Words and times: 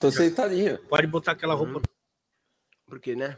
Tô 0.00 0.10
sentadinho. 0.10 0.78
Pode 0.88 1.06
botar 1.06 1.32
aquela 1.32 1.52
roupa. 1.52 1.74
Uhum. 1.74 1.82
Porque, 2.86 3.14
né? 3.14 3.36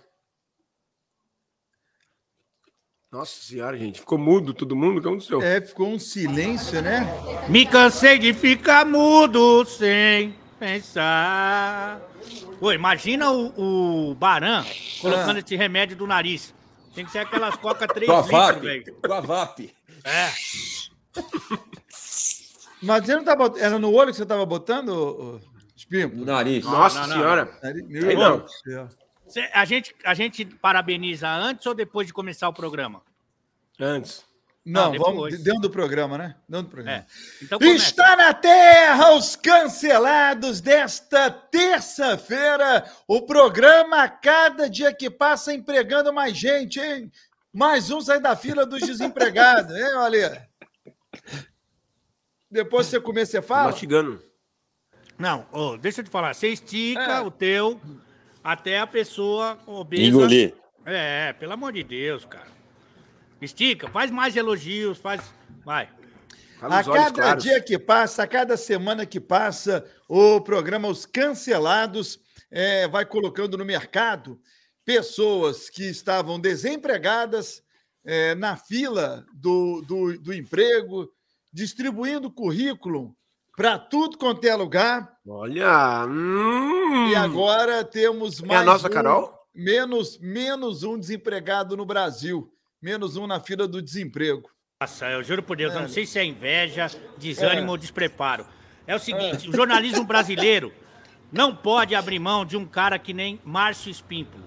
Nossa 3.11 3.42
senhora, 3.42 3.77
gente. 3.77 3.99
Ficou 3.99 4.17
mudo 4.17 4.54
todo 4.54 4.77
mundo? 4.77 4.98
O 4.98 5.03
que 5.03 5.09
aconteceu? 5.09 5.43
É, 5.43 5.61
ficou 5.61 5.88
um 5.88 5.98
silêncio, 5.98 6.80
né? 6.80 7.04
Me 7.48 7.67
cansei 7.67 8.17
de 8.17 8.33
ficar 8.33 8.87
mudo 8.87 9.64
sem 9.64 10.38
pensar. 10.59 12.01
Pô, 12.61 12.72
imagina 12.72 13.33
o, 13.33 14.10
o 14.10 14.15
Baran 14.15 14.65
colocando 15.01 15.40
esse 15.40 15.56
remédio 15.56 15.97
do 15.97 16.06
nariz. 16.06 16.55
Tem 16.95 17.05
que 17.05 17.10
ser 17.10 17.19
aquelas 17.19 17.56
coca 17.56 17.88
3 17.88 18.09
Com 18.09 18.16
a 18.16 18.23
litros, 18.23 18.62
velho. 18.62 18.97
Com 19.02 19.12
a 19.12 19.20
VAP. 19.20 19.74
É. 20.05 20.30
Mas 22.80 23.05
você 23.05 23.16
não 23.16 23.24
tá 23.24 23.34
botando. 23.34 23.60
Era 23.60 23.79
no 23.80 23.92
olho 23.92 24.12
que 24.12 24.16
você 24.16 24.24
tava 24.24 24.47
botando, 24.47 25.41
No 25.91 26.24
nariz. 26.24 26.64
Nossa 26.64 27.01
não, 27.01 27.06
não. 27.09 27.16
senhora. 27.16 27.59
Meu 27.87 28.09
Aí 28.09 28.16
Deus 28.16 28.19
não. 28.66 28.88
Cê- 29.29 29.51
a, 29.52 29.65
gente, 29.65 29.95
a 30.05 30.15
gente 30.15 30.45
parabeniza 30.45 31.29
antes 31.29 31.65
ou 31.66 31.74
depois 31.74 32.07
de 32.07 32.12
começar 32.12 32.48
o 32.48 32.52
programa? 32.52 33.02
Antes. 33.80 34.24
Não, 34.65 34.93
Ah, 34.95 34.97
vamos 34.97 35.43
dentro 35.43 35.62
do 35.62 35.71
programa, 35.71 36.16
né? 36.16 36.37
Dentro 36.48 36.66
do 36.66 36.71
programa. 36.71 36.98
É. 36.98 37.07
Então. 37.43 37.59
Está 37.60 38.15
na 38.15 38.33
terra 38.33 39.12
os 39.15 39.34
cancelados 39.34 40.60
desta 40.60 41.29
terça-feira. 41.30 42.85
O 43.09 43.23
programa, 43.23 44.05
a 44.05 44.09
cada 44.09 44.71
dia 44.71 44.95
que 44.95 45.10
passa, 45.10 45.52
empregando 45.52 46.12
mais 46.12 46.37
gente, 46.37 46.79
hein? 46.79 47.10
Mais 47.52 47.91
um 47.91 48.01
sai 48.01 48.21
da 48.21 48.37
fila 48.37 48.65
dos 48.65 48.80
desempregados, 48.83 49.74
hein, 49.77 49.95
olha. 49.96 50.49
Depois 52.51 52.87
você 52.87 53.01
comer, 53.01 53.27
você 53.27 53.43
fala? 53.43 53.71
Mastigando. 53.71 54.23
Não, 55.23 55.47
ô, 55.53 55.77
deixa 55.77 56.01
eu 56.01 56.05
te 56.05 56.11
falar. 56.11 56.35
Você 56.35 56.49
estica 56.49 57.01
É. 57.01 57.21
o 57.21 57.30
teu 57.30 57.80
até 58.43 58.80
a 58.80 58.87
pessoa 58.89 59.57
obesa. 59.69 60.03
Engolir. 60.03 60.53
É, 60.85 61.33
pelo 61.35 61.52
amor 61.52 61.73
de 61.73 61.85
Deus, 61.85 62.24
cara. 62.24 62.49
Estica, 63.41 63.88
faz 63.88 64.11
mais 64.11 64.36
elogios, 64.36 64.98
faz. 64.98 65.22
Vai. 65.64 65.88
Fala 66.58 66.78
A 66.78 66.80
os 66.80 66.88
olhos 66.88 67.05
cada 67.05 67.12
claros. 67.12 67.44
dia 67.44 67.61
que 67.61 67.78
passa, 67.78 68.24
a 68.24 68.27
cada 68.27 68.56
semana 68.56 69.06
que 69.06 69.20
passa, 69.20 69.88
o 70.08 70.41
programa 70.41 70.88
Os 70.88 71.06
Cancelados 71.06 72.18
eh, 72.50 72.89
vai 72.89 73.06
colocando 73.06 73.56
no 73.56 73.64
mercado 73.64 74.41
pessoas 74.84 75.70
que 75.70 75.84
estavam 75.84 76.41
desempregadas 76.41 77.62
eh, 78.05 78.34
na 78.34 78.56
fila 78.56 79.24
do, 79.33 79.83
do, 79.83 80.18
do 80.18 80.34
emprego, 80.34 81.08
distribuindo 81.52 82.28
currículo 82.28 83.16
para 83.56 83.78
tudo 83.78 84.17
quanto 84.19 84.45
é 84.45 84.55
lugar. 84.55 85.12
Olha. 85.27 86.06
Hum. 86.06 87.08
E 87.11 87.14
agora 87.14 87.84
temos 87.84 88.42
É 88.42 88.47
mais 88.47 88.61
a 88.61 88.64
nossa 88.64 88.89
um, 88.89 88.91
Carol? 88.91 89.33
menos 89.55 90.19
menos 90.20 90.83
um 90.83 90.98
desempregado 90.98 91.77
no 91.77 91.84
Brasil, 91.84 92.50
menos 92.80 93.17
um 93.17 93.27
na 93.27 93.39
fila 93.41 93.69
do 93.69 93.80
desemprego. 93.83 94.48
Nossa, 94.80 95.08
eu 95.11 95.23
juro 95.23 95.42
por 95.42 95.56
Deus, 95.56 95.73
eu 95.75 95.80
não 95.80 95.86
É. 95.86 95.91
sei 95.91 96.05
se 96.06 96.19
é 96.19 96.25
inveja, 96.25 96.91
desânimo 97.19 97.69
É. 97.69 97.70
ou 97.70 97.77
despreparo. 97.77 98.47
É 98.86 98.97
o 98.97 98.98
seguinte, 98.98 99.48
o 99.48 99.55
jornalismo 99.55 100.05
brasileiro 100.05 100.73
não 101.30 101.55
pode 101.55 101.95
abrir 101.95 102.19
mão 102.19 102.45
de 102.45 102.56
um 102.56 102.67
cara 102.67 102.98
que 102.98 103.12
nem 103.14 103.39
Márcio 103.45 103.91
Espímpolo. 103.91 104.42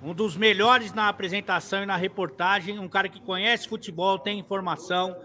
Um 0.00 0.14
dos 0.14 0.36
melhores 0.36 0.92
na 0.92 1.08
apresentação 1.08 1.82
e 1.82 1.86
na 1.86 1.96
reportagem, 1.96 2.78
um 2.78 2.88
cara 2.88 3.08
que 3.08 3.20
conhece 3.20 3.68
futebol, 3.68 4.18
tem 4.18 4.38
informação, 4.38 5.16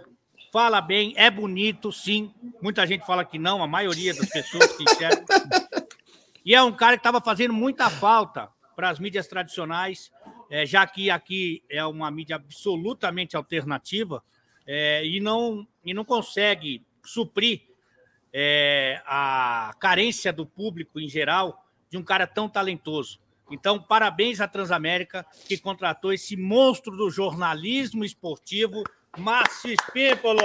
fala 0.52 0.82
bem, 0.82 1.14
é 1.16 1.30
bonito, 1.30 1.92
sim. 1.92 2.34
Muita 2.62 2.86
gente 2.86 3.06
fala 3.06 3.24
que 3.26 3.38
não, 3.38 3.64
a 3.64 3.68
maioria 3.68 4.14
das 4.14 4.30
pessoas 4.30 4.76
que 4.76 4.84
enxergam. 4.84 5.26
E 6.46 6.56
é 6.56 6.64
um 6.64 6.72
cara 6.72 6.96
que 6.96 7.02
estava 7.02 7.20
fazendo 7.20 7.54
muita 7.54 7.90
falta 7.90 8.50
para 8.76 8.90
as 8.90 9.00
mídias 9.00 9.28
tradicionais, 9.28 10.12
eh, 10.50 10.66
já 10.66 10.86
que 10.88 11.10
aqui 11.10 11.64
é 11.70 11.84
uma 11.86 12.10
mídia 12.10 12.38
absolutamente 12.38 13.36
alternativa 13.36 14.24
eh, 14.66 15.06
e, 15.06 15.20
não, 15.20 15.68
e 15.84 15.94
não 15.94 16.06
consegue 16.06 16.86
suprir 17.04 17.64
eh, 18.32 19.02
a 19.06 19.74
carência 19.80 20.32
do 20.32 20.46
público 20.46 21.00
em 21.00 21.10
geral 21.10 21.66
de 21.90 21.98
um 21.98 22.04
cara 22.04 22.28
tão 22.28 22.48
talentoso. 22.48 23.20
Então, 23.50 23.82
parabéns 23.82 24.42
à 24.42 24.48
Transamérica, 24.48 25.26
que 25.48 25.58
contratou 25.58 26.12
esse 26.12 26.36
monstro 26.36 26.96
do 26.96 27.10
jornalismo 27.10 28.04
esportivo, 28.04 28.84
Márcio 29.18 29.72
Espímpolo. 29.74 30.42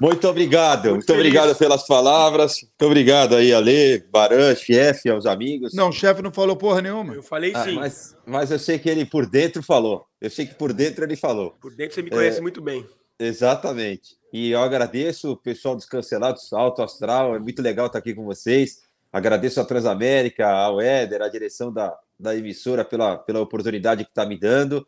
Muito 0.00 0.26
obrigado. 0.28 0.90
Muito, 0.90 1.06
feliz. 1.06 1.20
obrigado 1.20 1.56
pelas 1.56 1.86
palavras. 1.86 2.60
Muito 2.62 2.84
obrigado 2.86 3.36
aí, 3.36 3.52
Ale, 3.52 3.98
Baran, 4.10 4.54
chefe, 4.56 5.08
aos 5.08 5.24
amigos. 5.24 5.72
Não, 5.72 5.90
o 5.90 5.92
chefe 5.92 6.20
não 6.20 6.32
falou 6.32 6.56
porra 6.56 6.82
nenhuma. 6.82 7.14
Eu 7.14 7.22
falei 7.22 7.52
Ah, 7.54 7.64
sim. 7.64 7.74
mas, 7.76 8.16
mas 8.26 8.50
eu 8.50 8.58
sei 8.58 8.78
que 8.78 8.88
ele 8.88 9.04
por 9.06 9.26
dentro 9.26 9.62
falou. 9.62 10.04
Eu 10.20 10.30
sei 10.30 10.46
que 10.46 10.54
por 10.54 10.72
dentro 10.72 11.04
ele 11.04 11.16
falou. 11.16 11.52
Por 11.60 11.74
dentro 11.76 11.94
você 11.94 12.02
me 12.02 12.08
É. 12.08 12.12
conhece 12.12 12.40
muito 12.40 12.60
bem. 12.60 12.84
Exatamente. 13.20 14.16
E 14.32 14.50
eu 14.50 14.60
agradeço 14.60 15.30
o 15.32 15.36
pessoal 15.36 15.76
dos 15.76 15.86
Cancelados 15.86 16.52
Alto 16.52 16.82
Astral. 16.82 17.36
É 17.36 17.38
muito 17.38 17.62
legal 17.62 17.86
estar 17.86 18.00
aqui 18.00 18.12
com 18.14 18.24
vocês. 18.24 18.78
Agradeço 19.12 19.60
a 19.60 19.64
Transamérica, 19.64 20.48
ao 20.48 20.80
Éder, 20.80 21.22
a 21.22 21.28
direção 21.28 21.72
da, 21.72 21.96
da 22.18 22.34
emissora 22.34 22.84
pela, 22.84 23.16
pela 23.16 23.40
oportunidade 23.40 24.02
que 24.02 24.10
está 24.10 24.26
me 24.26 24.36
dando. 24.36 24.84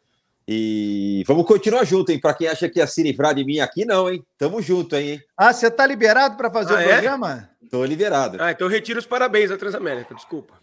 E 0.48 1.24
vamos 1.26 1.44
continuar 1.44 1.84
junto, 1.84 2.12
hein? 2.12 2.20
Para 2.20 2.32
quem 2.34 2.46
acha 2.46 2.68
que 2.68 2.78
ia 2.78 2.86
se 2.86 3.02
livrar 3.02 3.34
de 3.34 3.44
mim 3.44 3.58
aqui, 3.58 3.84
não, 3.84 4.08
hein? 4.08 4.24
Tamo 4.38 4.62
junto, 4.62 4.94
hein? 4.94 5.20
Ah, 5.36 5.52
você 5.52 5.68
tá 5.70 5.84
liberado 5.84 6.36
para 6.36 6.50
fazer 6.50 6.74
Ah, 6.74 6.76
o 6.76 6.80
é? 6.80 6.92
programa? 6.92 7.50
Tô 7.68 7.84
liberado. 7.84 8.40
Ah, 8.40 8.52
então 8.52 8.68
eu 8.68 8.70
retiro 8.70 8.98
os 9.00 9.06
parabéns 9.06 9.50
à 9.50 9.56
Transamérica, 9.56 10.14
desculpa. 10.14 10.54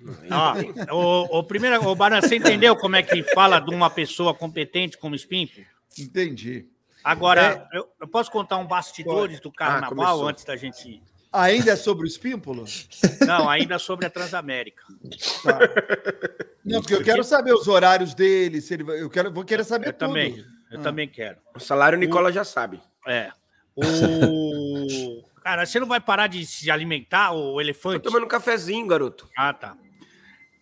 Ó, 0.90 0.96
o, 0.96 1.40
o 1.40 1.44
primeiro, 1.44 1.86
o 1.86 1.94
Baran, 1.96 2.22
você 2.22 2.38
entendeu 2.38 2.78
como 2.78 2.96
é 2.96 3.04
que 3.04 3.24
fala 3.34 3.60
de 3.60 3.76
uma 3.76 3.90
pessoa 3.90 4.34
competente 4.34 4.98
como 4.98 5.16
Espímpolo? 5.16 5.66
Entendi. 6.00 6.66
Agora, 7.04 7.68
eu, 7.74 7.86
eu 8.00 8.08
posso 8.08 8.32
contar 8.32 8.58
um 8.58 8.66
bastidores 8.66 9.42
do 9.42 9.52
carnaval 9.52 9.90
começou. 9.90 10.28
antes 10.30 10.46
da 10.46 10.56
gente. 10.56 11.02
Ainda 11.34 11.72
é 11.72 11.76
sobre 11.76 12.06
o 12.06 12.08
espímpulo? 12.08 12.64
Não, 13.26 13.50
ainda 13.50 13.80
sobre 13.80 14.06
a 14.06 14.10
Transamérica. 14.10 14.84
Tá. 15.44 15.60
Não, 16.64 16.80
porque 16.80 16.94
eu 16.94 17.04
quero 17.04 17.24
saber 17.24 17.54
os 17.54 17.68
horários 17.68 18.14
dele, 18.14 18.62
se 18.62 18.76
ele 18.76 18.84
eu 19.02 19.10
quero, 19.10 19.32
vou 19.34 19.44
querer 19.44 19.64
saber 19.64 19.88
Eu 19.88 19.94
tudo. 19.94 20.08
também, 20.10 20.46
eu 20.72 20.80
Ah. 20.80 20.84
também 20.84 21.08
quero. 21.08 21.38
O 21.56 21.60
salário 21.60 21.98
o 21.98 22.00
Nicola 22.00 22.32
já 22.32 22.44
sabe. 22.44 22.80
É. 23.08 23.32
O. 23.76 25.24
Cara, 25.44 25.66
você 25.66 25.80
não 25.80 25.88
vai 25.88 26.00
parar 26.00 26.28
de 26.28 26.46
se 26.46 26.72
alimentar, 26.72 27.34
o 27.34 27.54
Tô 27.54 27.62
elefante? 27.62 28.04
tomando 28.04 28.24
um 28.26 28.30
cafezinho, 28.30 28.88
garoto. 28.88 29.28
Ah, 29.38 29.52
tá. 29.54 29.76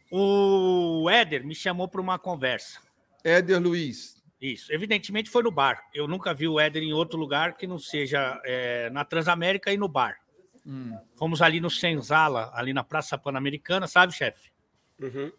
O 0.10 1.08
Éder 1.10 1.46
me 1.46 1.54
chamou 1.54 1.88
para 1.88 2.02
uma 2.02 2.18
conversa. 2.18 2.80
Éder 3.24 3.62
Luiz. 3.62 4.20
Isso. 4.42 4.74
Evidentemente 4.74 5.30
foi 5.30 5.44
no 5.44 5.52
bar. 5.52 5.84
Eu 5.94 6.08
nunca 6.08 6.34
vi 6.34 6.48
o 6.48 6.60
Éder 6.60 6.82
em 6.82 6.94
outro 6.94 7.20
lugar 7.20 7.56
que 7.56 7.68
não 7.68 7.78
seja 7.78 8.42
é, 8.44 8.90
na 8.90 9.06
Transamérica 9.06 9.72
e 9.72 9.78
no 9.78 9.88
bar. 9.88 10.18
Hum. 10.66 10.98
Fomos 11.16 11.42
ali 11.42 11.60
no 11.60 11.70
Senzala, 11.70 12.52
ali 12.54 12.74
na 12.74 12.84
Praça 12.84 13.18
Pan-Americana, 13.18 13.88
sabe, 13.88 14.14
chefe? 14.14 14.52
Uhum. 15.00 15.32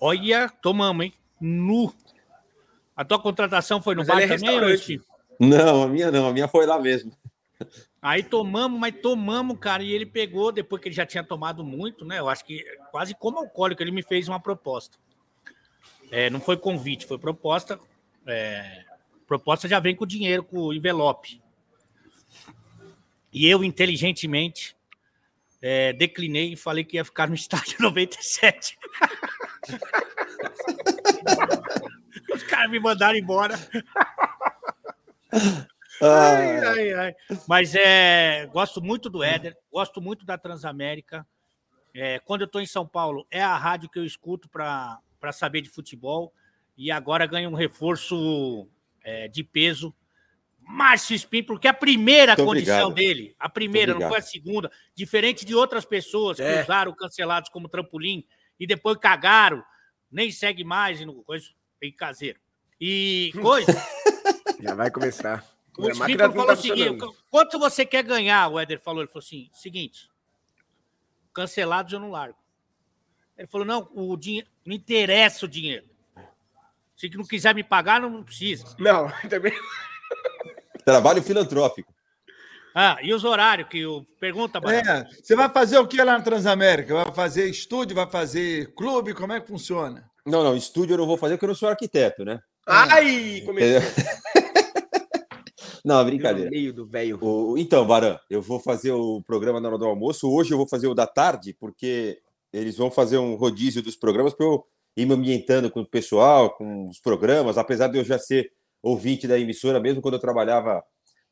Olha, 0.00 0.48
tomamos, 0.48 1.06
hein? 1.06 1.14
Nu. 1.40 1.92
A 2.94 3.04
tua 3.04 3.18
contratação 3.18 3.82
foi 3.82 3.94
no 3.94 4.00
Mas 4.00 4.08
bar 4.08 4.22
ele 4.22 4.32
é 4.32 4.36
também, 4.36 4.60
ou. 4.62 4.78
Steve? 4.78 5.04
Não, 5.38 5.82
a 5.82 5.88
minha 5.88 6.10
não. 6.10 6.28
A 6.28 6.32
minha 6.32 6.48
foi 6.48 6.64
lá 6.64 6.78
mesmo. 6.78 7.12
Aí 8.00 8.22
tomamos, 8.22 8.78
mas 8.78 8.94
tomamos, 9.00 9.58
cara, 9.58 9.82
e 9.82 9.92
ele 9.92 10.06
pegou, 10.06 10.52
depois 10.52 10.80
que 10.80 10.88
ele 10.88 10.94
já 10.94 11.04
tinha 11.04 11.24
tomado 11.24 11.64
muito, 11.64 12.04
né? 12.04 12.18
Eu 12.18 12.28
acho 12.28 12.44
que 12.44 12.64
quase 12.90 13.14
como 13.14 13.38
alcoólico, 13.38 13.82
ele 13.82 13.90
me 13.90 14.02
fez 14.02 14.28
uma 14.28 14.40
proposta. 14.40 14.98
É, 16.10 16.30
não 16.30 16.40
foi 16.40 16.56
convite, 16.56 17.06
foi 17.06 17.18
proposta. 17.18 17.80
É, 18.26 18.84
proposta 19.26 19.68
já 19.68 19.80
vem 19.80 19.96
com 19.96 20.06
dinheiro, 20.06 20.44
com 20.44 20.58
o 20.58 20.72
envelope. 20.72 21.42
E 23.36 23.46
eu, 23.46 23.62
inteligentemente, 23.62 24.74
é, 25.60 25.92
declinei 25.92 26.54
e 26.54 26.56
falei 26.56 26.82
que 26.82 26.96
ia 26.96 27.04
ficar 27.04 27.28
no 27.28 27.34
estádio 27.36 27.76
97. 27.80 28.78
Os 32.34 32.42
caras 32.44 32.70
me 32.70 32.80
mandaram 32.80 33.18
embora. 33.18 33.54
Ai, 36.00 36.64
ai, 36.64 36.92
ai. 36.94 37.14
Mas 37.46 37.74
é, 37.74 38.46
gosto 38.46 38.80
muito 38.80 39.10
do 39.10 39.22
Éder, 39.22 39.54
gosto 39.70 40.00
muito 40.00 40.24
da 40.24 40.38
Transamérica. 40.38 41.26
É, 41.92 42.18
quando 42.20 42.40
eu 42.40 42.46
estou 42.46 42.62
em 42.62 42.66
São 42.66 42.86
Paulo, 42.86 43.26
é 43.30 43.42
a 43.42 43.54
rádio 43.54 43.90
que 43.90 43.98
eu 43.98 44.06
escuto 44.06 44.48
para 44.48 44.98
saber 45.32 45.60
de 45.60 45.68
futebol. 45.68 46.32
E 46.74 46.90
agora 46.90 47.26
ganha 47.26 47.50
um 47.50 47.54
reforço 47.54 48.66
é, 49.04 49.28
de 49.28 49.44
peso. 49.44 49.94
Márcio 50.68 51.14
Espímpolo, 51.14 51.58
que 51.60 51.68
é 51.68 51.70
a 51.70 51.74
primeira 51.74 52.32
Muito 52.32 52.44
condição 52.44 52.88
obrigado. 52.88 52.94
dele. 52.94 53.36
A 53.38 53.48
primeira, 53.48 53.94
não 53.94 54.08
foi 54.08 54.18
a 54.18 54.22
segunda. 54.22 54.70
Diferente 54.94 55.44
de 55.44 55.54
outras 55.54 55.84
pessoas 55.84 56.36
que 56.38 56.42
É. 56.42 56.62
usaram 56.62 56.92
cancelados 56.94 57.48
como 57.50 57.68
trampolim 57.68 58.26
e 58.58 58.66
depois 58.66 58.98
cagaram, 58.98 59.62
nem 60.10 60.30
segue 60.30 60.64
mais 60.64 61.00
e 61.00 61.06
não, 61.06 61.22
coisa, 61.22 61.46
em 61.80 61.92
caseiro. 61.92 62.40
E 62.80 63.30
coisa. 63.40 63.72
Já 64.60 64.74
vai 64.74 64.90
começar. 64.90 65.44
O 65.78 65.88
não 65.88 65.94
falou 65.94 66.46
tá 66.46 66.52
o 66.54 66.56
seguinte: 66.56 67.04
quanto 67.30 67.58
você 67.58 67.86
quer 67.86 68.02
ganhar? 68.02 68.48
O 68.48 68.58
Éder 68.58 68.80
falou. 68.80 69.02
Ele 69.02 69.08
falou 69.08 69.24
assim: 69.24 69.48
seguinte. 69.52 70.10
cancelados 71.32 71.92
eu 71.92 72.00
não 72.00 72.10
largo. 72.10 72.38
Ele 73.38 73.46
falou: 73.46 73.66
não, 73.66 73.88
o 73.94 74.16
dinheiro, 74.16 74.48
não 74.64 74.74
interessa 74.74 75.44
o 75.46 75.48
dinheiro. 75.48 75.86
Se 76.96 77.08
não 77.10 77.24
quiser 77.24 77.54
me 77.54 77.62
pagar, 77.62 78.00
não 78.00 78.24
precisa. 78.24 78.74
Não, 78.78 79.06
também. 79.28 79.52
Trabalho 80.86 81.20
filantrópico. 81.20 81.92
Ah, 82.72 82.96
e 83.02 83.12
os 83.12 83.24
horários 83.24 83.68
que 83.68 83.84
o 83.84 84.04
pergunta? 84.20 84.60
É, 84.70 85.04
você 85.20 85.34
vai 85.34 85.48
fazer 85.48 85.78
o 85.78 85.86
que 85.86 85.96
lá 85.96 86.16
na 86.16 86.20
Transamérica? 86.22 86.94
Vai 86.94 87.12
fazer 87.12 87.50
estúdio, 87.50 87.96
vai 87.96 88.08
fazer 88.08 88.72
clube? 88.72 89.12
Como 89.12 89.32
é 89.32 89.40
que 89.40 89.48
funciona? 89.48 90.08
Não, 90.24 90.44
não, 90.44 90.56
estúdio 90.56 90.94
eu 90.94 90.98
não 90.98 91.06
vou 91.06 91.16
fazer 91.16 91.34
porque 91.34 91.46
eu 91.46 91.48
não 91.48 91.54
sou 91.56 91.68
arquiteto, 91.68 92.24
né? 92.24 92.38
Ai, 92.68 93.42
começou. 93.44 93.80
Não, 95.84 95.98
No 95.98 96.04
brincadeira. 96.04 96.50
meio 96.50 96.72
do 96.72 96.84
velho. 96.84 97.16
Então, 97.56 97.86
Baran, 97.86 98.18
eu 98.28 98.42
vou 98.42 98.58
fazer 98.58 98.90
o 98.90 99.22
programa 99.22 99.60
na 99.60 99.68
hora 99.68 99.78
do 99.78 99.84
almoço. 99.84 100.28
Hoje 100.28 100.50
eu 100.52 100.56
vou 100.58 100.66
fazer 100.68 100.88
o 100.88 100.94
da 100.94 101.06
tarde, 101.06 101.54
porque 101.60 102.18
eles 102.52 102.76
vão 102.76 102.90
fazer 102.90 103.18
um 103.18 103.36
rodízio 103.36 103.80
dos 103.80 103.94
programas 103.94 104.34
para 104.34 104.46
eu 104.46 104.64
ir 104.96 105.06
me 105.06 105.14
ambientando 105.14 105.70
com 105.70 105.82
o 105.82 105.86
pessoal, 105.88 106.50
com 106.56 106.88
os 106.88 106.98
programas, 106.98 107.56
apesar 107.56 107.86
de 107.86 107.98
eu 107.98 108.04
já 108.04 108.18
ser 108.18 108.50
ouvinte 108.86 109.26
da 109.26 109.38
emissora, 109.38 109.80
mesmo 109.80 110.00
quando 110.00 110.14
eu 110.14 110.20
trabalhava 110.20 110.82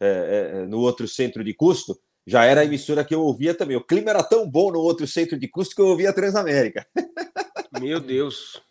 é, 0.01 0.63
é, 0.63 0.67
no 0.67 0.81
outro 0.81 1.07
centro 1.07 1.45
de 1.45 1.55
custo, 1.55 1.99
já 2.27 2.45
era 2.45 2.63
a 2.63 2.65
emissora 2.65 3.05
que 3.05 3.15
eu 3.15 3.23
ouvia 3.23 3.55
também. 3.55 3.77
O 3.77 3.85
clima 3.85 4.11
era 4.11 4.23
tão 4.23 4.49
bom 4.49 4.73
no 4.73 4.81
outro 4.81 5.07
centro 5.07 5.39
de 5.39 5.47
custo 5.47 5.75
que 5.75 5.81
eu 5.81 5.87
ouvia 5.87 6.11
a 6.11 6.13
Transamérica. 6.13 6.87
Meu 7.81 8.01
Deus. 8.01 8.63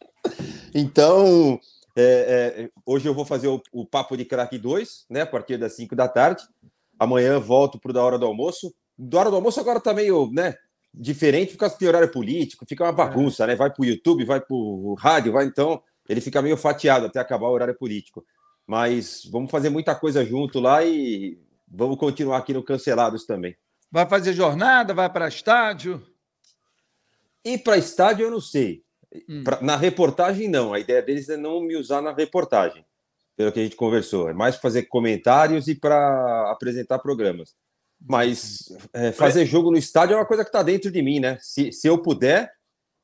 Então, 0.74 1.60
é, 1.96 2.64
é, 2.66 2.70
hoje 2.86 3.08
eu 3.08 3.14
vou 3.14 3.26
fazer 3.26 3.48
o, 3.48 3.62
o 3.72 3.86
Papo 3.86 4.18
de 4.18 4.26
Crack 4.26 4.58
2, 4.58 5.06
né? 5.10 5.22
A 5.22 5.28
partir 5.28 5.58
das 5.58 5.74
5 5.74 5.96
da 5.96 6.08
tarde. 6.08 6.44
Amanhã 7.00 7.40
volto 7.40 7.80
para 7.80 7.92
o 7.92 7.94
da 7.94 8.04
hora 8.04 8.18
do 8.18 8.26
almoço. 8.26 8.74
Da 8.98 9.20
hora 9.20 9.30
do 9.30 9.36
almoço 9.36 9.60
agora 9.60 9.80
tá 9.80 9.94
meio, 9.94 10.30
né? 10.32 10.56
Diferente 10.94 11.54
por 11.54 11.60
causa 11.60 11.78
tem 11.78 11.88
horário 11.88 12.12
político, 12.12 12.66
fica 12.68 12.84
uma 12.84 12.92
bagunça, 12.92 13.48
né? 13.48 13.56
Vai 13.56 13.72
para 13.72 13.82
o 13.82 13.86
YouTube, 13.86 14.26
vai 14.26 14.40
para 14.40 14.56
o 14.56 14.94
rádio, 14.94 15.32
vai 15.32 15.46
então. 15.46 15.82
Ele 16.08 16.22
fica 16.22 16.42
meio 16.42 16.58
fatiado 16.58 17.06
até 17.06 17.20
acabar 17.20 17.48
o 17.48 17.52
horário 17.52 17.76
político. 17.76 18.26
Mas 18.66 19.26
vamos 19.32 19.52
fazer 19.52 19.70
muita 19.70 19.94
coisa 19.96 20.26
junto 20.26 20.60
lá 20.60 20.84
e 20.84 21.38
vamos 21.68 21.98
continuar 21.98 22.38
aqui 22.38 22.54
no 22.54 22.64
Cancelados 22.64 23.26
também. 23.26 23.56
Vai 23.92 24.08
fazer 24.08 24.34
jornada, 24.34 24.94
vai 24.94 25.10
para 25.12 25.28
estádio? 25.28 26.02
E 27.44 27.58
para 27.58 27.78
estádio 27.78 28.26
eu 28.26 28.32
não 28.32 28.42
sei. 28.42 28.82
Hum. 29.30 29.44
Pra- 29.44 29.62
na 29.62 29.76
reportagem, 29.76 30.48
não. 30.48 30.74
A 30.74 30.80
ideia 30.80 31.02
deles 31.02 31.30
é 31.30 31.38
não 31.38 31.62
me 31.62 31.76
usar 31.76 32.02
na 32.02 32.14
reportagem, 32.14 32.86
pelo 33.36 33.52
que 33.52 33.60
a 33.60 33.64
gente 33.64 33.76
conversou. 33.76 34.30
É 34.30 34.34
mais 34.34 34.56
fazer 34.56 34.84
comentários 34.84 35.68
e 35.68 35.76
para 35.76 36.50
apresentar 36.52 37.00
programas. 37.00 37.54
Mas 38.06 38.64
é, 38.94 39.12
fazer 39.12 39.46
jogo 39.46 39.72
no 39.72 39.78
estádio 39.78 40.14
é 40.14 40.18
uma 40.18 40.26
coisa 40.26 40.44
que 40.44 40.50
está 40.50 40.64
dentro 40.64 40.90
de 40.92 41.02
mim, 41.02 41.20
né? 41.20 41.38
Se, 41.42 41.72
se 41.72 41.88
eu 41.88 42.02
puder, 42.02 42.52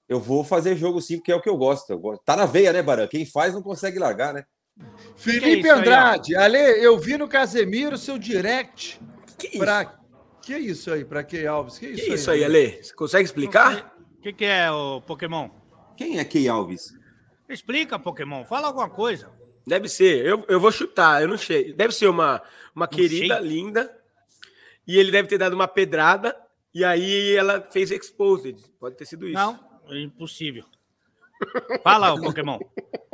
eu 0.08 0.20
vou 0.20 0.44
fazer 0.44 0.76
jogo 0.76 1.02
sim, 1.02 1.18
porque 1.18 1.32
é 1.32 1.36
o 1.36 1.42
que 1.42 1.50
eu 1.50 1.56
gosto. 1.58 1.90
Eu 1.92 2.00
gosto. 2.00 2.24
Tá 2.24 2.36
na 2.36 2.46
veia, 2.46 2.74
né, 2.74 2.82
Baran? 2.82 3.08
Quem 3.08 3.26
faz 3.26 3.54
não 3.54 3.62
consegue 3.62 4.00
largar, 4.00 4.34
né? 4.34 4.44
Que 4.80 5.30
é 5.30 5.34
Felipe 5.34 5.60
isso 5.60 5.72
aí? 5.72 5.80
Andrade, 5.80 6.36
Ale, 6.36 6.58
eu 6.58 6.98
vi 6.98 7.18
no 7.18 7.28
Casemiro 7.28 7.98
seu 7.98 8.18
direct 8.18 9.00
Que 9.38 9.48
isso? 9.48 9.60
para 9.60 10.00
que 10.42 10.58
isso 10.58 10.92
aí, 10.92 11.06
para 11.06 11.24
que 11.24 11.46
Alves? 11.46 11.78
Que 11.78 11.88
isso, 11.88 12.06
Que 12.06 12.14
isso 12.14 12.32
aí, 12.32 12.44
Ale? 12.44 12.82
Você 12.82 12.94
consegue 12.94 13.26
explicar? 13.26 13.94
O 14.18 14.22
que, 14.22 14.34
que 14.34 14.46
é 14.46 14.72
o 14.72 15.02
Pokémon? 15.02 15.50
Quem 15.96 16.18
é 16.18 16.26
Key 16.26 16.48
Alves? 16.48 16.94
Explica, 17.48 18.00
Pokémon. 18.00 18.46
Fala 18.46 18.68
alguma 18.68 18.90
coisa. 18.90 19.30
Deve 19.68 19.88
ser. 19.88 20.26
Eu, 20.26 20.46
eu 20.48 20.60
vou 20.60 20.72
chutar, 20.72 21.22
eu 21.22 21.28
não 21.28 21.38
sei. 21.38 21.74
Deve 21.74 21.94
ser 21.94 22.08
uma, 22.08 22.42
uma 22.74 22.88
querida 22.88 23.40
sei. 23.40 23.48
linda. 23.48 23.96
E 24.88 24.98
ele 24.98 25.12
deve 25.12 25.28
ter 25.28 25.38
dado 25.38 25.54
uma 25.54 25.68
pedrada. 25.68 26.36
E 26.74 26.84
aí 26.84 27.36
ela 27.36 27.62
fez 27.62 27.92
exposed. 27.92 28.56
Pode 28.80 28.96
ter 28.96 29.06
sido 29.06 29.28
isso. 29.28 29.38
Não, 29.38 29.60
é 29.90 30.00
impossível. 30.00 30.64
Fala, 31.84 32.14
o 32.14 32.22
Pokémon. 32.22 32.60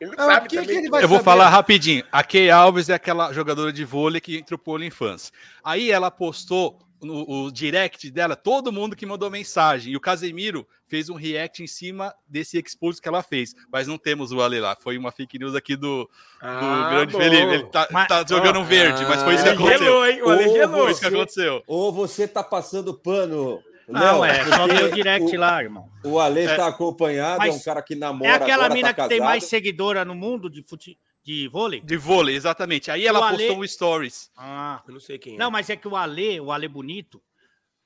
Ele 0.00 0.12
Ah, 0.16 0.24
sabe 0.26 0.46
o 0.46 0.48
que, 0.48 0.56
que 0.56 0.62
também. 0.62 0.78
ele 0.78 0.88
vai 0.90 1.02
Eu 1.04 1.08
vou 1.08 1.18
saber? 1.18 1.24
falar 1.24 1.48
rapidinho. 1.50 2.04
A 2.10 2.24
Kay 2.24 2.50
Alves 2.50 2.88
é 2.88 2.94
aquela 2.94 3.32
jogadora 3.32 3.72
de 3.72 3.84
vôlei 3.84 4.20
que 4.20 4.38
entrou 4.38 4.58
pro 4.58 4.72
OnlyFans. 4.74 5.30
Aí 5.62 5.90
ela 5.90 6.10
postou 6.10 6.78
no 7.02 7.24
o 7.46 7.50
direct 7.50 8.10
dela 8.10 8.36
todo 8.36 8.70
mundo 8.72 8.94
que 8.96 9.06
mandou 9.06 9.30
mensagem. 9.30 9.92
E 9.92 9.96
o 9.96 10.00
Casemiro 10.00 10.66
fez 10.86 11.08
um 11.08 11.14
react 11.14 11.62
em 11.62 11.66
cima 11.66 12.14
desse 12.28 12.58
expose 12.58 13.00
que 13.00 13.08
ela 13.08 13.22
fez. 13.22 13.54
Mas 13.72 13.86
não 13.86 13.96
temos 13.96 14.32
o 14.32 14.40
Ale 14.42 14.60
lá. 14.60 14.76
Foi 14.78 14.98
uma 14.98 15.10
fake 15.12 15.38
news 15.38 15.54
aqui 15.54 15.76
do, 15.76 16.04
do 16.04 16.10
Ah, 16.42 16.88
grande 16.90 17.12
bom. 17.12 17.18
Felipe. 17.18 17.42
Ele 17.54 17.64
tá, 17.64 17.88
Mas- 17.90 18.08
tá 18.08 18.24
jogando 18.28 18.58
um 18.58 18.64
verde, 18.64 19.04
mas 19.06 19.22
foi 19.22 19.34
isso 19.34 19.42
que 19.44 19.48
Ele 19.50 19.56
aconteceu. 19.58 19.84
gelou, 19.86 20.06
hein? 20.06 20.22
O 20.22 20.28
Ale 20.30 20.48
gelou. 20.50 20.82
Foi 20.82 20.90
isso 20.92 21.00
que 21.00 21.06
aconteceu. 21.06 21.62
Ou 21.66 21.92
você 21.92 22.26
tá 22.28 22.42
passando 22.42 22.92
pano? 22.94 23.62
Não, 23.90 24.20
Léo, 24.20 24.24
é 24.24 24.44
só 24.44 24.66
ver 24.66 24.84
o 24.84 24.92
direct 24.92 25.36
o, 25.36 25.40
lá, 25.40 25.62
irmão. 25.62 25.90
O 26.04 26.18
Ale 26.18 26.46
tá 26.46 26.68
acompanhado, 26.68 27.42
é 27.42 27.48
Mas 27.48 27.56
um 27.56 27.62
cara 27.64 27.82
que 27.82 27.94
namora 27.94 28.30
É 28.30 28.34
aquela 28.34 28.64
agora, 28.64 28.74
mina 28.74 28.94
tá 28.94 29.02
que 29.02 29.08
tem 29.08 29.20
mais 29.20 29.44
seguidora 29.44 30.04
no 30.04 30.14
mundo 30.14 30.48
de, 30.48 30.62
fute... 30.62 30.98
de 31.22 31.48
vôlei? 31.48 31.80
De 31.80 31.96
vôlei, 31.96 32.34
exatamente. 32.36 32.90
Aí 32.90 33.06
ela 33.06 33.20
O 33.20 33.24
Ale- 33.24 33.38
postou 33.38 33.58
um 33.62 33.66
stories. 33.66 34.30
Ah. 34.36 34.82
Eu 34.86 34.94
não 34.94 35.00
sei 35.00 35.18
quem 35.18 35.34
é. 35.34 35.38
Não, 35.38 35.50
mas 35.50 35.68
é 35.70 35.76
que 35.76 35.88
o 35.88 35.96
Ale, 35.96 36.40
o 36.40 36.52
Ale 36.52 36.68
Bonito, 36.68 37.22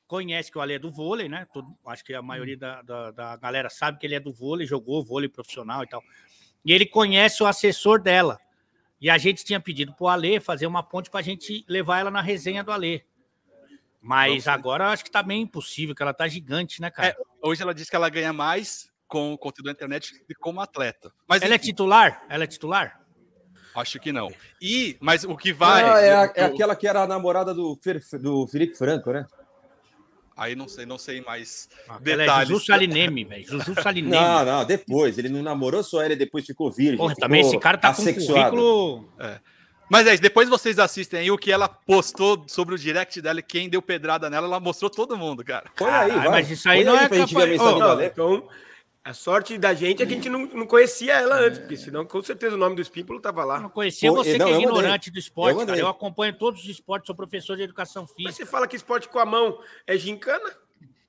conhece 0.07 0.51
que 0.51 0.59
o 0.59 0.61
Ale 0.61 0.75
é 0.75 0.79
do 0.79 0.91
vôlei, 0.91 1.29
né? 1.29 1.47
Todo- 1.53 1.75
acho 1.87 2.05
que 2.05 2.15
a 2.15 2.23
maioria 2.23 2.57
da, 2.57 2.83
da, 2.83 3.11
da 3.11 3.37
galera 3.37 3.71
sabe 3.71 3.99
que 3.99 4.07
ele 4.07 4.15
é 4.15 4.21
do 4.21 4.33
vôlei, 4.33 4.67
jogou 4.67 5.05
vôlei 5.05 5.29
profissional 5.29 5.83
e 5.83 5.89
tal. 5.89 6.03
E 6.65 6.73
ele 6.73 6.87
conhece 6.87 7.43
o 7.43 7.47
assessor 7.47 8.01
dela. 8.01 8.39
E 9.01 9.11
a 9.11 9.19
gente 9.19 9.45
tinha 9.45 9.61
pedido 9.61 9.93
pro 9.93 10.09
Ale 10.09 10.41
fazer 10.41 10.67
uma 10.67 10.83
ponte 10.83 11.11
pra 11.11 11.21
gente 11.21 11.65
levar 11.69 11.99
ela 11.99 12.11
na 12.11 12.23
resenha 12.23 12.65
do 12.65 12.73
Ale. 12.73 13.05
Mas 14.07 14.47
agora 14.47 14.85
eu 14.85 14.89
acho 14.89 15.03
que 15.05 15.11
tá 15.11 15.23
bem 15.23 15.43
impossível, 15.43 15.95
que 15.95 16.03
ela 16.03 16.13
tá 16.13 16.29
gigante, 16.29 16.81
né, 16.81 16.91
cara? 16.91 17.09
É, 17.09 17.17
hoje 17.43 17.63
ela 17.63 17.75
disse 17.75 17.89
que 17.91 17.97
ela 17.97 18.09
ganha 18.11 18.33
mais 18.33 18.89
com 19.09 19.33
o 19.33 19.39
conteúdo 19.39 19.67
da 19.67 19.73
internet 19.73 20.13
do 20.19 20.25
que 20.27 20.35
como 20.35 20.61
atleta. 20.61 21.11
Mas 21.29 21.41
ela 21.43 21.55
é 21.55 21.57
enfim, 21.57 21.67
titular? 21.69 22.23
Ela 22.29 22.45
é 22.45 22.47
titular? 22.47 23.01
acho 23.77 23.99
que 23.99 24.13
não. 24.13 24.31
E, 24.63 24.97
mas 25.01 25.25
o 25.25 25.37
que 25.37 25.53
vai. 25.53 25.83
Ah, 25.83 25.99
é, 26.01 26.15
a- 26.15 26.25
eu- 26.27 26.33
é 26.37 26.45
aquela 26.45 26.77
que 26.77 26.87
era 26.87 27.03
a 27.03 27.07
namorada 27.09 27.53
do, 27.53 27.75
Fer- 27.83 28.01
do 28.21 28.47
Felipe 28.47 28.77
Franco, 28.77 29.11
né? 29.13 29.27
Aí 30.37 30.55
não 30.57 30.67
sei, 30.69 30.85
não 30.85 30.99
sei 30.99 31.21
mais 31.21 31.69
Ela 31.89 31.99
é 31.99 32.01
detalhes. 32.17 32.49
Juju 32.49 32.65
Salineme, 32.67 33.25
velho. 33.25 33.47
Juju 33.47 33.75
Salineme. 33.83 34.15
Não, 34.15 34.45
não, 34.45 34.65
depois. 34.65 35.17
Ele 35.19 35.29
não 35.29 35.43
namorou 35.43 35.83
só 35.83 36.03
ela 36.03 36.13
e 36.13 36.17
depois 36.17 36.45
ficou 36.45 36.71
virgem. 36.71 36.97
Porra, 36.97 37.15
ficou 37.15 37.29
também 37.29 37.41
esse 37.41 37.59
cara 37.59 37.79
tá 37.79 37.93
com 37.95 38.01
um 38.01 38.05
assexuado. 38.05 38.57
currículo. 38.57 39.13
Mas 39.91 40.07
é 40.07 40.15
isso, 40.15 40.23
depois 40.23 40.49
vocês 40.49 40.79
assistem 40.79 41.21
aí 41.21 41.31
o 41.31 41.39
que 41.39 41.53
ela 41.53 41.69
postou 41.69 42.45
sobre 42.49 42.75
o 42.75 42.79
direct 42.79 43.21
dela 43.21 43.41
e 43.41 43.43
quem 43.43 43.69
deu 43.69 43.83
pedrada 43.83 44.31
nela, 44.31 44.47
ela 44.47 44.61
mostrou 44.61 44.91
todo 44.91 45.17
mundo, 45.17 45.45
cara. 45.45 45.71
Põe 45.77 45.91
aí, 45.91 46.11
vai. 46.11 46.29
mas 46.29 46.51
isso 46.51 46.69
aí 46.69 46.85
Põe 46.85 46.85
não 46.93 46.99
é 47.01 47.09
pra 47.09 47.19
gente 47.19 47.35
ver 47.35 47.43
a 47.43 47.59
capaz- 47.59 47.79
Não, 47.79 47.91
Ale. 47.91 48.07
então, 48.07 48.49
a 49.05 49.13
sorte 49.13 49.59
da 49.59 49.75
gente 49.75 50.03
é 50.03 50.07
que 50.07 50.13
a 50.13 50.17
gente 50.17 50.29
não, 50.31 50.47
não 50.47 50.67
conhecia 50.67 51.13
ela 51.15 51.37
antes, 51.37 51.59
porque 51.59 51.77
senão 51.77 52.07
com 52.07 52.23
certeza 52.23 52.55
o 52.55 52.59
nome 52.59 52.75
do 52.77 52.81
Espímpolo 52.83 53.21
tava 53.21 53.43
Eu 53.43 53.47
não 53.47 53.63
lá. 53.65 53.69
conhecia 53.69 54.09
Pô, 54.11 54.17
você 54.17 54.39
não, 54.39 54.47
que 54.47 54.53
é 54.53 54.59
ignorante 54.59 55.11
do 55.11 55.19
esporte, 55.19 55.61
Eu 55.61 55.67
cara. 55.67 55.79
Eu 55.79 55.89
acompanho 55.89 56.33
todos 56.33 56.63
os 56.63 56.69
esportes, 56.69 57.07
sou 57.07 57.15
professor 57.15 57.55
de 57.57 57.63
educação 57.65 58.05
Mas 58.05 58.13
física. 58.13 58.33
você 58.33 58.47
fala 58.47 58.67
que 58.67 58.77
esporte 58.77 59.07
com 59.09 59.19
a 59.19 59.27
mão 59.27 59.59
é 59.87 59.97
gincana? 59.99 60.51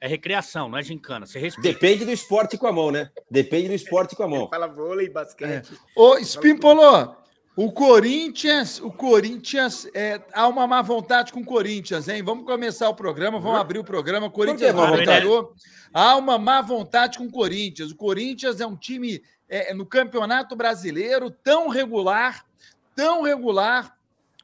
É 0.01 0.08
recreação, 0.08 0.67
não 0.67 0.77
é 0.77 0.84
gincana. 0.84 1.25
Você 1.25 1.39
respeita. 1.39 1.70
Depende 1.79 2.03
do 2.05 2.12
esporte 2.12 2.58
com 2.58 2.67
a 2.67 2.72
mão, 2.74 2.91
né? 2.91 3.10
Depende 3.32 3.70
do 3.70 3.74
esporte 3.74 4.15
com 4.15 4.24
a 4.24 4.27
mão. 4.27 4.50
Fala 4.50 4.67
vôlei, 4.67 5.10
basquete. 5.10 5.72
Ô, 5.96 6.17
Spimpolo, 6.22 7.15
o 7.56 7.72
Corinthians, 7.72 8.82
o 8.82 8.92
Corinthians, 8.92 9.88
é, 9.94 10.22
há 10.34 10.48
uma 10.48 10.68
má 10.68 10.82
vontade 10.82 11.32
com 11.32 11.40
o 11.40 11.46
Corinthians, 11.46 12.10
hein? 12.10 12.22
Vamos 12.22 12.46
começar 12.46 12.90
o 12.90 12.96
programa, 12.96 13.40
vamos 13.40 13.60
abrir 13.60 13.80
o 13.80 13.84
programa. 13.84 14.28
O 14.28 14.32
Corinthians 14.32 14.76
não 14.76 14.88
vontade? 14.88 15.06
ganhou. 15.06 15.54
Há 15.94 16.18
uma 16.18 16.38
má 16.38 16.62
vontade 16.62 17.18
com 17.18 17.26
o 17.26 17.32
Corinthians. 17.32 17.92
O 17.92 17.96
Corinthians 17.96 18.60
é 18.60 18.68
um 18.68 18.76
time 18.76 19.24
é, 19.48 19.74
no 19.74 19.86
Campeonato 19.86 20.54
Brasileiro 20.54 21.32
tão 21.32 21.70
regular, 21.70 22.46
tão 22.94 23.22
regular 23.22 23.96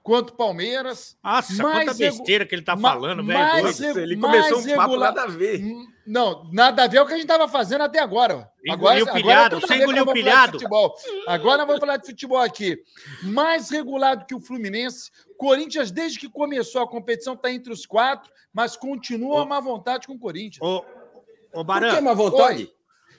quanto 0.04 0.32
o 0.32 0.34
Palmeiras. 0.36 1.18
Nossa, 1.24 1.62
mais 1.64 1.86
quanta 1.86 1.98
besteira 1.98 2.46
que 2.46 2.56
ele 2.56 2.62
tá 2.64 2.76
falando, 2.78 3.24
velho. 3.24 4.00
Ele 4.02 4.16
mais 4.16 4.48
começou 4.50 4.74
um 4.74 4.76
papo 4.76 4.98
nada 4.98 5.24
a 5.24 5.28
ver. 5.28 5.62
Não, 6.08 6.50
nada 6.52 6.84
a 6.84 6.88
ver 6.88 6.98
é 6.98 7.02
o 7.02 7.06
que 7.06 7.14
a 7.14 7.16
gente 7.16 7.26
estava 7.26 7.48
fazendo 7.48 7.82
até 7.84 8.00
agora. 8.00 8.50
Agora, 8.70 9.00
Engoliu 9.00 9.04
agora 9.04 9.22
pilhado, 9.22 9.58
a 9.58 9.62
que 9.62 9.68
nós 9.68 9.78
vamos 9.80 9.94
falar 9.96 10.06
de 10.06 10.14
pilhado. 10.14 10.52
futebol. 10.54 10.96
Agora 11.28 11.58
nós 11.60 11.68
vamos 11.68 11.80
falar 11.80 11.98
de 11.98 12.06
futebol 12.08 12.40
aqui. 12.40 12.78
Mais 13.24 13.70
regulado 13.70 14.26
que 14.26 14.36
o 14.36 14.42
Fluminense. 14.42 15.12
Corinthians, 15.38 15.92
desde 15.92 16.20
que 16.20 16.30
começou 16.30 16.82
a 16.82 16.88
competição, 16.88 17.34
está 17.34 17.52
entre 17.52 17.72
os 17.72 17.86
quatro, 17.86 18.32
mas 18.54 18.76
continua 18.76 19.44
a 19.44 19.46
má 19.46 19.60
vontade 19.60 20.08
com 20.08 20.14
o 20.14 20.20
Corinthians. 20.20 20.60
Ô, 20.62 20.82
Por 20.82 21.60
que 21.60 21.64
Barão, 21.64 22.02
má 22.02 22.14
vontade? 22.14 22.72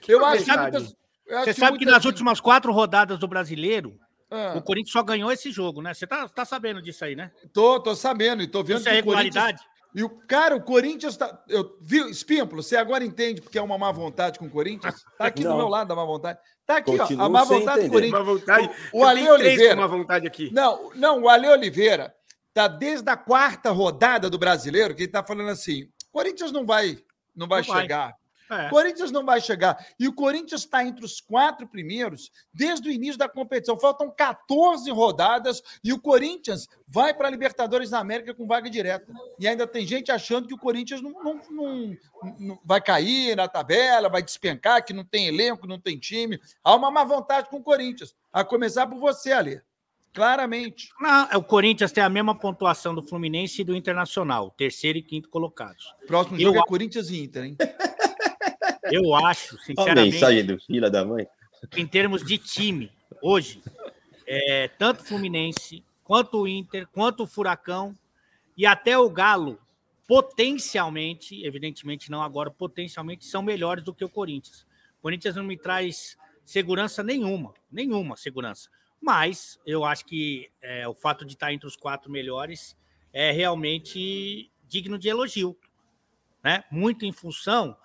Eu 0.07 0.25
acho, 0.25 0.43
sabe- 0.45 0.61
muitas- 0.63 0.95
eu 1.27 1.37
acho 1.37 1.45
você 1.45 1.53
sabe 1.53 1.77
que 1.77 1.85
nas 1.85 2.03
últimas 2.05 2.39
quatro 2.41 2.71
rodadas 2.73 3.17
do 3.17 3.27
Brasileiro, 3.27 3.97
Ah, 4.35 4.57
o 4.57 4.61
Corinthians 4.63 4.91
só 4.91 5.03
ganhou 5.03 5.31
esse 5.31 5.51
jogo, 5.51 5.81
né? 5.81 5.93
Você 5.93 6.07
tá, 6.07 6.27
tá 6.27 6.43
sabendo 6.43 6.81
disso 6.81 7.05
aí, 7.05 7.15
né? 7.15 7.31
tô, 7.53 7.79
tô 7.79 7.95
sabendo 7.95 8.41
e 8.41 8.47
tô 8.47 8.63
vendo 8.63 8.79
Isso 8.79 8.89
é 8.89 8.93
que 8.93 9.01
o 9.01 9.03
Corinthians... 9.05 9.35
regularidade? 9.35 9.63
E 9.95 10.03
o 10.03 10.09
cara, 10.09 10.55
o 10.55 10.61
Corinthians 10.63 11.15
tá. 11.15 11.39
Eu 11.47 11.77
vi, 11.79 11.99
Espímpolo, 12.09 12.63
você 12.63 12.75
agora 12.75 13.05
entende 13.05 13.41
porque 13.41 13.59
é 13.59 13.61
uma 13.61 13.77
má 13.77 13.91
vontade 13.91 14.39
com 14.39 14.45
o 14.45 14.49
Corinthians? 14.49 14.95
Tá 15.19 15.27
aqui 15.27 15.43
do 15.43 15.49
Não. 15.49 15.57
meu 15.57 15.67
lado 15.67 15.93
a 15.93 15.95
má 15.95 16.03
vontade. 16.03 16.39
Tá 16.65 16.77
aqui, 16.77 16.91
ó, 16.91 16.97
Continuo 16.97 17.25
a 17.25 17.29
má 17.29 17.43
vontade 17.43 17.63
do 17.63 17.71
entender. 17.71 17.89
Corinthians. 17.91 18.21
Uma 18.21 18.33
vontade. 18.33 18.69
O 18.91 18.99
Eu 19.01 19.07
Ale 19.07 19.29
Oliveira. 19.29 19.75
uma 19.75 19.87
vontade 19.87 20.25
aqui. 20.25 20.49
Não, 20.51 20.91
não, 20.95 21.21
o 21.21 21.29
Ale 21.29 21.47
Oliveira 21.47 22.13
tá 22.53 22.67
desde 22.67 23.07
a 23.09 23.15
quarta 23.15 23.69
rodada 23.69 24.29
do 24.31 24.39
brasileiro, 24.39 24.95
que 24.95 25.03
ele 25.03 25.11
tá 25.11 25.23
falando 25.23 25.49
assim: 25.49 25.87
Corinthians 26.11 26.51
não 26.51 26.65
vai 26.65 26.97
Não 27.35 27.47
vai 27.47 27.61
Não 27.61 27.67
vai. 27.67 28.13
É. 28.61 28.69
Corinthians 28.69 29.11
não 29.11 29.25
vai 29.25 29.39
chegar. 29.41 29.77
E 29.99 30.07
o 30.07 30.13
Corinthians 30.13 30.61
está 30.61 30.83
entre 30.83 31.03
os 31.05 31.19
quatro 31.19 31.67
primeiros 31.67 32.31
desde 32.53 32.87
o 32.87 32.91
início 32.91 33.17
da 33.17 33.27
competição. 33.29 33.79
Faltam 33.79 34.09
14 34.09 34.89
rodadas 34.91 35.61
e 35.83 35.91
o 35.93 35.99
Corinthians 35.99 36.67
vai 36.87 37.13
para 37.13 37.27
a 37.27 37.31
Libertadores 37.31 37.89
da 37.89 37.99
América 37.99 38.33
com 38.33 38.45
vaga 38.47 38.69
direta. 38.69 39.11
E 39.39 39.47
ainda 39.47 39.65
tem 39.67 39.85
gente 39.87 40.11
achando 40.11 40.47
que 40.47 40.53
o 40.53 40.57
Corinthians 40.57 41.01
não, 41.01 41.11
não- 41.23 41.41
não- 41.51 41.97
não 42.39 42.59
vai 42.63 42.79
cair 42.81 43.35
na 43.35 43.47
tabela, 43.47 44.09
vai 44.09 44.21
despencar, 44.23 44.83
que 44.85 44.93
não 44.93 45.03
tem 45.03 45.27
elenco, 45.27 45.67
não 45.67 45.79
tem 45.79 45.97
time. 45.97 46.39
Há 46.63 46.75
uma 46.75 46.89
má 46.91 47.03
vontade 47.03 47.49
com 47.49 47.57
o 47.57 47.63
Corinthians. 47.63 48.15
A 48.31 48.43
começar 48.43 48.87
por 48.87 48.97
você, 48.99 49.31
Alê. 49.31 49.61
Claramente. 50.13 50.89
Não, 50.99 51.27
é, 51.31 51.35
o 51.37 51.43
Corinthians 51.43 51.91
tem 51.91 52.03
a 52.03 52.07
mesma 52.09 52.37
pontuação 52.37 52.93
do 52.93 53.01
Fluminense 53.01 53.61
e 53.61 53.65
do 53.65 53.75
Internacional, 53.75 54.51
terceiro 54.51 54.99
e 54.99 55.01
quinto 55.01 55.27
colocados. 55.27 55.91
Próximo 56.05 56.37
Eu 56.37 56.41
jogo 56.41 56.57
é 56.57 56.61
a- 56.61 56.65
Corinthians 56.65 57.09
e 57.09 57.23
Inter, 57.23 57.43
hein? 57.45 57.57
Eu 58.91 59.15
acho, 59.15 59.55
Olha 59.55 59.61
a 59.61 59.65
sinceramente, 59.65 60.11
mensagem 60.13 60.45
do 60.45 60.59
filho 60.59 60.91
da 60.91 61.05
mãe. 61.05 61.27
em 61.75 61.87
termos 61.87 62.23
de 62.23 62.37
time, 62.37 62.91
hoje, 63.21 63.61
é, 64.27 64.67
tanto 64.67 65.01
o 65.01 65.05
Fluminense, 65.05 65.83
quanto 66.03 66.41
o 66.41 66.47
Inter, 66.47 66.87
quanto 66.87 67.23
o 67.23 67.27
Furacão 67.27 67.95
e 68.57 68.65
até 68.65 68.97
o 68.97 69.09
Galo, 69.09 69.59
potencialmente, 70.07 71.45
evidentemente 71.45 72.11
não 72.11 72.21
agora, 72.21 72.51
potencialmente 72.51 73.25
são 73.25 73.41
melhores 73.41 73.83
do 73.83 73.93
que 73.93 74.03
o 74.03 74.09
Corinthians. 74.09 74.65
O 74.99 75.01
Corinthians 75.01 75.35
não 75.35 75.43
me 75.43 75.57
traz 75.57 76.17
segurança 76.43 77.01
nenhuma, 77.01 77.53
nenhuma 77.71 78.17
segurança. 78.17 78.69
Mas 79.01 79.59
eu 79.65 79.83
acho 79.83 80.05
que 80.05 80.49
é, 80.61 80.87
o 80.87 80.93
fato 80.93 81.25
de 81.25 81.33
estar 81.33 81.51
entre 81.53 81.67
os 81.67 81.75
quatro 81.75 82.11
melhores 82.11 82.77
é 83.11 83.31
realmente 83.31 84.49
digno 84.67 84.97
de 84.97 85.09
elogio, 85.09 85.57
né? 86.43 86.63
Muito 86.71 87.05
em 87.05 87.11
função 87.11 87.77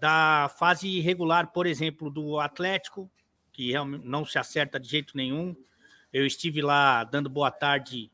da 0.00 0.50
fase 0.58 0.88
irregular, 0.88 1.48
por 1.52 1.66
exemplo, 1.66 2.10
do 2.10 2.38
Atlético, 2.38 3.10
que 3.52 3.70
realmente 3.72 4.06
não 4.06 4.24
se 4.24 4.38
acerta 4.38 4.78
de 4.78 4.88
jeito 4.88 5.16
nenhum. 5.16 5.56
Eu 6.12 6.26
estive 6.26 6.62
lá 6.62 7.04
dando 7.04 7.28
boa 7.28 7.50
tarde 7.50 8.10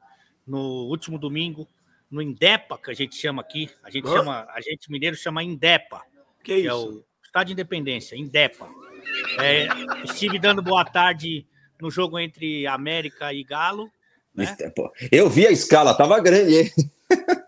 no 0.46 0.86
último 0.86 1.18
domingo, 1.18 1.68
no 2.10 2.22
Indepa, 2.22 2.78
que 2.78 2.90
a 2.90 2.94
gente 2.94 3.14
chama 3.16 3.42
aqui. 3.42 3.70
A 3.82 3.90
gente 3.90 4.06
Hã? 4.08 4.18
chama, 4.18 4.46
a 4.50 4.60
gente 4.60 4.90
mineiro 4.90 5.16
chama 5.16 5.42
Indepa, 5.42 6.02
Que 6.42 6.62
que 6.62 6.66
é 6.66 6.74
o 6.74 7.04
Estado 7.24 7.46
de 7.46 7.52
Independência, 7.52 8.16
Indepa. 8.16 8.68
É, 9.38 9.66
estive 10.04 10.38
dando 10.38 10.62
boa 10.62 10.84
tarde 10.84 11.46
no 11.80 11.90
jogo 11.90 12.18
entre 12.18 12.66
América 12.66 13.32
e 13.32 13.44
Galo. 13.44 13.90
Né? 14.34 14.56
Eu 15.12 15.28
vi 15.28 15.46
a 15.46 15.50
escala, 15.50 15.96
tava 15.96 16.20
grande, 16.20 16.56
hein? 16.56 16.70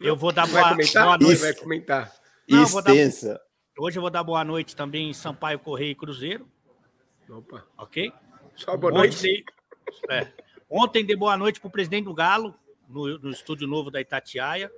Eu 0.00 0.16
vou 0.16 0.32
dar 0.32 0.46
Vai 0.46 0.62
boa, 0.62 0.70
comentar? 0.74 1.04
boa 1.04 1.18
noite. 1.18 1.40
Vai 1.40 1.54
comentar. 1.54 2.12
Não, 2.48 2.66
vou 2.66 2.82
dar- 2.82 2.94
Extensa. 2.94 3.40
Hoje 3.78 3.98
eu 3.98 4.00
vou 4.02 4.10
dar 4.10 4.22
boa 4.22 4.44
noite 4.44 4.74
também 4.76 5.10
em 5.10 5.12
Sampaio 5.14 5.58
Correia 5.58 5.90
e 5.90 5.94
Cruzeiro, 5.94 6.48
Opa. 7.28 7.64
ok? 7.76 8.10
Só 8.54 8.76
boa 8.76 8.90
Ontem 8.92 8.98
noite. 9.08 9.22
dei- 9.22 9.44
é. 10.10 10.32
Ontem 10.70 11.04
dei 11.04 11.16
boa 11.16 11.36
noite 11.36 11.60
para 11.60 11.68
o 11.68 11.70
presidente 11.70 12.04
do 12.04 12.14
Galo, 12.14 12.54
no, 12.88 13.18
no 13.18 13.30
estúdio 13.30 13.66
novo 13.68 13.90
da 13.90 14.00
Itatiaia, 14.00 14.70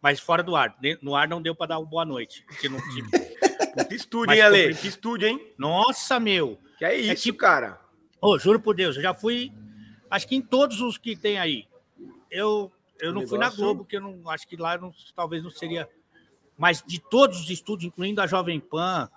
mas 0.00 0.18
fora 0.18 0.42
do 0.42 0.56
ar. 0.56 0.76
No 1.00 1.14
ar 1.14 1.28
não 1.28 1.40
deu 1.40 1.54
para 1.54 1.68
dar 1.68 1.78
uma 1.78 1.86
boa 1.88 2.04
noite. 2.04 2.44
porque 2.48 2.68
não 2.68 2.78
tive- 2.92 3.10
Que 3.88 3.94
estúdio, 3.94 4.26
Mas 4.26 4.36
hein, 4.38 4.42
Ale? 4.44 4.74
Que 4.74 4.88
estúdio, 4.88 5.28
hein? 5.28 5.52
Nossa, 5.56 6.20
meu! 6.20 6.58
Que 6.78 6.84
é 6.84 6.94
isso, 6.96 7.22
tipo- 7.22 7.38
cara? 7.38 7.80
Ô, 8.20 8.38
juro 8.38 8.60
por 8.60 8.74
Deus, 8.74 8.96
eu 8.96 9.02
já 9.02 9.14
fui, 9.14 9.50
acho 10.10 10.28
que 10.28 10.36
em 10.36 10.42
todos 10.42 10.80
os 10.82 10.98
que 10.98 11.16
tem 11.16 11.38
aí. 11.38 11.66
Eu, 12.30 12.70
eu 13.00 13.12
não 13.12 13.26
fui 13.26 13.38
na 13.38 13.50
Globo, 13.50 13.84
porque 13.84 13.96
eu 13.96 14.00
não 14.00 14.28
acho 14.30 14.46
que 14.46 14.56
lá 14.56 14.76
não- 14.78 14.92
talvez 15.14 15.42
não 15.42 15.50
seria. 15.50 15.88
Mas 16.56 16.82
de 16.86 17.00
todos 17.00 17.40
os 17.40 17.50
estúdios, 17.50 17.88
incluindo 17.88 18.20
a 18.20 18.26
Jovem 18.26 18.60
Pan, 18.60 19.10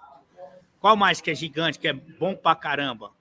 qual 0.79 0.95
mais 0.95 1.21
que 1.21 1.29
é 1.31 1.35
gigante, 1.35 1.77
que 1.79 1.87
é 1.87 1.93
bom 1.93 2.35
pra 2.35 2.55
caramba? 2.55 3.11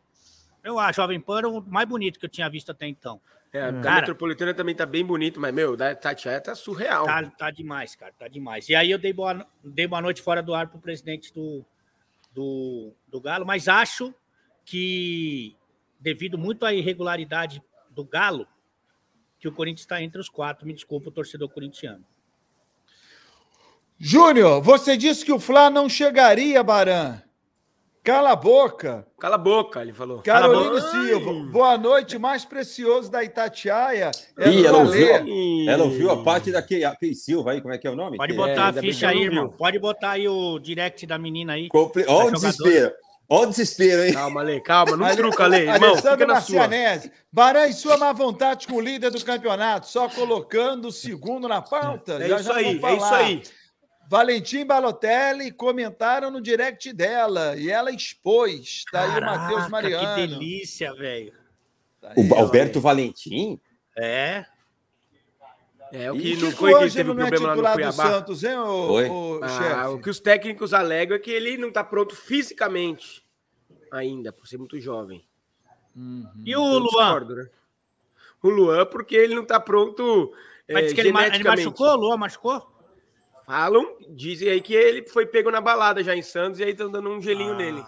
Eu, 0.63 0.79
a 0.79 0.91
Jovem 0.93 1.21
Pan 1.21 1.39
era 1.39 1.49
o 1.49 1.61
mais 1.61 1.87
bonito 1.89 2.19
que 2.19 2.25
eu 2.25 2.31
tinha 2.31 2.49
visto 2.49 2.71
até 2.71 2.87
então. 2.87 3.21
É, 3.53 3.63
a 3.69 3.81
Cara- 3.81 4.01
Metropolitana 4.01 4.53
também 4.55 4.75
tá 4.75 4.85
bem 4.87 5.05
bonito, 5.05 5.39
mas, 5.39 5.55
meu, 5.55 5.77
da 5.77 5.95
Tatiaia 5.95 6.41
tá 6.41 6.55
surreal. 6.55 7.05
Tá, 7.05 7.23
tá 7.31 7.51
demais, 7.51 7.95
cara, 7.95 8.13
tá 8.19 8.27
demais. 8.27 8.69
E 8.69 8.75
aí 8.75 8.91
eu 8.91 8.99
dei 8.99 9.13
boa, 9.13 9.47
dei 9.63 9.87
boa 9.87 10.01
noite 10.03 10.21
fora 10.23 10.43
do 10.43 10.53
ar 10.55 10.67
pro 10.69 10.79
presidente 10.81 11.33
do, 11.33 11.65
do, 12.33 12.93
do 13.07 13.21
Galo, 13.21 13.45
mas 13.47 13.69
acho 13.69 14.13
que, 14.65 15.55
devido 16.01 16.37
muito 16.39 16.65
à 16.67 16.73
irregularidade 16.73 17.63
do 17.91 18.05
Galo, 18.05 18.47
que 19.45 19.49
o 19.49 19.53
Corinthians 19.53 19.81
está 19.83 20.03
entre 20.03 20.19
os 20.19 20.31
quatro. 20.31 20.67
Me 20.67 20.73
desculpa 20.73 21.11
o 21.11 21.13
torcedor 21.13 21.51
corintiano. 21.51 22.03
Júnior, 23.99 24.63
você 24.63 24.97
disse 24.97 25.23
que 25.23 25.33
o 25.33 25.39
Flá 25.39 25.69
não 25.69 25.87
chegaria, 25.87 26.63
Baran. 26.63 27.21
Cala 28.03 28.33
a 28.33 28.37
boca. 28.37 29.07
Cala 29.19 29.35
a 29.35 29.39
boca, 29.39 29.83
ele 29.83 29.93
falou. 29.93 30.23
Carolina 30.23 30.63
Cala 30.63 30.79
a 30.79 30.83
boca. 30.83 31.07
Silva, 31.07 31.33
boa 31.51 31.77
noite, 31.77 32.19
mais 32.19 32.45
precioso 32.45 33.11
da 33.11 33.23
Itatiaia. 33.23 34.11
É 34.39 34.49
Ih, 34.49 34.67
ela 34.67 34.79
ouviu, 34.79 35.69
Ela 35.69 35.85
ouviu 35.85 36.11
a 36.11 36.23
parte 36.23 36.51
da 36.51 36.63
Key 36.63 36.81
Key 36.99 37.15
Silva 37.15 37.53
aí, 37.53 37.61
como 37.61 37.73
é 37.75 37.79
que 37.79 37.87
é 37.87 37.91
o 37.91 37.97
nome? 37.97 38.17
Pode 38.17 38.33
botar 38.33 38.75
é, 38.75 38.79
a 38.79 38.83
ficha 38.83 39.09
aí, 39.09 39.25
irmão. 39.25 39.51
Pode 39.51 39.79
botar 39.79 40.13
aí 40.13 40.27
o 40.27 40.59
direct 40.59 41.07
da 41.07 41.19
menina 41.19 41.53
aí. 41.53 41.69
Compre... 41.69 42.05
Ó 42.09 42.29
o 42.29 42.31
desespero. 42.31 42.93
Ó 43.29 43.43
o 43.43 43.47
desespero, 43.47 44.05
hein? 44.05 44.13
Calma, 44.13 44.41
Ale, 44.41 44.61
calma. 44.61 44.97
Não 44.97 45.17
truca, 45.17 45.45
Ale. 45.45 45.57
Irmão, 45.57 45.75
fica 45.75 45.87
Alessandro 46.11 46.27
na 46.27 46.41
sua. 46.41 46.69
Marcianese. 46.69 47.13
E 47.69 47.73
sua 47.73 47.97
má 47.97 48.13
vontade 48.13 48.67
com 48.67 48.75
o 48.75 48.81
líder 48.81 49.11
do 49.11 49.25
campeonato, 49.25 49.89
só 49.89 50.09
colocando 50.09 50.89
o 50.89 50.93
segundo 50.93 51.49
na 51.49 51.63
pauta. 51.63 52.23
É 52.23 52.29
Já, 52.29 52.37
isso 52.37 52.45
já 52.45 52.57
aí, 52.57 52.81
é 52.83 52.97
isso 52.97 53.15
aí. 53.15 53.43
Valentim 54.09 54.67
Balotelli 54.67 55.51
comentaram 55.51 56.31
no 56.31 56.41
direct 56.41 56.93
dela 56.93 57.57
e 57.57 57.71
ela 57.71 57.91
expôs. 57.91 58.85
Tá 58.93 59.03
aí 59.03 59.19
o 59.19 59.25
Matheus 59.25 59.49
Caraca, 59.49 59.69
Mariano. 59.71 60.15
Que 60.15 60.27
delícia, 60.27 60.95
velho. 60.95 61.33
Tá 62.01 62.13
O. 62.17 62.35
Alberto 62.35 62.81
Valentim? 62.81 63.59
É. 63.97 64.45
É 65.97 66.11
o 66.11 66.17
E 66.17 66.21
que 66.21 66.33
O 66.35 66.41
não 66.41 66.51
Chico 66.51 66.59
foi 66.59 66.89
que 66.89 66.95
teve 66.95 67.15
não 67.15 67.25
é 67.25 67.29
problema 67.31 67.47
lá 67.47 67.49
no 67.49 67.55
titular 67.55 67.73
do 67.73 67.77
Cuiabá. 67.77 68.11
Santos, 68.11 68.43
hein, 68.45 68.57
Foi. 68.89 69.09
ô, 69.09 69.41
Ah, 69.43 69.49
chefe? 69.49 69.87
o 69.95 69.99
que 70.01 70.11
os 70.11 70.19
técnicos 70.21 70.75
alegam 70.75 71.17
é 71.17 71.21
que 71.21 71.31
ele 71.31 71.57
não 71.57 71.71
tá 71.71 71.85
pronto 71.85 72.17
fisicamente 72.17 73.25
ainda, 73.93 74.33
por 74.33 74.49
ser 74.49 74.59
muito 74.59 74.79
jovem. 74.81 75.25
E 76.45 76.57
o 76.57 76.59
Eu 76.59 76.63
Luan? 76.79 76.83
discordo, 76.83 77.37
né? 77.37 77.49
O 78.43 78.49
Luan, 78.51 78.85
porque 78.87 79.15
ele 79.15 79.35
não 79.37 79.45
tá 79.45 79.61
pronto 79.61 80.33
Mas 80.69 80.77
é, 80.79 80.83
disse 80.83 80.95
que 80.97 81.01
ele, 81.01 81.09
ele 81.11 81.45
machucou? 81.45 81.87
O 81.89 81.97
Luan 81.97 82.17
machucou? 82.17 82.67
Falam, 83.47 83.97
dizem 84.11 84.49
aí 84.49 84.61
que 84.61 84.75
ele 84.75 85.07
foi 85.09 85.27
pego 85.27 85.51
na 85.51 85.61
balada 85.61 86.03
já 86.03 86.17
em 86.17 86.23
Santos 86.23 86.59
e 86.59 86.65
aí 86.65 86.71
estão 86.71 86.91
dando 86.91 87.09
um 87.11 87.21
gelinho 87.23 87.53
Ah. 87.53 87.57
nele. 87.57 87.85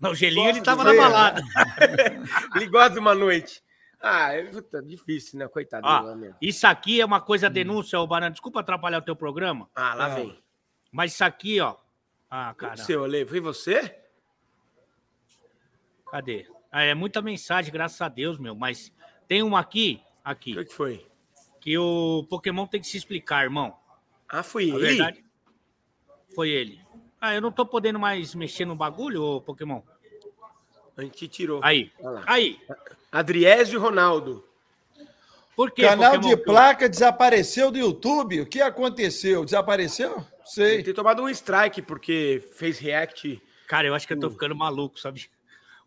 Não, 0.00 0.12
o 0.12 0.14
gelinho 0.14 0.48
ele 0.48 0.60
Gosto 0.60 0.64
tava 0.64 0.84
de 0.90 0.96
na 0.96 1.02
balada. 1.02 1.42
Ele 2.54 2.66
gosta 2.68 2.90
de 2.90 2.98
uma 2.98 3.14
noite. 3.14 3.62
Ah, 4.08 4.32
é 4.32 4.44
puta, 4.44 4.80
difícil, 4.82 5.38
né? 5.38 5.48
Coitado 5.48 5.86
Ah. 5.86 6.14
Isso 6.40 6.64
aqui 6.66 7.00
é 7.00 7.04
uma 7.04 7.20
coisa 7.20 7.50
denúncia, 7.50 7.98
ô 7.98 8.06
Barão. 8.06 8.30
Desculpa 8.30 8.60
atrapalhar 8.60 8.98
o 8.98 9.02
teu 9.02 9.16
programa, 9.16 9.68
Ah, 9.74 9.94
lá 9.94 10.04
Ah. 10.06 10.14
vem. 10.14 10.38
mas 10.92 11.12
isso 11.12 11.24
aqui, 11.24 11.60
ó. 11.60 11.74
Ah, 12.30 12.54
cara, 12.56 12.76
Seu 12.76 13.02
Ale, 13.04 13.26
foi 13.26 13.40
você? 13.40 13.98
cadê? 16.10 16.46
Ah, 16.70 16.82
é 16.82 16.94
muita 16.94 17.20
mensagem, 17.20 17.72
graças 17.72 18.00
a 18.00 18.08
Deus, 18.08 18.38
meu. 18.38 18.54
Mas 18.54 18.92
tem 19.26 19.42
uma 19.42 19.58
aqui, 19.60 20.00
O 20.24 20.28
aqui, 20.30 20.54
que 20.54 20.64
que 20.66 20.72
foi? 20.74 21.06
que 21.60 21.76
o 21.76 22.24
Pokémon 22.28 22.66
tem 22.66 22.80
que 22.80 22.86
se 22.86 22.96
explicar, 22.96 23.42
irmão. 23.44 23.76
Ah, 24.28 24.42
foi 24.42 24.66
Na 24.66 24.76
ele? 24.76 24.86
verdade, 24.86 25.24
foi 26.34 26.50
ele. 26.50 26.80
Ah, 27.20 27.34
eu 27.34 27.40
não 27.40 27.50
tô 27.50 27.64
podendo 27.66 27.98
mais 27.98 28.34
mexer 28.34 28.64
no 28.64 28.76
bagulho, 28.76 29.22
ô 29.22 29.40
Pokémon. 29.40 29.82
A 30.96 31.02
gente 31.02 31.28
tirou. 31.28 31.60
Aí, 31.62 31.92
aí. 32.26 32.58
Adriésio 33.12 33.80
Ronaldo. 33.80 34.44
Por 35.54 35.70
que, 35.70 35.82
Canal 35.82 36.14
Pokémon? 36.14 36.28
de 36.28 36.36
placa 36.42 36.88
desapareceu 36.88 37.70
do 37.70 37.78
YouTube. 37.78 38.42
O 38.42 38.46
que 38.46 38.60
aconteceu? 38.60 39.44
Desapareceu? 39.44 40.24
Sei. 40.44 40.82
tem 40.82 40.92
tomado 40.94 41.22
um 41.22 41.28
strike 41.28 41.82
porque 41.82 42.46
fez 42.54 42.78
react. 42.78 43.42
Cara, 43.66 43.86
eu 43.88 43.94
acho 43.94 44.06
que 44.06 44.12
eu 44.12 44.20
tô 44.20 44.30
ficando 44.30 44.54
maluco, 44.54 44.98
sabe? 45.00 45.28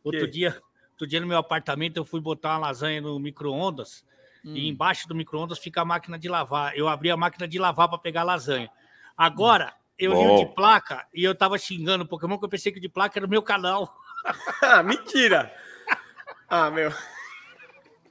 Outro 0.04 0.25
Que? 0.25 0.32
dia, 0.32 0.60
outro 0.92 1.06
dia 1.08 1.20
no 1.20 1.28
meu 1.28 1.38
apartamento 1.38 1.98
eu 1.98 2.04
fui 2.06 2.20
botar 2.20 2.50
uma 2.54 2.68
lasanha 2.68 3.00
no 3.00 3.20
micro-ondas 3.20 4.04
e 4.44 4.68
embaixo 4.70 5.08
do 5.08 5.13
micro-ondas 5.13 5.60
fica 5.60 5.82
a 5.82 5.86
máquina 5.86 6.18
de 6.18 6.28
lavar. 6.28 6.75
Eu 6.75 6.88
abri 6.88 7.12
a 7.12 7.18
máquina 7.18 7.48
de 7.48 7.60
lavar 7.60 7.88
para 7.89 7.98
pegar 8.00 8.22
a 8.22 8.25
lasanha. 8.25 8.70
Agora, 9.16 9.74
eu 9.98 10.13
li 10.13 10.18
o 10.25 10.28
Bom. 10.30 10.46
de 10.46 10.56
placa 10.56 11.06
e 11.13 11.24
eu 11.24 11.36
tava 11.36 11.58
xingando 11.58 12.06
o 12.06 12.08
Pokémon 12.08 12.38
que 12.39 12.46
eu 12.46 12.50
pensei 12.50 12.72
que 12.72 12.80
o 12.80 12.82
de 12.82 12.89
placa 12.89 13.20
era 13.20 13.25
o 13.25 13.30
meu 13.30 13.42
canal. 13.44 13.94
ah, 14.62 14.84
mentira! 14.84 15.54
Ah, 16.48 16.70
meu. 16.70 16.92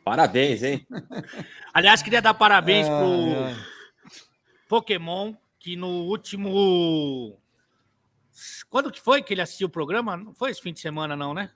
Parabéns, 0.05 0.63
hein? 0.63 0.87
Aliás, 1.75 2.03
queria 2.03 2.23
dar 2.23 2.35
parabéns 2.35 2.87
Ah, 2.89 2.99
pro 2.99 3.57
Pokémon 4.69 5.35
que 5.59 5.77
no 5.77 5.89
último 5.89 7.39
quando 8.71 8.91
que 8.91 9.01
foi 9.01 9.23
que 9.23 9.35
ele 9.35 9.43
assistiu 9.43 9.67
o 9.67 9.71
programa? 9.71 10.17
Não 10.17 10.35
foi 10.35 10.51
esse 10.51 10.63
fim 10.63 10.73
de 10.73 10.81
semana 10.81 11.17
não, 11.17 11.35
né? 11.35 11.51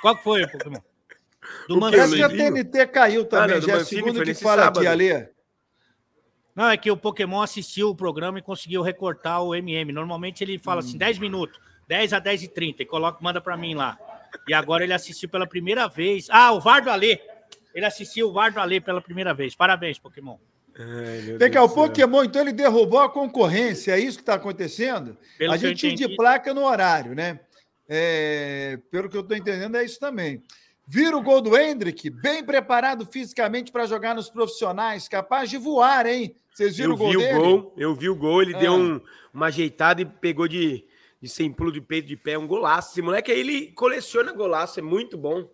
Qual 0.00 0.16
que 0.16 0.24
foi, 0.24 0.46
Pokémon? 0.46 0.80
Do 1.68 1.76
O 1.76 1.80
Parece 1.80 2.16
que 2.16 2.22
a? 2.22 2.28
TNT 2.28 2.86
caiu 2.86 3.24
também. 3.24 3.56
Ah, 3.56 3.60
não, 3.60 3.66
Já 3.66 3.76
é 3.76 3.84
segunda 3.84 4.14
foi 4.14 4.24
que 4.24 4.34
fala 4.34 4.62
sábado. 4.62 4.78
aqui, 4.78 4.86
Alê. 4.88 5.28
Não, 6.54 6.68
é 6.68 6.76
que 6.76 6.90
o 6.90 6.96
Pokémon 6.96 7.40
assistiu 7.42 7.88
o 7.90 7.96
programa 7.96 8.38
e 8.38 8.42
conseguiu 8.42 8.82
recortar 8.82 9.42
o 9.42 9.54
MM. 9.54 9.92
Normalmente 9.92 10.42
ele 10.44 10.58
fala 10.58 10.80
assim, 10.80 10.98
10 10.98 11.18
minutos, 11.18 11.58
10 11.92 12.14
a 12.14 12.18
10 12.18 12.44
e 12.44 12.48
30, 12.48 12.82
e 12.82 12.86
coloca, 12.86 13.18
manda 13.20 13.38
para 13.38 13.54
mim 13.54 13.74
lá. 13.74 13.98
E 14.48 14.54
agora 14.54 14.82
ele 14.82 14.94
assistiu 14.94 15.28
pela 15.28 15.46
primeira 15.46 15.86
vez. 15.88 16.26
Ah, 16.30 16.50
o 16.52 16.58
Vardo 16.58 16.88
Alê. 16.88 17.18
Ele 17.74 17.84
assistiu 17.84 18.30
o 18.30 18.32
Vardo 18.32 18.58
Alê 18.58 18.80
pela 18.80 19.02
primeira 19.02 19.34
vez. 19.34 19.54
Parabéns, 19.54 19.98
Pokémon. 19.98 20.38
Vem 21.38 21.50
cá, 21.50 21.62
o 21.62 21.68
Pokémon, 21.68 22.24
então 22.24 22.40
ele 22.40 22.52
derrubou 22.52 22.98
a 23.00 23.10
concorrência, 23.10 23.92
é 23.92 24.00
isso 24.00 24.16
que 24.16 24.22
está 24.22 24.34
acontecendo? 24.34 25.18
Pelo 25.36 25.52
a 25.52 25.56
gente 25.58 25.92
de 25.92 26.16
placa 26.16 26.54
no 26.54 26.64
horário, 26.64 27.14
né? 27.14 27.40
É, 27.86 28.78
pelo 28.90 29.10
que 29.10 29.16
eu 29.16 29.20
estou 29.20 29.36
entendendo, 29.36 29.76
é 29.76 29.84
isso 29.84 30.00
também. 30.00 30.42
Vira 30.86 31.14
o 31.14 31.22
gol 31.22 31.42
do 31.42 31.54
Hendrick, 31.54 32.08
bem 32.08 32.42
preparado 32.42 33.04
fisicamente 33.04 33.70
para 33.70 33.84
jogar 33.84 34.14
nos 34.14 34.30
profissionais, 34.30 35.08
capaz 35.08 35.50
de 35.50 35.58
voar, 35.58 36.06
hein? 36.06 36.34
Vocês 36.54 36.74
viram 36.78 36.92
Eu 36.92 36.94
o 36.94 36.98
gol 36.98 37.10
vi 37.10 37.16
o 37.16 37.20
dele? 37.20 37.38
gol, 37.38 37.74
eu 37.76 37.94
vi 37.94 38.08
o 38.08 38.16
gol, 38.16 38.40
ele 38.40 38.54
Ah. 38.56 38.58
deu 38.58 38.72
um- 38.72 39.00
uma 39.32 39.46
ajeitada 39.48 40.00
e 40.00 40.06
pegou 40.06 40.48
de, 40.48 40.84
de 41.22 41.28
sem 41.28 41.52
pulo 41.52 41.70
de 41.70 41.80
peito 41.80 42.08
de 42.08 42.16
pé, 42.16 42.36
um 42.36 42.46
golaço. 42.48 42.90
Esse 42.92 43.00
moleque 43.02 43.30
aí, 43.30 43.38
ele 43.40 43.66
coleciona 43.72 44.32
golaço, 44.32 44.80
é 44.80 44.82
muito 44.82 45.16
bom. 45.16 45.48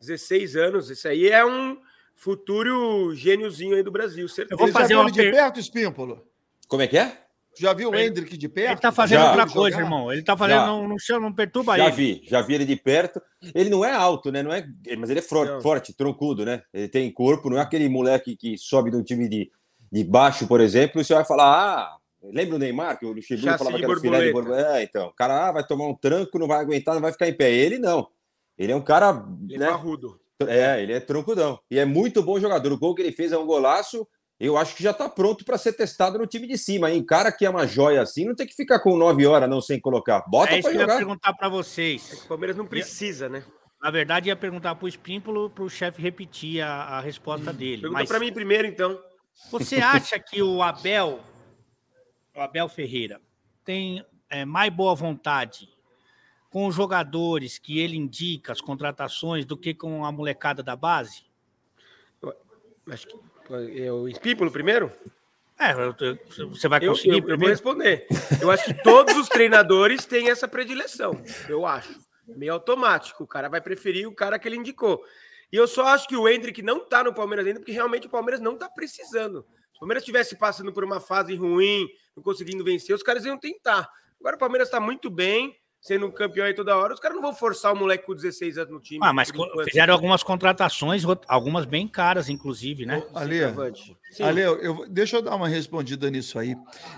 16 0.00 0.56
anos, 0.56 0.90
esse 0.90 1.06
aí 1.06 1.28
é 1.28 1.44
um 1.44 1.76
futuro 2.16 3.14
gêniozinho 3.14 3.76
aí 3.76 3.82
do 3.82 3.90
Brasil, 3.92 4.26
certeza. 4.28 4.54
Eu 4.54 4.58
vou 4.58 4.66
Você 4.68 4.72
já 4.72 4.78
fazer 4.80 4.94
viu 4.94 5.00
uma 5.00 5.08
ele 5.08 5.12
de 5.12 5.22
per- 5.22 5.32
perto, 5.32 5.60
Espímpolo? 5.60 6.26
Como 6.66 6.82
é 6.82 6.86
que 6.86 6.96
é? 6.98 7.18
Já 7.58 7.74
viu 7.74 7.90
o 7.90 7.94
Hendrick 7.94 8.34
de 8.38 8.48
perto? 8.48 8.70
Ele 8.72 8.80
tá 8.80 8.90
fazendo 8.90 9.18
Já. 9.20 9.26
outra 9.28 9.42
Jogar? 9.46 9.52
coisa, 9.54 9.78
irmão. 9.78 10.10
Ele 10.10 10.22
tá 10.22 10.34
fazendo. 10.34 10.56
Já. 10.60 10.66
Não, 10.66 10.88
não, 10.88 10.98
chama- 10.98 11.20
não 11.20 11.34
perturba 11.34 11.76
Já 11.76 11.88
ele. 11.88 11.94
vi, 11.96 12.22
já 12.24 12.40
vi 12.40 12.54
ele 12.54 12.64
de 12.64 12.76
perto. 12.76 13.20
Ele 13.54 13.68
não 13.68 13.84
é 13.84 13.92
alto, 13.92 14.32
né? 14.32 14.42
Não 14.42 14.50
é, 14.52 14.66
mas 14.98 15.10
ele 15.10 15.18
é 15.18 15.22
forte, 15.22 15.62
forte, 15.62 15.92
troncudo, 15.94 16.46
né? 16.46 16.62
Ele 16.72 16.88
tem 16.88 17.12
corpo, 17.12 17.50
não 17.50 17.58
é 17.58 17.60
aquele 17.60 17.88
moleque 17.90 18.34
que 18.36 18.56
sobe 18.56 18.90
de 18.90 18.96
um 18.96 19.02
time 19.02 19.28
de, 19.28 19.50
de 19.92 20.02
baixo, 20.02 20.46
por 20.48 20.62
exemplo, 20.62 20.98
e 21.00 21.04
você 21.04 21.12
vai 21.12 21.26
falar, 21.26 21.44
ah, 21.52 21.96
lembra 22.22 22.56
o 22.56 22.58
Neymar, 22.58 22.98
que 22.98 23.06
o 23.06 23.12
Luxemburgo 23.12 23.50
Chassi 23.50 23.58
falava 23.64 23.78
que 23.78 23.84
era 23.84 24.00
filé 24.00 24.26
de 24.26 24.32
borboleta. 24.32 24.58
borboleta? 24.60 24.78
É, 24.78 24.82
então, 24.84 25.06
o 25.08 25.12
cara 25.12 25.48
ah, 25.48 25.52
vai 25.52 25.66
tomar 25.66 25.86
um 25.86 25.94
tranco, 25.94 26.38
não 26.38 26.46
vai 26.46 26.60
aguentar, 26.60 26.94
não 26.94 27.02
vai 27.02 27.12
ficar 27.12 27.28
em 27.28 27.36
pé. 27.36 27.50
Ele 27.50 27.78
não. 27.78 28.08
Ele 28.56 28.72
é 28.72 28.76
um 28.76 28.82
cara, 28.82 29.24
Ele 29.48 29.56
é 29.56 29.58
né? 29.58 29.66
parrudo. 29.70 30.20
É, 30.46 30.82
ele 30.82 30.92
é 30.92 31.00
troncudão. 31.00 31.58
E 31.70 31.78
é 31.78 31.84
muito 31.84 32.22
bom 32.22 32.38
jogador. 32.40 32.72
O 32.72 32.78
gol 32.78 32.94
que 32.94 33.02
ele 33.02 33.12
fez 33.12 33.32
é 33.32 33.38
um 33.38 33.46
golaço. 33.46 34.06
Eu 34.40 34.56
acho 34.56 34.74
que 34.74 34.82
já 34.82 34.92
tá 34.92 35.08
pronto 35.08 35.44
para 35.44 35.56
ser 35.56 35.72
testado 35.72 36.18
no 36.18 36.26
time 36.26 36.48
de 36.48 36.58
cima, 36.58 36.90
hein? 36.90 37.04
Cara 37.04 37.30
que 37.30 37.46
é 37.46 37.50
uma 37.50 37.64
joia 37.64 38.02
assim, 38.02 38.24
não 38.24 38.34
tem 38.34 38.44
que 38.46 38.54
ficar 38.54 38.80
com 38.80 38.96
nove 38.96 39.24
horas 39.24 39.48
não 39.48 39.60
sem 39.60 39.78
colocar. 39.80 40.24
Bota 40.28 40.52
É 40.52 40.58
isso 40.58 40.62
para 40.62 40.70
que 40.72 40.76
eu 40.76 40.80
ia 40.80 40.86
jogar. 40.86 40.96
perguntar 40.98 41.32
para 41.34 41.48
vocês. 41.48 42.24
O 42.24 42.28
Palmeiras 42.28 42.56
não 42.56 42.66
precisa, 42.66 43.28
né? 43.28 43.44
Na 43.80 43.90
verdade, 43.90 44.28
ia 44.28 44.36
perguntar 44.36 44.74
pro 44.74 44.88
Espímpolo 44.88 45.48
pro 45.48 45.68
chefe 45.70 46.02
repetir 46.02 46.60
a, 46.60 46.98
a 46.98 47.00
resposta 47.00 47.52
dele. 47.52 47.82
Pergunta 47.82 48.00
Mas 48.00 48.08
pra 48.08 48.18
mim 48.18 48.32
primeiro, 48.32 48.66
então. 48.66 48.98
você 49.50 49.76
acha 49.76 50.18
que 50.18 50.42
o 50.42 50.60
Abel, 50.60 51.20
o 51.31 51.31
Abel 52.34 52.68
Ferreira, 52.68 53.20
tem 53.64 54.04
é, 54.30 54.44
mais 54.44 54.72
boa 54.72 54.94
vontade 54.94 55.68
com 56.50 56.66
os 56.66 56.74
jogadores 56.74 57.58
que 57.58 57.78
ele 57.78 57.96
indica, 57.96 58.52
as 58.52 58.60
contratações, 58.60 59.44
do 59.44 59.56
que 59.56 59.72
com 59.74 60.04
a 60.04 60.12
molecada 60.12 60.62
da 60.62 60.76
base? 60.76 61.24
Acho 62.90 63.06
que 63.06 63.16
é 63.82 63.92
o 63.92 64.08
Espípulo 64.08 64.50
primeiro? 64.50 64.90
É, 65.58 65.72
eu- 65.72 65.94
eu- 66.00 66.48
você 66.50 66.66
vai 66.68 66.82
Eu, 66.82 66.92
conseguir 66.92 67.22
eu- 67.22 67.28
eu 67.28 67.38
vou 67.38 67.48
responder. 67.48 68.06
Eu 68.40 68.50
acho 68.50 68.64
que 68.64 68.82
todos 68.82 69.16
os 69.16 69.28
treinadores 69.28 70.04
têm 70.04 70.30
essa 70.30 70.48
predileção. 70.48 71.12
Eu 71.48 71.64
acho. 71.64 72.00
Meio 72.26 72.54
automático. 72.54 73.22
O 73.22 73.26
cara 73.26 73.48
vai 73.48 73.60
preferir 73.60 74.08
o 74.08 74.14
cara 74.14 74.38
que 74.38 74.48
ele 74.48 74.56
indicou. 74.56 75.04
E 75.52 75.56
eu 75.56 75.68
só 75.68 75.86
acho 75.88 76.08
que 76.08 76.16
o 76.16 76.28
Hendrick 76.28 76.62
não 76.62 76.80
tá 76.88 77.04
no 77.04 77.14
Palmeiras 77.14 77.46
ainda, 77.46 77.60
porque 77.60 77.72
realmente 77.72 78.06
o 78.06 78.10
Palmeiras 78.10 78.40
não 78.40 78.56
tá 78.56 78.68
precisando. 78.68 79.42
Se 79.72 79.76
o 79.76 79.80
Palmeiras 79.80 80.02
estivesse 80.02 80.34
passando 80.36 80.72
por 80.72 80.82
uma 80.82 80.98
fase 80.98 81.34
ruim, 81.36 81.86
não 82.16 82.22
conseguindo 82.22 82.64
vencer, 82.64 82.94
os 82.94 83.02
caras 83.02 83.24
iam 83.24 83.38
tentar. 83.38 83.88
Agora 84.20 84.36
o 84.36 84.38
Palmeiras 84.38 84.70
tá 84.70 84.78
muito 84.78 85.10
bem, 85.10 85.56
sendo 85.80 86.06
um 86.06 86.10
campeão 86.10 86.46
aí 86.46 86.54
toda 86.54 86.76
hora. 86.76 86.94
Os 86.94 87.00
caras 87.00 87.16
não 87.16 87.22
vão 87.22 87.34
forçar 87.34 87.72
o 87.72 87.76
moleque 87.76 88.06
com 88.06 88.14
16 88.14 88.58
anos 88.58 88.72
no 88.72 88.80
time. 88.80 89.00
Ah, 89.02 89.12
mas 89.12 89.30
fizeram 89.64 89.92
algumas 89.92 90.22
contratações, 90.22 91.02
algumas 91.26 91.64
bem 91.64 91.88
caras, 91.88 92.28
inclusive, 92.28 92.86
né? 92.86 93.04
Ali. 93.14 93.40
Ale, 94.20 94.40
eu, 94.40 94.86
deixa 94.88 95.16
eu 95.16 95.22
dar 95.22 95.34
uma 95.34 95.48
respondida 95.48 96.10
nisso 96.10 96.38
aí. 96.38 96.54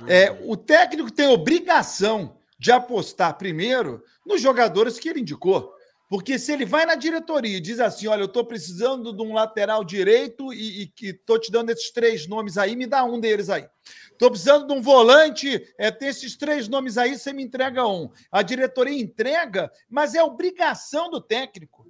É, 0.06 0.30
o 0.44 0.56
técnico 0.56 1.10
tem 1.10 1.28
obrigação 1.28 2.36
de 2.58 2.70
apostar 2.70 3.36
primeiro 3.38 4.02
nos 4.26 4.40
jogadores 4.40 4.98
que 4.98 5.08
ele 5.08 5.20
indicou. 5.20 5.73
Porque 6.14 6.38
se 6.38 6.52
ele 6.52 6.64
vai 6.64 6.86
na 6.86 6.94
diretoria 6.94 7.56
e 7.56 7.60
diz 7.60 7.80
assim: 7.80 8.06
olha, 8.06 8.20
eu 8.20 8.26
estou 8.26 8.44
precisando 8.44 9.12
de 9.12 9.20
um 9.20 9.34
lateral 9.34 9.82
direito 9.82 10.54
e, 10.54 10.92
estou 11.02 11.40
te 11.40 11.50
dando 11.50 11.70
esses 11.70 11.90
três 11.90 12.28
nomes 12.28 12.56
aí, 12.56 12.76
me 12.76 12.86
dá 12.86 13.02
um 13.02 13.18
deles 13.18 13.50
aí. 13.50 13.68
Estou 14.12 14.30
precisando 14.30 14.64
de 14.64 14.72
um 14.72 14.80
volante, 14.80 15.74
é, 15.76 15.90
tem 15.90 16.06
esses 16.06 16.36
três 16.36 16.68
nomes 16.68 16.96
aí, 16.98 17.18
você 17.18 17.32
me 17.32 17.42
entrega 17.42 17.84
um. 17.84 18.08
A 18.30 18.42
diretoria 18.42 18.96
entrega, 18.96 19.72
mas 19.90 20.14
é 20.14 20.22
obrigação 20.22 21.10
do 21.10 21.20
técnico 21.20 21.84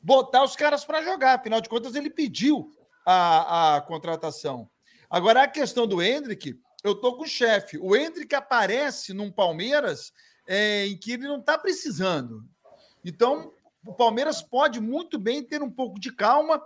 botar 0.00 0.42
os 0.42 0.56
caras 0.56 0.82
para 0.86 1.02
jogar. 1.02 1.34
Afinal 1.34 1.60
de 1.60 1.68
contas, 1.68 1.94
ele 1.94 2.08
pediu 2.08 2.72
a, 3.04 3.76
a 3.76 3.80
contratação. 3.82 4.70
Agora, 5.10 5.42
a 5.42 5.46
questão 5.46 5.86
do 5.86 6.00
Hendrick, 6.00 6.58
eu 6.82 6.94
tô 6.94 7.14
com 7.14 7.24
o 7.24 7.28
chefe. 7.28 7.76
O 7.76 7.94
Hendrick 7.94 8.34
aparece 8.34 9.12
num 9.12 9.30
Palmeiras 9.30 10.14
é, 10.46 10.86
em 10.86 10.96
que 10.96 11.12
ele 11.12 11.28
não 11.28 11.40
está 11.40 11.58
precisando. 11.58 12.42
Então, 13.04 13.52
o 13.84 13.94
Palmeiras 13.94 14.42
pode 14.42 14.80
muito 14.80 15.18
bem 15.18 15.42
ter 15.42 15.62
um 15.62 15.70
pouco 15.70 15.98
de 15.98 16.12
calma 16.12 16.62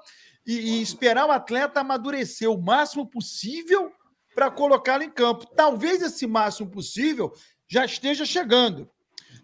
e, 0.47 0.79
e 0.79 0.83
esperar 0.83 1.27
o 1.27 1.33
atleta 1.33 1.81
amadurecer 1.81 2.51
o 2.51 2.61
máximo 2.61 3.07
possível 3.07 3.93
para 4.35 4.51
colocá-lo 4.51 5.05
em 5.05 5.11
campo. 5.11 5.47
Talvez 5.47 6.03
esse 6.03 6.27
máximo 6.27 6.69
possível 6.69 7.33
já 7.69 7.85
esteja 7.85 8.27
chegando. 8.27 8.91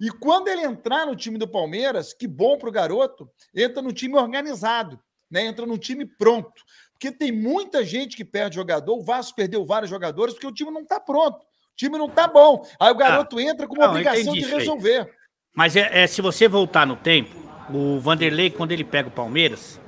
E 0.01 0.11
quando 0.11 0.49
ele 0.49 0.63
entrar 0.63 1.07
no 1.07 1.15
time 1.15 1.39
do 1.39 1.47
Palmeiras, 1.47 2.13
que 2.13 2.27
bom 2.27 2.59
para 2.59 2.69
o 2.69 2.73
garoto, 2.73 3.31
entra 3.55 3.83
no 3.83 3.93
time 3.93 4.17
organizado, 4.17 4.99
né? 5.31 5.45
entra 5.45 5.67
no 5.67 5.79
time 5.79 6.07
pronto. 6.07 6.65
Porque 6.93 7.13
tem 7.13 7.31
muita 7.31 7.85
gente 7.85 8.17
que 8.17 8.25
perde 8.25 8.57
jogador, 8.57 8.99
o 8.99 9.03
Vasco 9.03 9.37
perdeu 9.37 9.65
vários 9.65 9.91
jogadores 9.91 10.35
porque 10.35 10.47
o 10.47 10.53
time 10.53 10.71
não 10.71 10.83
está 10.83 10.99
pronto, 10.99 11.45
o 11.45 11.77
time 11.77 11.97
não 11.99 12.07
está 12.07 12.27
bom. 12.27 12.67
Aí 12.79 12.91
o 12.91 12.97
garoto 12.97 13.39
entra 13.39 13.67
com 13.67 13.75
uma 13.75 13.85
Ah, 13.85 13.87
não, 13.89 13.95
obrigação 13.95 14.33
de 14.33 14.41
resolver. 14.41 15.15
Mas 15.55 15.77
é, 15.77 16.03
é, 16.03 16.07
se 16.07 16.23
você 16.23 16.49
voltar 16.49 16.87
no 16.87 16.97
tempo, 16.97 17.37
o 17.73 17.99
Vanderlei, 18.01 18.51
quando 18.51 18.73
ele 18.73 18.85
pega 18.85 19.09
o 19.09 19.13
Palmeiras, 19.13 19.81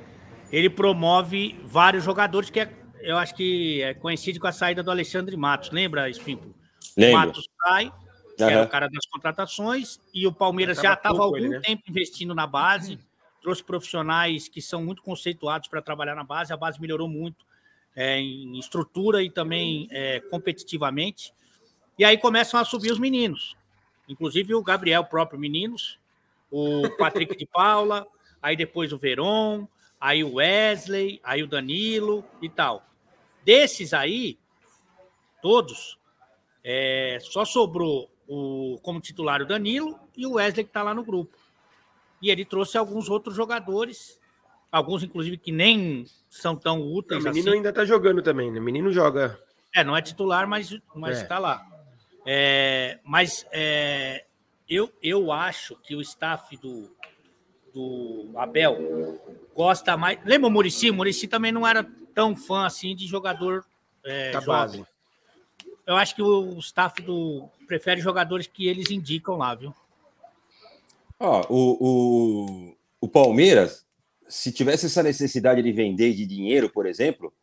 ele 0.51 0.69
promove 0.69 1.59
vários 1.65 2.03
jogadores 2.03 2.49
que 2.49 2.59
é- 2.59 2.71
eu 3.01 3.17
acho 3.17 3.33
que 3.35 3.81
é 3.81 3.93
coincide 3.93 4.39
com 4.39 4.47
a 4.47 4.51
saída 4.51 4.83
do 4.83 4.91
Alexandre 4.91 5.35
Matos. 5.35 5.71
Lembra, 5.71 6.09
Espinho? 6.09 6.53
Lembro. 6.97 7.17
Matos 7.19 7.49
sai, 7.63 7.91
que 8.37 8.43
era 8.43 8.63
o 8.63 8.67
cara 8.69 8.87
das 8.87 9.05
contratações, 9.07 9.99
e 10.13 10.25
o 10.27 10.31
Palmeiras 10.31 10.77
Já 10.77 10.83
já 10.83 10.95
tava 10.95 11.15
estava 11.15 11.23
algum 11.25 11.37
ele, 11.37 11.49
né? 11.49 11.59
tempo 11.59 11.83
investindo 11.89 12.33
na 12.33 12.47
base, 12.47 12.99
trouxe 13.41 13.63
profissionais 13.63 14.47
que 14.47 14.61
são 14.61 14.83
muito 14.83 15.01
conceituados 15.01 15.67
para 15.67 15.81
trabalhar 15.81 16.15
na 16.15 16.23
base, 16.23 16.53
a 16.53 16.57
base 16.57 16.79
melhorou 16.79 17.07
muito 17.09 17.45
é, 17.95 18.19
em 18.19 18.57
estrutura 18.57 19.21
e 19.21 19.29
também 19.29 19.87
é, 19.91 20.19
competitivamente. 20.31 21.33
E 21.99 22.03
aí 22.03 22.17
começam 22.17 22.59
a 22.59 22.65
subir 22.65 22.91
os 22.91 22.97
meninos, 22.97 23.55
inclusive 24.07 24.53
o 24.55 24.63
Gabriel, 24.63 25.03
próprio 25.05 25.39
Meninos, 25.39 25.99
o 26.51 26.89
Patrick 26.97 27.35
de 27.35 27.45
Paula, 27.45 28.05
aí 28.41 28.55
depois 28.55 28.91
o 28.93 28.97
Veron, 28.97 29.67
aí 29.99 30.23
o 30.23 30.35
Wesley, 30.35 31.19
aí 31.23 31.41
o 31.43 31.47
Danilo 31.47 32.23
e 32.41 32.49
tal. 32.49 32.85
Desses 33.43 33.93
aí, 33.93 34.37
todos, 35.41 35.97
é, 36.63 37.17
só 37.21 37.43
sobrou 37.45 38.09
o, 38.27 38.79
como 38.81 38.99
titular 39.01 39.41
o 39.41 39.45
Danilo 39.45 39.99
e 40.15 40.25
o 40.25 40.33
Wesley 40.33 40.63
que 40.63 40.69
está 40.69 40.83
lá 40.83 40.93
no 40.93 41.03
grupo. 41.03 41.37
E 42.21 42.29
ele 42.29 42.45
trouxe 42.45 42.77
alguns 42.77 43.09
outros 43.09 43.35
jogadores, 43.35 44.19
alguns 44.71 45.03
inclusive 45.03 45.37
que 45.37 45.51
nem 45.51 46.05
são 46.29 46.55
tão 46.55 46.81
O 46.81 46.95
úteis 46.95 47.23
menino 47.23 47.49
assim. 47.49 47.57
ainda 47.57 47.73
tá 47.73 47.83
jogando 47.83 48.21
também, 48.21 48.49
né? 48.51 48.59
O 48.59 48.63
menino 48.63 48.91
joga. 48.91 49.37
É, 49.75 49.83
não 49.83 49.97
é 49.97 50.01
titular, 50.01 50.47
mas 50.47 50.77
mas 50.95 51.19
É. 51.19 51.23
está 51.23 51.39
lá. 51.39 51.65
É, 52.25 52.99
mas 53.03 53.45
é, 53.51 54.25
eu, 54.69 54.91
eu 55.01 55.31
acho 55.31 55.75
que 55.83 55.95
o 55.95 56.01
staff 56.01 56.55
do, 56.57 56.89
do 57.73 58.29
Abel 58.35 59.19
gosta 59.55 59.97
mais. 59.97 60.19
Lembra 60.25 60.47
o 60.47 60.51
Murici? 60.51 60.89
O 60.89 60.93
Murici 60.93 61.27
também 61.27 61.51
não 61.51 61.67
era 61.67 61.85
tão 62.13 62.35
fã 62.35 62.65
assim 62.65 62.95
de 62.95 63.05
jogador 63.07 63.65
é, 64.03 64.31
Da 64.31 64.39
jovem. 64.39 64.81
base. 64.81 64.93
Eu 65.85 65.95
acho 65.95 66.15
que 66.15 66.21
o 66.21 66.57
staff 66.59 67.01
do 67.01 67.49
prefere 67.67 67.99
jogadores 67.99 68.47
que 68.47 68.67
eles 68.67 68.89
indicam 68.89 69.35
lá, 69.35 69.53
viu? 69.53 69.73
Ó, 71.19 71.41
o, 71.49 71.77
o, 71.79 72.75
o 73.01 73.07
Palmeiras, 73.07 73.85
se 74.27 74.51
tivesse 74.51 74.85
essa 74.85 75.03
necessidade 75.03 75.61
de 75.61 75.71
vender 75.71 76.13
de 76.13 76.25
dinheiro, 76.25 76.69
por 76.69 76.85
exemplo, 76.85 77.33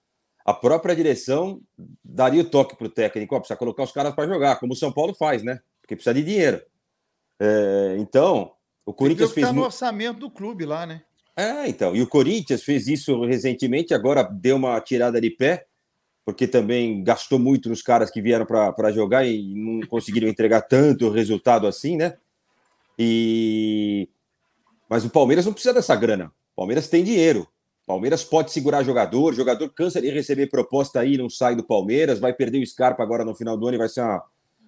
a 0.50 0.54
própria 0.54 0.94
direção 0.94 1.60
daria 2.04 2.42
o 2.42 2.44
toque 2.44 2.76
para 2.76 2.86
o 2.86 2.90
técnico, 2.90 3.34
ó, 3.34 3.38
precisa 3.38 3.56
colocar 3.56 3.84
os 3.84 3.92
caras 3.92 4.14
para 4.14 4.28
jogar, 4.28 4.56
como 4.56 4.72
o 4.72 4.76
São 4.76 4.92
Paulo 4.92 5.14
faz, 5.14 5.42
né? 5.42 5.60
Porque 5.80 5.94
precisa 5.94 6.14
de 6.14 6.22
dinheiro. 6.22 6.60
É, 7.38 7.96
então, 7.98 8.52
o 8.84 8.92
Corinthians 8.92 9.32
fez. 9.32 9.46
Está 9.46 9.56
no 9.56 9.64
orçamento 9.64 10.18
do 10.18 10.30
clube 10.30 10.66
lá, 10.66 10.84
né? 10.84 11.02
É, 11.36 11.68
então. 11.68 11.94
E 11.94 12.02
o 12.02 12.06
Corinthians 12.06 12.62
fez 12.62 12.86
isso 12.86 13.24
recentemente, 13.24 13.94
agora 13.94 14.22
deu 14.22 14.56
uma 14.56 14.80
tirada 14.80 15.20
de 15.20 15.30
pé, 15.30 15.66
porque 16.24 16.46
também 16.46 17.02
gastou 17.02 17.38
muito 17.38 17.68
nos 17.68 17.80
caras 17.80 18.10
que 18.10 18.20
vieram 18.20 18.44
para 18.44 18.92
jogar 18.92 19.24
e 19.24 19.54
não 19.54 19.86
conseguiram 19.86 20.28
entregar 20.28 20.62
tanto 20.62 21.10
resultado 21.10 21.66
assim, 21.66 21.96
né? 21.96 22.16
E 22.98 24.08
mas 24.88 25.04
o 25.04 25.10
Palmeiras 25.10 25.46
não 25.46 25.52
precisa 25.52 25.72
dessa 25.72 25.94
grana. 25.94 26.32
O 26.52 26.56
Palmeiras 26.56 26.88
tem 26.88 27.04
dinheiro. 27.04 27.46
Palmeiras 27.90 28.22
pode 28.22 28.52
segurar 28.52 28.84
jogador, 28.84 29.34
jogador 29.34 29.68
cansa 29.70 30.00
de 30.00 30.08
receber 30.10 30.46
proposta 30.46 31.00
aí, 31.00 31.18
não 31.18 31.28
sai 31.28 31.56
do 31.56 31.64
Palmeiras, 31.64 32.20
vai 32.20 32.32
perder 32.32 32.62
o 32.62 32.64
Scarpa 32.64 33.02
agora 33.02 33.24
no 33.24 33.34
final 33.34 33.56
do 33.56 33.66
ano 33.66 33.74
e 33.74 33.78
vai 33.78 33.88
ser 33.88 34.00
uma, 34.00 34.22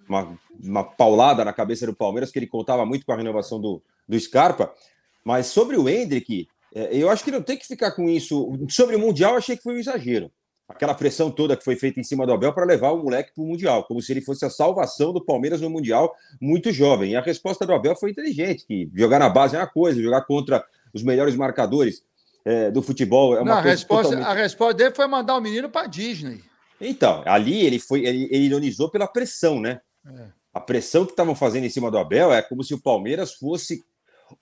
uma, 0.09 0.39
uma 0.61 0.83
paulada 0.83 1.45
na 1.45 1.53
cabeça 1.53 1.87
do 1.87 1.95
Palmeiras, 1.95 2.33
que 2.33 2.41
ele 2.41 2.49
contava 2.49 2.85
muito 2.85 3.07
com 3.07 3.13
a 3.13 3.17
renovação 3.17 3.61
do, 3.61 3.81
do 4.09 4.19
Scarpa. 4.19 4.75
Mas 5.23 5.47
sobre 5.47 5.77
o 5.77 5.89
Hendrick, 5.89 6.49
é, 6.75 6.97
eu 6.97 7.09
acho 7.09 7.23
que 7.23 7.31
não 7.31 7.41
tem 7.41 7.57
que 7.57 7.65
ficar 7.65 7.93
com 7.93 8.09
isso. 8.09 8.59
Sobre 8.69 8.97
o 8.97 8.99
Mundial, 8.99 9.37
achei 9.37 9.57
que 9.57 9.63
foi 9.63 9.77
um 9.77 9.79
exagero. 9.79 10.29
Aquela 10.69 10.93
pressão 10.93 11.31
toda 11.31 11.57
que 11.57 11.63
foi 11.63 11.77
feita 11.77 12.01
em 12.01 12.03
cima 12.03 12.27
do 12.27 12.33
Abel 12.33 12.53
para 12.53 12.65
levar 12.65 12.91
o 12.91 13.05
moleque 13.05 13.33
para 13.33 13.45
o 13.45 13.47
Mundial, 13.47 13.85
como 13.85 14.03
se 14.03 14.11
ele 14.11 14.21
fosse 14.21 14.45
a 14.45 14.51
salvação 14.51 15.13
do 15.13 15.25
Palmeiras 15.25 15.61
no 15.61 15.71
Mundial, 15.71 16.13
muito 16.41 16.73
jovem. 16.73 17.13
E 17.13 17.17
a 17.17 17.21
resposta 17.21 17.65
do 17.65 17.73
Abel 17.73 17.95
foi 17.95 18.11
inteligente, 18.11 18.67
que 18.67 18.91
jogar 18.93 19.21
na 19.21 19.29
base 19.29 19.55
é 19.55 19.61
uma 19.61 19.67
coisa, 19.69 20.03
jogar 20.03 20.23
contra 20.23 20.65
os 20.93 21.05
melhores 21.05 21.37
marcadores 21.37 22.03
é, 22.44 22.70
do 22.70 22.83
futebol 22.83 23.37
é 23.37 23.40
uma 23.40 23.57
não, 23.57 23.62
coisa. 23.62 23.68
A 23.68 23.72
resposta, 23.72 24.16
totalmente... 24.16 24.38
a 24.38 24.42
resposta 24.42 24.74
dele 24.74 24.94
foi 24.94 25.07
mandar 25.07 25.37
o 25.37 25.40
menino 25.40 25.70
para 25.70 25.87
Disney. 25.87 26.42
Então, 26.81 27.22
ali 27.26 27.64
ele 27.64 27.78
foi, 27.78 28.05
ele, 28.05 28.28
ele 28.31 28.46
ironizou 28.46 28.90
pela 28.90 29.07
pressão, 29.07 29.61
né? 29.61 29.81
É. 30.07 30.26
A 30.52 30.61
pressão 30.61 31.05
que 31.05 31.12
estavam 31.12 31.35
fazendo 31.35 31.64
em 31.64 31.70
cima 31.70 31.90
do 31.90 31.98
Abel 31.98 32.33
é 32.33 32.42
como 32.42 32.62
se 32.62 32.74
o 32.74 32.81
Palmeiras 32.81 33.33
fosse 33.33 33.85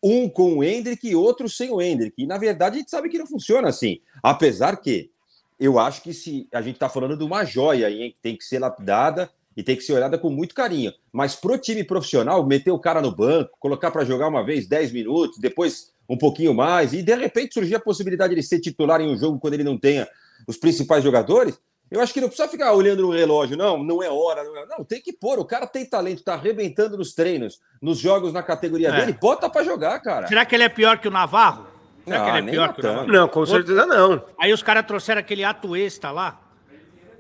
um 0.03 0.29
com 0.29 0.59
o 0.59 0.65
Hendrick 0.65 1.07
e 1.07 1.15
outro 1.15 1.49
sem 1.49 1.71
o 1.71 1.81
Hendrick. 1.81 2.15
E 2.17 2.27
na 2.27 2.39
verdade 2.39 2.77
a 2.77 2.79
gente 2.79 2.91
sabe 2.91 3.09
que 3.09 3.19
não 3.19 3.27
funciona 3.27 3.69
assim. 3.69 4.01
Apesar 4.23 4.77
que 4.77 5.11
eu 5.59 5.79
acho 5.79 6.03
que 6.03 6.15
se 6.15 6.49
a 6.53 6.63
gente 6.63 6.77
está 6.77 6.89
falando 6.89 7.17
de 7.17 7.25
uma 7.25 7.45
joia 7.45 7.87
aí, 7.87 8.13
que 8.13 8.21
tem 8.21 8.37
que 8.37 8.45
ser 8.45 8.59
lapidada 8.59 9.31
e 9.61 9.63
tem 9.63 9.77
que 9.77 9.83
ser 9.83 9.93
olhada 9.93 10.17
com 10.17 10.31
muito 10.31 10.55
carinho. 10.55 10.91
Mas 11.13 11.37
pro 11.37 11.59
time 11.59 11.85
profissional, 11.85 12.45
meter 12.47 12.71
o 12.71 12.79
cara 12.79 13.03
no 13.03 13.15
banco, 13.15 13.51
colocar 13.61 13.91
para 13.91 14.07
jogar 14.07 14.29
uma 14.29 14.43
vez 14.43 14.67
10 14.67 14.91
minutos, 14.91 15.39
depois 15.39 15.93
um 16.09 16.17
pouquinho 16.17 16.55
mais, 16.55 16.95
e 16.95 17.03
de 17.03 17.15
repente 17.15 17.53
surgir 17.53 17.75
a 17.75 17.81
possibilidade 17.81 18.35
de 18.35 18.43
ser 18.43 18.59
titular 18.59 19.03
em 19.03 19.13
um 19.13 19.19
jogo 19.19 19.39
quando 19.39 19.55
ele 19.55 19.63
não 19.63 19.77
tenha 19.77 20.09
os 20.49 20.57
principais 20.57 21.05
jogadores, 21.05 21.61
eu 21.91 22.01
acho 22.01 22.15
que 22.15 22.23
não 22.23 22.29
precisa 22.29 22.49
ficar 22.49 22.73
olhando 22.73 23.03
no 23.03 23.11
relógio, 23.11 23.55
não, 23.55 23.85
não 23.85 24.03
é 24.03 24.09
hora. 24.09 24.43
Não, 24.45 24.57
é... 24.57 24.67
não 24.67 24.83
tem 24.83 24.99
que 25.03 25.13
pôr. 25.13 25.39
O 25.39 25.45
cara 25.45 25.67
tem 25.67 25.85
talento, 25.85 26.25
tá 26.25 26.35
arrebentando 26.35 26.97
nos 26.97 27.13
treinos, 27.13 27.61
nos 27.83 27.99
jogos 27.99 28.33
na 28.33 28.43
categoria 28.43 28.89
é. 28.89 29.01
dele, 29.01 29.19
bota 29.21 29.51
para 29.51 29.63
jogar, 29.63 30.01
cara. 30.01 30.27
Será 30.27 30.47
que 30.47 30.55
ele 30.55 30.65
é 30.65 30.71
pior 30.71 30.99
que 30.99 31.07
o 31.07 31.11
Navarro? 31.11 31.67
Será 32.07 32.25
que 32.25 32.39
ele 32.39 32.49
é 32.49 32.53
pior 32.53 32.73
que 32.73 32.81
o 32.81 32.85
Navarro? 32.85 33.09
Não, 33.09 33.29
com 33.29 33.45
certeza 33.45 33.85
não. 33.85 34.25
Aí 34.39 34.55
os 34.55 34.63
caras 34.63 34.87
trouxeram 34.87 35.21
aquele 35.21 35.45
Atuesta 35.45 36.11
lá. 36.11 36.50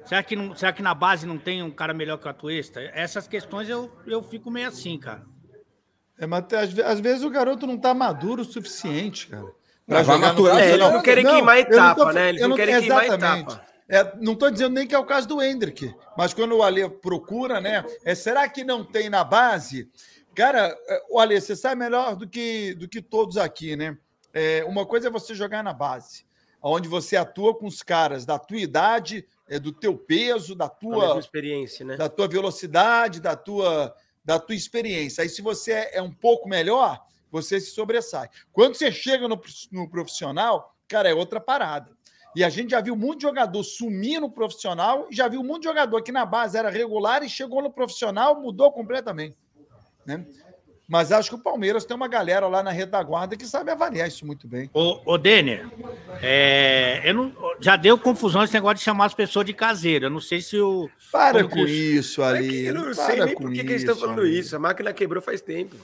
Será 0.04 0.22
que, 0.22 0.34
não, 0.34 0.54
será 0.54 0.72
que 0.72 0.82
na 0.82 0.94
base 0.94 1.26
não 1.26 1.38
tem 1.38 1.62
um 1.62 1.70
cara 1.70 1.94
melhor 1.94 2.16
que 2.18 2.26
o 2.26 2.30
Atuesta? 2.30 2.80
Essas 2.94 3.28
questões 3.28 3.68
eu, 3.68 3.90
eu 4.06 4.22
fico 4.22 4.50
meio 4.50 4.68
assim, 4.68 4.98
cara. 4.98 5.24
É, 6.18 6.26
mas 6.26 6.44
às, 6.52 6.78
às 6.78 7.00
vezes 7.00 7.24
o 7.24 7.30
garoto 7.30 7.66
não 7.66 7.78
tá 7.78 7.94
maduro 7.94 8.42
o 8.42 8.44
suficiente, 8.44 9.28
cara. 9.28 9.46
Pra 9.86 10.02
jogar 10.02 10.18
maturar, 10.18 10.54
no... 10.54 10.60
é, 10.60 10.72
eles 10.72 10.92
não 10.92 11.02
querem 11.02 11.24
não, 11.24 11.32
queimar 11.32 11.58
etapa, 11.58 12.06
tô, 12.06 12.12
né? 12.12 12.28
Eles 12.28 12.40
não, 12.42 12.48
não 12.50 12.56
querem 12.56 12.74
exatamente. 12.74 13.18
queimar 13.18 13.38
etapa. 13.38 13.70
É, 13.88 14.16
não 14.20 14.34
estou 14.34 14.50
dizendo 14.50 14.74
nem 14.74 14.86
que 14.86 14.94
é 14.94 14.98
o 14.98 15.04
caso 15.04 15.26
do 15.26 15.42
Hendrick, 15.42 15.92
mas 16.16 16.32
quando 16.32 16.56
o 16.56 16.62
Ale 16.62 16.88
procura, 16.88 17.60
né? 17.60 17.84
É, 18.04 18.14
será 18.14 18.48
que 18.48 18.62
não 18.62 18.84
tem 18.84 19.10
na 19.10 19.24
base? 19.24 19.90
Cara, 20.32 20.76
é, 20.88 21.02
o 21.10 21.18
Ale, 21.18 21.40
você 21.40 21.56
sabe 21.56 21.74
melhor 21.74 22.14
do 22.14 22.28
que, 22.28 22.74
do 22.74 22.88
que 22.88 23.02
todos 23.02 23.36
aqui, 23.36 23.74
né? 23.74 23.98
É, 24.32 24.64
uma 24.64 24.86
coisa 24.86 25.08
é 25.08 25.10
você 25.10 25.34
jogar 25.34 25.64
na 25.64 25.72
base, 25.72 26.24
onde 26.62 26.88
você 26.88 27.16
atua 27.16 27.52
com 27.52 27.66
os 27.66 27.82
caras 27.82 28.24
da 28.24 28.38
tua 28.38 28.58
idade, 28.58 29.26
é, 29.50 29.58
do 29.58 29.72
teu 29.72 29.98
peso, 29.98 30.54
da 30.54 30.68
tua 30.68 31.18
experiência, 31.18 31.84
né? 31.84 31.96
Da 31.96 32.08
tua 32.08 32.28
velocidade, 32.28 33.20
da 33.20 33.34
tua, 33.34 33.92
da 34.24 34.38
tua 34.38 34.54
experiência. 34.54 35.22
Aí, 35.22 35.28
se 35.28 35.42
você 35.42 35.72
é, 35.72 35.96
é 35.96 36.02
um 36.02 36.12
pouco 36.12 36.48
melhor, 36.48 37.04
você 37.32 37.60
se 37.60 37.72
sobressai. 37.72 38.30
Quando 38.52 38.76
você 38.76 38.92
chega 38.92 39.26
no, 39.26 39.40
no 39.72 39.90
profissional, 39.90 40.76
cara, 40.86 41.10
é 41.10 41.14
outra 41.14 41.40
parada. 41.40 41.90
E 42.34 42.44
a 42.44 42.48
gente 42.48 42.70
já 42.70 42.80
viu 42.80 42.94
muito 42.94 43.22
jogador 43.22 43.62
sumir 43.64 44.20
no 44.20 44.30
profissional, 44.30 45.08
já 45.10 45.26
viu 45.26 45.42
muito 45.42 45.64
jogador 45.64 46.00
que 46.00 46.12
na 46.12 46.24
base 46.24 46.56
era 46.56 46.70
regular 46.70 47.24
e 47.24 47.28
chegou 47.28 47.60
no 47.60 47.72
profissional, 47.72 48.40
mudou 48.40 48.70
completamente. 48.70 49.36
Né? 50.06 50.24
Mas 50.90 51.12
acho 51.12 51.28
que 51.28 51.36
o 51.36 51.38
Palmeiras 51.38 51.84
tem 51.84 51.96
uma 51.96 52.08
galera 52.08 52.48
lá 52.48 52.64
na 52.64 52.72
retaguarda 52.72 53.36
que 53.36 53.46
sabe 53.46 53.70
avaliar 53.70 54.08
isso 54.08 54.26
muito 54.26 54.48
bem. 54.48 54.68
Ô, 54.74 55.00
ô 55.04 55.16
Denner, 55.16 55.68
é, 56.20 57.00
eu 57.04 57.14
não, 57.14 57.32
já 57.60 57.76
deu 57.76 57.96
confusão 57.96 58.42
esse 58.42 58.52
negócio 58.52 58.78
de 58.78 58.82
chamar 58.82 59.04
as 59.04 59.14
pessoas 59.14 59.46
de 59.46 59.52
caseiro. 59.52 60.06
Eu 60.06 60.10
não 60.10 60.20
sei 60.20 60.40
se 60.40 60.58
o. 60.58 60.90
Para 61.12 61.44
com 61.44 61.60
isso, 61.60 62.24
ali. 62.24 62.66
É 62.66 62.70
eu 62.70 62.74
não 62.74 62.92
sei 62.92 63.24
nem 63.24 63.36
por 63.36 63.52
que, 63.52 63.60
eles 63.60 63.82
estão 63.82 63.94
falando 63.94 64.22
ali. 64.22 64.36
isso. 64.36 64.56
A 64.56 64.58
máquina 64.58 64.92
quebrou 64.92 65.22
faz 65.22 65.40
tempo. 65.40 65.76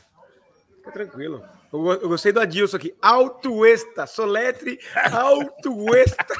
Fica 0.79 0.91
tranquilo. 0.91 1.41
Eu, 1.73 1.93
eu 1.93 2.09
gostei 2.09 2.33
do 2.33 2.41
Adilson 2.41 2.77
aqui. 2.77 2.93
Altuesta. 3.01 4.09
Soletre 4.09 4.81
Altuesta. 5.13 6.35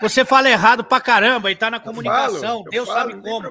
Você 0.00 0.24
fala 0.24 0.50
errado 0.50 0.84
pra 0.84 1.00
caramba 1.00 1.50
e 1.50 1.56
tá 1.56 1.70
na 1.70 1.80
comunicação. 1.80 2.58
Falo, 2.58 2.70
Deus 2.70 2.88
falo, 2.88 3.10
sabe 3.10 3.22
como. 3.22 3.46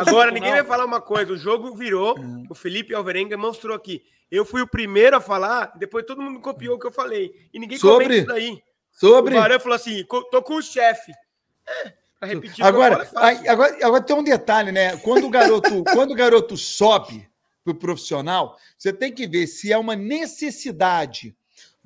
Agora, 0.00 0.30
ninguém 0.30 0.52
vai 0.52 0.64
falar 0.64 0.84
uma 0.84 1.00
coisa. 1.00 1.32
O 1.32 1.36
jogo 1.36 1.74
virou. 1.74 2.18
Uhum. 2.18 2.46
O 2.50 2.54
Felipe 2.54 2.94
Alverenga 2.94 3.36
mostrou 3.36 3.74
aqui. 3.74 4.02
Eu 4.30 4.44
fui 4.44 4.60
o 4.60 4.66
primeiro 4.66 5.16
a 5.16 5.20
falar, 5.20 5.72
depois 5.76 6.04
todo 6.04 6.20
mundo 6.20 6.40
copiou 6.40 6.76
o 6.76 6.78
que 6.78 6.86
eu 6.86 6.92
falei. 6.92 7.32
E 7.52 7.58
ninguém 7.58 7.78
Sobre? 7.78 8.04
comenta 8.04 8.14
isso 8.14 8.26
daí. 8.26 8.62
Sobre? 8.92 9.34
O 9.34 9.40
Barão 9.40 9.60
falou 9.60 9.76
assim: 9.76 10.04
tô 10.04 10.42
com 10.42 10.54
o 10.54 10.62
chefe. 10.62 11.12
É, 11.66 11.92
pra 12.18 12.28
repetir 12.28 12.64
agora, 12.64 13.08
é 13.14 13.48
agora, 13.48 13.76
agora 13.82 14.02
tem 14.02 14.16
um 14.16 14.24
detalhe, 14.24 14.72
né? 14.72 14.96
Quando 14.98 15.26
o 15.26 15.30
garoto, 15.30 15.84
quando 15.92 16.12
o 16.12 16.16
garoto 16.16 16.56
sobe 16.56 17.28
pro 17.62 17.74
profissional, 17.74 18.56
você 18.78 18.92
tem 18.92 19.12
que 19.12 19.26
ver 19.26 19.46
se 19.46 19.72
é 19.72 19.78
uma 19.78 19.94
necessidade 19.94 21.36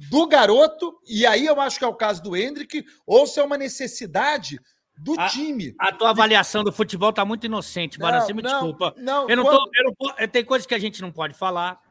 do 0.08 0.26
garoto, 0.26 0.98
e 1.06 1.26
aí 1.26 1.44
eu 1.44 1.60
acho 1.60 1.78
que 1.78 1.84
é 1.84 1.88
o 1.88 1.94
caso 1.94 2.22
do 2.22 2.36
Hendrick, 2.36 2.84
ou 3.06 3.26
se 3.26 3.38
é 3.38 3.44
uma 3.44 3.58
necessidade 3.58 4.58
do 4.96 5.18
a, 5.18 5.28
time. 5.28 5.74
A 5.78 5.92
tua 5.92 6.10
avaliação 6.10 6.64
do 6.64 6.72
futebol 6.72 7.12
tá 7.12 7.24
muito 7.24 7.44
inocente, 7.44 7.98
Bara, 7.98 8.20
você 8.20 8.32
me 8.32 8.42
não, 8.42 8.50
desculpa. 8.50 8.94
Não, 8.96 9.28
eu 9.28 9.36
não 9.36 9.44
quando... 9.44 9.58
tô, 9.58 9.70
eu 9.76 9.84
não, 10.18 10.28
tem 10.28 10.44
coisas 10.44 10.66
que 10.66 10.74
a 10.74 10.78
gente 10.78 11.02
não 11.02 11.12
pode 11.12 11.34
falar, 11.34 11.82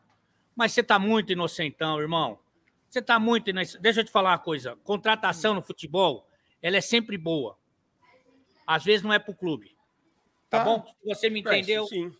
mas 0.55 0.71
você 0.71 0.81
tá 0.81 0.97
muito 0.97 1.31
inocentão, 1.31 1.99
irmão. 1.99 2.39
Você 2.89 3.01
tá 3.01 3.19
muito 3.19 3.51
inocentão. 3.51 3.81
Deixa 3.81 3.99
eu 3.99 4.03
te 4.03 4.11
falar 4.11 4.31
uma 4.31 4.39
coisa. 4.39 4.75
Contratação 4.83 5.53
no 5.53 5.61
futebol, 5.61 6.27
ela 6.61 6.77
é 6.77 6.81
sempre 6.81 7.17
boa. 7.17 7.57
Às 8.65 8.83
vezes 8.83 9.03
não 9.03 9.13
é 9.13 9.19
pro 9.19 9.35
clube. 9.35 9.75
Tá, 10.49 10.59
tá. 10.59 10.63
bom? 10.63 10.83
Você 11.05 11.29
me 11.29 11.41
entendeu? 11.41 11.83
É, 11.83 11.87
sim. 11.87 12.11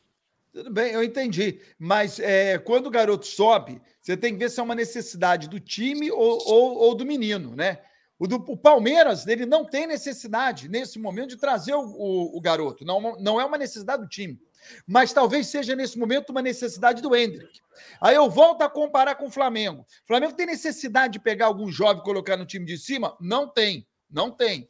Tudo 0.51 0.71
bem, 0.71 0.93
eu 0.93 1.03
entendi. 1.03 1.61
Mas 1.77 2.19
é, 2.19 2.57
quando 2.57 2.87
o 2.87 2.91
garoto 2.91 3.25
sobe, 3.25 3.81
você 4.01 4.17
tem 4.17 4.33
que 4.33 4.39
ver 4.39 4.49
se 4.49 4.59
é 4.59 4.63
uma 4.63 4.75
necessidade 4.75 5.47
do 5.47 5.59
time 5.59 6.11
ou, 6.11 6.39
ou, 6.45 6.77
ou 6.77 6.95
do 6.95 7.05
menino, 7.05 7.55
né? 7.55 7.79
O, 8.17 8.27
do, 8.27 8.35
o 8.35 8.57
Palmeiras, 8.57 9.25
ele 9.27 9.45
não 9.45 9.63
tem 9.63 9.87
necessidade, 9.87 10.67
nesse 10.67 10.99
momento, 10.99 11.29
de 11.29 11.37
trazer 11.37 11.73
o, 11.73 11.81
o, 11.81 12.37
o, 12.37 12.41
garoto. 12.41 12.83
Não, 12.83 13.15
não 13.17 13.39
é 13.39 13.45
uma 13.45 13.57
necessidade 13.57 14.03
do 14.03 14.09
time. 14.09 14.37
Mas 14.85 15.13
talvez 15.13 15.47
seja, 15.47 15.73
nesse 15.73 15.97
momento, 15.97 16.31
uma 16.31 16.41
necessidade 16.41 17.01
do 17.01 17.15
Hendrick. 17.15 17.61
Aí 18.01 18.15
eu 18.15 18.29
volto 18.29 18.61
a 18.61 18.69
comparar 18.69 19.15
com 19.15 19.27
o 19.27 19.31
Flamengo. 19.31 19.83
O 20.03 20.07
Flamengo 20.07 20.33
tem 20.33 20.45
necessidade 20.45 21.13
de 21.13 21.19
pegar 21.19 21.45
algum 21.45 21.71
jovem 21.71 22.01
e 22.01 22.05
colocar 22.05 22.35
no 22.35 22.45
time 22.45 22.65
de 22.65 22.77
cima? 22.77 23.15
Não 23.21 23.47
tem. 23.47 23.87
Não 24.09 24.29
tem. 24.29 24.69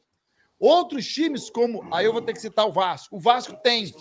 Outros 0.60 1.08
times, 1.08 1.50
como. 1.50 1.88
Aí 1.92 2.06
eu 2.06 2.14
vou 2.14 2.22
ter 2.22 2.34
que 2.34 2.42
citar 2.42 2.68
o 2.68 2.72
Vasco. 2.72 3.16
O 3.16 3.20
Vasco 3.20 3.56
tem. 3.64 3.92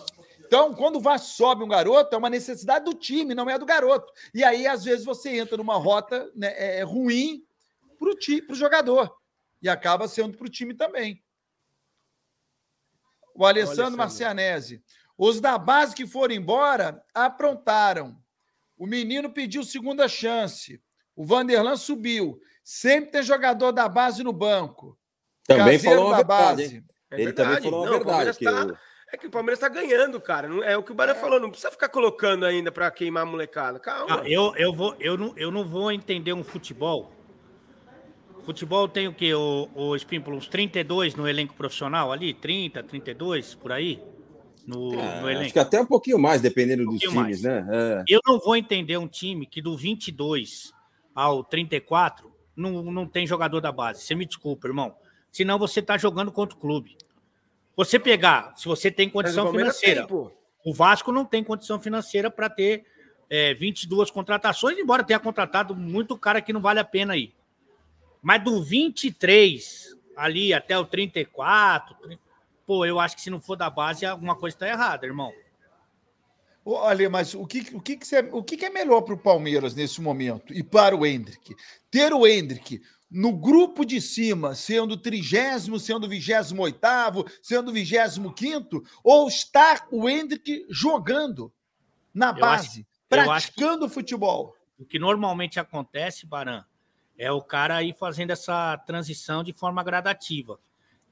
Então, 0.48 0.74
quando 0.74 0.96
o 0.96 1.00
Vasco 1.00 1.28
sobe 1.28 1.62
um 1.62 1.68
garoto, 1.68 2.14
é 2.14 2.18
uma 2.18 2.30
necessidade 2.30 2.86
do 2.86 2.94
time, 2.94 3.34
não 3.34 3.50
é 3.50 3.58
do 3.58 3.66
garoto. 3.66 4.10
E 4.32 4.42
aí, 4.42 4.66
às 4.66 4.82
vezes, 4.82 5.04
você 5.04 5.38
entra 5.38 5.58
numa 5.58 5.76
rota 5.76 6.32
né, 6.34 6.54
é, 6.56 6.78
é 6.78 6.82
ruim 6.82 7.44
para 7.98 8.52
o 8.52 8.56
jogador. 8.56 9.14
E 9.60 9.68
acaba 9.68 10.08
sendo 10.08 10.38
para 10.38 10.46
o 10.46 10.50
time 10.50 10.72
também. 10.72 11.22
O 13.34 13.44
Alessandro 13.44 13.98
Marcianese. 13.98 14.82
Os 15.18 15.38
da 15.38 15.58
base 15.58 15.94
que 15.94 16.06
foram 16.06 16.34
embora 16.34 17.04
aprontaram. 17.12 18.16
O 18.78 18.86
menino 18.86 19.30
pediu 19.30 19.62
segunda 19.62 20.08
chance. 20.08 20.82
O 21.14 21.26
Vanderlan 21.26 21.76
subiu. 21.76 22.40
Sempre 22.64 23.10
tem 23.10 23.22
jogador 23.22 23.72
da 23.72 23.86
base 23.86 24.22
no 24.22 24.32
banco. 24.32 24.98
Também 25.46 25.76
Caseiro 25.76 25.96
falou 25.96 26.10
da 26.10 26.16
verdade, 26.16 26.62
base. 26.62 26.84
É 27.10 27.20
Ele 27.20 27.32
também 27.34 27.60
falou 27.60 27.86
a 27.86 27.90
verdade. 27.90 28.38
Que 28.38 28.44
tá... 28.44 28.80
é 29.10 29.16
que 29.16 29.26
o 29.26 29.30
Palmeiras 29.30 29.58
tá 29.58 29.68
ganhando, 29.68 30.20
cara. 30.20 30.48
É 30.64 30.76
o 30.76 30.82
que 30.82 30.92
o 30.92 30.94
Barão 30.94 31.14
é. 31.14 31.16
falou, 31.16 31.40
não 31.40 31.50
precisa 31.50 31.70
ficar 31.70 31.88
colocando 31.88 32.44
ainda 32.44 32.70
para 32.70 32.90
queimar 32.90 33.22
a 33.22 33.26
molecada. 33.26 33.78
Calma. 33.78 34.20
Ah, 34.22 34.28
eu, 34.28 34.54
eu, 34.56 34.72
vou, 34.72 34.94
eu, 35.00 35.16
não, 35.16 35.32
eu 35.36 35.50
não 35.50 35.64
vou 35.64 35.90
entender 35.90 36.32
um 36.32 36.44
futebol. 36.44 37.10
Futebol 38.44 38.88
tem 38.88 39.08
o 39.08 39.14
quê? 39.14 39.34
O, 39.34 39.68
o 39.74 39.96
Espímpolo, 39.96 40.36
uns 40.36 40.48
32 40.48 41.14
no 41.14 41.28
elenco 41.28 41.54
profissional 41.54 42.12
ali? 42.12 42.32
30, 42.34 42.82
32, 42.82 43.54
por 43.54 43.72
aí? 43.72 44.02
No, 44.66 44.92
é, 44.92 45.20
no 45.20 45.30
elenco. 45.30 45.44
Acho 45.44 45.52
que 45.54 45.58
até 45.58 45.80
um 45.80 45.86
pouquinho 45.86 46.18
mais, 46.18 46.40
dependendo 46.40 46.82
um 46.82 46.92
dos 46.92 46.98
times, 46.98 47.14
mais. 47.14 47.42
né? 47.42 47.66
É. 47.70 48.04
Eu 48.08 48.20
não 48.26 48.38
vou 48.38 48.56
entender 48.56 48.98
um 48.98 49.08
time 49.08 49.46
que 49.46 49.62
do 49.62 49.76
22 49.76 50.72
ao 51.14 51.42
34 51.42 52.30
não, 52.54 52.82
não 52.84 53.06
tem 53.06 53.26
jogador 53.26 53.60
da 53.60 53.72
base. 53.72 54.02
Você 54.02 54.14
me 54.14 54.26
desculpa, 54.26 54.68
irmão. 54.68 54.94
Senão 55.30 55.58
você 55.58 55.80
tá 55.80 55.96
jogando 55.96 56.32
contra 56.32 56.56
o 56.56 56.60
clube. 56.60 56.96
Você 57.78 57.96
pegar, 57.96 58.54
se 58.56 58.64
você 58.64 58.90
tem 58.90 59.08
condição 59.08 59.52
financeira, 59.52 60.04
tem, 60.04 60.30
o 60.64 60.74
Vasco 60.74 61.12
não 61.12 61.24
tem 61.24 61.44
condição 61.44 61.78
financeira 61.78 62.28
para 62.28 62.50
ter 62.50 62.84
é, 63.30 63.54
22 63.54 64.10
contratações, 64.10 64.76
embora 64.76 65.04
tenha 65.04 65.20
contratado 65.20 65.76
muito 65.76 66.18
cara 66.18 66.42
que 66.42 66.52
não 66.52 66.60
vale 66.60 66.80
a 66.80 66.84
pena 66.84 67.12
aí. 67.12 67.32
Mas 68.20 68.42
do 68.42 68.60
23 68.60 69.96
ali 70.16 70.52
até 70.52 70.76
o 70.76 70.84
34, 70.84 71.96
pô, 72.66 72.84
eu 72.84 72.98
acho 72.98 73.14
que 73.14 73.22
se 73.22 73.30
não 73.30 73.40
for 73.40 73.54
da 73.54 73.70
base, 73.70 74.04
alguma 74.04 74.34
coisa 74.34 74.56
está 74.56 74.66
errada, 74.66 75.06
irmão. 75.06 75.32
Olha, 76.64 77.08
mas 77.08 77.32
o 77.32 77.46
que, 77.46 77.60
o 77.72 77.80
que, 77.80 77.96
que, 77.96 78.04
você, 78.04 78.28
o 78.32 78.42
que, 78.42 78.56
que 78.56 78.66
é 78.66 78.70
melhor 78.70 79.02
para 79.02 79.14
o 79.14 79.18
Palmeiras 79.18 79.72
nesse 79.72 80.00
momento 80.00 80.52
e 80.52 80.64
para 80.64 80.96
o 80.96 81.06
Hendrick? 81.06 81.54
Ter 81.92 82.12
o 82.12 82.26
Hendrick 82.26 82.82
no 83.10 83.32
grupo 83.32 83.84
de 83.84 84.00
cima, 84.00 84.54
sendo 84.54 84.96
trigésimo, 84.96 85.78
sendo 85.78 86.08
vigésimo 86.08 86.62
oitavo, 86.62 87.24
sendo 87.42 87.72
vigésimo 87.72 88.32
quinto, 88.32 88.84
ou 89.02 89.28
estar 89.28 89.86
o 89.90 90.08
Hendrick 90.08 90.66
jogando 90.68 91.52
na 92.12 92.32
base, 92.32 92.80
acho, 92.80 92.86
praticando 93.08 93.88
futebol? 93.88 94.54
O 94.78 94.84
que 94.84 94.98
normalmente 94.98 95.58
acontece, 95.58 96.26
Baran, 96.26 96.64
é 97.16 97.32
o 97.32 97.42
cara 97.42 97.82
ir 97.82 97.94
fazendo 97.94 98.30
essa 98.30 98.76
transição 98.78 99.42
de 99.42 99.52
forma 99.52 99.82
gradativa. 99.82 100.58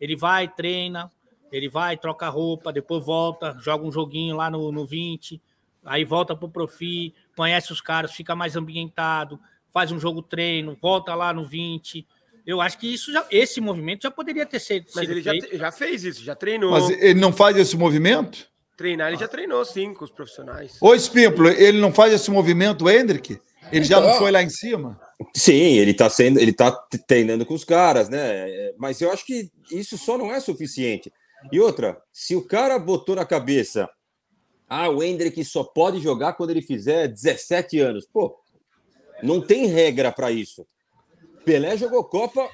Ele 0.01 0.15
vai, 0.15 0.47
treina, 0.47 1.11
ele 1.51 1.69
vai, 1.69 1.97
troca 1.97 2.29
roupa, 2.29 2.73
depois 2.73 3.05
volta, 3.05 3.57
joga 3.61 3.85
um 3.85 3.93
joguinho 3.93 4.37
lá 4.37 4.51
no, 4.51 4.71
no 4.71 4.85
20, 4.85 5.41
aí 5.85 6.05
volta 6.05 6.37
pro 6.37 6.49
Profi, 6.49 7.15
conhece 7.35 7.73
os 7.73 7.81
caras, 7.81 8.13
fica 8.13 8.37
mais 8.37 8.55
ambientado, 8.55 9.41
faz 9.77 9.93
um 9.93 10.01
jogo 10.01 10.23
treino, 10.23 10.75
volta 10.81 11.15
lá 11.15 11.35
no 11.35 11.47
20. 11.47 12.07
Eu 12.47 12.63
acho 12.63 12.79
que 12.79 12.95
isso 12.95 13.13
já, 13.13 13.27
esse 13.31 13.61
movimento 13.61 14.05
já 14.05 14.11
poderia 14.11 14.47
ter 14.47 14.59
sido. 14.59 14.87
Mas 14.95 15.07
ele 15.07 15.21
já, 15.21 15.33
já, 15.53 15.71
fez 15.71 16.03
isso, 16.03 16.25
já 16.25 16.35
treinou. 16.35 16.71
Mas 16.71 16.89
ele 16.89 17.21
não 17.21 17.31
faz 17.31 17.59
esse 17.59 17.77
movimento? 17.77 18.49
Treinar, 18.75 19.09
ele 19.09 19.19
já 19.19 19.29
treinou 19.29 19.63
sim 19.67 19.93
com 19.93 20.07
os 20.07 20.11
profissionais. 20.11 20.79
Ô, 20.81 20.95
Espímpolo, 20.95 21.51
ele 21.51 21.79
não 21.79 21.93
faz 21.93 22.11
esse 22.15 22.31
movimento, 22.31 22.89
Hendrick? 22.89 23.39
Ele 23.71 23.85
já 23.85 24.01
não 24.01 24.15
foi 24.15 24.31
lá 24.31 24.43
em 24.43 24.49
cima? 24.49 24.99
Sim, 25.35 25.75
ele 25.75 25.91
está 25.91 26.09
sendo, 26.09 26.41
ele 26.41 26.55
tá 26.55 26.73
treinando 27.07 27.45
com 27.45 27.53
os 27.53 27.65
caras, 27.65 28.09
né? 28.09 28.73
Mas 28.79 28.99
eu 29.03 29.13
acho 29.13 29.27
que 29.27 29.51
isso 29.71 29.99
só 29.99 30.17
não 30.17 30.33
é 30.33 30.41
suficiente. 30.41 31.13
E 31.53 31.61
outra, 31.61 32.01
se 32.11 32.35
o 32.35 32.41
cara 32.41 32.79
botou 32.79 33.15
na 33.15 33.27
cabeça, 33.27 33.91
ah, 34.67 34.89
o 34.89 35.03
Hendrick 35.03 35.45
só 35.45 35.63
pode 35.63 36.01
jogar 36.01 36.33
quando 36.33 36.51
ele 36.51 36.63
fizer 36.63 37.09
17 37.09 37.79
anos. 37.79 38.07
Pô, 38.11 38.39
não 39.23 39.41
tem 39.41 39.67
regra 39.67 40.13
para 40.13 40.31
isso. 40.31 40.67
Pelé 41.45 41.77
jogou 41.77 42.05
Copa 42.05 42.49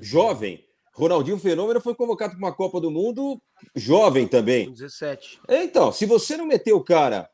jovem. 0.00 0.64
Ronaldinho 0.94 1.38
Fenômeno 1.38 1.80
foi 1.80 1.94
convocado 1.94 2.32
para 2.32 2.38
uma 2.38 2.54
Copa 2.54 2.80
do 2.80 2.90
Mundo 2.90 3.40
jovem 3.74 4.26
também. 4.26 4.72
17. 4.72 5.40
Então, 5.48 5.92
se 5.92 6.06
você 6.06 6.36
não 6.36 6.46
meter 6.46 6.72
o 6.72 6.82
cara 6.82 7.28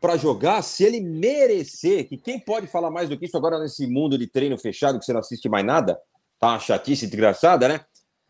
para 0.00 0.16
jogar, 0.16 0.62
se 0.62 0.84
ele 0.84 1.00
merecer, 1.00 2.08
que 2.08 2.16
quem 2.16 2.38
pode 2.38 2.66
falar 2.66 2.90
mais 2.90 3.08
do 3.08 3.16
que 3.16 3.26
isso 3.26 3.36
agora 3.36 3.58
nesse 3.58 3.86
mundo 3.86 4.18
de 4.18 4.26
treino 4.26 4.58
fechado 4.58 4.98
que 4.98 5.04
você 5.04 5.12
não 5.12 5.20
assiste 5.20 5.48
mais 5.48 5.64
nada, 5.64 5.98
tá 6.38 6.48
uma 6.48 6.58
chatice 6.58 7.06
desgraçada, 7.06 7.68
né? 7.68 7.84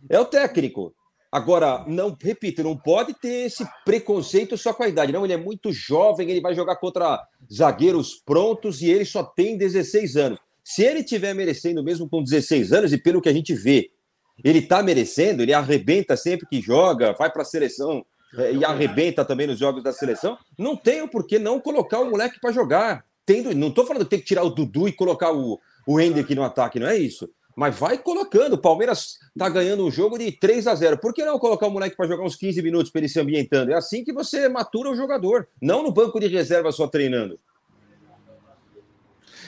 É 0.09 0.21
o 0.21 0.25
técnico. 0.25 0.95
Agora, 1.35 1.85
não, 1.89 2.17
repito, 2.23 2.63
não 2.63 2.77
pode 2.77 3.13
ter 3.13 3.47
esse 3.47 3.67
preconceito 3.85 4.57
só 4.57 4.73
com 4.73 4.85
a 4.85 4.89
idade. 4.89 5.13
Não, 5.13 5.25
ele 5.25 5.33
é 5.33 5.37
muito 5.37 5.73
jovem, 5.73 6.31
ele 6.31 6.41
vai 6.41 6.55
jogar 6.55 6.77
contra 6.77 7.21
zagueiros 7.53 8.23
prontos 8.25 8.81
e 8.81 8.89
ele 8.89 9.05
só 9.05 9.25
tem 9.25 9.59
16 9.59 10.17
anos. 10.17 10.39
Se 10.63 10.85
ele 10.85 11.03
tiver 11.03 11.35
merecendo 11.35 11.83
mesmo 11.83 12.09
com 12.09 12.23
16 12.23 12.73
anos, 12.73 12.93
e 12.93 12.99
pelo 12.99 13.21
que 13.21 13.29
a 13.29 13.33
gente 13.33 13.53
vê, 13.53 13.91
ele 14.45 14.63
tá 14.63 14.81
merecendo, 14.81 15.43
ele 15.43 15.53
arrebenta 15.53 16.17
sempre 16.17 16.47
que 16.47 16.61
joga, 16.61 17.13
vai 17.15 17.29
para 17.29 17.43
a 17.43 17.45
seleção 17.45 18.07
é, 18.39 18.53
e 18.53 18.65
arrebenta 18.65 19.25
também 19.25 19.49
nos 19.49 19.59
jogos 19.59 19.83
da 19.83 19.93
seleção, 19.93 20.39
não 20.57 20.77
tem 20.77 21.03
o 21.03 21.09
porquê 21.09 21.37
não 21.37 21.59
colocar 21.59 21.99
o 21.99 22.11
moleque 22.11 22.39
para 22.41 22.53
jogar. 22.53 23.05
Tendo, 23.27 23.53
não 23.57 23.69
estou 23.71 23.85
falando 23.85 24.05
que 24.05 24.11
tem 24.11 24.21
que 24.21 24.27
tirar 24.27 24.45
o 24.45 24.51
Dudu 24.51 24.87
e 24.87 24.93
colocar 24.93 25.33
o, 25.33 25.59
o 25.85 25.99
Hendrick 25.99 26.33
no 26.33 26.45
ataque, 26.45 26.79
não 26.79 26.87
é 26.87 26.97
isso. 26.97 27.29
Mas 27.57 27.79
vai 27.79 27.99
colocando. 27.99 28.55
O 28.55 28.59
Palmeiras 28.59 29.19
está 29.29 29.49
ganhando 29.49 29.85
um 29.85 29.91
jogo 29.91 30.19
de 30.19 30.33
3 30.33 30.67
a 30.67 30.75
0 30.75 30.99
Por 30.99 31.15
que 31.15 31.25
não 31.25 31.39
colocar 31.39 31.67
o 31.67 31.71
moleque 31.71 31.97
para 31.97 32.09
jogar 32.09 32.25
uns 32.25 32.37
15 32.37 32.63
minutos 32.63 32.91
para 32.91 33.01
ele 33.01 33.09
se 33.09 33.21
ambientando? 33.21 33.73
É 33.73 33.75
assim 33.75 34.05
que 34.05 34.13
você 34.13 34.49
matura 34.49 34.91
o 34.91 34.97
jogador, 34.97 35.49
não 35.61 35.83
no 35.83 35.93
banco 35.93 36.19
de 36.19 36.27
reserva 36.27 36.73
só 36.73 36.87
treinando. 36.87 37.39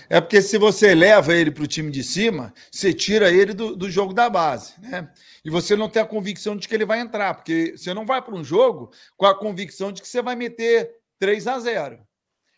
É 0.09 0.21
porque 0.21 0.41
se 0.41 0.57
você 0.57 0.95
leva 0.95 1.35
ele 1.35 1.51
para 1.51 1.65
o 1.65 1.67
time 1.67 1.91
de 1.91 2.03
cima, 2.03 2.55
você 2.71 2.95
tira 2.95 3.31
ele 3.31 3.53
do, 3.53 3.75
do 3.75 3.91
jogo 3.91 4.15
da 4.15 4.31
base, 4.31 4.75
né? 4.81 5.11
E 5.45 5.51
você 5.51 5.75
não 5.75 5.89
tem 5.89 6.01
a 6.01 6.07
convicção 6.07 6.57
de 6.57 6.69
que 6.69 6.75
ele 6.75 6.85
vai 6.85 7.01
entrar, 7.01 7.35
porque 7.35 7.75
você 7.77 7.93
não 7.93 8.07
vai 8.07 8.23
para 8.23 8.35
um 8.35 8.45
jogo 8.45 8.91
com 9.17 9.27
a 9.27 9.37
convicção 9.37 9.91
de 9.91 10.01
que 10.01 10.09
você 10.09 10.23
vai 10.23 10.37
meter 10.37 10.93
3 11.19 11.47
a 11.49 11.59
0. 11.59 11.99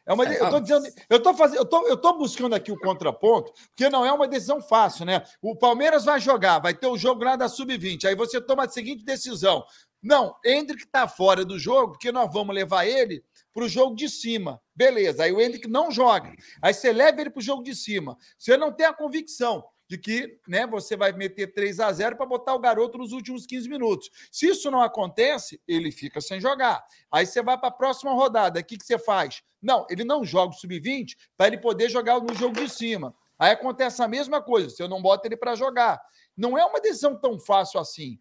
É 0.08 0.14
uma, 0.14 0.24
eu 0.24 0.44
estou 0.44 0.58
dizendo, 0.58 0.86
eu 1.10 1.22
tô 1.22 1.34
fazendo, 1.34 1.58
eu 1.58 1.66
tô, 1.66 1.86
eu 1.86 1.94
tô 1.94 2.14
buscando 2.14 2.54
aqui 2.54 2.72
o 2.72 2.78
contraponto, 2.78 3.52
porque 3.68 3.90
não 3.90 4.06
é 4.06 4.10
uma 4.10 4.26
decisão 4.26 4.58
fácil, 4.58 5.04
né? 5.04 5.22
O 5.42 5.54
Palmeiras 5.54 6.06
vai 6.06 6.18
jogar, 6.18 6.60
vai 6.60 6.72
ter 6.72 6.86
o 6.86 6.96
jogo 6.96 7.22
lá 7.22 7.36
da 7.36 7.46
sub-20. 7.46 8.06
Aí 8.06 8.14
você 8.14 8.40
toma 8.40 8.64
a 8.64 8.68
seguinte 8.70 9.04
decisão: 9.04 9.62
não, 10.02 10.34
Hendrick 10.42 10.84
está 10.84 11.06
fora 11.06 11.44
do 11.44 11.58
jogo, 11.58 11.92
porque 11.92 12.10
nós 12.10 12.32
vamos 12.32 12.54
levar 12.54 12.86
ele 12.86 13.22
para 13.52 13.64
o 13.64 13.68
jogo 13.68 13.94
de 13.94 14.08
cima. 14.08 14.58
Beleza, 14.74 15.24
aí 15.24 15.32
o 15.32 15.42
Hendrick 15.42 15.68
não 15.68 15.90
joga. 15.90 16.32
Aí 16.62 16.72
você 16.72 16.90
leva 16.90 17.20
ele 17.20 17.28
para 17.28 17.40
o 17.40 17.42
jogo 17.42 17.62
de 17.62 17.74
cima. 17.74 18.16
Você 18.38 18.56
não 18.56 18.72
tem 18.72 18.86
a 18.86 18.94
convicção 18.94 19.62
de 19.88 19.96
que 19.96 20.38
né, 20.46 20.66
você 20.66 20.96
vai 20.96 21.12
meter 21.12 21.52
3 21.52 21.80
a 21.80 21.90
0 21.90 22.16
para 22.16 22.26
botar 22.26 22.54
o 22.54 22.58
garoto 22.58 22.98
nos 22.98 23.12
últimos 23.12 23.46
15 23.46 23.68
minutos. 23.68 24.10
Se 24.30 24.46
isso 24.46 24.70
não 24.70 24.82
acontece, 24.82 25.60
ele 25.66 25.90
fica 25.90 26.20
sem 26.20 26.40
jogar. 26.40 26.84
Aí 27.10 27.24
você 27.24 27.42
vai 27.42 27.56
para 27.56 27.68
a 27.68 27.72
próxima 27.72 28.12
rodada. 28.12 28.60
O 28.60 28.64
que, 28.64 28.76
que 28.76 28.84
você 28.84 28.98
faz? 28.98 29.42
Não, 29.60 29.86
ele 29.88 30.04
não 30.04 30.24
joga 30.24 30.54
o 30.54 30.58
sub-20 30.58 31.16
para 31.36 31.46
ele 31.46 31.58
poder 31.58 31.88
jogar 31.88 32.20
no 32.20 32.34
jogo 32.34 32.60
de 32.60 32.68
cima. 32.68 33.14
Aí 33.38 33.52
acontece 33.52 34.02
a 34.02 34.08
mesma 34.08 34.42
coisa, 34.42 34.68
você 34.68 34.86
não 34.86 35.00
bota 35.00 35.26
ele 35.26 35.36
para 35.36 35.54
jogar. 35.54 36.00
Não 36.36 36.58
é 36.58 36.64
uma 36.64 36.80
decisão 36.80 37.16
tão 37.18 37.38
fácil 37.38 37.80
assim. 37.80 38.18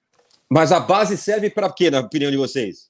Mas 0.50 0.72
a 0.72 0.80
base 0.80 1.18
serve 1.18 1.50
para 1.50 1.72
quê, 1.72 1.92
na 1.92 2.00
opinião 2.00 2.32
de 2.32 2.38
vocês? 2.38 2.90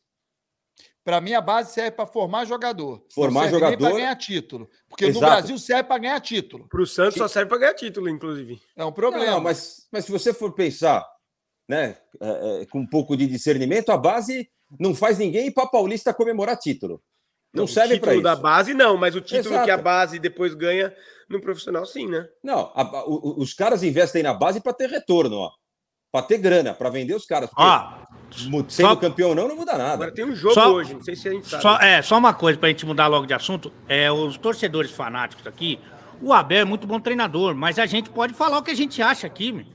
Para 1.07 1.21
mim, 1.21 1.31
a 1.31 1.39
base 1.39 1.71
serve 1.71 1.91
para 1.91 2.05
formar 2.05 2.43
jogador. 2.43 3.01
Formar 3.15 3.47
jogador. 3.49 3.77
para 3.77 3.91
ganhar 3.95 4.13
título. 4.17 4.69
Porque 4.89 5.05
Exato. 5.05 5.23
no 5.23 5.31
Brasil 5.31 5.57
serve 5.57 5.83
para 5.85 5.99
ganhar 5.99 6.19
título. 6.19 6.67
Para 6.67 6.81
o 6.81 6.85
Santos 6.85 7.17
só 7.17 7.29
serve 7.29 7.47
para 7.47 7.59
ganhar 7.59 7.75
título, 7.75 8.09
inclusive. 8.09 8.59
É 8.75 8.83
um 8.83 8.91
problema. 8.91 9.25
Não, 9.25 9.39
mas, 9.39 9.87
mas 9.89 10.03
se 10.03 10.11
você 10.11 10.33
for 10.33 10.53
pensar, 10.53 11.07
né, 11.65 11.95
é, 12.19 12.61
é, 12.61 12.65
com 12.65 12.79
um 12.79 12.85
pouco 12.85 13.15
de 13.15 13.25
discernimento, 13.25 13.89
a 13.89 13.97
base 13.97 14.49
não 14.77 14.93
faz 14.93 15.17
ninguém 15.17 15.47
ir 15.47 15.51
para 15.51 15.65
Paulista 15.65 16.13
comemorar 16.13 16.57
título. 16.57 17.01
Não, 17.53 17.61
não 17.61 17.67
serve 17.67 18.01
para 18.01 18.11
isso. 18.11 18.19
O 18.19 18.23
título 18.23 18.23
da 18.23 18.35
base, 18.35 18.73
não, 18.73 18.97
mas 18.97 19.15
o 19.15 19.21
título 19.21 19.53
Exato. 19.53 19.63
que 19.63 19.71
a 19.71 19.77
base 19.77 20.19
depois 20.19 20.53
ganha 20.53 20.93
no 21.29 21.39
profissional, 21.39 21.85
sim, 21.85 22.05
né? 22.05 22.27
Não, 22.43 22.69
a, 22.75 22.81
a, 22.81 23.05
os 23.07 23.53
caras 23.53 23.81
investem 23.81 24.23
na 24.23 24.33
base 24.33 24.59
para 24.59 24.73
ter 24.73 24.89
retorno, 24.89 25.37
ó 25.37 25.51
para 26.11 26.25
ter 26.25 26.37
grana, 26.37 26.73
para 26.73 26.89
vender 26.89 27.15
os 27.15 27.25
caras. 27.25 27.49
Ah, 27.57 28.07
sendo 28.31 28.69
só... 28.69 28.95
campeão 28.95 29.35
não, 29.35 29.47
não 29.47 29.55
muda 29.55 29.73
nada. 29.73 29.93
Agora 29.93 30.11
tem 30.13 30.25
um 30.25 30.35
jogo 30.35 30.53
só... 30.53 30.71
hoje, 30.71 30.93
não 30.93 31.03
sei 31.03 31.15
se 31.15 31.27
a 31.27 31.31
gente 31.31 31.47
sabe. 31.47 31.61
Só, 31.61 31.77
é, 31.77 32.01
só 32.01 32.17
uma 32.17 32.33
coisa 32.33 32.57
para 32.57 32.69
a 32.69 32.71
gente 32.71 32.85
mudar 32.85 33.07
logo 33.07 33.25
de 33.25 33.33
assunto. 33.33 33.71
É, 33.87 34.11
os 34.11 34.37
torcedores 34.37 34.91
fanáticos 34.91 35.45
aqui, 35.45 35.79
o 36.21 36.33
Abel 36.33 36.61
é 36.61 36.65
muito 36.65 36.87
bom 36.87 36.99
treinador, 36.99 37.55
mas 37.55 37.77
a 37.77 37.85
gente 37.85 38.09
pode 38.09 38.33
falar 38.33 38.57
o 38.57 38.63
que 38.63 38.71
a 38.71 38.75
gente 38.75 39.01
acha 39.01 39.27
aqui, 39.27 39.51
meu. 39.51 39.65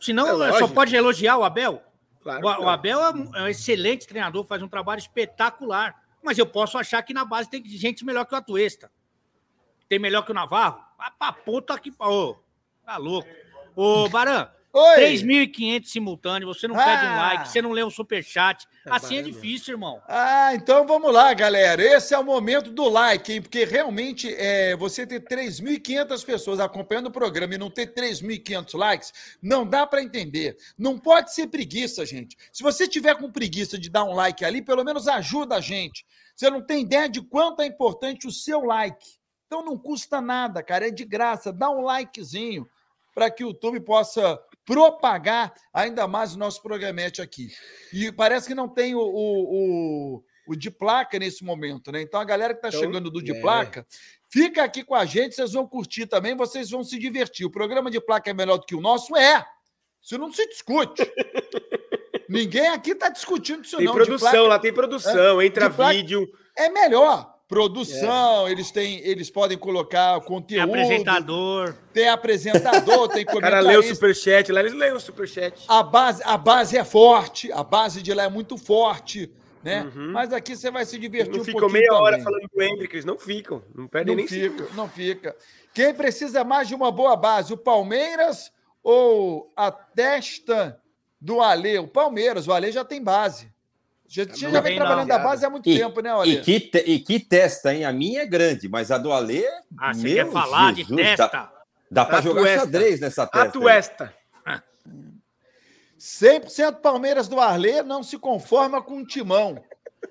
Senão, 0.00 0.42
é 0.42 0.58
só 0.58 0.66
pode 0.66 0.94
elogiar 0.94 1.36
o 1.38 1.44
Abel. 1.44 1.82
Claro, 2.22 2.44
o, 2.44 2.64
o, 2.64 2.68
Abel 2.68 3.00
é 3.00 3.10
um, 3.12 3.36
é 3.36 3.42
um, 3.42 3.48
excelente 3.48 4.06
treinador, 4.06 4.44
faz 4.44 4.60
um 4.60 4.68
trabalho 4.68 4.98
espetacular. 4.98 5.94
Mas 6.22 6.38
eu 6.38 6.46
posso 6.46 6.76
achar 6.76 7.00
que 7.02 7.14
na 7.14 7.24
base 7.24 7.48
tem 7.48 7.64
gente 7.64 8.04
melhor 8.04 8.24
que 8.24 8.34
o 8.34 8.36
Atuesta. 8.36 8.90
Tem 9.88 9.96
melhor 9.96 10.22
que 10.22 10.32
o 10.32 10.34
Navarro? 10.34 10.80
Vai 10.98 11.08
pra 11.16 11.32
puta 11.32 11.74
aqui. 11.74 11.94
Ô, 12.00 12.34
tá 12.84 12.96
louco. 12.96 13.28
Ô, 13.76 14.08
Baran, 14.08 14.48
3.500 14.76 15.86
simultâneos, 15.86 16.56
você 16.56 16.68
não 16.68 16.78
ah. 16.78 16.84
pede 16.84 17.06
um 17.06 17.14
ah. 17.14 17.16
like, 17.16 17.48
você 17.48 17.62
não 17.62 17.72
lê 17.72 17.82
um 17.82 17.90
superchat. 17.90 18.66
É 18.84 18.90
assim 18.90 19.18
é 19.18 19.22
difícil, 19.22 19.74
irmão. 19.74 20.00
Ah, 20.06 20.54
então 20.54 20.86
vamos 20.86 21.12
lá, 21.12 21.32
galera. 21.34 21.82
Esse 21.82 22.14
é 22.14 22.18
o 22.18 22.24
momento 22.24 22.70
do 22.70 22.88
like, 22.88 23.32
hein? 23.32 23.42
Porque 23.42 23.64
realmente 23.64 24.32
é, 24.34 24.76
você 24.76 25.06
ter 25.06 25.20
3.500 25.20 26.24
pessoas 26.24 26.60
acompanhando 26.60 27.06
o 27.06 27.10
programa 27.10 27.54
e 27.54 27.58
não 27.58 27.70
ter 27.70 27.94
3.500 27.94 28.78
likes, 28.78 29.12
não 29.42 29.66
dá 29.66 29.86
para 29.86 30.02
entender. 30.02 30.56
Não 30.78 30.98
pode 30.98 31.34
ser 31.34 31.46
preguiça, 31.46 32.04
gente. 32.04 32.36
Se 32.52 32.62
você 32.62 32.86
tiver 32.86 33.14
com 33.16 33.30
preguiça 33.30 33.78
de 33.78 33.88
dar 33.88 34.04
um 34.04 34.14
like 34.14 34.44
ali, 34.44 34.62
pelo 34.62 34.84
menos 34.84 35.08
ajuda 35.08 35.56
a 35.56 35.60
gente. 35.60 36.04
Você 36.34 36.50
não 36.50 36.60
tem 36.60 36.82
ideia 36.82 37.08
de 37.08 37.22
quanto 37.22 37.62
é 37.62 37.66
importante 37.66 38.26
o 38.26 38.32
seu 38.32 38.60
like. 38.62 39.16
Então 39.46 39.64
não 39.64 39.78
custa 39.78 40.20
nada, 40.20 40.62
cara, 40.62 40.88
é 40.88 40.90
de 40.90 41.04
graça. 41.04 41.52
Dá 41.52 41.70
um 41.70 41.80
likezinho 41.80 42.68
para 43.14 43.30
que 43.30 43.42
o 43.42 43.48
YouTube 43.48 43.80
possa 43.80 44.38
propagar 44.66 45.54
ainda 45.72 46.06
mais 46.08 46.34
o 46.34 46.38
nosso 46.38 46.60
programete 46.60 47.22
aqui. 47.22 47.48
E 47.92 48.10
parece 48.10 48.48
que 48.48 48.54
não 48.54 48.68
tem 48.68 48.94
o, 48.96 49.00
o, 49.00 50.16
o, 50.16 50.24
o 50.48 50.56
de 50.56 50.70
placa 50.70 51.18
nesse 51.18 51.44
momento, 51.44 51.92
né? 51.92 52.02
Então 52.02 52.20
a 52.20 52.24
galera 52.24 52.52
que 52.52 52.58
está 52.58 52.68
então, 52.68 52.80
chegando 52.80 53.10
do 53.10 53.22
de 53.22 53.30
é. 53.30 53.40
placa, 53.40 53.86
fica 54.28 54.64
aqui 54.64 54.82
com 54.82 54.96
a 54.96 55.04
gente, 55.04 55.36
vocês 55.36 55.52
vão 55.52 55.66
curtir 55.66 56.06
também, 56.06 56.36
vocês 56.36 56.68
vão 56.68 56.82
se 56.82 56.98
divertir. 56.98 57.46
O 57.46 57.50
programa 57.50 57.90
de 57.90 58.00
placa 58.00 58.28
é 58.28 58.34
melhor 58.34 58.58
do 58.58 58.66
que 58.66 58.74
o 58.74 58.80
nosso? 58.80 59.16
É! 59.16 59.46
Isso 60.02 60.18
não 60.18 60.32
se 60.32 60.46
discute. 60.48 61.02
Ninguém 62.28 62.66
aqui 62.68 62.90
está 62.90 63.08
discutindo 63.08 63.64
isso, 63.64 63.76
Tem 63.76 63.86
não. 63.86 63.92
De 63.92 64.04
produção, 64.04 64.46
lá 64.46 64.58
tem 64.58 64.72
produção, 64.72 65.40
entra 65.40 65.70
de 65.70 65.76
placa- 65.76 65.92
vídeo. 65.94 66.28
É 66.56 66.68
melhor. 66.68 67.35
Produção, 67.48 68.48
eles 68.48 68.70
têm, 68.72 68.98
eles 69.06 69.30
podem 69.30 69.56
colocar 69.56 70.18
Tem 70.18 70.28
conteúdo, 70.28 70.64
apresentador. 70.68 71.74
tem 71.92 72.08
apresentador, 72.08 73.08
tem 73.08 73.24
O 73.32 73.40
cara 73.40 73.60
lê 73.60 73.68
o 73.76 73.82
comentarista. 73.82 73.94
superchat, 73.94 74.52
lá 74.52 74.60
eles 74.60 74.72
leem 74.74 74.92
o 74.92 75.00
superchat. 75.00 75.64
A 75.68 75.82
base, 75.82 76.22
a 76.24 76.36
base 76.36 76.76
é 76.76 76.84
forte, 76.84 77.52
a 77.52 77.62
base 77.62 78.02
de 78.02 78.12
lá 78.12 78.24
é 78.24 78.28
muito 78.28 78.58
forte, 78.58 79.30
né? 79.62 79.82
Uhum. 79.94 80.12
Mas 80.12 80.32
aqui 80.32 80.56
você 80.56 80.70
vai 80.72 80.84
se 80.84 80.98
divertir 80.98 81.32
Não 81.34 81.40
um 81.42 81.44
ficam 81.44 81.60
pouquinho 81.60 81.80
meia 81.82 81.94
hora 81.94 82.18
também. 82.18 82.24
falando 82.24 82.48
do 82.52 82.62
Hendrick, 82.62 82.94
eles 82.94 83.04
não 83.04 83.18
ficam, 83.18 83.62
não 83.74 83.86
perdem 83.86 84.14
Não 84.14 84.16
nem 84.16 84.26
fica, 84.28 84.66
não 84.74 84.88
fica. 84.88 85.36
Quem 85.72 85.94
precisa 85.94 86.42
mais 86.42 86.66
de 86.66 86.74
uma 86.74 86.90
boa 86.90 87.14
base, 87.16 87.52
o 87.52 87.56
Palmeiras 87.56 88.50
ou 88.82 89.52
a 89.54 89.70
testa 89.70 90.80
do 91.20 91.40
Alê? 91.40 91.78
O 91.78 91.86
Palmeiras, 91.86 92.48
o 92.48 92.52
Alê 92.52 92.72
já 92.72 92.84
tem 92.84 93.02
base. 93.02 93.54
Já, 94.08 94.24
já 94.24 94.48
Não 94.50 94.62
vem 94.62 94.76
trabalhando 94.76 95.08
da 95.08 95.18
base 95.18 95.44
há 95.44 95.50
muito 95.50 95.68
E- 95.68 95.78
tempo, 95.78 96.00
né, 96.00 96.10
E 96.10 96.12
Alê? 96.12 96.36
que, 96.40 96.60
te- 96.60 96.84
e 96.86 96.98
que 97.00 97.18
testa, 97.20 97.74
hein? 97.74 97.84
A 97.84 97.92
minha 97.92 98.22
é 98.22 98.26
grande, 98.26 98.68
mas 98.68 98.90
a 98.90 98.98
do 98.98 99.12
Alê. 99.12 99.44
Ah, 99.78 99.92
você 99.92 100.14
quer 100.14 100.30
falar 100.30 100.72
de 100.72 100.82
Jesus, 100.82 100.96
testa? 101.00 101.26
Dá, 101.28 101.52
dá 101.90 102.04
pra 102.04 102.18
A 102.18 102.20
jogar 102.20 102.40
tuesta. 102.42 102.60
xadrez 102.60 103.00
nessa 103.00 103.26
testa. 103.26 103.48
A 103.48 103.50
Tuesta. 103.50 104.14
100% 105.98 106.80
Palmeiras 106.80 107.26
do 107.26 107.40
Arlê 107.40 107.82
não 107.82 108.02
se 108.02 108.18
conforma 108.18 108.82
com 108.82 108.98
o 108.98 109.06
timão. 109.06 109.62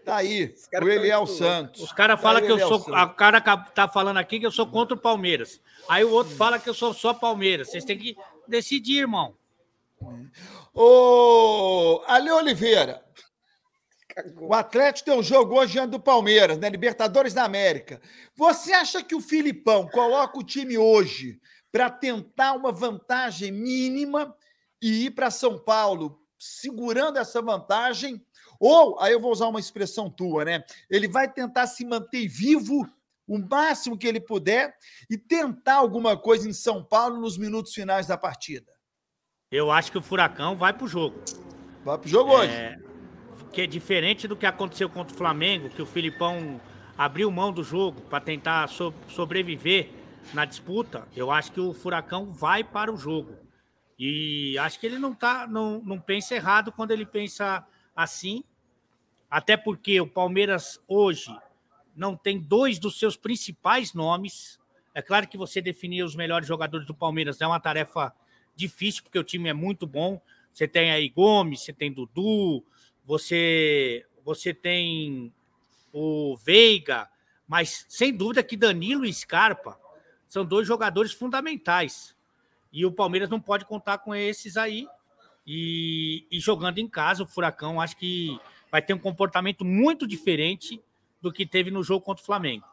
Tá 0.03 0.17
aí, 0.17 0.53
o 0.81 0.89
Eliel 0.89 1.25
Santos. 1.27 1.81
Os 1.83 1.91
caras 1.91 2.17
Tá 2.17 2.21
falam 2.23 2.39
aí, 2.41 2.45
que 2.45 2.51
eu 2.51 2.55
Eliel 2.55 2.67
sou. 2.67 2.79
Santos. 2.79 2.93
A 2.95 3.07
cara 3.07 3.39
ca- 3.39 3.57
tá 3.57 3.87
falando 3.87 4.17
aqui 4.17 4.39
que 4.39 4.45
eu 4.45 4.51
sou 4.51 4.65
contra 4.67 4.95
o 4.95 4.99
Palmeiras. 4.99 5.61
Aí 5.87 6.03
o 6.03 6.09
outro 6.11 6.35
fala 6.35 6.59
que 6.59 6.67
eu 6.69 6.73
sou 6.73 6.93
só 6.93 7.13
Palmeiras. 7.13 7.69
Vocês 7.69 7.85
têm 7.85 7.97
que 7.97 8.15
decidir, 8.47 8.97
irmão. 9.01 9.35
Ô, 10.73 12.01
Ale 12.07 12.31
Oliveira, 12.31 13.04
o 14.37 14.53
Atlético 14.53 15.09
tem 15.09 15.19
um 15.19 15.23
jogo 15.23 15.55
hoje 15.55 15.73
diante 15.73 15.91
do 15.91 15.99
Palmeiras, 15.99 16.57
né? 16.57 16.69
Libertadores 16.69 17.33
da 17.33 17.43
América. 17.43 18.01
Você 18.35 18.71
acha 18.71 19.03
que 19.03 19.15
o 19.15 19.21
Filipão 19.21 19.87
coloca 19.87 20.37
o 20.37 20.43
time 20.43 20.77
hoje 20.77 21.39
para 21.71 21.89
tentar 21.89 22.53
uma 22.53 22.71
vantagem 22.71 23.51
mínima 23.51 24.33
e 24.81 25.05
ir 25.05 25.11
para 25.11 25.29
São 25.29 25.59
Paulo 25.59 26.19
segurando 26.39 27.17
essa 27.17 27.41
vantagem? 27.41 28.25
Ou, 28.59 28.99
aí 29.01 29.11
eu 29.11 29.19
vou 29.19 29.31
usar 29.31 29.47
uma 29.47 29.59
expressão 29.59 30.09
tua, 30.09 30.45
né? 30.45 30.63
Ele 30.89 31.07
vai 31.07 31.31
tentar 31.31 31.67
se 31.67 31.83
manter 31.83 32.27
vivo 32.27 32.89
o 33.27 33.37
máximo 33.37 33.97
que 33.97 34.07
ele 34.07 34.21
puder 34.21 34.77
e 35.09 35.17
tentar 35.17 35.75
alguma 35.75 36.15
coisa 36.15 36.47
em 36.47 36.53
São 36.53 36.83
Paulo 36.83 37.19
nos 37.19 37.37
minutos 37.37 37.73
finais 37.73 38.07
da 38.07 38.17
partida. 38.17 38.71
Eu 39.51 39.71
acho 39.71 39.91
que 39.91 39.97
o 39.97 40.01
Furacão 40.01 40.55
vai 40.55 40.71
pro 40.71 40.87
jogo. 40.87 41.21
Vai 41.83 41.97
pro 41.97 42.07
jogo 42.07 42.31
hoje. 42.31 42.84
Que 43.55 43.61
é 43.61 43.67
diferente 43.67 44.27
do 44.27 44.35
que 44.35 44.45
aconteceu 44.45 44.89
contra 44.89 45.13
o 45.13 45.17
Flamengo, 45.17 45.69
que 45.69 45.81
o 45.81 45.85
Filipão 45.85 46.59
abriu 46.97 47.31
mão 47.31 47.53
do 47.53 47.63
jogo 47.63 48.01
para 48.01 48.19
tentar 48.19 48.67
so- 48.67 48.93
sobreviver 49.07 49.91
na 50.33 50.43
disputa. 50.43 51.07
Eu 51.15 51.31
acho 51.31 51.53
que 51.53 51.61
o 51.61 51.73
Furacão 51.73 52.33
vai 52.33 52.65
para 52.65 52.93
o 52.93 52.97
jogo. 52.97 53.33
E 53.97 54.57
acho 54.57 54.77
que 54.77 54.85
ele 54.85 54.99
não 54.99 55.15
tá, 55.15 55.47
não, 55.47 55.81
não 55.85 55.97
pensa 55.97 56.35
errado 56.35 56.69
quando 56.69 56.91
ele 56.91 57.05
pensa 57.05 57.65
assim. 57.95 58.43
Até 59.31 59.55
porque 59.55 60.01
o 60.01 60.07
Palmeiras 60.07 60.81
hoje 60.85 61.33
não 61.95 62.13
tem 62.17 62.37
dois 62.37 62.77
dos 62.77 62.99
seus 62.99 63.15
principais 63.15 63.93
nomes. 63.93 64.59
É 64.93 65.01
claro 65.01 65.29
que 65.29 65.37
você 65.37 65.61
definir 65.61 66.03
os 66.03 66.13
melhores 66.13 66.45
jogadores 66.45 66.85
do 66.85 66.93
Palmeiras 66.93 67.39
é 67.39 67.47
uma 67.47 67.61
tarefa 67.61 68.13
difícil, 68.53 69.03
porque 69.03 69.17
o 69.17 69.23
time 69.23 69.47
é 69.47 69.53
muito 69.53 69.87
bom. 69.87 70.19
Você 70.51 70.67
tem 70.67 70.91
aí 70.91 71.07
Gomes, 71.07 71.61
você 71.61 71.71
tem 71.71 71.91
Dudu, 71.91 72.65
você, 73.05 74.05
você 74.23 74.53
tem 74.53 75.33
o 75.93 76.35
Veiga, 76.37 77.07
mas 77.47 77.85
sem 77.87 78.11
dúvida 78.11 78.43
que 78.43 78.57
Danilo 78.57 79.05
e 79.05 79.13
Scarpa 79.13 79.79
são 80.27 80.43
dois 80.43 80.67
jogadores 80.67 81.13
fundamentais. 81.13 82.15
E 82.73 82.85
o 82.85 82.91
Palmeiras 82.91 83.29
não 83.29 83.39
pode 83.39 83.65
contar 83.65 83.99
com 83.99 84.13
esses 84.13 84.57
aí. 84.57 84.87
E, 85.47 86.25
e 86.31 86.39
jogando 86.39 86.79
em 86.79 86.89
casa, 86.89 87.23
o 87.23 87.27
Furacão 87.27 87.79
acho 87.79 87.95
que 87.95 88.37
vai 88.71 88.81
ter 88.81 88.93
um 88.93 88.99
comportamento 88.99 89.63
muito 89.63 90.07
diferente 90.07 90.81
do 91.21 91.31
que 91.31 91.45
teve 91.45 91.69
no 91.71 91.83
jogo 91.83 92.03
contra 92.03 92.21
o 92.21 92.25
Flamengo. 92.25 92.65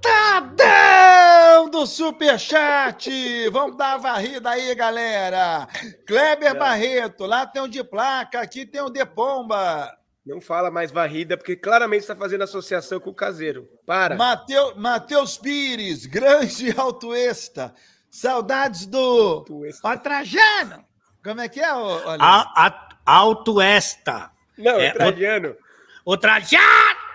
Catadão 0.00 1.70
do 1.70 1.86
Superchat! 1.86 3.10
Vamos 3.50 3.76
dar 3.76 3.94
a 3.94 3.98
varrida 3.98 4.50
aí, 4.50 4.74
galera! 4.74 5.66
Kleber 6.06 6.56
Barreto, 6.58 7.26
lá 7.26 7.46
tem 7.46 7.62
um 7.62 7.68
de 7.68 7.82
placa, 7.82 8.40
aqui 8.40 8.66
tem 8.66 8.82
um 8.82 8.90
de 8.90 9.04
pomba. 9.06 9.96
Não 10.24 10.40
fala 10.40 10.70
mais 10.70 10.90
varrida, 10.90 11.36
porque 11.36 11.54
claramente 11.54 12.00
está 12.00 12.16
fazendo 12.16 12.42
associação 12.42 12.98
com 12.98 13.10
o 13.10 13.14
caseiro. 13.14 13.68
Para. 13.86 14.16
Mateu, 14.16 14.74
Matheus 14.76 15.38
Pires, 15.38 16.04
grande 16.06 16.74
Altoesta. 16.76 17.72
Saudades 18.10 18.86
do 18.86 18.98
Altoesta. 18.98 19.88
Ó, 19.88 19.96
Trajano. 19.96 20.84
Como 21.22 21.40
é 21.40 21.48
que 21.48 21.60
é, 21.60 21.72
ô, 21.72 21.78
olha? 21.78 22.18
A, 22.20 22.66
a, 22.66 22.88
alto 23.04 23.60
esta. 23.60 24.30
Não, 24.58 24.80
é, 24.80 24.86
É, 24.86 24.92
Trajano. 24.92 25.56
O 26.04 26.16
Trajano! 26.16 27.06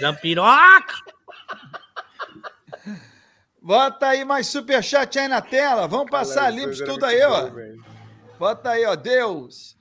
Zampiroca! 0.00 1.13
Bota 3.60 4.08
aí 4.08 4.24
mais 4.24 4.46
superchat 4.46 5.18
aí 5.18 5.26
na 5.26 5.40
tela. 5.40 5.86
Vamos 5.86 6.10
passar 6.10 6.50
Galera, 6.50 6.70
limpo 6.70 6.84
tudo 6.84 7.06
aí, 7.06 7.20
bom, 7.20 7.32
ó. 7.32 7.46
velho. 7.46 7.84
Bota 8.38 8.70
aí, 8.70 8.84
ó. 8.84 8.94
Deus. 8.94 9.74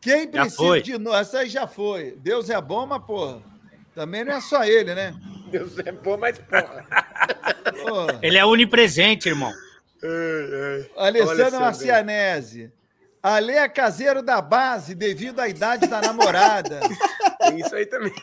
Quem 0.00 0.26
precisa 0.26 0.80
de 0.80 0.98
novo? 0.98 1.16
Essa 1.16 1.40
aí 1.40 1.48
já 1.48 1.66
foi. 1.66 2.16
Deus 2.18 2.48
é 2.48 2.60
bom, 2.60 2.86
mas, 2.86 3.04
porra. 3.04 3.42
Também 3.94 4.24
não 4.24 4.32
é 4.32 4.40
só 4.40 4.64
ele, 4.64 4.94
né? 4.94 5.14
Deus 5.50 5.78
é 5.78 5.92
bom, 5.92 6.16
mas 6.16 6.38
porra. 6.38 6.86
Porra. 7.82 8.18
Ele 8.22 8.38
é 8.38 8.44
onipresente, 8.44 9.28
irmão. 9.28 9.52
Ai. 10.02 10.90
Olha 10.96 11.22
Alessandro 11.22 11.60
Marcianese. 11.60 12.72
Ale 13.22 13.52
é 13.52 13.68
caseiro 13.68 14.22
da 14.22 14.42
base 14.42 14.94
devido 14.94 15.40
à 15.40 15.48
idade 15.48 15.86
da 15.86 16.00
namorada. 16.00 16.80
Tem 17.40 17.60
isso 17.60 17.74
aí 17.74 17.86
também. 17.86 18.14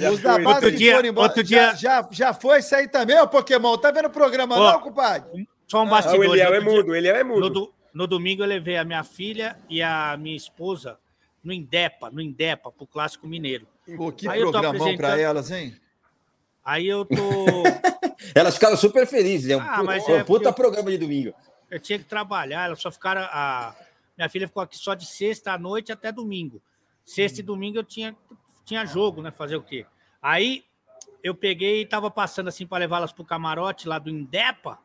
Já 0.00 0.10
Os 0.10 0.20
da 0.20 0.32
foi. 0.34 0.42
base 0.44 0.54
Outro 0.56 0.70
que 0.72 0.76
dia- 0.78 0.94
foram 0.96 1.08
embora. 1.08 1.28
outro 1.28 1.44
já, 1.46 1.72
dia- 1.72 1.76
já, 1.76 2.08
já 2.10 2.34
foi 2.34 2.58
isso 2.58 2.74
aí 2.74 2.88
também, 2.88 3.18
ô 3.20 3.28
Pokémon? 3.28 3.76
Tá 3.76 3.90
vendo 3.90 4.06
o 4.06 4.10
programa, 4.10 4.56
não, 4.56 4.80
compadre? 4.80 5.48
Só 5.68 5.78
um 5.78 5.82
Ah, 5.82 5.84
o 5.84 5.90
bastidor. 5.90 6.24
Eliel 6.24 6.48
é 6.54 6.56
Outro 6.58 6.64
dia- 6.70 6.76
mudo, 6.76 6.90
o 6.90 6.94
Eliel 6.96 7.16
é 7.16 7.24
No, 7.24 7.28
mudo. 7.34 7.50
do- 7.50 7.74
no 7.94 8.06
domingo 8.06 8.42
eu 8.42 8.46
levei 8.46 8.76
a 8.76 8.84
minha 8.84 9.04
filha 9.04 9.56
e 9.68 9.82
a 9.82 10.16
minha 10.16 10.36
esposa 10.36 10.98
no 11.44 11.52
Indepa, 11.52 12.10
no 12.10 12.20
Indepa, 12.20 12.70
pro 12.72 12.86
Clássico 12.86 13.26
Mineiro. 13.26 13.66
Pô, 13.96 14.10
que 14.12 14.28
Aí 14.28 14.40
programão 14.40 14.72
pra 14.72 14.80
apresentando- 14.84 15.18
elas, 15.20 15.50
hein? 15.50 15.76
Aí 16.64 16.86
eu 16.86 17.04
tô. 17.04 17.14
Elas 18.34 18.54
ficaram 18.54 18.76
super 18.76 19.06
felizes. 19.06 19.50
É 19.50 19.56
um, 19.56 19.60
Ah, 19.60 19.76
pu- 19.78 19.84
mas 19.84 20.06
um 20.06 20.14
é 20.14 20.22
puta 20.24 20.52
programa 20.52 20.90
de 20.90 20.98
domingo. 20.98 21.34
eu 21.70 21.80
tinha 21.80 21.98
que 21.98 22.04
trabalhar, 22.04 22.66
elas 22.66 22.80
só 22.80 22.90
ficaram. 22.90 23.22
A... 23.22 23.74
Minha 24.16 24.28
filha 24.28 24.46
ficou 24.46 24.62
aqui 24.62 24.76
só 24.76 24.92
de 24.94 25.06
sexta 25.06 25.52
à 25.52 25.58
noite 25.58 25.90
até 25.90 26.12
domingo. 26.12 26.60
Sexta 27.04 27.40
e 27.40 27.42
domingo 27.42 27.78
eu 27.78 27.82
tinha, 27.82 28.14
tinha 28.70 28.86
jogo, 28.86 29.20
né? 29.20 29.32
Fazer 29.32 29.56
o 29.56 29.62
quê? 29.62 29.84
Aí 30.22 30.64
eu 31.24 31.34
peguei 31.34 31.82
e 31.82 31.86
tava 31.86 32.08
passando 32.10 32.46
assim 32.48 32.64
para 32.66 32.78
levá-las 32.78 33.12
pro 33.12 33.24
camarote 33.24 33.88
lá 33.88 33.98
do 33.98 34.08
Indepa. 34.08 34.78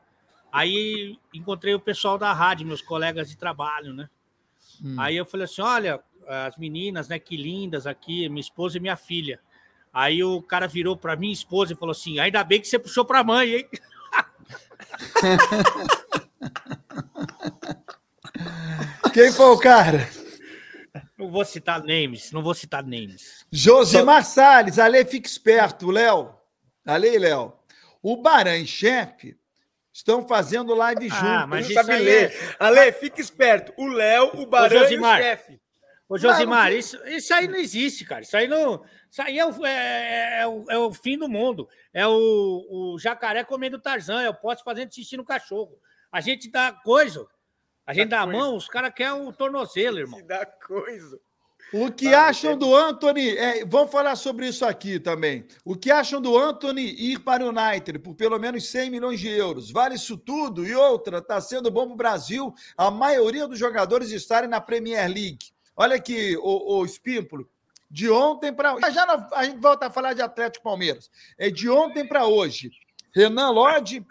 Aí 0.51 1.19
encontrei 1.33 1.75
o 1.75 1.79
pessoal 1.79 2.17
da 2.17 2.33
rádio, 2.33 2.65
meus 2.65 2.81
colegas 2.81 3.29
de 3.29 3.37
trabalho, 3.37 3.93
né? 3.93 4.09
Hum. 4.83 4.95
Aí 4.97 5.15
eu 5.15 5.25
falei 5.25 5.45
assim: 5.45 5.61
olha, 5.61 6.01
as 6.27 6.57
meninas, 6.57 7.07
né? 7.07 7.19
Que 7.19 7.37
lindas 7.37 7.85
aqui, 7.85 8.27
minha 8.27 8.41
esposa 8.41 8.77
e 8.77 8.81
minha 8.81 8.95
filha. 8.95 9.39
Aí 9.93 10.23
o 10.23 10.41
cara 10.41 10.67
virou 10.67 10.97
para 10.97 11.15
minha 11.15 11.31
esposa 11.33 11.73
e 11.73 11.75
falou 11.75 11.91
assim: 11.91 12.17
ainda 12.17 12.43
bem 12.43 12.59
que 12.59 12.67
você 12.67 12.79
puxou 12.79 13.05
para 13.05 13.23
mãe, 13.23 13.53
hein? 13.53 13.69
Quem 19.13 19.31
foi 19.31 19.45
o 19.45 19.59
cara? 19.59 20.09
Não 21.17 21.31
vou 21.31 21.45
citar 21.45 21.81
names, 21.81 22.31
não 22.31 22.43
vou 22.43 22.53
citar 22.53 22.83
names. 22.83 23.45
Josimar 23.51 24.25
Salles, 24.25 24.77
Ale, 24.77 25.05
fique 25.05 25.27
esperto, 25.27 25.89
Léo. 25.89 26.35
Ale 26.85 27.15
e 27.15 27.19
Léo. 27.19 27.53
O 28.01 28.17
Baran 28.17 28.57
e 28.57 28.67
chefe 28.67 29.37
estão 29.91 30.27
fazendo 30.27 30.75
live 30.75 31.07
junto. 31.07 31.25
Ah, 31.25 31.47
mas 31.47 31.65
isso 31.65 31.73
sabe 31.73 31.93
aí 31.93 32.03
ler. 32.03 32.55
Ale, 32.59 32.91
fica 32.91 33.21
esperto. 33.21 33.73
O 33.77 33.87
Léo, 33.87 34.41
o 34.41 34.45
Barão 34.45 34.89
e 34.91 34.99
o 34.99 35.15
chefe. 35.15 35.59
Ô, 36.07 36.17
Josimar, 36.17 36.65
Não, 36.65 36.71
não 36.71 36.77
isso, 36.77 37.07
isso 37.07 37.33
aí 37.33 37.47
não 37.47 37.55
existe, 37.55 38.05
cara. 38.05 38.21
Isso 38.21 38.37
aí 38.37 38.47
não. 38.47 38.83
Isso 39.09 39.21
aí 39.21 39.39
é 39.39 39.45
o, 39.45 39.65
é, 39.65 40.41
é 40.41 40.47
o, 40.47 40.65
é 40.69 40.77
o 40.77 40.93
fim 40.93 41.17
do 41.17 41.27
mundo. 41.27 41.67
É 41.93 42.05
o, 42.05 42.13
o 42.69 42.99
jacaré 42.99 43.43
comendo 43.43 43.79
Tarzan, 43.79 44.21
é 44.21 44.29
o 44.29 44.35
poste 44.35 44.63
fazendo 44.63 44.93
xixi 44.93 45.17
no 45.17 45.25
cachorro. 45.25 45.79
A 46.11 46.21
gente 46.21 46.51
dá 46.51 46.71
coisa, 46.71 47.25
a 47.85 47.93
gente 47.93 48.09
dá 48.09 48.21
a 48.21 48.23
coisa. 48.25 48.39
mão, 48.39 48.55
os 48.55 48.67
caras 48.67 48.93
querem 48.93 49.27
o 49.27 49.31
tornozelo, 49.31 49.99
irmão. 49.99 50.19
Se 50.19 50.25
dá 50.27 50.45
coisa. 50.45 51.19
O 51.73 51.91
que 51.91 52.13
ah, 52.13 52.27
acham 52.27 52.57
do 52.57 52.75
Anthony? 52.75 53.35
É, 53.35 53.65
vamos 53.65 53.91
falar 53.91 54.15
sobre 54.15 54.47
isso 54.47 54.63
aqui 54.65 54.99
também. 54.99 55.45
O 55.63 55.75
que 55.75 55.91
acham 55.91 56.21
do 56.21 56.37
Anthony 56.37 56.81
ir 56.81 57.19
para 57.19 57.43
o 57.43 57.49
United 57.49 57.99
por 57.99 58.13
pelo 58.15 58.39
menos 58.39 58.69
100 58.69 58.91
milhões 58.91 59.19
de 59.19 59.29
euros? 59.29 59.71
Vale 59.71 59.95
isso 59.95 60.15
tudo? 60.15 60.65
E 60.65 60.75
outra, 60.75 61.17
está 61.17 61.41
sendo 61.41 61.71
bom 61.71 61.85
para 61.85 61.93
o 61.93 61.97
Brasil 61.97 62.53
a 62.77 62.91
maioria 62.91 63.47
dos 63.47 63.57
jogadores 63.57 64.11
estarem 64.11 64.49
na 64.49 64.61
Premier 64.61 65.07
League. 65.07 65.51
Olha 65.75 65.95
aqui, 65.95 66.37
o, 66.37 66.77
o 66.77 66.85
Espímpolo. 66.85 67.49
De 67.89 68.09
ontem 68.09 68.53
para 68.53 68.79
Já 68.91 69.05
não, 69.05 69.27
a 69.33 69.43
gente 69.43 69.59
volta 69.59 69.87
a 69.87 69.91
falar 69.91 70.13
de 70.13 70.21
Atlético 70.21 70.63
Palmeiras. 70.63 71.09
É 71.37 71.49
de 71.49 71.69
ontem 71.69 72.07
para 72.07 72.25
hoje. 72.25 72.71
Renan 73.13 73.49
Lodge, 73.49 74.05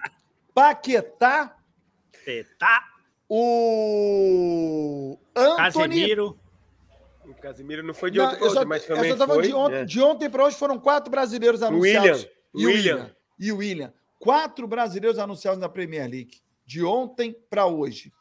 Paquetá. 0.53 1.57
Paquetá. 2.13 2.94
O 3.37 5.19
Anthony. 5.35 5.57
Casemiro. 5.67 6.39
O 7.25 7.35
Casemiro 7.35 7.83
não 7.83 7.93
foi 7.93 8.13
de 8.13 8.19
não, 8.19 8.27
ontem, 8.27 8.49
só, 8.49 8.65
mas 8.65 8.85
também 8.85 9.17
foi. 9.17 9.43
De 9.43 9.53
ontem, 9.53 9.77
é. 9.77 9.85
de 9.85 10.01
ontem 10.01 10.31
para 10.31 10.45
hoje 10.45 10.57
foram 10.57 10.79
quatro 10.79 11.11
brasileiros 11.11 11.61
anunciados. 11.61 12.29
William. 12.55 12.55
E 12.55 12.65
o 12.65 12.69
William. 12.69 12.95
William. 12.95 13.17
E 13.41 13.53
o 13.53 13.57
William. 13.57 13.95
Quatro 14.21 14.69
brasileiros 14.69 15.19
anunciados 15.19 15.59
na 15.59 15.69
Premier 15.69 16.09
League. 16.09 16.41
De 16.65 16.85
ontem 16.85 17.37
para 17.51 17.67
hoje. 17.67 18.13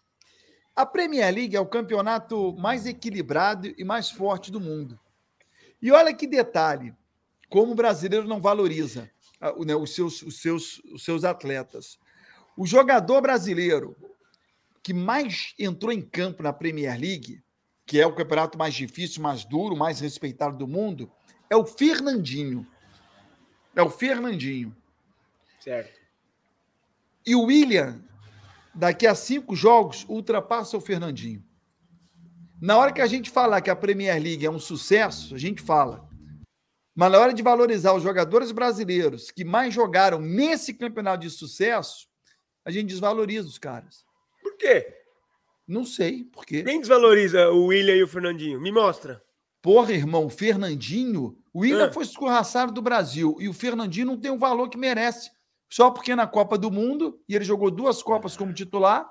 A 0.76 0.84
Premier 0.84 1.32
League 1.32 1.56
é 1.56 1.60
o 1.60 1.68
campeonato 1.68 2.56
mais 2.58 2.88
equilibrado 2.88 3.72
e 3.78 3.84
mais 3.84 4.10
forte 4.10 4.52
do 4.52 4.60
mundo. 4.60 5.00
E 5.80 5.92
olha 5.92 6.12
que 6.12 6.26
detalhe, 6.26 6.92
como 7.50 7.74
o 7.74 7.76
brasileiro 7.76 8.28
não 8.28 8.42
valoriza 8.42 9.12
ah, 9.40 9.54
né, 9.64 9.76
os, 9.76 9.94
seus, 9.94 10.24
os, 10.24 10.42
seus, 10.42 10.80
os 10.92 11.06
seus 11.06 11.24
atletas. 11.24 12.00
O 12.58 12.66
jogador 12.66 13.22
brasileiro 13.22 13.96
que 14.84 14.94
mais 14.94 15.56
entrou 15.58 15.92
em 15.92 16.02
campo 16.02 16.44
na 16.44 16.54
Premier 16.54 17.00
League 17.00 17.42
que 17.86 18.00
é 18.00 18.08
o 18.08 18.16
campeonato 18.16 18.58
mais 18.58 18.74
difícil, 18.74 19.22
mais 19.22 19.44
duro, 19.44 19.76
mais 19.76 20.00
respeitado 20.00 20.58
do 20.58 20.68
mundo, 20.68 21.12
é 21.50 21.56
o 21.56 21.66
Fernandinho. 21.66 22.66
É 23.76 23.82
o 23.82 23.90
Fernandinho. 23.90 24.76
Certo. 25.60 26.00
E 27.26 27.36
o 27.36 27.44
William, 27.44 28.02
daqui 28.74 29.08
a 29.08 29.16
cinco 29.16 29.56
jogos, 29.56 30.06
ultrapassa 30.08 30.78
o 30.78 30.82
Fernandinho. 30.82 31.44
Na 32.62 32.78
hora 32.78 32.94
que 32.94 33.02
a 33.02 33.08
gente 33.08 33.30
falar 33.30 33.62
que 33.62 33.70
a 33.70 33.76
Premier 33.76 34.22
League 34.22 34.46
é 34.46 34.52
um 34.52 34.60
sucesso, 34.60 35.36
a 35.36 35.38
gente 35.38 35.62
fala. 35.62 36.08
Mas 36.96 37.12
na 37.12 37.20
hora 37.20 37.34
de 37.34 37.42
valorizar 37.42 37.94
os 37.94 38.04
jogadores 38.04 38.52
brasileiros 38.52 39.32
que 39.32 39.44
mais 39.44 39.74
jogaram 39.74 40.20
nesse 40.20 40.74
campeonato 40.74 41.24
de 41.24 41.30
sucesso, 41.30 42.08
a 42.64 42.72
gente 42.72 42.88
desvaloriza 42.88 43.48
os 43.48 43.58
caras. 43.58 44.06
Por 44.54 44.58
quê? 44.58 44.88
Não 45.68 45.86
sei, 45.86 46.24
por 46.26 46.46
quê? 46.46 46.64
Quem 46.64 46.80
desvaloriza 46.80 47.50
o 47.50 47.66
William 47.68 47.96
e 47.96 48.04
o 48.04 48.08
Fernandinho? 48.08 48.62
Me 48.62 48.72
mostra. 48.72 49.24
Porra, 49.62 49.94
irmão, 49.94 50.30
Fernandinho. 50.30 51.38
O 51.54 51.62
William 51.62 51.88
ah. 51.88 51.92
foi 51.92 52.04
escorraçado 52.04 52.72
do 52.72 52.82
Brasil 52.82 53.38
e 53.40 53.48
o 53.48 53.54
Fernandinho 53.54 54.08
não 54.08 54.18
tem 54.18 54.30
o 54.30 54.38
valor 54.38 54.70
que 54.70 54.78
merece. 54.78 55.32
Só 55.70 55.90
porque 55.90 56.16
na 56.16 56.28
Copa 56.28 56.58
do 56.58 56.70
Mundo, 56.70 57.20
e 57.28 57.36
ele 57.36 57.46
jogou 57.46 57.72
duas 57.72 58.04
Copas 58.04 58.38
como 58.38 58.54
titular, 58.54 59.10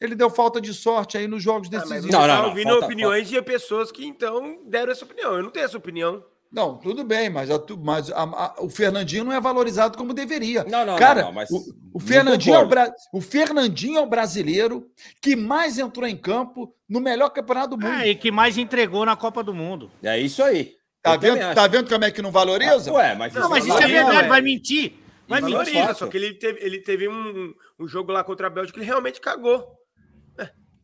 ele 0.00 0.14
deu 0.14 0.28
falta 0.28 0.60
de 0.60 0.74
sorte 0.74 1.16
aí 1.16 1.26
nos 1.26 1.42
jogos 1.42 1.68
ah, 1.68 1.78
decisivos. 1.78 2.14
Ah, 2.14 2.18
não, 2.18 2.26
não, 2.26 2.42
não, 2.42 2.48
ouvindo 2.50 2.70
falta, 2.70 2.86
opiniões 2.86 3.30
falta. 3.30 3.40
de 3.40 3.46
pessoas 3.46 3.90
que 3.90 4.04
então 4.04 4.62
deram 4.66 4.92
essa 4.92 5.04
opinião. 5.04 5.36
Eu 5.36 5.42
não 5.42 5.50
tenho 5.50 5.64
essa 5.64 5.78
opinião. 5.78 6.24
Não, 6.50 6.78
tudo 6.78 7.04
bem, 7.04 7.28
mas, 7.28 7.50
a, 7.50 7.60
mas 7.78 8.10
a, 8.10 8.22
a, 8.22 8.54
o 8.60 8.70
Fernandinho 8.70 9.24
não 9.24 9.32
é 9.32 9.40
valorizado 9.40 9.98
como 9.98 10.14
deveria. 10.14 10.64
Não, 10.64 10.84
não, 10.86 10.96
Cara, 10.96 11.22
não, 11.22 11.32
mas 11.32 11.50
o, 11.50 11.62
o 11.92 12.00
Fernandinho 12.00 12.56
é 12.56 12.58
o, 12.58 12.66
Bra... 12.66 12.90
o, 13.12 13.20
Fernandinho 13.20 13.98
é 13.98 14.00
o 14.00 14.06
brasileiro 14.06 14.90
que 15.20 15.36
mais 15.36 15.78
entrou 15.78 16.06
em 16.06 16.16
campo 16.16 16.74
no 16.88 17.00
melhor 17.00 17.28
campeonato 17.28 17.76
do 17.76 17.78
mundo. 17.78 18.00
É, 18.00 18.08
e 18.08 18.14
que 18.14 18.30
mais 18.30 18.56
entregou 18.56 19.04
na 19.04 19.14
Copa 19.14 19.42
do 19.42 19.52
Mundo. 19.52 19.90
É 20.02 20.18
isso 20.18 20.42
aí. 20.42 20.78
Tá 21.02 21.16
vendo, 21.16 21.54
tá 21.54 21.66
vendo 21.66 21.88
como 21.88 22.04
é 22.04 22.10
que 22.10 22.22
não 22.22 22.32
valoriza? 22.32 22.90
Ah, 22.90 22.94
ué, 22.94 23.14
mas 23.14 23.34
não, 23.34 23.48
mas 23.48 23.66
isso 23.66 23.78
é 23.78 23.86
verdade, 23.86 24.28
vai 24.28 24.40
mentir. 24.40 24.94
Vai 25.28 25.40
valoriza, 25.40 25.78
mentir. 25.78 25.94
Só 25.96 26.06
que 26.06 26.16
ele 26.16 26.34
teve, 26.34 26.64
ele 26.64 26.78
teve 26.80 27.08
um, 27.08 27.54
um 27.78 27.86
jogo 27.86 28.10
lá 28.10 28.24
contra 28.24 28.46
a 28.46 28.50
Bélgica 28.50 28.74
que 28.74 28.80
ele 28.80 28.90
realmente 28.90 29.20
cagou. 29.20 29.78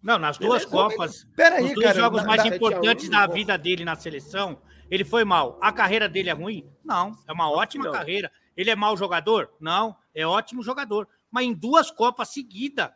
Não, 0.04 0.18
nas 0.18 0.36
duas 0.36 0.66
Copas, 0.66 1.26
Peraí, 1.34 1.64
os 1.64 1.72
dois 1.72 1.86
cara, 1.86 1.98
jogos 1.98 2.24
mais 2.24 2.44
importantes 2.44 3.08
da 3.08 3.26
vida 3.26 3.56
dele 3.56 3.86
na 3.86 3.96
seleção, 3.96 4.60
ele 4.90 5.02
foi 5.02 5.24
mal. 5.24 5.58
A 5.62 5.72
carreira 5.72 6.06
dele 6.06 6.28
é 6.28 6.34
ruim? 6.34 6.70
Não, 6.84 7.16
é 7.26 7.32
uma 7.32 7.50
ótima 7.50 7.90
carreira. 7.90 8.30
Ele 8.54 8.68
é 8.70 8.76
mau 8.76 8.94
jogador? 8.98 9.50
Não, 9.58 9.96
é 10.14 10.26
ótimo 10.26 10.62
jogador. 10.62 11.08
Mas 11.30 11.46
em 11.46 11.54
duas 11.54 11.90
Copas 11.90 12.28
seguidas, 12.28 12.90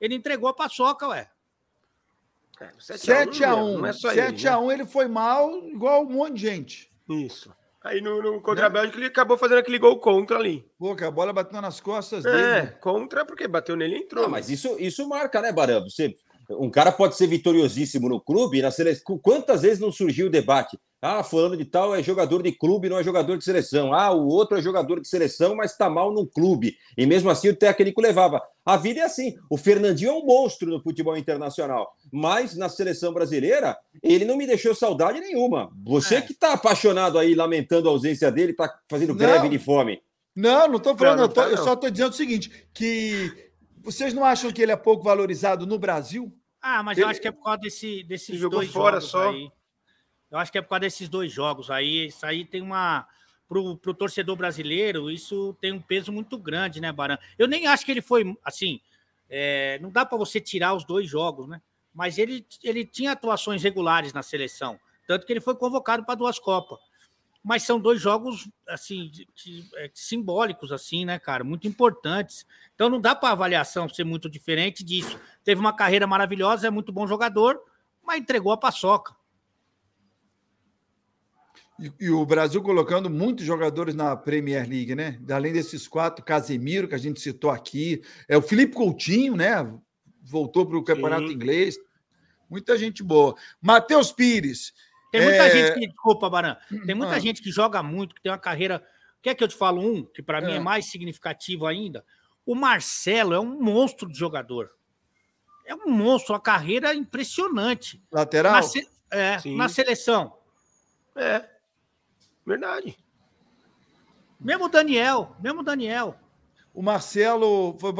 ele 0.00 0.14
entregou 0.14 0.48
a 0.48 0.54
paçoca, 0.54 1.08
ué. 1.08 1.28
7x1. 2.78 3.88
É 3.88 3.90
7x1 3.90 4.58
ele, 4.60 4.66
né? 4.68 4.74
ele 4.74 4.86
foi 4.86 5.08
mal, 5.08 5.52
igual 5.66 6.02
um 6.02 6.10
monte 6.10 6.34
de 6.34 6.40
gente. 6.42 6.92
Isso. 7.10 7.52
Aí 7.82 8.00
no, 8.00 8.22
no 8.22 8.40
contra 8.40 8.66
a 8.66 8.68
né? 8.68 8.74
Bélgica 8.74 8.98
ele 8.98 9.06
acabou 9.06 9.36
fazendo 9.36 9.58
aquele 9.58 9.80
gol 9.80 9.98
contra 9.98 10.38
ali. 10.38 10.64
Pô, 10.78 10.94
que 10.94 11.02
a 11.02 11.10
bola 11.10 11.32
bateu 11.32 11.60
nas 11.60 11.80
costas 11.80 12.24
é, 12.24 12.30
dele. 12.30 12.42
É, 12.44 12.66
contra 12.80 13.24
porque 13.24 13.48
bateu 13.48 13.74
nele 13.74 13.96
e 13.96 13.98
entrou. 14.02 14.22
Não, 14.22 14.30
mas 14.30 14.48
isso, 14.48 14.76
isso 14.78 15.08
marca, 15.08 15.40
né, 15.40 15.50
Barão? 15.50 15.82
Você, 15.82 16.16
um 16.50 16.70
cara 16.70 16.92
pode 16.92 17.16
ser 17.16 17.26
vitoriosíssimo 17.26 18.08
no 18.08 18.20
clube, 18.20 18.62
na 18.62 18.70
seleção. 18.70 19.18
Quantas 19.18 19.62
vezes 19.62 19.78
não 19.78 19.92
surgiu 19.92 20.26
o 20.26 20.30
debate? 20.30 20.78
Ah, 21.00 21.24
fulano 21.24 21.56
de 21.56 21.64
tal 21.64 21.96
é 21.96 22.02
jogador 22.02 22.42
de 22.42 22.52
clube, 22.52 22.88
não 22.88 22.98
é 22.98 23.02
jogador 23.02 23.36
de 23.36 23.42
seleção. 23.42 23.92
Ah, 23.92 24.12
o 24.12 24.28
outro 24.28 24.56
é 24.56 24.62
jogador 24.62 25.00
de 25.00 25.08
seleção, 25.08 25.56
mas 25.56 25.72
está 25.72 25.90
mal 25.90 26.12
no 26.12 26.26
clube. 26.26 26.76
E 26.96 27.04
mesmo 27.06 27.28
assim 27.28 27.48
o 27.48 27.56
técnico 27.56 28.00
levava. 28.00 28.40
A 28.64 28.76
vida 28.76 29.00
é 29.00 29.02
assim. 29.02 29.34
O 29.50 29.56
Fernandinho 29.56 30.10
é 30.10 30.14
um 30.14 30.24
monstro 30.24 30.70
no 30.70 30.80
futebol 30.80 31.16
internacional, 31.16 31.92
mas 32.12 32.56
na 32.56 32.68
seleção 32.68 33.12
brasileira 33.12 33.76
ele 34.00 34.24
não 34.24 34.36
me 34.36 34.46
deixou 34.46 34.76
saudade 34.76 35.18
nenhuma. 35.18 35.72
Você 35.84 36.16
é. 36.16 36.22
que 36.22 36.32
está 36.32 36.52
apaixonado 36.52 37.18
aí, 37.18 37.34
lamentando 37.34 37.88
a 37.88 37.92
ausência 37.92 38.30
dele, 38.30 38.52
está 38.52 38.72
fazendo 38.88 39.14
greve 39.14 39.48
de 39.48 39.58
fome. 39.58 40.00
Não, 40.36 40.68
não 40.68 40.76
estou 40.76 40.96
falando. 40.96 41.18
Não, 41.18 41.24
não 41.24 41.30
eu, 41.30 41.34
tô, 41.34 41.42
tá, 41.42 41.48
eu 41.48 41.58
só 41.58 41.72
estou 41.74 41.90
dizendo 41.90 42.10
o 42.10 42.16
seguinte: 42.16 42.68
que 42.72 43.51
vocês 43.82 44.14
não 44.14 44.24
acham 44.24 44.52
que 44.52 44.62
ele 44.62 44.72
é 44.72 44.76
pouco 44.76 45.02
valorizado 45.02 45.66
no 45.66 45.78
Brasil? 45.78 46.32
Ah, 46.60 46.82
mas 46.82 46.96
ele... 46.96 47.04
eu 47.04 47.10
acho 47.10 47.20
que 47.20 47.28
é 47.28 47.32
por 47.32 47.42
causa 47.42 47.60
desse, 47.60 48.02
desses 48.04 48.40
dois 48.40 48.70
fora 48.70 49.00
jogos 49.00 49.10
só. 49.10 49.30
aí. 49.30 49.50
Eu 50.30 50.38
acho 50.38 50.50
que 50.50 50.58
é 50.58 50.62
por 50.62 50.70
causa 50.70 50.80
desses 50.80 51.08
dois 51.08 51.30
jogos 51.30 51.70
aí. 51.70 52.06
Isso 52.06 52.24
aí 52.24 52.44
tem 52.44 52.62
uma. 52.62 53.06
Para 53.48 53.58
o 53.58 53.76
torcedor 53.76 54.34
brasileiro, 54.34 55.10
isso 55.10 55.54
tem 55.60 55.72
um 55.72 55.80
peso 55.80 56.10
muito 56.10 56.38
grande, 56.38 56.80
né, 56.80 56.90
Baran? 56.90 57.18
Eu 57.36 57.46
nem 57.46 57.66
acho 57.66 57.84
que 57.84 57.90
ele 57.90 58.00
foi 58.00 58.34
assim. 58.42 58.80
É, 59.28 59.78
não 59.82 59.90
dá 59.90 60.06
para 60.06 60.16
você 60.16 60.40
tirar 60.40 60.72
os 60.72 60.84
dois 60.84 61.06
jogos, 61.06 61.46
né? 61.46 61.60
Mas 61.92 62.16
ele, 62.16 62.46
ele 62.62 62.86
tinha 62.86 63.12
atuações 63.12 63.62
regulares 63.62 64.14
na 64.14 64.22
seleção. 64.22 64.80
Tanto 65.06 65.26
que 65.26 65.32
ele 65.32 65.40
foi 65.40 65.54
convocado 65.54 66.02
para 66.04 66.14
duas 66.14 66.38
Copas. 66.38 66.78
Mas 67.42 67.64
são 67.64 67.80
dois 67.80 68.00
jogos, 68.00 68.48
assim, 68.68 69.08
de, 69.10 69.26
de, 69.34 69.64
é, 69.76 69.90
simbólicos, 69.92 70.70
assim, 70.70 71.04
né, 71.04 71.18
cara? 71.18 71.42
Muito 71.42 71.66
importantes. 71.66 72.46
Então 72.74 72.88
não 72.88 73.00
dá 73.00 73.14
para 73.14 73.30
a 73.30 73.32
avaliação 73.32 73.88
ser 73.88 74.04
muito 74.04 74.30
diferente 74.30 74.84
disso. 74.84 75.18
Teve 75.42 75.60
uma 75.60 75.74
carreira 75.74 76.06
maravilhosa, 76.06 76.68
é 76.68 76.70
muito 76.70 76.92
bom 76.92 77.06
jogador, 77.06 77.60
mas 78.02 78.20
entregou 78.20 78.52
a 78.52 78.56
paçoca. 78.56 79.14
E, 81.80 81.92
e, 82.00 82.10
o 82.10 82.24
Brasil 82.24 82.62
colocando 82.62 83.10
muitos 83.10 83.44
jogadores 83.44 83.94
na 83.94 84.16
Premier 84.16 84.68
League, 84.68 84.94
né? 84.94 85.18
Além 85.28 85.52
desses 85.52 85.88
quatro, 85.88 86.24
Casemiro, 86.24 86.86
que 86.86 86.94
a 86.94 86.98
gente 86.98 87.20
citou 87.20 87.50
aqui, 87.50 88.02
é 88.28 88.36
o 88.36 88.42
Felipe 88.42 88.74
Coutinho, 88.74 89.34
né? 89.34 89.68
Voltou 90.22 90.64
para 90.64 90.78
o 90.78 90.84
Campeonato 90.84 91.26
Sim. 91.26 91.34
Inglês. 91.34 91.76
Muita 92.48 92.78
gente 92.78 93.02
boa. 93.02 93.34
Matheus 93.60 94.12
Pires. 94.12 94.72
Tem 95.12 95.20
muita 95.20 95.46
é... 95.46 95.50
gente 95.50 95.74
que, 95.74 95.86
desculpa, 95.86 96.30
Baran, 96.30 96.56
tem 96.86 96.94
muita 96.94 97.14
ah. 97.14 97.18
gente 97.18 97.42
que 97.42 97.50
joga 97.50 97.82
muito, 97.82 98.14
que 98.14 98.22
tem 98.22 98.32
uma 98.32 98.38
carreira. 98.38 98.82
Quer 99.20 99.34
que 99.34 99.44
eu 99.44 99.48
te 99.48 99.54
falo 99.54 99.82
um, 99.82 100.02
que 100.04 100.22
para 100.22 100.38
é. 100.38 100.40
mim 100.40 100.52
é 100.54 100.58
mais 100.58 100.86
significativo 100.86 101.66
ainda? 101.66 102.02
O 102.46 102.54
Marcelo 102.54 103.34
é 103.34 103.38
um 103.38 103.60
monstro 103.62 104.10
de 104.10 104.18
jogador. 104.18 104.70
É 105.66 105.74
um 105.74 105.90
monstro, 105.90 106.32
uma 106.32 106.40
carreira 106.40 106.94
impressionante. 106.94 108.02
Lateral? 108.10 108.54
Na, 108.54 108.62
se... 108.62 108.88
é, 109.10 109.36
na 109.50 109.68
seleção. 109.68 110.34
É. 111.14 111.46
Verdade. 112.44 112.96
Mesmo 114.40 114.64
o 114.64 114.68
Daniel, 114.68 115.36
mesmo 115.38 115.60
o 115.60 115.62
Daniel. 115.62 116.16
O 116.74 116.82
Marcelo, 116.82 117.76
foi, 117.78 117.92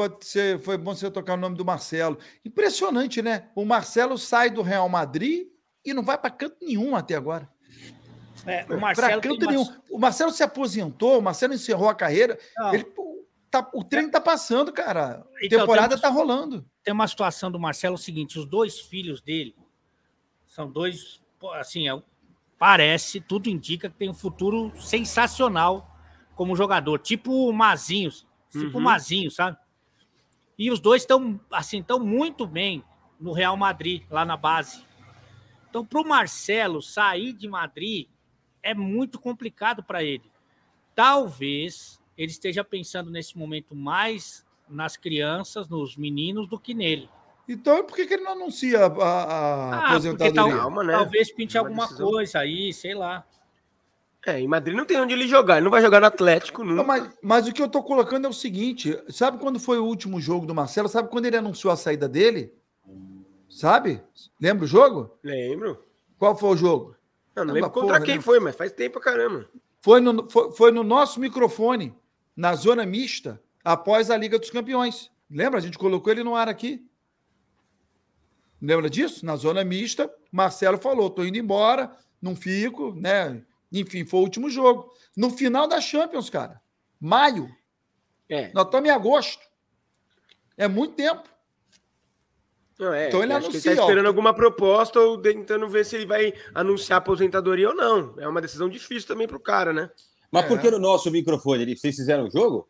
foi 0.57 0.77
bom 0.77 0.95
você 0.95 1.11
tocar 1.11 1.35
o 1.35 1.37
nome 1.37 1.55
do 1.55 1.63
Marcelo. 1.63 2.17
Impressionante, 2.43 3.21
né? 3.21 3.49
O 3.53 3.63
Marcelo 3.63 4.17
sai 4.17 4.49
do 4.49 4.63
Real 4.63 4.89
Madrid 4.89 5.52
e 5.85 5.93
não 5.93 6.03
vai 6.03 6.17
para 6.17 6.29
canto 6.29 6.57
nenhum 6.61 6.95
até 6.95 7.15
agora. 7.15 7.49
É, 8.45 8.65
o 8.69 8.79
Marcelo 8.79 9.21
canto 9.21 9.45
nenhum. 9.45 9.61
Uma... 9.61 9.83
O 9.89 9.99
Marcelo 9.99 10.31
se 10.31 10.43
aposentou, 10.43 11.19
o 11.19 11.21
Marcelo 11.21 11.53
encerrou 11.53 11.89
a 11.89 11.95
carreira. 11.95 12.37
Ele, 12.71 12.85
tá, 13.49 13.69
o 13.73 13.83
trem 13.83 14.09
tá 14.09 14.19
passando, 14.19 14.71
cara. 14.71 15.25
A 15.41 15.45
então, 15.45 15.59
temporada 15.59 15.95
uma, 15.95 16.01
tá 16.01 16.09
rolando. 16.09 16.65
Tem 16.83 16.93
uma 16.93 17.07
situação 17.07 17.51
do 17.51 17.59
Marcelo 17.59 17.95
é 17.95 17.99
o 17.99 18.01
seguinte: 18.01 18.37
os 18.37 18.45
dois 18.45 18.79
filhos 18.79 19.21
dele 19.21 19.55
são 20.45 20.69
dois, 20.69 21.21
assim, 21.55 21.89
é 21.89 22.01
parece, 22.57 23.19
tudo 23.19 23.49
indica 23.49 23.89
que 23.89 23.97
tem 23.97 24.09
um 24.09 24.13
futuro 24.13 24.71
sensacional 24.79 25.93
como 26.35 26.55
jogador, 26.55 26.99
tipo 26.99 27.49
o 27.49 27.51
Mazinho, 27.51 28.09
tipo 28.49 28.65
o 28.73 28.77
uhum. 28.77 28.81
Mazinho, 28.81 29.29
sabe? 29.29 29.57
E 30.57 30.71
os 30.71 30.79
dois 30.79 31.01
estão 31.01 31.39
assim, 31.51 31.79
estão 31.79 31.99
muito 31.99 32.47
bem 32.47 32.83
no 33.19 33.33
Real 33.33 33.57
Madrid, 33.57 34.03
lá 34.09 34.23
na 34.23 34.37
base. 34.37 34.83
Então, 35.73 35.83
para 35.83 36.01
o 36.01 36.07
Marcelo 36.07 36.83
sair 36.83 37.33
de 37.33 37.47
Madrid 37.49 38.07
é 38.61 38.75
muito 38.75 39.17
complicado 39.19 39.81
para 39.81 40.03
ele. 40.03 40.21
Talvez 40.93 41.99
ele 42.15 42.29
esteja 42.29 42.63
pensando 42.63 43.09
nesse 43.09 43.35
momento 43.35 43.75
mais 43.75 44.45
nas 44.69 44.95
crianças, 44.95 45.67
nos 45.67 45.97
meninos, 45.97 46.47
do 46.47 46.59
que 46.59 46.75
nele. 46.75 47.09
Então, 47.49 47.83
por 47.87 47.95
que, 47.95 48.05
que 48.05 48.13
ele 48.13 48.21
não 48.23 48.33
anuncia 48.33 48.85
a, 48.85 48.85
a 48.85 49.77
Ah, 49.79 49.87
aposentadoria? 49.89 50.43
tal- 50.43 50.59
Calma, 50.59 50.83
né? 50.83 50.93
Talvez 50.93 51.31
pinte 51.33 51.57
uma 51.57 51.61
alguma 51.65 51.85
decisão. 51.85 52.07
coisa 52.07 52.37
aí, 52.37 52.71
sei 52.71 52.93
lá. 52.93 53.25
É, 54.27 54.39
em 54.39 54.47
Madrid 54.47 54.77
não 54.77 54.85
tem 54.85 55.01
onde 55.01 55.13
ele 55.13 55.27
jogar. 55.27 55.55
Ele 55.55 55.63
não 55.63 55.71
vai 55.71 55.81
jogar 55.81 55.99
no 55.99 56.05
Atlético 56.05 56.63
Não, 56.63 56.75
nunca. 56.75 56.83
mas, 56.83 57.17
mas 57.23 57.47
o 57.47 57.51
que 57.51 57.63
eu 57.63 57.67
tô 57.67 57.81
colocando 57.81 58.25
é 58.27 58.29
o 58.29 58.33
seguinte: 58.33 58.95
sabe 59.09 59.39
quando 59.39 59.59
foi 59.59 59.79
o 59.79 59.85
último 59.85 60.21
jogo 60.21 60.45
do 60.45 60.53
Marcelo? 60.53 60.87
Sabe 60.87 61.09
quando 61.09 61.25
ele 61.25 61.35
anunciou 61.37 61.73
a 61.73 61.75
saída 61.75 62.07
dele? 62.07 62.53
Sabe? 63.53 64.01
Lembra 64.41 64.65
o 64.65 64.67
jogo? 64.67 65.15
Lembro. 65.23 65.85
Qual 66.17 66.35
foi 66.35 66.49
o 66.49 66.57
jogo? 66.57 66.95
Não, 67.35 67.43
lembro 67.43 67.69
contra 67.69 67.95
porra, 67.95 68.05
quem 68.05 68.15
né? 68.15 68.21
foi, 68.21 68.39
mas 68.39 68.55
faz 68.55 68.71
tempo 68.71 68.93
pra 68.93 69.11
caramba. 69.11 69.47
Foi 69.79 70.01
no, 70.01 70.27
foi, 70.29 70.51
foi 70.53 70.71
no 70.71 70.83
nosso 70.83 71.19
microfone, 71.19 71.95
na 72.35 72.55
zona 72.55 72.83
mista, 72.83 73.39
após 73.63 74.09
a 74.09 74.17
Liga 74.17 74.39
dos 74.39 74.49
Campeões. 74.49 75.11
Lembra? 75.29 75.59
A 75.59 75.61
gente 75.61 75.77
colocou 75.77 76.11
ele 76.11 76.23
no 76.23 76.35
ar 76.35 76.49
aqui. 76.49 76.83
Lembra 78.59 78.89
disso? 78.89 79.23
Na 79.23 79.35
zona 79.35 79.63
mista, 79.63 80.11
Marcelo 80.31 80.79
falou: 80.79 81.09
tô 81.11 81.23
indo 81.23 81.37
embora, 81.37 81.95
não 82.19 82.35
fico, 82.35 82.95
né? 82.95 83.43
Enfim, 83.71 84.03
foi 84.03 84.19
o 84.19 84.23
último 84.23 84.49
jogo. 84.49 84.91
No 85.15 85.29
final 85.29 85.67
da 85.67 85.79
Champions, 85.79 86.29
cara. 86.29 86.59
Maio. 86.99 87.49
É. 88.27 88.51
Nós 88.51 88.65
estamos 88.65 88.89
em 88.89 88.91
agosto. 88.91 89.43
É 90.57 90.67
muito 90.67 90.95
tempo. 90.95 91.32
Não, 92.83 92.93
é. 92.93 93.07
Então 93.07 93.23
ele 93.23 93.31
anuncia, 93.33 93.71
ele 93.71 93.75
tá 93.77 93.83
ó. 93.83 93.85
esperando 93.87 94.05
alguma 94.07 94.33
proposta 94.33 94.99
ou 94.99 95.17
tentando 95.17 95.67
ver 95.69 95.85
se 95.85 95.95
ele 95.95 96.05
vai 96.05 96.33
anunciar 96.53 96.97
aposentadoria 96.97 97.69
ou 97.69 97.75
não. 97.75 98.13
É 98.17 98.27
uma 98.27 98.41
decisão 98.41 98.67
difícil 98.67 99.07
também 99.07 99.27
pro 99.27 99.39
cara, 99.39 99.71
né? 99.71 99.89
Mas 100.31 100.45
É. 100.45 100.47
por 100.47 100.59
que 100.59 100.69
no 100.69 100.79
nosso 100.79 101.09
microfone? 101.11 101.61
Ele- 101.63 101.77
Vocês 101.77 101.95
fizeram 101.95 102.25
o 102.27 102.29
jogo? 102.31 102.67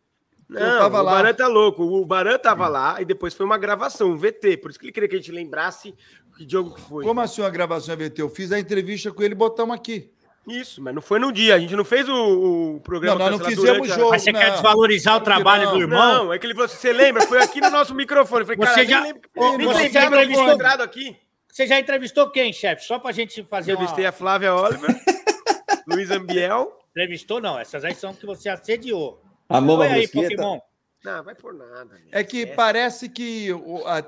Não, 0.49 0.59
tava 0.80 0.99
o 0.99 1.03
lá. 1.03 1.11
Baran 1.14 1.34
tá 1.34 1.47
louco. 1.47 1.84
O 1.84 2.05
Baran 2.05 2.38
tava 2.38 2.68
lá 2.68 3.01
e 3.01 3.05
depois 3.05 3.34
foi 3.34 3.45
uma 3.45 3.57
gravação, 3.57 4.11
um 4.11 4.18
VT. 4.18 4.57
Por 4.57 4.70
isso 4.70 4.80
que 4.80 4.86
ele 4.86 4.91
queria 4.91 5.09
que 5.09 5.16
a 5.16 5.18
gente 5.18 5.32
lembrasse 5.32 5.95
que 6.38 6.47
jogo 6.47 6.76
que 6.76 6.82
foi. 6.82 7.03
Como 7.03 7.20
assim 7.22 7.41
uma 7.41 7.49
gravação 7.49 7.95
VT? 7.95 8.22
Eu 8.22 8.30
fiz 8.30 8.51
a 8.51 8.59
entrevista 8.59 9.11
com 9.11 9.24
ele 9.24 9.34
e 9.34 9.38
botamos 9.38 9.74
aqui. 9.76 10.11
Isso, 10.48 10.82
mas 10.82 10.94
não 10.94 11.02
foi 11.02 11.20
no 11.20 11.32
dia. 11.32 11.56
A 11.56 11.60
gente 11.60 11.76
não 11.76 11.86
fez 11.86 12.08
o, 12.10 12.76
o 12.76 12.82
programa. 12.82 13.18
Não, 13.18 13.30
nós 13.30 13.39
não 13.39 13.46
fizemos 13.48 13.88
jogo. 13.88 14.10
Mas 14.10 14.24
você 14.24 14.32
não. 14.32 14.39
quer 14.39 14.52
desvalorizar 14.52 15.16
o 15.16 15.22
trabalho 15.22 15.66
não. 15.66 15.74
do 15.74 15.82
irmão? 15.82 16.26
Não, 16.26 16.34
é 16.34 16.39
que 16.39 16.46
ele 16.46 16.54
falou 16.54 16.66
assim: 16.66 16.78
você 16.78 16.91
lembra? 16.91 17.22
Foi 17.24 17.41
aqui 17.41 17.62
no 17.62 17.70
nosso 17.70 17.96
microfone. 17.96 18.41
Eu 18.41 18.46
falei, 18.46 18.58
Você 18.58 18.86
cara, 18.86 18.86
já- 18.86 19.02
nem, 19.02 19.14
Ô, 19.36 19.58
nem 19.58 19.68
você 19.68 19.89
já 19.89 20.02
eu 20.04 20.08
entrevistou- 20.08 20.66
aqui. 20.82 21.18
Você 21.50 21.68
já 21.68 21.80
entrevistou 21.80 22.32
quem, 22.32 22.52
chefe? 22.52 22.84
Só 22.84 22.98
pra 22.98 23.12
gente 23.12 23.44
fazer 23.44 23.74
uma... 23.74 23.76
Entrevistei 23.76 24.06
a 24.08 24.12
Flávia 24.12 24.56
Oliver, 24.56 24.89
Luiz 25.88 26.10
Ambiel. 26.10 26.80
Entrevistou, 26.89 27.39
não. 27.39 27.60
Essas 27.60 27.86
aí 27.86 27.94
são 27.94 28.14
que 28.14 28.26
você 28.26 28.50
assediou. 28.50 29.22
A 29.48 29.62
Mama 29.62 29.86
Foi 29.86 29.94
aí, 29.94 30.02
Mosqueta? 30.02 30.30
Pokémon. 30.30 30.60
Não, 31.04 31.24
vai 31.24 31.36
por 31.36 31.54
nada. 31.54 32.00
É 32.12 32.24
que 32.24 32.38
Esquece. 32.38 32.56
parece 32.56 33.10
que, 33.10 33.50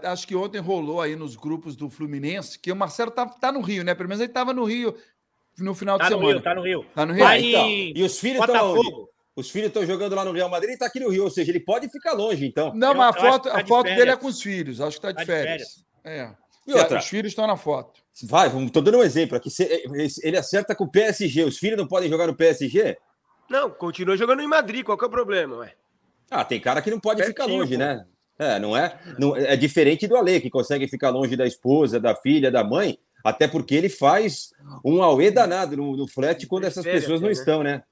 acho 0.04 0.26
que 0.26 0.36
ontem 0.36 0.60
rolou 0.60 1.02
aí 1.02 1.16
nos 1.16 1.36
grupos 1.36 1.76
do 1.76 1.90
Fluminense, 1.90 2.58
que 2.58 2.72
o 2.72 2.76
Marcelo 2.76 3.12
tá, 3.12 3.26
tá 3.26 3.52
no 3.52 3.60
Rio, 3.60 3.84
né? 3.84 3.94
Pelo 3.94 4.08
menos 4.08 4.22
ele 4.22 4.32
estava 4.32 4.54
no 4.54 4.64
Rio 4.64 4.96
no 5.60 5.74
final 5.76 5.98
Tá 5.98 6.06
de 6.06 6.12
no 6.12 6.18
semana. 6.18 6.34
Rio, 6.36 6.44
tá 6.44 6.56
no 6.56 6.62
Rio. 6.64 6.86
Tá 6.96 7.06
no 7.06 7.14
Rio? 7.14 7.24
Vai 7.24 7.38
Ah, 7.38 7.42
então. 7.42 7.66
em 7.70 7.94
E 7.96 8.04
os 8.04 8.20
filhos 8.20 8.40
estão. 8.42 9.08
Os 9.38 9.50
filhos 9.50 9.68
estão 9.68 9.86
jogando 9.86 10.16
lá 10.16 10.24
no 10.24 10.32
Real 10.32 10.50
Madrid 10.50 10.76
e 10.76 10.78
tá 10.78 10.86
aqui 10.86 10.98
no 11.00 11.10
Rio, 11.10 11.24
ou 11.26 11.30
seja, 11.30 11.52
ele 11.52 11.60
pode 11.60 11.90
ficar 11.90 12.14
longe, 12.14 12.46
então. 12.46 12.74
Não, 12.74 12.90
Eu- 12.92 12.96
mas 12.96 13.16
a 13.16 13.20
foto, 13.20 13.50
tá 13.50 13.58
a 13.58 13.62
de 13.62 13.68
foto 13.68 13.86
dele 13.88 14.12
é 14.12 14.16
com 14.16 14.28
os 14.28 14.42
filhos. 14.42 14.80
Acho 14.80 14.96
que 14.96 15.02
tá 15.02 15.10
de 15.12 15.16
Tá 15.18 15.22
de 15.24 15.28
férias. 15.28 15.68
É. 16.06 16.30
E 16.66 16.74
outra? 16.74 17.00
Os 17.00 17.06
filhos 17.06 17.32
estão 17.34 17.46
na 17.46 17.58
foto. 17.58 18.00
Vai, 18.24 18.48
vamos- 18.48 18.72
tô 18.72 18.80
dando 18.80 19.00
um 19.00 19.04
exemplo 19.04 19.36
aqui. 19.36 19.50
Se- 19.50 19.84
Ele 20.24 20.38
acerta 20.38 20.74
com 20.74 20.86
o 20.86 20.90
PSG, 20.90 21.44
os 21.44 21.58
filhos 21.58 21.78
não 21.78 21.86
podem 21.86 22.10
jogar 22.10 22.28
no 22.28 22.36
PSG? 22.36 22.98
Não, 23.50 23.70
continua 23.70 24.16
jogando 24.16 24.42
em 24.42 24.48
Madrid. 24.48 24.86
Qual 24.86 24.98
que 24.98 25.04
é 25.04 25.08
o 25.08 25.12
problema, 25.12 25.58
ué? 25.58 25.74
Ah, 26.32 26.46
tem 26.46 26.60
cara 26.60 26.82
que 26.82 26.90
não 26.90 27.00
pode 27.00 27.22
ficar 27.24 27.44
Pertinho, 27.44 27.60
longe, 27.62 27.74
pô. 27.74 27.80
né? 27.80 28.06
É, 28.40 28.58
não 28.60 28.76
é? 28.76 28.98
Não, 29.20 29.36
é 29.36 29.56
diferente 29.58 30.08
do 30.08 30.16
Ale, 30.16 30.40
que 30.42 30.50
consegue 30.50 30.88
ficar 30.88 31.10
longe 31.10 31.36
da 31.36 31.46
esposa, 31.46 32.00
da 32.00 32.16
filha, 32.16 32.50
da 32.50 32.64
mãe, 32.64 32.98
até 33.26 33.48
porque 33.48 33.74
ele 33.76 33.90
faz 33.90 34.52
um 34.84 35.02
auê 35.04 35.32
danado 35.32 35.76
no, 35.76 35.98
no 35.98 36.08
flat 36.08 36.46
quando 36.48 36.66
essas 36.66 36.86
pessoas 36.86 37.20
não 37.20 37.30
estão, 37.30 37.64
né? 37.64 37.84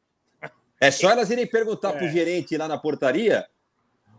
É 0.79 0.91
só 0.91 1.09
elas 1.09 1.29
irem 1.29 1.47
perguntar 1.47 1.93
pro 1.93 2.07
gerente 2.07 2.55
lá 2.57 2.67
na 2.67 2.77
portaria 2.77 3.45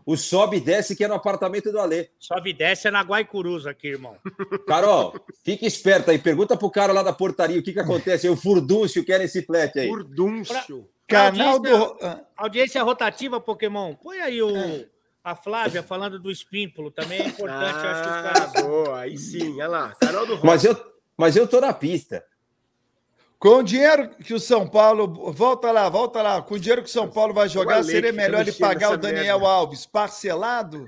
o 0.05 0.15
sobe 0.15 0.57
e 0.57 0.59
desce 0.61 0.95
que 0.95 1.03
é 1.03 1.07
no 1.07 1.15
apartamento 1.15 1.71
do 1.71 1.79
Ale. 1.79 2.09
Sobe 2.19 2.51
e 2.51 2.53
desce 2.53 2.87
é 2.87 2.91
na 2.91 3.01
Guaicurus 3.01 3.65
aqui, 3.65 3.87
irmão. 3.87 4.17
Carol, 4.67 5.15
fica 5.43 5.65
esperta 5.65 6.11
aí, 6.11 6.19
pergunta 6.19 6.55
pro 6.55 6.69
cara 6.69 6.93
lá 6.93 7.01
da 7.01 7.11
portaria 7.13 7.59
o 7.59 7.63
que 7.63 7.73
que 7.73 7.79
acontece 7.79 8.29
o 8.29 8.35
furdúncio 8.35 9.03
que 9.03 9.11
é 9.13 9.17
nesse 9.19 9.41
flat 9.41 9.79
aí. 9.79 9.87
Furdúncio. 9.87 10.87
Canal 11.07 11.59
do. 11.59 11.69
audiência- 11.69 11.97
ah, 12.07 12.19
Audiência 12.37 12.83
rotativa, 12.83 13.39
Pokémon. 13.39 13.95
Põe 13.95 14.19
aí 14.19 14.41
o, 14.41 14.51
a 15.23 15.35
Flávia 15.35 15.81
falando 15.83 16.19
do 16.19 16.29
espímpulo. 16.31 16.89
Também 16.91 17.21
é 17.21 17.27
importante, 17.27 17.83
eu 17.83 17.89
acho 17.89 18.01
que 18.03 18.07
os 18.09 18.15
Ah, 18.15 18.21
caras. 18.33 18.53
boa. 18.63 18.99
Aí 18.99 19.17
sim, 19.17 19.53
olha 19.55 19.67
lá. 19.67 19.95
Canal 19.99 20.25
do 20.25 20.33
Rock. 20.35 20.45
Mas 20.45 20.63
eu, 20.65 20.75
mas 21.17 21.35
eu 21.35 21.47
tô 21.47 21.59
na 21.61 21.73
pista. 21.73 22.25
Com 23.37 23.57
o 23.57 23.63
dinheiro 23.63 24.09
que 24.09 24.33
o 24.33 24.39
São 24.39 24.67
Paulo. 24.67 25.31
Volta 25.31 25.71
lá, 25.71 25.87
volta 25.89 26.21
lá. 26.21 26.41
Com 26.41 26.55
o 26.55 26.59
dinheiro 26.59 26.81
que 26.81 26.89
o 26.89 26.91
São 26.91 27.09
Paulo 27.09 27.33
vai 27.33 27.47
jogar, 27.47 27.83
seria 27.83 28.11
tá 28.11 28.17
melhor 28.17 28.41
ele 28.41 28.53
pagar 28.53 28.91
o 28.93 28.97
Daniel 28.97 29.39
merda. 29.39 29.53
Alves 29.53 29.85
parcelado 29.85 30.85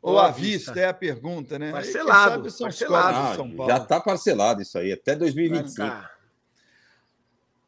ou 0.00 0.18
à 0.18 0.30
vista? 0.30 0.72
vista? 0.72 0.80
É 0.80 0.88
a 0.88 0.94
pergunta, 0.94 1.58
né? 1.58 1.72
Parcelado, 1.72 2.30
sabe 2.30 2.50
são 2.50 2.66
parcelado. 2.66 3.18
do 3.18 3.24
Ah, 3.32 3.34
São 3.34 3.50
Paulo. 3.50 3.72
já 3.72 3.80
tá 3.80 4.00
parcelado 4.00 4.62
isso 4.62 4.78
aí, 4.78 4.92
até 4.92 5.16
2025. 5.16 5.82
Ah, 5.82 6.10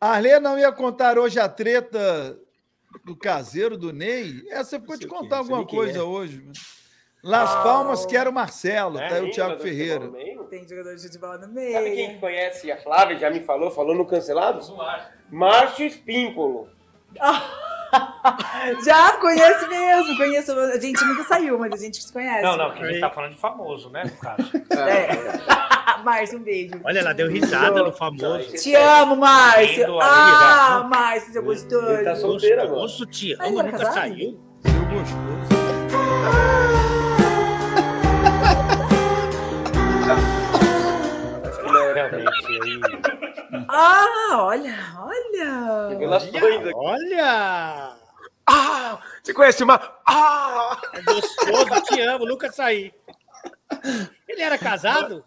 Arlê 0.00 0.38
não 0.38 0.56
ia 0.58 0.70
contar 0.70 1.18
hoje 1.18 1.40
a 1.40 1.48
treta 1.48 2.38
do 3.04 3.16
caseiro 3.16 3.76
do 3.76 3.92
Ney? 3.92 4.44
Essa 4.48 4.78
ficou 4.78 4.94
Não 4.94 5.00
de 5.00 5.08
sei 5.08 5.18
contar 5.18 5.38
alguma 5.38 5.66
coisa 5.66 5.98
é. 5.98 6.02
hoje. 6.02 6.46
Las 7.22 7.52
Palmas, 7.62 8.06
que 8.06 8.16
era 8.16 8.30
o 8.30 8.32
Marcelo, 8.32 8.98
tá 8.98 9.14
aí 9.16 9.28
o 9.28 9.30
Thiago 9.30 9.58
Ferreira. 9.60 10.08
Tem 10.48 10.66
jogador 10.66 10.94
de 10.94 11.02
futebol 11.02 11.32
no 11.34 11.40
Sabe 11.40 11.52
meio. 11.52 11.94
quem 11.94 12.20
conhece 12.20 12.70
a 12.70 12.76
Flávia? 12.80 13.18
Já 13.18 13.28
me 13.30 13.40
falou, 13.40 13.70
falou 13.70 13.94
no 13.94 14.06
cancelado? 14.06 14.60
Márcio 15.30 15.84
Espímpolo. 15.86 16.68
Já 18.84 19.16
conheço 19.18 19.68
mesmo, 19.68 20.16
conheço. 20.16 20.52
A 20.52 20.78
gente 20.78 21.02
nunca 21.04 21.24
saiu, 21.24 21.58
mas 21.58 21.72
a 21.72 21.76
gente 21.76 22.02
se 22.02 22.12
conhece. 22.12 22.42
Não, 22.42 22.56
não, 22.56 22.70
que 22.72 22.82
a 22.82 22.86
gente 22.86 23.00
tá 23.00 23.10
falando 23.10 23.32
de 23.32 23.40
famoso, 23.40 23.90
né, 23.90 24.04
no 24.04 24.16
caso. 24.18 24.50
É. 24.76 25.08
Márcio, 26.04 26.38
um 26.38 26.42
beijo. 26.42 26.74
Olha, 26.84 27.00
ela 27.00 27.12
deu 27.12 27.28
risada 27.28 27.82
no 27.82 27.92
famoso. 27.92 28.52
Te 28.52 28.74
amo, 28.74 29.16
Márcio. 29.16 29.98
Ah. 30.00 30.86
Márcio, 30.88 31.32
seu 31.32 31.42
gostoso. 31.42 31.90
Ele 31.90 32.04
tá 32.04 32.14
solteiro 32.14 32.62
agora. 32.62 32.80
Gostoso, 32.80 33.06
te 33.06 33.32
amo, 33.40 33.62
nunca 33.62 33.78
casado? 33.78 33.94
saiu. 33.94 34.40
Seu 34.62 34.86
gostoso. 34.86 36.67
Realmente, 42.10 42.62
aí. 42.62 42.80
Ah, 43.68 44.36
olha, 44.40 44.76
olha. 44.98 45.88
Revelações 45.90 46.34
aqui. 46.34 46.72
Olha! 46.74 47.96
Ah! 48.46 49.02
Você 49.22 49.34
conhece 49.34 49.62
uma. 49.62 49.74
Ah! 50.06 50.80
É 50.94 51.02
gostoso, 51.02 51.82
te 51.84 52.00
amo, 52.00 52.24
nunca 52.26 52.50
saí. 52.50 52.92
Ele 54.26 54.42
era 54.42 54.56
casado? 54.58 55.24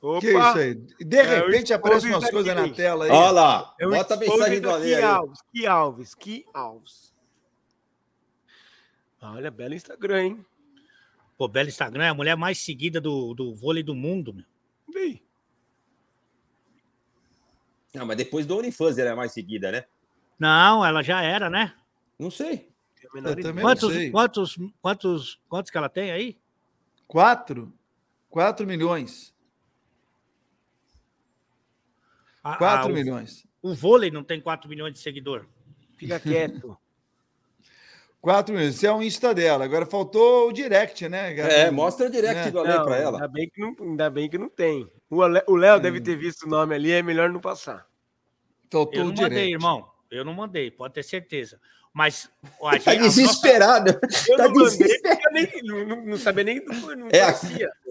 Opa! 0.00 0.20
Que 0.20 0.26
isso 0.28 0.58
aí? 0.58 0.74
De 0.74 1.16
É, 1.18 1.22
repente 1.22 1.72
esposo 1.72 1.74
aparecem 1.74 2.10
umas 2.10 2.30
coisas 2.30 2.54
na 2.54 2.68
tela 2.68 3.04
aí. 3.06 3.10
Olha 3.10 3.30
lá, 3.30 3.74
É 3.80 3.86
bota 3.86 4.14
a 4.14 4.16
mensagem 4.18 4.60
do 4.60 4.70
Ale 4.70 4.94
aí. 4.94 5.02
Alves, 5.02 5.38
que 5.52 5.66
Alves, 5.66 6.14
que 6.14 6.46
Alves. 6.52 7.14
Olha, 9.22 9.50
belo 9.50 9.72
Instagram, 9.74 10.22
hein? 10.22 10.46
Pô, 11.36 11.48
belo 11.48 11.68
Instagram, 11.68 12.04
é 12.04 12.08
a 12.08 12.14
mulher 12.14 12.36
mais 12.36 12.58
seguida 12.58 13.00
do, 13.00 13.34
do 13.34 13.54
vôlei 13.54 13.82
do 13.82 13.94
mundo, 13.94 14.32
meu. 14.32 14.44
Vem. 14.92 15.22
Não, 17.92 18.06
mas 18.06 18.16
depois 18.16 18.46
do 18.46 18.56
OnlyFans 18.56 18.98
ela 18.98 19.10
é 19.10 19.14
mais 19.14 19.32
seguida, 19.32 19.70
né? 19.72 19.84
Não, 20.38 20.84
ela 20.84 21.02
já 21.02 21.22
era, 21.22 21.48
né? 21.50 21.74
Não 22.18 22.30
sei. 22.30 22.68
Quantos, 23.60 23.92
sei. 23.92 24.10
quantos, 24.10 24.58
quantos, 24.80 25.40
quantos 25.48 25.70
que 25.70 25.78
ela 25.78 25.88
tem 25.88 26.10
aí? 26.10 26.36
Quatro? 27.06 27.72
Quatro 28.30 28.66
milhões. 28.66 29.32
A- 32.42 32.56
Quatro 32.56 32.88
a- 32.88 32.90
o- 32.90 32.94
milhões. 32.94 33.46
O 33.62 33.74
vôlei 33.74 34.10
não 34.10 34.22
tem 34.22 34.40
4 34.40 34.68
milhões 34.68 34.92
de 34.92 34.98
seguidor. 34.98 35.46
Fica 35.96 36.20
quieto. 36.20 36.76
Quatro 38.24 38.54
milhões. 38.54 38.74
Esse 38.74 38.86
é 38.86 38.92
o 38.92 39.02
Insta 39.02 39.34
dela. 39.34 39.64
Agora 39.64 39.84
faltou 39.86 40.48
o 40.48 40.52
direct, 40.52 41.08
né? 41.08 41.36
É, 41.38 41.70
mostra 41.70 42.06
o 42.06 42.10
direct 42.10 42.46
né? 42.46 42.50
do 42.50 42.58
Ale 42.60 42.68
Não, 42.70 42.84
pra 42.84 42.96
ela. 42.96 43.16
Ainda 43.18 43.28
bem 43.28 43.50
que 43.50 43.60
não, 43.60 43.76
ainda 43.80 44.10
bem 44.10 44.28
que 44.30 44.38
não 44.38 44.48
tem. 44.48 44.90
O 45.10 45.56
Léo 45.56 45.76
Hum. 45.76 45.80
deve 45.80 46.00
ter 46.00 46.16
visto 46.16 46.44
o 46.44 46.48
nome 46.48 46.74
ali, 46.74 46.90
é 46.90 47.02
melhor 47.02 47.28
não 47.30 47.38
passar. 47.40 47.86
Faltou 48.72 48.92
Eu 48.98 49.04
não 49.04 49.12
direct. 49.12 49.34
mandei, 49.34 49.52
irmão. 49.52 49.86
Eu 50.10 50.24
não 50.24 50.32
mandei, 50.34 50.70
pode 50.70 50.94
ter 50.94 51.02
certeza. 51.02 51.60
Mas 51.92 52.28
ó, 52.58 52.70
Tá 52.82 52.90
a 52.90 52.94
nossa- 52.96 53.08
desesperado. 53.08 53.90
Eu 54.28 54.36
Tá 54.36 54.48
não 54.48 54.54
mandei 54.54 54.78
desesperado. 54.78 55.20
porque 55.20 55.28
eu 55.28 55.32
nem, 55.32 55.62
não, 55.86 55.96
não- 55.96 56.06
não 56.06 56.16
sabia 56.16 56.44
nem. 56.44 56.64
Não 56.64 57.08
É 57.12 57.20
a-. 57.22 57.34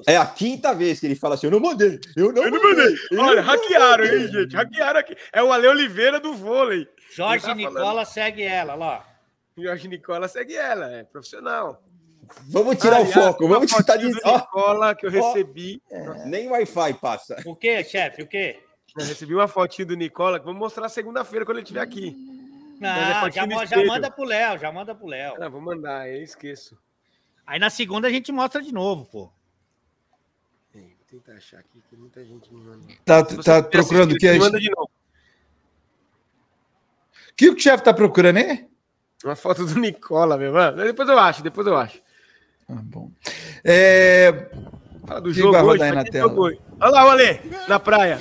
É 0.08 0.18
a 0.18 0.26
quinta 0.26 0.74
vez 0.74 1.00
que 1.00 1.06
ele 1.06 1.16
fala 1.16 1.36
assim: 1.36 1.48
eu 1.48 1.52
não 1.52 1.60
mandei, 1.62 2.00
eu 2.18 2.34
não, 2.34 2.44
mandei. 2.52 2.96
eu 3.12 3.20
Olha, 3.22 3.36
não 3.42 3.44
hackearam, 3.44 4.04
mandei." 4.04 4.22
hein, 4.24 4.28
gente? 4.32 4.56
Hackearam 4.56 5.00
aqui. 5.00 5.16
É 5.32 5.42
o 5.44 5.54
Ale 5.54 5.68
Oliveira 5.68 6.20
do 6.20 6.34
vôlei. 6.34 6.86
Jorge 7.16 7.46
Tá 7.46 7.56
falando. 7.56 7.70
Nicola 7.76 8.04
segue 8.04 8.42
ela, 8.44 8.74
lá. 8.76 9.06
Jorge 9.62 9.88
Nicola 9.88 10.28
segue 10.28 10.56
ela, 10.56 10.92
é 10.92 11.04
profissional. 11.04 11.84
Vamos 12.48 12.78
tirar 12.78 12.98
Aliás, 12.98 13.16
o 13.16 13.22
foco, 13.22 13.48
vamos 13.48 13.72
tentar 13.72 13.98
do 13.98 14.08
Ó, 14.24 14.38
Nicola 14.38 14.96
que 14.96 15.06
eu 15.06 15.12
recebi. 15.12 15.82
nem 16.26 16.50
Wi-Fi 16.50 16.94
passa. 16.96 17.42
O 17.46 17.56
quê, 17.56 17.84
chefe? 17.84 18.24
O 18.24 18.28
quê? 18.28 18.62
Eu 18.98 19.06
recebi 19.06 19.34
uma 19.34 19.48
fotinho 19.48 19.90
do 19.90 19.96
Nicola 19.96 20.40
que 20.40 20.46
vamos 20.46 20.60
mostrar 20.60 20.88
segunda-feira 20.88 21.46
quando 21.46 21.58
ele 21.58 21.64
estiver 21.64 21.82
aqui. 21.82 22.16
É 22.82 23.20
fotinho 23.20 23.50
já, 23.60 23.66
já 23.66 23.86
manda 23.86 24.12
pro 24.12 24.24
Léo, 24.24 24.58
já 24.58 24.72
manda 24.72 24.96
pro 24.96 25.08
Léo. 25.08 25.42
Ah, 25.42 25.50
vou 25.50 25.62
mandar, 25.62 26.10
eu 26.10 26.22
esqueço. 26.22 26.78
Aí 27.46 27.60
na 27.60 27.70
segunda 27.70 28.08
a 28.08 28.12
gente 28.12 28.32
mostra 28.32 28.62
de 28.62 28.74
novo, 28.74 29.06
pô. 29.06 29.32
Ei, 30.74 30.96
Vou 30.98 31.20
tentar 31.20 31.34
achar 31.34 31.60
aqui, 31.60 31.82
que 31.90 31.96
muita 31.96 32.24
gente 32.24 32.54
me 32.54 32.62
manda. 32.64 32.86
Tá, 33.04 33.24
tá 33.24 33.64
procurando 33.64 34.14
o 34.14 34.18
que? 34.18 34.32
me 34.32 34.38
O 34.38 34.42
Manda 34.42 34.60
de 34.60 34.70
novo. 34.70 34.90
que 37.36 37.50
o 37.50 37.60
chefe 37.60 37.84
tá 37.84 37.94
procurando 37.94 38.38
aí? 38.38 38.68
Uma 39.24 39.36
foto 39.36 39.66
do 39.66 39.80
Nicola, 39.80 40.38
meu 40.38 40.52
mano. 40.52 40.84
Depois 40.84 41.08
eu 41.08 41.18
acho, 41.18 41.42
depois 41.42 41.66
eu 41.66 41.78
acho. 41.78 42.02
Ah, 42.70 42.80
bom. 42.82 43.12
É, 43.64 44.50
Fala 45.06 45.22
do 45.22 45.32
Que 45.32 45.40
jogo 45.40 45.52
vai 45.52 45.62
rodar 45.62 45.76
hoje, 45.76 45.84
aí 45.84 45.92
na 45.92 46.04
tela? 46.04 46.30
jogo 46.30 46.42
hoje. 46.44 46.60
Olha 46.80 46.92
lá 46.92 47.06
o 47.06 47.10
Ale, 47.10 47.42
na 47.68 47.80
praia. 47.80 48.20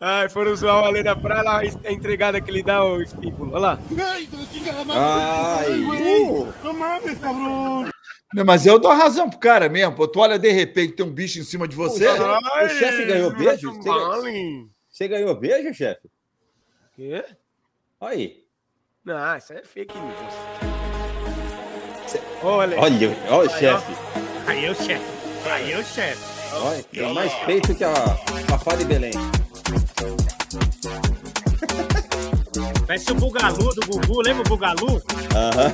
Ai, 0.00 0.28
foram 0.28 0.56
zoar 0.56 0.82
o 0.82 0.84
Ale 0.86 1.02
na 1.02 1.16
praia, 1.16 1.42
lá 1.42 1.58
a 1.58 1.92
entregada 1.92 2.40
que 2.40 2.50
ele 2.50 2.62
dá 2.62 2.76
ao 2.76 3.02
espículo. 3.02 3.50
Olha 3.52 3.60
lá. 3.60 3.78
Ai, 4.94 5.68
uh, 5.80 6.48
não, 8.32 8.44
mas 8.44 8.64
eu 8.64 8.78
dou 8.78 8.92
razão 8.92 9.28
pro 9.28 9.38
cara 9.38 9.68
mesmo. 9.68 9.96
Pô, 9.96 10.06
tu 10.06 10.20
olha 10.20 10.38
de 10.38 10.50
repente 10.52 10.94
tem 10.94 11.04
um 11.04 11.12
bicho 11.12 11.40
em 11.40 11.44
cima 11.44 11.66
de 11.66 11.74
você. 11.74 12.06
o 12.08 12.68
chefe 12.68 13.04
ganhou 13.04 13.34
beijo? 13.34 13.72
Você 14.88 15.08
ganhou 15.08 15.34
beijo, 15.34 15.74
chefe? 15.74 16.08
Quê? 17.00 17.24
Aí. 17.98 18.44
Não, 19.02 19.34
isso 19.38 19.54
aí 19.54 19.60
é 19.60 19.64
fake 19.64 19.98
news. 19.98 20.34
Olha, 22.42 22.78
Olha, 22.78 23.16
olha 23.30 23.48
o 23.48 23.58
chefe. 23.58 23.92
Aí 24.46 24.64
eu, 24.66 24.74
chefe. 24.74 25.50
Aí 25.50 25.70
eu, 25.72 25.82
chefe. 25.82 26.22
Olha, 26.56 26.82
tem 26.82 27.14
mais 27.14 27.32
peito 27.46 27.74
que 27.74 27.84
a 27.84 27.94
Fafá 28.50 28.76
de 28.76 28.84
Belém. 28.84 29.12
Parece 32.86 33.12
o 33.12 33.14
Bugalu 33.14 33.74
do 33.76 33.86
Gugu, 33.86 34.20
lembra 34.20 34.42
o 34.42 34.48
Bugalu? 34.50 35.02
Aham. 35.34 35.70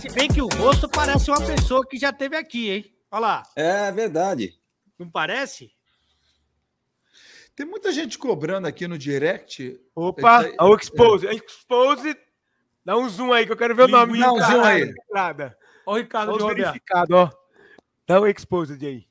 Se 0.00 0.10
bem 0.10 0.26
que 0.26 0.42
o 0.42 0.48
rosto 0.48 0.88
parece 0.88 1.30
uma 1.30 1.40
pessoa 1.40 1.86
que 1.86 1.96
já 1.96 2.12
teve 2.12 2.36
aqui, 2.36 2.70
hein? 2.70 2.84
Olha 3.12 3.20
lá, 3.20 3.42
É 3.54 3.92
verdade. 3.92 4.54
não 4.98 5.08
parece? 5.08 5.70
Tem 7.58 7.66
muita 7.66 7.90
gente 7.90 8.16
cobrando 8.16 8.68
aqui 8.68 8.86
no 8.86 8.96
direct. 8.96 9.80
Opa, 9.92 10.42
aí- 10.42 10.54
olha 10.60 10.70
o 10.70 10.76
Expose. 10.76 11.26
Expose. 11.26 12.16
Dá 12.84 12.96
um 12.96 13.08
zoom 13.08 13.32
aí 13.32 13.44
que 13.46 13.50
eu 13.50 13.56
quero 13.56 13.74
ver 13.74 13.82
o 13.82 13.88
nome 13.88 14.16
Dá 14.16 14.32
um 14.32 14.40
zoom 14.40 14.62
aí. 14.62 14.94
Olha 15.12 15.56
o 15.84 15.96
Ricardo 15.96 16.30
os 16.30 16.38
de 16.38 16.42
Roberto. 16.44 16.66
verificados, 16.66 17.16
ó. 17.16 17.30
Dá 18.06 18.20
um 18.20 18.28
Exposed 18.28 18.86
aí. 18.86 19.08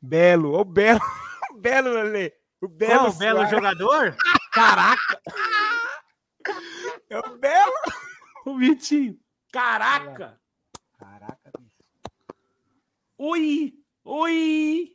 Belo, 0.00 0.52
ó 0.54 0.62
o 0.62 0.64
Belo. 0.64 1.00
O 1.52 1.58
Belo, 1.58 1.98
Ale. 1.98 2.32
O 2.62 2.66
Belo. 2.68 3.00
Qual, 3.00 3.10
o 3.10 3.18
belo 3.18 3.46
jogador? 3.46 4.16
Caraca! 4.52 5.20
É 7.10 7.18
o 7.18 7.36
Belo. 7.36 7.72
O 8.46 8.56
Vitinho. 8.56 9.18
Caraca! 9.52 10.40
Caraca, 10.98 11.52
bicho. 11.58 11.84
Oi! 13.18 13.83
Oi! 14.04 14.90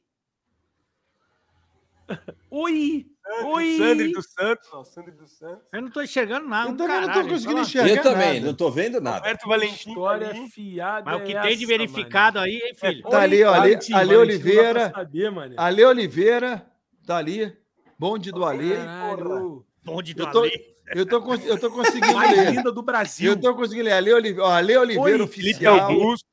Oi! 2.51 3.05
Oi! 3.43 3.77
Sandri 3.77 4.11
dos 4.11 4.25
Santos. 4.31 4.69
Ó, 4.71 4.83
Sandri 4.83 5.11
dos 5.11 5.31
Santos. 5.31 5.63
Eu 5.73 5.81
não 5.81 5.89
tô 5.89 6.01
enxergando 6.01 6.47
nada. 6.47 6.69
Eu 6.69 6.73
um 6.73 6.77
também 6.77 6.95
não 6.95 7.07
tô 7.07 7.13
caralho, 7.13 7.29
conseguindo 7.29 7.61
enxergar. 7.61 7.89
Eu 7.89 8.01
também, 8.03 8.33
nada. 8.35 8.45
não 8.45 8.53
tô 8.53 8.71
vendo 8.71 9.01
nada. 9.01 9.17
Roberto 9.17 9.47
Valentim. 9.47 9.89
História 9.89 10.29
ali. 10.29 10.49
fiada. 10.49 11.05
Mas 11.05 11.21
o 11.21 11.25
que 11.25 11.35
é 11.35 11.41
tem 11.41 11.57
de 11.57 11.63
essa, 11.63 11.73
verificado 11.77 12.39
aí, 12.39 12.55
hein, 12.55 12.73
filho? 12.75 13.01
Tá 13.03 13.21
ali, 13.21 13.43
ó, 13.43 13.53
Ale, 13.53 13.57
Ale 13.57 13.91
Valentim, 13.91 14.15
Oliveira. 14.15 14.91
Saber, 14.91 15.31
mano. 15.31 15.55
Ale 15.57 15.85
Oliveira, 15.85 16.71
tá 17.05 17.17
ali. 17.17 17.57
Bonde 17.97 18.31
do 18.31 18.45
Ale. 18.45 18.75
Caralho. 18.75 19.65
Bonde 19.83 20.13
do 20.13 20.23
Eu 20.23 20.31
tô, 20.31 20.39
Ale. 20.41 20.75
eu 20.95 21.05
tô, 21.05 21.33
eu 21.35 21.59
tô 21.59 21.71
conseguindo 21.71 22.13
Mais 22.13 22.37
ler. 22.37 22.51
linda 22.51 22.71
do 22.71 22.81
Brasil. 22.83 23.31
Eu 23.31 23.39
tô 23.41 23.55
conseguindo 23.55 23.85
ler. 23.85 23.93
Ale 23.93 24.13
Oliveira, 24.13 24.43
ó, 24.47 24.51
Ale 24.51 24.77
Oliveira 24.77 25.23
Oi, 25.23 25.27
Felipe 25.27 25.67
oficial. 25.67 25.79
Augusto. 25.79 26.27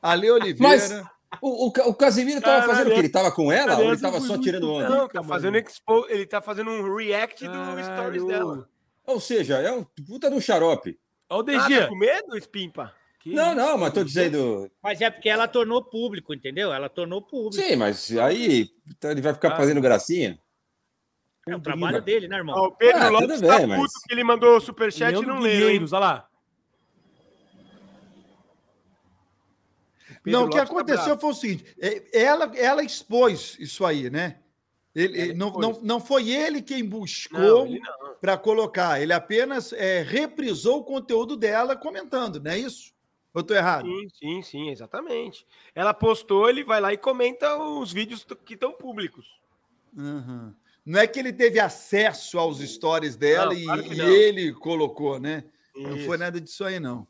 Ale 0.00 0.30
Oliveira. 0.30 1.13
O, 1.40 1.66
o, 1.66 1.68
o 1.68 1.94
Casimiro 1.94 2.40
tava 2.40 2.60
Caralho, 2.60 2.70
fazendo 2.72 2.86
o 2.88 2.94
quê? 2.94 2.98
Ele 3.00 3.08
tava 3.08 3.32
com 3.32 3.50
ela 3.52 3.78
ou 3.78 3.84
ele 3.92 4.00
tava 4.00 4.20
só 4.20 4.38
tirando 4.38 4.70
onda? 4.72 4.88
Não, 4.88 5.08
tá 5.08 5.22
fazendo 5.22 5.56
expo... 5.56 6.06
ele 6.08 6.26
tá 6.26 6.40
fazendo 6.40 6.70
um 6.70 6.96
react 6.96 7.44
do 7.46 7.52
Caralho. 7.52 7.84
stories 7.84 8.24
dela. 8.26 8.68
Ou 9.06 9.20
seja, 9.20 9.58
é 9.58 9.70
um 9.72 9.84
puta 10.06 10.30
do 10.30 10.40
xarope. 10.40 10.98
Ó 11.28 11.38
o 11.38 11.40
Ah, 11.40 11.42
DG. 11.42 11.80
tá 11.80 11.86
com 11.88 11.96
medo, 11.96 12.36
Espimpa? 12.36 12.92
Que 13.20 13.32
Não, 13.34 13.48
isso, 13.48 13.56
não, 13.56 13.78
mas 13.78 13.92
tô 13.92 14.04
dizendo. 14.04 14.70
Mas 14.82 15.00
é 15.00 15.10
porque 15.10 15.28
ela 15.30 15.48
tornou 15.48 15.82
público, 15.82 16.34
entendeu? 16.34 16.72
Ela 16.72 16.88
tornou 16.88 17.22
público. 17.22 17.54
Sim, 17.54 17.76
mas 17.76 18.14
aí 18.18 18.68
então 18.88 19.10
ele 19.10 19.22
vai 19.22 19.32
ficar 19.32 19.52
Ah. 19.52 19.56
fazendo 19.56 19.80
gracinha? 19.80 20.38
É 21.46 21.54
o 21.54 21.60
trabalho 21.60 22.00
dele, 22.00 22.26
né, 22.26 22.36
irmão? 22.36 22.54
Ó, 22.56 22.68
o 22.68 22.72
Pedro 22.72 23.02
Ah, 23.02 23.08
Lopes 23.10 23.40
tá 23.40 23.58
bem, 23.58 23.66
puto 23.68 23.78
mas- 23.80 23.92
que 24.06 24.14
ele 24.14 24.24
mandou 24.24 24.56
o 24.56 24.60
superchat 24.60 25.10
e 25.10 25.12
Leandro 25.12 25.34
não 25.34 25.40
leu, 25.42 25.68
hein? 25.70 25.80
Olha 25.90 25.98
lá. 25.98 26.28
Pedro 30.24 30.40
não, 30.40 30.46
o 30.46 30.50
que 30.50 30.56
Lopes 30.56 30.70
tá 30.70 30.74
aconteceu 30.74 31.04
bravo. 31.04 31.20
foi 31.20 31.30
o 31.30 31.34
seguinte: 31.34 31.76
é, 31.80 32.20
ela, 32.22 32.50
ela 32.56 32.82
expôs 32.82 33.56
isso 33.60 33.84
aí, 33.84 34.10
né? 34.10 34.40
Ele, 34.94 35.20
Ela 35.20 35.34
não, 35.34 35.50
não, 35.52 35.80
não 35.82 36.00
foi 36.00 36.30
ele 36.30 36.62
quem 36.62 36.82
Não, 36.82 36.88
buscou 36.88 37.66
ele 37.66 37.80
não. 37.80 38.14
para 38.20 38.36
colocar, 38.38 39.00
ele 39.02 39.12
apenas 39.12 39.72
é, 39.72 40.02
reprisou 40.02 40.78
o 40.78 40.84
conteúdo 40.84 41.36
dela 41.36 41.74
comentando, 41.76 42.40
não 42.40 42.50
é 42.50 42.58
isso? 42.58 42.92
Eu 43.34 43.42
tô 43.42 43.52
errado? 43.54 43.86
Sim, 43.88 44.08
sim, 44.08 44.42
sim, 44.42 44.70
exatamente. 44.70 45.44
Ela 45.74 45.92
postou, 45.92 46.48
ele 46.48 46.62
vai 46.62 46.80
lá 46.80 46.92
e 46.92 46.96
comenta 46.96 47.56
os 47.58 47.92
vídeos 47.92 48.24
que 48.44 48.54
estão 48.54 48.72
públicos. 48.72 49.40
Uhum. 49.96 50.54
Não 50.86 51.00
é 51.00 51.06
que 51.08 51.18
ele 51.18 51.32
teve 51.32 51.58
acesso 51.58 52.38
aos 52.38 52.60
stories 52.60 53.16
dela 53.16 53.46
Não, 53.46 53.52
e, 53.54 53.64
claro 53.64 53.92
e 53.92 53.96
não. 53.96 54.08
ele 54.08 54.52
colocou, 54.52 55.18
né? 55.18 55.42
Não 55.74 55.96
Isso. 55.96 56.06
foi 56.06 56.16
nada 56.16 56.40
disso 56.40 56.62
aí, 56.64 56.78
não. 56.78 57.04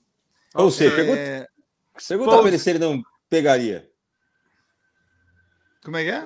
Ou 0.55 0.71
seja, 0.71 0.95
pergunta, 0.97 1.19
É, 1.19 1.49
pergunta 2.09 2.39
pra 2.39 2.49
ele 2.49 2.59
se 2.59 2.71
ele 2.71 2.79
não 2.79 3.03
pegaria. 3.29 3.89
como 5.85 5.97
é 5.97 6.05
que 6.05 6.11
é? 6.11 6.25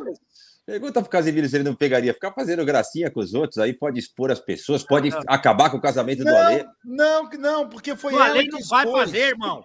Pergunta 0.66 1.00
pro 1.00 1.10
Casimiro 1.10 1.48
se 1.48 1.56
ele 1.56 1.64
não 1.64 1.74
pegaria. 1.74 2.12
Ficar 2.12 2.32
fazendo 2.32 2.64
gracinha 2.64 3.10
com 3.10 3.20
os 3.20 3.32
outros 3.32 3.58
aí 3.58 3.72
pode 3.72 3.98
expor 3.98 4.30
as 4.30 4.38
pessoas, 4.38 4.82
pode 4.84 5.10
acabar 5.26 5.70
com 5.70 5.78
o 5.78 5.80
casamento 5.80 6.22
do 6.22 6.28
Alê. 6.36 6.64
Não, 6.84 7.24
não, 7.24 7.30
não, 7.38 7.68
porque 7.68 7.96
foi 7.96 8.12
O 8.12 8.16
ela 8.16 8.26
Ale 8.26 8.48
que 8.48 8.52
não 8.52 8.60
vai 8.68 8.86
fazer, 8.86 9.28
irmão. 9.28 9.62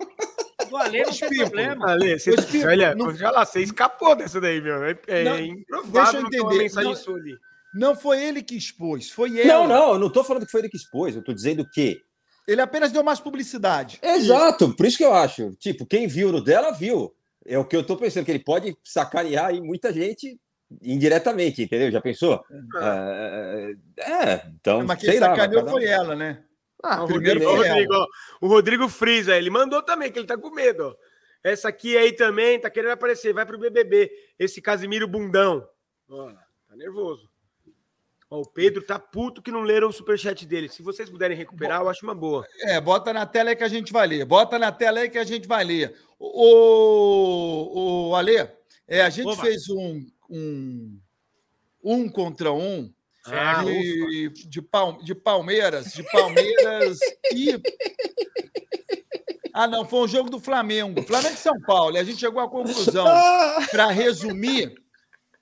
Do 0.70 0.78
Ale 0.78 1.04
não 1.04 1.12
tem 1.12 1.38
problema. 1.40 1.92
Ale, 1.92 2.18
você, 2.18 2.32
olha, 2.66 2.96
não- 2.96 3.14
já 3.14 3.30
lá, 3.32 3.46
você 3.46 3.60
escapou 3.62 4.16
dessa 4.16 4.40
daí, 4.40 4.62
meu. 4.62 4.82
É, 4.86 4.98
é 5.08 5.24
Não, 5.26 5.40
improvável 5.40 5.92
deixa 5.92 6.18
eu 6.18 6.22
não 6.22 6.54
entender, 6.54 6.84
não- 6.84 6.96
sua 6.96 7.18
ali. 7.18 7.36
Não 7.76 7.96
foi 7.96 8.24
ele 8.24 8.42
que 8.42 8.56
expôs, 8.56 9.10
foi 9.10 9.42
ela. 9.42 9.54
Não, 9.54 9.68
não, 9.68 9.94
eu 9.94 10.00
não 10.00 10.10
tô 10.10 10.24
falando 10.24 10.46
que 10.46 10.52
foi 10.52 10.62
ele 10.62 10.70
que 10.70 10.78
expôs, 10.78 11.16
eu 11.16 11.24
tô 11.24 11.34
dizendo 11.34 11.68
que. 11.70 12.00
Ele 12.48 12.62
apenas 12.62 12.92
deu 12.92 13.04
mais 13.04 13.20
publicidade. 13.20 14.00
Exato, 14.02 14.76
por 14.76 14.86
isso 14.86 14.98
que 14.98 15.06
eu 15.06 15.14
acho. 15.14 15.52
Tipo, 15.56 15.86
quem 15.86 16.08
viu 16.08 16.32
no 16.32 16.44
dela, 16.44 16.72
viu. 16.72 17.14
É 17.46 17.58
o 17.58 17.66
que 17.66 17.76
eu 17.76 17.86
tô 17.86 17.98
pensando, 17.98 18.26
que 18.26 18.32
ele 18.32 18.44
pode 18.44 18.76
sacanear 18.84 19.48
aí 19.48 19.62
muita 19.62 19.92
gente 19.92 20.40
indiretamente, 20.82 21.62
entendeu? 21.64 21.92
Já 21.92 22.02
pensou? 22.02 22.44
É, 22.82 23.74
é, 24.00 24.48
então, 24.56 24.84
Mas 24.86 25.00
quem 25.00 25.20
lá. 25.20 25.28
sacaneou 25.28 25.62
cada 25.62 25.70
um. 25.70 25.72
foi 25.72 25.86
ela, 25.86 26.16
né? 26.16 26.44
Ah, 26.82 27.04
o 27.04 27.08
primeiro 27.08 27.40
Rodrigo, 27.40 27.56
foi 27.56 27.70
o 27.70 27.72
Rodrigo, 27.72 27.94
ó, 27.94 28.08
o 28.42 28.48
Rodrigo 28.48 28.90
Frisa, 28.90 29.38
ele 29.38 29.50
mandou 29.50 29.82
também, 29.82 30.12
que 30.12 30.20
ele 30.20 30.28
tá 30.28 30.38
com 30.38 30.50
medo. 30.50 30.88
ó. 30.88 30.96
Essa 31.44 31.70
aqui 31.70 31.98
aí 31.98 32.14
também 32.14 32.60
tá 32.60 32.70
querendo 32.70 32.92
aparecer, 32.92 33.34
vai 33.34 33.46
pro 33.46 33.60
BBB. 33.60 34.10
Esse 34.40 34.62
Casimiro 34.62 35.08
Bundão. 35.08 35.68
Ó, 36.10 36.32
tá 36.68 36.76
nervoso. 36.76 37.30
Ó, 38.34 38.42
o 38.42 38.50
Pedro 38.50 38.82
tá 38.82 38.98
puto 38.98 39.44
que 39.44 39.52
não 39.52 39.62
leram 39.62 39.90
o 39.90 39.94
superchat 39.94 40.44
dele. 40.44 40.68
Se 40.68 40.82
vocês 40.82 41.08
puderem 41.08 41.38
recuperar, 41.38 41.82
eu 41.82 41.90
acho 41.90 42.04
uma 42.04 42.16
boa. 42.16 42.44
É, 42.62 42.82
bota 42.82 43.14
na 43.14 43.28
tela 43.28 43.52
aí 43.52 43.56
que 43.56 43.64
a 43.64 43.68
gente 43.68 43.94
vai 43.94 44.08
ler. 44.08 44.26
Bota 44.26 44.58
na 44.58 44.72
tela 44.72 45.02
aí 45.02 45.10
que 45.10 45.20
a 45.20 45.24
gente 45.24 45.48
vai 45.48 45.64
ler. 45.64 45.96
O, 46.18 48.10
o 48.10 48.16
Ale, 48.16 48.50
é, 48.88 49.02
a 49.02 49.10
gente 49.12 49.36
fez 49.38 49.70
um, 49.70 50.04
um 50.28 51.00
um 51.84 52.10
contra 52.10 52.52
um 52.52 52.92
Ah, 53.26 53.64
de, 53.64 54.30
de, 54.30 54.62
Pal- 54.64 55.04
de 55.04 55.14
Palmeiras, 55.14 55.94
de 55.94 56.02
Palmeiras 56.12 56.98
e. 57.32 57.62
Ah, 59.54 59.68
não, 59.68 59.86
foi 59.86 60.00
um 60.00 60.08
jogo 60.08 60.32
do 60.32 60.40
Flamengo. 60.40 61.04
Flamengo 61.04 61.36
e 61.36 61.38
São 61.38 61.62
Paulo. 61.62 61.96
E 61.96 62.00
a 62.00 62.04
gente 62.04 62.20
chegou 62.20 62.42
à 62.42 62.50
conclusão, 62.50 63.06
para 63.70 63.92
resumir, 63.92 64.74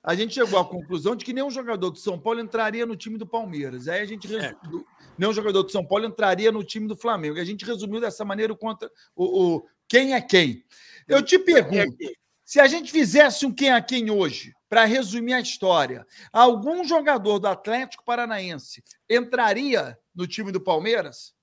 a 0.02 0.14
gente 0.14 0.34
chegou 0.34 0.58
à 0.58 0.64
conclusão 0.64 1.14
de 1.14 1.24
que 1.24 1.32
nenhum 1.32 1.50
jogador 1.50 1.90
do 1.90 1.98
São 1.98 2.18
Paulo 2.18 2.40
entraria 2.40 2.84
no 2.84 2.96
time 2.96 3.16
do 3.16 3.26
Palmeiras. 3.26 3.86
Aí 3.88 4.00
a 4.00 4.04
gente 4.04 4.26
resu- 4.26 4.56
do- 4.70 4.86
nenhum 5.16 5.32
jogador 5.32 5.62
do 5.62 5.70
São 5.70 5.86
Paulo 5.86 6.04
entraria 6.06 6.50
no 6.50 6.64
time 6.64 6.88
do 6.88 6.96
Flamengo. 6.96 7.38
A 7.38 7.44
gente 7.44 7.64
resumiu 7.64 8.00
dessa 8.00 8.24
maneira 8.24 8.52
o, 8.52 8.56
contra, 8.56 8.90
o, 9.14 9.56
o 9.56 9.66
quem 9.86 10.14
é 10.14 10.20
quem. 10.20 10.64
Eu 11.06 11.22
te 11.22 11.38
pergunto, 11.38 11.96
se 12.44 12.58
a 12.58 12.66
gente 12.66 12.90
fizesse 12.90 13.46
um 13.46 13.52
quem 13.52 13.72
é 13.72 13.80
quem 13.80 14.10
hoje, 14.10 14.52
para 14.68 14.84
resumir 14.84 15.34
a 15.34 15.40
história, 15.40 16.06
algum 16.32 16.82
jogador 16.84 17.38
do 17.38 17.46
Atlético 17.46 18.04
Paranaense 18.04 18.82
entraria 19.08 19.98
no 20.14 20.26
time 20.26 20.50
do 20.50 20.60
Palmeiras? 20.60 21.34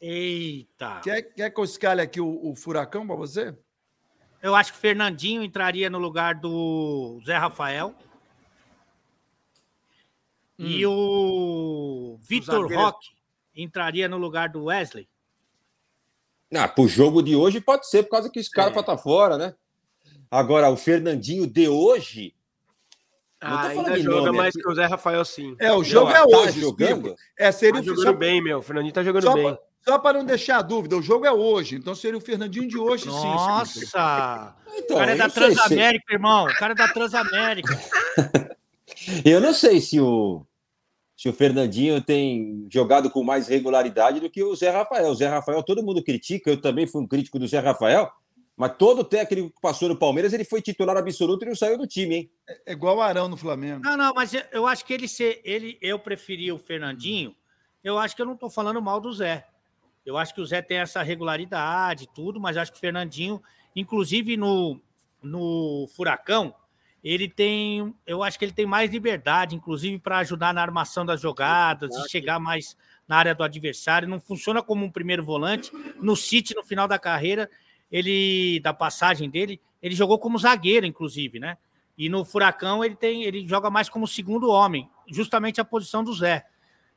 Eita. 0.00 1.00
Quer, 1.02 1.22
quer 1.22 1.50
que 1.50 1.58
eu 1.60 1.64
escale 1.64 2.00
aqui 2.00 2.20
o, 2.20 2.50
o 2.50 2.54
furacão 2.54 3.06
para 3.06 3.16
você? 3.16 3.56
Eu 4.42 4.54
acho 4.54 4.72
que 4.72 4.78
o 4.78 4.80
Fernandinho 4.80 5.42
entraria 5.42 5.90
no 5.90 5.98
lugar 5.98 6.34
do 6.36 7.20
Zé 7.24 7.36
Rafael. 7.36 7.94
E 10.58 10.84
o 10.86 12.18
Vitor 12.20 12.62
zagueiro. 12.62 12.82
Roque 12.82 13.08
entraria 13.54 14.08
no 14.08 14.16
lugar 14.18 14.48
do 14.48 14.64
Wesley. 14.64 15.08
Ah, 16.54 16.66
pro 16.68 16.88
jogo 16.88 17.22
de 17.22 17.36
hoje 17.36 17.60
pode 17.60 17.88
ser, 17.88 18.04
por 18.04 18.10
causa 18.10 18.30
que 18.30 18.38
esse 18.38 18.50
cara 18.50 18.70
É. 18.70 18.72
vai 18.72 18.80
estar 18.80 18.96
fora, 18.98 19.36
né? 19.36 19.54
Agora, 20.30 20.70
o 20.70 20.76
Fernandinho 20.76 21.46
de 21.46 21.68
hoje. 21.68 22.34
Não 23.42 23.50
tô 23.50 23.54
Ah, 23.56 23.60
falando 23.62 23.78
ainda 23.86 23.96
de 23.98 24.02
joga 24.02 24.26
nome 24.26 24.38
mais 24.38 24.54
aqui. 24.54 24.62
que 24.62 24.68
o 24.68 24.74
Zé 24.74 24.86
Rafael, 24.86 25.24
sim. 25.24 25.54
É, 25.60 25.72
o 25.72 25.84
jogo 25.84 26.10
Não, 26.10 26.16
é 26.16 26.20
tá 26.28 26.38
hoje. 26.38 26.60
jogando? 26.60 27.14
É, 27.38 27.52
seria 27.52 27.74
Tá 27.74 27.80
o 27.80 27.84
jogando 27.84 28.04
só, 28.04 28.12
bem, 28.12 28.42
meu. 28.42 28.58
O 28.58 28.62
Fernandinho 28.62 28.94
tá 28.94 29.02
jogando 29.02 29.22
só, 29.24 29.34
bem. 29.34 29.58
Só 29.84 29.98
para 29.98 30.18
não 30.18 30.24
deixar 30.24 30.58
a 30.58 30.62
dúvida, 30.62 30.96
o 30.96 31.02
jogo 31.02 31.24
é 31.26 31.32
hoje, 31.32 31.76
então 31.76 31.94
seria 31.94 32.18
o 32.18 32.20
Fernandinho 32.20 32.68
de 32.68 32.78
hoje, 32.78 33.04
sim. 33.04 33.10
Spico. 33.10 33.26
Nossa! 33.26 34.56
Então, 34.76 34.96
o 34.96 35.00
cara 35.00 35.12
é 35.12 35.16
da 35.16 35.28
sei 35.28 35.50
se- 35.50 35.54
Transamérica, 35.56 36.12
irmão. 36.12 36.44
O 36.44 36.54
cara 36.58 36.72
é 36.72 36.76
da 36.76 36.88
Transamérica. 36.88 37.68
Eu 39.24 39.40
não 39.40 39.54
sei 39.54 39.80
se 39.80 40.00
o, 40.00 40.44
se 41.16 41.28
o 41.28 41.32
Fernandinho 41.32 42.02
tem 42.02 42.66
jogado 42.70 43.10
com 43.10 43.22
mais 43.22 43.48
regularidade 43.48 44.20
do 44.20 44.30
que 44.30 44.42
o 44.42 44.54
Zé 44.54 44.70
Rafael. 44.70 45.10
O 45.10 45.14
Zé 45.14 45.26
Rafael, 45.28 45.62
todo 45.62 45.82
mundo 45.82 46.02
critica, 46.02 46.50
eu 46.50 46.60
também 46.60 46.86
fui 46.86 47.02
um 47.02 47.06
crítico 47.06 47.38
do 47.38 47.46
Zé 47.46 47.58
Rafael, 47.58 48.10
mas 48.56 48.74
todo 48.76 49.04
técnico 49.04 49.50
que 49.50 49.60
passou 49.60 49.88
no 49.88 49.96
Palmeiras, 49.96 50.32
ele 50.32 50.44
foi 50.44 50.60
titular 50.60 50.96
absoluto 50.96 51.44
e 51.44 51.48
não 51.48 51.54
saiu 51.54 51.78
do 51.78 51.86
time, 51.86 52.14
hein? 52.14 52.30
É 52.66 52.72
igual 52.72 52.96
o 52.96 53.00
Arão 53.00 53.28
no 53.28 53.36
Flamengo. 53.36 53.82
Não, 53.82 53.96
não, 53.96 54.12
mas 54.14 54.32
eu, 54.52 54.66
acho 54.66 54.84
que 54.84 54.92
ele 54.92 55.08
ser. 55.08 55.40
Ele, 55.44 55.78
eu 55.80 55.98
preferi 55.98 56.50
o 56.50 56.58
Fernandinho. 56.58 57.34
Eu 57.82 57.98
acho 57.98 58.16
que 58.16 58.20
eu 58.22 58.26
não 58.26 58.36
tô 58.36 58.50
falando 58.50 58.82
mal 58.82 59.00
do 59.00 59.12
Zé. 59.12 59.46
Eu 60.08 60.16
acho 60.16 60.34
que 60.34 60.40
o 60.40 60.46
Zé 60.46 60.62
tem 60.62 60.78
essa 60.78 61.02
regularidade 61.02 62.04
e 62.04 62.06
tudo, 62.06 62.40
mas 62.40 62.56
acho 62.56 62.72
que 62.72 62.78
o 62.78 62.80
Fernandinho, 62.80 63.42
inclusive 63.76 64.38
no, 64.38 64.80
no 65.22 65.86
Furacão, 65.94 66.54
ele 67.04 67.28
tem. 67.28 67.94
Eu 68.06 68.22
acho 68.22 68.38
que 68.38 68.44
ele 68.46 68.52
tem 68.52 68.64
mais 68.64 68.90
liberdade, 68.90 69.54
inclusive 69.54 69.98
para 69.98 70.16
ajudar 70.18 70.54
na 70.54 70.62
armação 70.62 71.04
das 71.04 71.20
jogadas, 71.20 71.94
e 71.94 72.08
chegar 72.08 72.38
mais 72.40 72.74
na 73.06 73.18
área 73.18 73.34
do 73.34 73.44
adversário. 73.44 74.08
Não 74.08 74.18
funciona 74.18 74.62
como 74.62 74.82
um 74.82 74.90
primeiro 74.90 75.22
volante. 75.22 75.70
No 76.00 76.16
City, 76.16 76.54
no 76.54 76.64
final 76.64 76.88
da 76.88 76.98
carreira, 76.98 77.50
ele, 77.92 78.60
da 78.60 78.72
passagem 78.72 79.28
dele, 79.28 79.60
ele 79.82 79.94
jogou 79.94 80.18
como 80.18 80.38
zagueiro, 80.38 80.86
inclusive, 80.86 81.38
né? 81.38 81.58
E 81.98 82.08
no 82.08 82.24
Furacão 82.24 82.82
ele 82.82 82.96
tem, 82.96 83.24
ele 83.24 83.46
joga 83.46 83.68
mais 83.68 83.90
como 83.90 84.08
segundo 84.08 84.48
homem, 84.48 84.88
justamente 85.06 85.60
a 85.60 85.66
posição 85.66 86.02
do 86.02 86.14
Zé. 86.14 86.46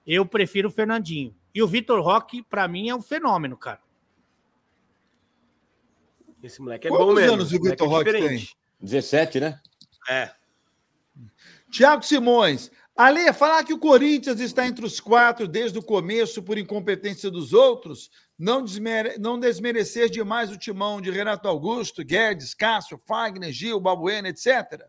Eu 0.06 0.26
prefiro 0.26 0.70
o 0.70 0.72
Fernandinho. 0.72 1.36
E 1.54 1.62
o 1.62 1.68
Vitor 1.68 2.02
Roque, 2.02 2.42
para 2.44 2.68
mim, 2.68 2.90
é 2.90 2.96
um 2.96 3.02
fenômeno, 3.02 3.58
cara. 3.58 3.82
Esse 6.42 6.62
moleque 6.62 6.88
é 6.88 6.90
Quantos 6.90 7.06
bom 7.08 7.14
mesmo. 7.14 7.34
anos 7.34 7.52
o 7.54 7.62
Vitor 7.62 7.88
é 7.88 7.90
Roque 7.90 8.12
diferente. 8.12 8.58
17, 8.80 9.40
né? 9.40 9.60
É. 10.10 10.32
Tiago 11.70 12.04
Simões. 12.04 12.72
Ale, 12.96 13.32
falar 13.32 13.64
que 13.64 13.74
o 13.74 13.80
Corinthians 13.80 14.40
está 14.40 14.66
entre 14.68 14.86
os 14.86 15.00
quatro 15.00 15.48
desde 15.48 15.78
o 15.80 15.84
começo 15.84 16.44
por 16.44 16.58
incompetência 16.58 17.32
dos 17.32 17.54
outros, 17.54 18.10
não, 18.38 18.64
desmere- 18.64 19.18
não 19.18 19.40
desmerecer 19.40 20.10
demais 20.10 20.52
o 20.52 20.58
timão 20.58 21.00
de 21.00 21.10
Renato 21.10 21.48
Augusto, 21.48 22.04
Guedes, 22.04 22.54
Cássio, 22.54 23.00
Fagner, 23.06 23.52
Gil, 23.52 23.80
Babuena, 23.80 24.28
etc. 24.30 24.84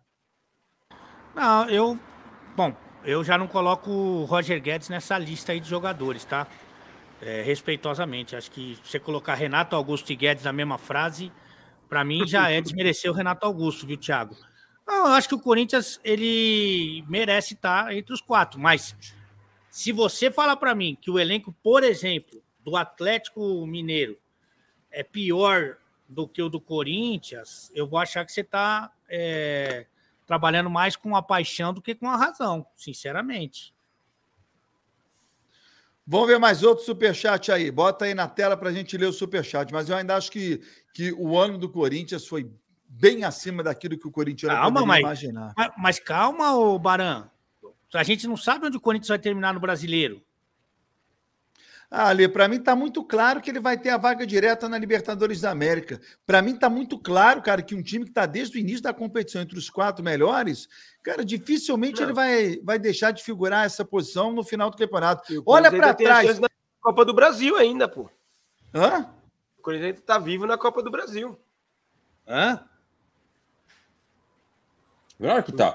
Não, 1.34 1.68
eu. 1.68 1.98
Bom, 2.56 2.74
eu 3.04 3.24
já 3.24 3.36
não 3.36 3.46
coloco 3.46 3.90
o 3.90 4.24
Roger 4.24 4.60
Guedes 4.60 4.88
nessa 4.88 5.18
lista 5.18 5.52
aí 5.52 5.60
de 5.60 5.68
jogadores, 5.68 6.24
tá? 6.24 6.46
É, 7.20 7.42
respeitosamente. 7.42 8.34
Acho 8.36 8.50
que 8.50 8.78
você 8.82 8.98
colocar 8.98 9.34
Renato 9.34 9.76
Augusto 9.76 10.12
e 10.12 10.16
Guedes 10.16 10.44
na 10.44 10.52
mesma 10.52 10.78
frase, 10.78 11.32
para 11.88 12.04
mim 12.04 12.26
já 12.26 12.50
é 12.50 12.60
desmerecer 12.62 13.10
o 13.10 13.14
Renato 13.14 13.46
Augusto, 13.46 13.86
viu, 13.86 13.96
Thiago? 13.96 14.36
Não, 14.86 15.06
eu 15.06 15.12
acho 15.12 15.28
que 15.28 15.34
o 15.34 15.40
Corinthians 15.40 16.00
ele 16.04 17.04
merece 17.08 17.54
estar 17.54 17.94
entre 17.94 18.12
os 18.12 18.20
quatro, 18.20 18.58
mas 18.58 18.96
se 19.70 19.92
você 19.92 20.30
falar 20.30 20.56
para 20.56 20.74
mim 20.74 20.98
que 21.00 21.10
o 21.10 21.18
elenco, 21.18 21.54
por 21.62 21.84
exemplo, 21.84 22.42
do 22.60 22.76
Atlético 22.76 23.66
Mineiro 23.66 24.18
é 24.90 25.02
pior 25.02 25.76
do 26.08 26.28
que 26.28 26.42
o 26.42 26.48
do 26.48 26.60
Corinthians, 26.60 27.70
eu 27.74 27.86
vou 27.86 27.98
achar 27.98 28.24
que 28.26 28.32
você 28.32 28.42
está 28.42 28.92
trabalhando 30.32 30.70
mais 30.70 30.96
com 30.96 31.14
a 31.14 31.20
paixão 31.20 31.74
do 31.74 31.82
que 31.82 31.94
com 31.94 32.08
a 32.08 32.16
razão, 32.16 32.66
sinceramente. 32.74 33.74
Vamos 36.06 36.26
ver 36.26 36.38
mais 36.38 36.62
outro 36.62 36.82
superchat 36.82 37.52
aí. 37.52 37.70
Bota 37.70 38.06
aí 38.06 38.14
na 38.14 38.26
tela 38.26 38.56
para 38.56 38.70
a 38.70 38.72
gente 38.72 38.96
ler 38.96 39.04
o 39.06 39.12
superchat. 39.12 39.70
Mas 39.74 39.90
eu 39.90 39.96
ainda 39.96 40.16
acho 40.16 40.32
que, 40.32 40.62
que 40.94 41.12
o 41.12 41.38
ano 41.38 41.58
do 41.58 41.68
Corinthians 41.68 42.26
foi 42.26 42.50
bem 42.88 43.24
acima 43.24 43.62
daquilo 43.62 43.98
que 43.98 44.08
o 44.08 44.10
Corinthians 44.10 44.50
Calma, 44.50 44.86
mas- 44.86 45.00
imaginar. 45.00 45.52
Mas, 45.54 45.72
mas 45.76 45.98
calma, 45.98 46.56
ô 46.56 46.78
Baran. 46.78 47.28
A 47.92 48.02
gente 48.02 48.26
não 48.26 48.36
sabe 48.38 48.66
onde 48.66 48.78
o 48.78 48.80
Corinthians 48.80 49.10
vai 49.10 49.18
terminar 49.18 49.52
no 49.52 49.60
brasileiro. 49.60 50.24
Ah, 51.94 52.08
Ale, 52.08 52.26
para 52.26 52.48
mim 52.48 52.56
está 52.56 52.74
muito 52.74 53.04
claro 53.04 53.38
que 53.38 53.50
ele 53.50 53.60
vai 53.60 53.76
ter 53.76 53.90
a 53.90 53.98
vaga 53.98 54.26
direta 54.26 54.66
na 54.66 54.78
Libertadores 54.78 55.42
da 55.42 55.50
América. 55.50 56.00
Para 56.24 56.40
mim 56.40 56.54
está 56.54 56.70
muito 56.70 56.98
claro, 56.98 57.42
cara, 57.42 57.60
que 57.60 57.74
um 57.74 57.82
time 57.82 58.06
que 58.06 58.10
está 58.10 58.24
desde 58.24 58.56
o 58.56 58.58
início 58.58 58.82
da 58.82 58.94
competição 58.94 59.42
entre 59.42 59.58
os 59.58 59.68
quatro 59.68 60.02
melhores, 60.02 60.66
cara, 61.02 61.22
dificilmente 61.22 62.00
Não. 62.00 62.06
ele 62.06 62.14
vai, 62.14 62.56
vai 62.64 62.78
deixar 62.78 63.10
de 63.10 63.22
figurar 63.22 63.66
essa 63.66 63.84
posição 63.84 64.32
no 64.32 64.42
final 64.42 64.70
do 64.70 64.76
campeonato. 64.78 65.30
E 65.30 65.42
Olha 65.44 65.70
para 65.70 65.92
trás. 65.92 66.38
na 66.38 66.48
Copa 66.80 67.04
do 67.04 67.12
Brasil 67.12 67.56
ainda, 67.56 67.86
pô. 67.86 68.08
Hã? 68.74 69.14
O 69.58 69.60
Corinthians 69.60 69.88
ainda 69.96 70.00
tá 70.00 70.18
vivo 70.18 70.46
na 70.46 70.56
Copa 70.56 70.82
do 70.82 70.90
Brasil. 70.90 71.38
Hã? 72.26 72.64
Claro 75.18 75.42
que 75.42 75.52
tá. 75.52 75.74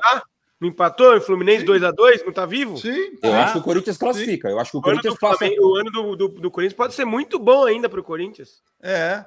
Não 0.60 0.68
empatou? 0.70 1.16
O 1.16 1.22
Fluminense 1.22 1.64
2x2? 1.66 2.26
Não 2.26 2.34
tá 2.34 2.46
vivo? 2.46 2.78
Sim. 2.78 3.18
Eu 3.22 3.32
Ah, 3.34 3.44
acho 3.44 3.54
que 3.54 3.60
o 3.60 3.64
Corinthians 3.64 3.98
classifica. 3.98 4.50
Eu 4.50 4.60
acho 4.60 4.72
que 4.72 4.78
o 4.78 4.80
O 4.80 4.84
ano, 4.90 4.98
do, 4.98 5.02
Corinthians 5.04 5.20
passa. 5.20 5.38
Flamengo- 5.38 5.68
o 5.70 5.76
ano 5.76 5.92
do, 5.92 6.16
do, 6.16 6.28
do 6.30 6.52
Corinthians 6.52 6.76
pode 6.78 6.94
ser 6.96 7.06
muito 7.06 7.38
bom 7.38 7.66
ainda 7.66 7.88
pro 7.88 8.04
Corinthians. 8.04 8.64
É. 8.82 9.24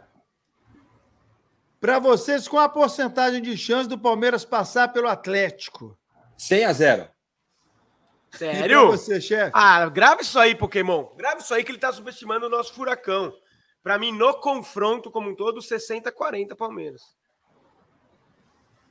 Para 1.81 1.99
vocês, 1.99 2.47
qual 2.49 2.63
a 2.65 2.69
porcentagem 2.69 3.41
de 3.41 3.57
chance 3.57 3.89
do 3.89 3.97
Palmeiras 3.99 4.45
passar 4.45 4.93
pelo 4.93 5.09
Atlético? 5.09 5.97
100 6.37 6.65
a 6.65 6.73
0. 6.73 7.03
E 7.03 7.09
pra 8.31 8.39
Sério? 8.39 8.87
você, 8.89 9.21
chefe? 9.21 9.51
Ah, 9.55 9.89
grave 9.89 10.23
isso 10.23 10.39
aí, 10.39 10.55
Pokémon. 10.55 11.07
Grave 11.17 11.41
isso 11.43 11.55
aí 11.55 11.65
que 11.65 11.71
ele 11.71 11.79
tá 11.79 11.93
subestimando 11.93 12.47
o 12.47 12.51
nosso 12.51 12.73
furacão. 12.75 13.33
Pra 13.83 13.99
mim, 13.99 14.13
no 14.13 14.35
confronto 14.35 15.11
como 15.11 15.31
um 15.31 15.35
todo, 15.35 15.61
60-40 15.63 16.55
Palmeiras. 16.55 17.03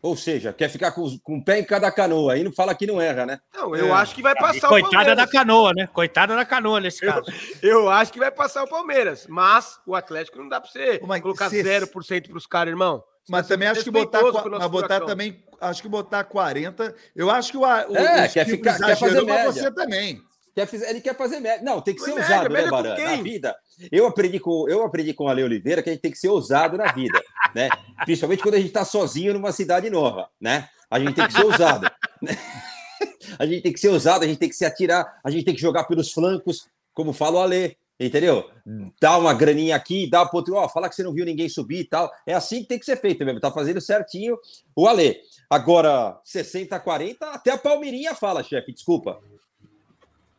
Ou 0.02 0.16
seja, 0.16 0.54
quer 0.54 0.70
ficar 0.70 0.91
com, 0.91 1.18
com 1.20 1.38
o 1.38 1.43
pé 1.43 1.60
em 1.60 1.64
cada 1.64 1.91
canoa. 1.91 2.34
Aí 2.34 2.43
não 2.43 2.54
fala 2.54 2.74
que 2.74 2.88
não 2.88 3.02
erra, 3.02 3.26
né? 3.26 3.39
Não, 3.54 3.76
eu 3.76 3.88
É. 3.88 3.91
acho 3.91 4.16
que 4.16 4.22
vai 4.22 4.34
passar 4.34 4.68
o 4.68 4.70
Coitada 4.70 5.16
da 5.16 5.28
canoa, 5.28 5.74
né? 5.76 5.88
Coitada 5.91 6.36
da 6.36 6.45
canoa 6.45 6.80
nesse 6.80 7.04
Eu- 7.06 7.14
caso. 7.14 7.26
Eu 7.62 7.89
acho 7.89 8.14
que 8.14 8.20
vai 8.20 8.32
passar 8.32 8.64
o 8.64 8.68
Palmeiras. 8.68 9.28
Mas 9.28 9.78
o 9.86 9.93
Atlético 9.95 10.38
não 10.39 10.47
dá 10.47 10.62
pra 10.62 10.70
você 10.72 11.00
Ô, 11.04 11.08
mas 11.08 11.22
colocar 11.22 11.50
se- 11.50 11.62
0% 11.62 12.30
pros 12.30 12.47
caras, 12.47 12.72
irmão. 12.72 13.04
Você 13.26 13.32
Mas 13.32 13.47
também 13.47 13.68
acho 13.68 13.84
que 13.84 13.91
botar, 13.91 14.22
mas 14.24 14.68
botar 14.72 15.02
também, 15.02 15.43
acho 15.62 15.82
que 15.84 15.88
botar 15.89 16.24
40. 16.24 16.95
Eu 17.16 17.30
acho 17.30 17.52
que 17.52 17.58
o, 17.58 17.62
o, 17.62 17.66
É, 17.97 18.28
quer 18.28 18.45
ficar- 18.45 18.78
quer 18.80 18.95
fazer 18.97 19.22
média. 19.24 19.52
você 19.52 19.72
também. 19.72 20.22
Quer 20.56 20.66
fiz- 20.68 20.82
Ele 20.82 21.02
quer 21.02 21.16
fazer 21.16 21.39
média. 21.39 21.64
Não, 21.64 21.82
tem 21.82 21.93
que 21.95 22.02
ser 22.02 22.12
Mas 22.14 22.24
ousado, 22.30 22.50
média, 22.50 22.50
né, 22.50 22.56
média 22.56 22.70
com 22.70 22.76
Baran? 22.76 22.95
quem? 22.95 23.18
Na 23.18 23.24
vida. 23.24 23.56
Eu 23.91 24.08
aprendi 24.08 24.39
com, 24.39 24.70
eu 24.70 24.84
aprendi 24.84 25.14
com 25.14 25.28
a 25.28 25.32
Ale 25.32 25.43
Oliveira 25.43 25.82
que 25.82 25.89
a 25.89 25.93
gente 25.93 26.02
tem 26.02 26.12
que 26.12 26.18
ser 26.18 26.30
ousado 26.30 26.78
na 26.78 26.91
vida, 26.91 27.22
né? 27.56 27.70
Principalmente 28.04 28.41
quando 28.43 28.56
a 28.56 28.58
gente 28.58 28.68
está 28.68 28.84
sozinho 28.84 29.34
numa 29.34 29.52
cidade 29.52 29.89
nova, 29.89 30.30
né? 30.39 30.68
A 30.89 31.00
gente 31.00 31.14
tem 31.14 31.26
que 31.28 31.34
ser 31.34 31.45
ousado. 31.45 31.89
né? 32.22 32.36
A 33.38 33.45
gente 33.45 33.62
tem 33.62 33.72
que 33.72 33.80
ser 33.80 33.89
ousado, 33.89 34.26
a 34.26 34.28
gente 34.28 34.38
tem 34.39 34.50
que 34.50 34.56
se 34.56 34.66
atirar, 34.66 35.20
a 35.24 35.30
gente 35.32 35.45
tem 35.45 35.56
que 35.56 35.62
jogar 35.62 35.86
pelos 35.86 36.12
flancos, 36.12 36.68
como 36.93 37.14
fala 37.14 37.38
o 37.39 37.41
Ale, 37.41 37.78
entendeu? 38.00 38.50
Dá 39.00 39.18
uma 39.18 39.34
graninha 39.34 39.76
aqui, 39.76 40.10
dá 40.10 40.26
pro 40.26 40.38
outro, 40.38 40.56
ó, 40.56 40.68
fala 40.68 40.89
que 40.89 40.95
você 40.95 41.04
não 41.04 41.14
viu 41.14 41.24
ninguém 41.24 41.47
subir 41.47 41.80
e 41.80 41.86
tal. 41.86 42.12
É 42.26 42.34
assim 42.34 42.62
que 42.62 42.68
tem 42.68 42.80
que 42.80 42.86
ser 42.86 42.97
feito 43.00 43.24
mesmo, 43.24 43.39
tá 43.39 43.52
fazendo 43.52 43.80
certinho 43.80 44.38
o 44.76 44.88
Ale. 44.88 45.18
Agora, 45.50 46.20
60 46.26 46.76
a 46.76 46.80
40, 46.80 47.26
até 47.32 47.52
a 47.52 47.58
Palmeirinha 47.58 48.14
fala, 48.14 48.43
chefe, 48.43 48.74
desculpa. 48.74 49.20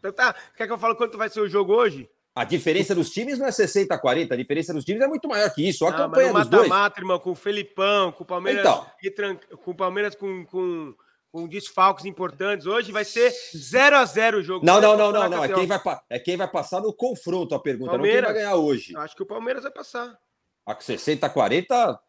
Então 0.01 0.13
tá, 0.13 0.35
quer 0.57 0.67
que 0.67 0.73
eu 0.73 0.79
fale 0.79 0.97
quanto 0.97 1.17
vai 1.17 1.29
ser 1.29 1.41
o 1.41 1.49
jogo 1.49 1.73
hoje? 1.73 2.11
A 2.35 2.45
diferença 2.45 2.95
dos 2.95 3.11
times 3.11 3.39
não 3.39 3.47
é 3.47 3.53
60 3.53 3.95
a 3.95 3.99
40, 3.99 4.35
a 4.35 4.37
diferença 4.37 4.73
dos 4.73 4.85
times 4.85 5.03
é 5.03 5.07
muito 5.07 5.29
maior 5.29 5.53
que 5.53 5.69
isso. 5.69 5.85
Olha 5.85 5.95
a 5.95 5.99
Não, 5.99 6.09
mas 6.09 6.17
campanha 6.19 6.33
no 6.33 6.39
dos 6.41 6.49
dois. 6.49 6.69
mata-mata, 6.69 7.01
irmão, 7.01 7.19
com 7.19 7.31
o 7.33 7.35
Felipão, 7.35 8.13
com 8.13 8.25
o 8.25 8.27
Palmeiras, 8.27 8.61
Então. 8.61 8.87
retran- 9.03 9.37
com 9.63 9.71
o 9.73 9.75
Palmeiras 9.75 10.15
com, 10.15 10.47
com, 10.47 10.95
com 11.33 11.47
desfalques 11.49 12.05
importantes. 12.07 12.67
Hoje 12.67 12.93
vai 12.93 13.05
ser 13.05 13.31
0 13.55 13.97
a 13.97 14.05
0 14.05 14.39
o 14.39 14.43
jogo. 14.43 14.65
Não, 14.65 14.81
não, 14.81 14.97
não, 14.97 15.13
não, 15.13 15.29
não. 15.29 15.45
É 15.45 15.49
quem, 15.53 15.67
vai, 15.67 15.79
pa- 15.81 16.03
é 16.09 16.19
quem 16.19 16.37
vai 16.37 16.49
passar 16.49 16.81
no 16.81 16.95
confronto 16.95 17.55
a 17.55 17.59
pergunta, 17.61 17.93
não 17.93 17.99
quem 18.05 18.13
Palmeiras. 18.13 18.33
vai 18.33 18.43
ganhar 18.43 18.55
hoje. 18.57 18.97
Acho 18.97 19.15
que 19.17 19.23
o 19.23 19.27
Palmeiras 19.27 19.63
vai 19.65 19.73
passar. 19.73 20.17
A 20.65 20.81
60 20.81 21.29
40, 21.29 22.01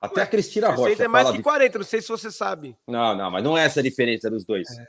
até 0.00 0.20
Ué, 0.20 0.22
a 0.24 0.26
Cristina 0.26 0.66
60 0.70 0.88
Rocha 0.90 1.04
é 1.04 1.08
mais 1.08 1.22
fala 1.24 1.32
que 1.36 1.38
de- 1.38 1.44
40, 1.44 1.78
não 1.78 1.84
sei 1.86 2.02
se 2.02 2.08
você 2.08 2.30
sabe. 2.32 2.76
Não, 2.86 3.16
não, 3.16 3.30
mas 3.30 3.44
não 3.44 3.56
é 3.56 3.64
essa 3.64 3.78
a 3.78 3.82
diferença 3.82 4.28
dos 4.28 4.44
dois. 4.44 4.68
É. 4.76 4.86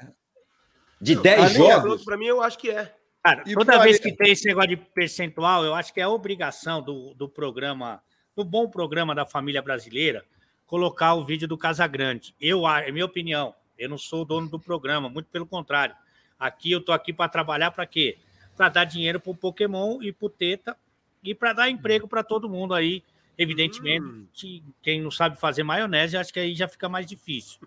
De 1.01 1.15
Não, 1.15 1.21
10 1.21 1.37
pra 1.39 1.49
mim, 1.49 1.55
jogos. 1.55 2.03
Para 2.05 2.17
mim, 2.17 2.25
eu 2.25 2.41
acho 2.41 2.57
que 2.57 2.69
é. 2.69 2.93
Cara, 3.23 3.43
E 3.45 3.53
toda 3.53 3.79
vez 3.79 3.99
que 3.99 4.13
tem 4.15 4.31
esse 4.31 4.45
negócio 4.47 4.69
de 4.69 4.77
percentual, 4.77 5.63
eu 5.65 5.73
acho 5.75 5.93
que 5.93 5.99
é 5.99 6.03
a 6.03 6.09
obrigação 6.09 6.81
do, 6.81 7.13
do 7.13 7.27
programa, 7.27 8.01
do 8.35 8.43
bom 8.45 8.69
programa 8.69 9.13
da 9.13 9.25
família 9.25 9.61
brasileira, 9.61 10.23
colocar 10.65 11.13
o 11.15 11.25
vídeo 11.25 11.47
do 11.47 11.57
Casagrande. 11.57 12.33
Eu, 12.39 12.65
a- 12.65 12.81
é 12.81 12.91
minha 12.91 13.05
opinião. 13.05 13.53
Eu 13.77 13.89
não 13.89 13.97
sou 13.97 14.21
o 14.21 14.25
dono 14.25 14.49
do 14.49 14.59
programa, 14.59 15.09
muito 15.09 15.27
pelo 15.29 15.45
contrário. 15.45 15.95
Aqui 16.37 16.71
eu 16.71 16.81
tô 16.81 16.91
aqui 16.91 17.11
para 17.11 17.29
trabalhar 17.29 17.71
para 17.71 17.85
quê? 17.85 18.17
Para 18.55 18.69
dar 18.69 18.85
dinheiro 18.85 19.19
pro 19.19 19.35
Pokémon 19.35 20.01
e 20.01 20.11
pro 20.11 20.29
Teta 20.29 20.77
e 21.23 21.33
para 21.35 21.53
dar 21.53 21.69
emprego 21.69 22.07
para 22.07 22.23
todo 22.23 22.49
mundo 22.49 22.73
aí. 22.73 23.03
Evidentemente, 23.41 24.03
Hum. 24.05 24.27
que 24.33 24.61
quem 24.81 25.01
não 25.01 25.09
sabe 25.09 25.39
fazer 25.39 25.63
maionese, 25.63 26.17
acho 26.17 26.33
que 26.33 26.39
aí 26.41 26.53
já 26.53 26.67
fica 26.67 26.89
mais 26.89 27.05
difícil. 27.05 27.57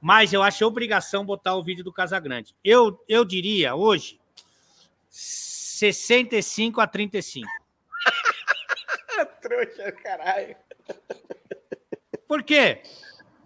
Mas 0.00 0.32
eu 0.32 0.42
acho 0.42 0.66
obrigação 0.66 1.24
botar 1.24 1.54
o 1.54 1.62
vídeo 1.62 1.84
do 1.84 1.92
Casagrande. 1.92 2.56
Eu, 2.64 3.00
eu 3.08 3.24
diria 3.24 3.76
hoje 3.76 4.18
65 5.08 6.80
a 6.80 6.86
35. 6.88 7.46
Trouxa, 9.40 9.92
caralho. 9.92 10.56
Por 12.26 12.42
quê? 12.42 12.82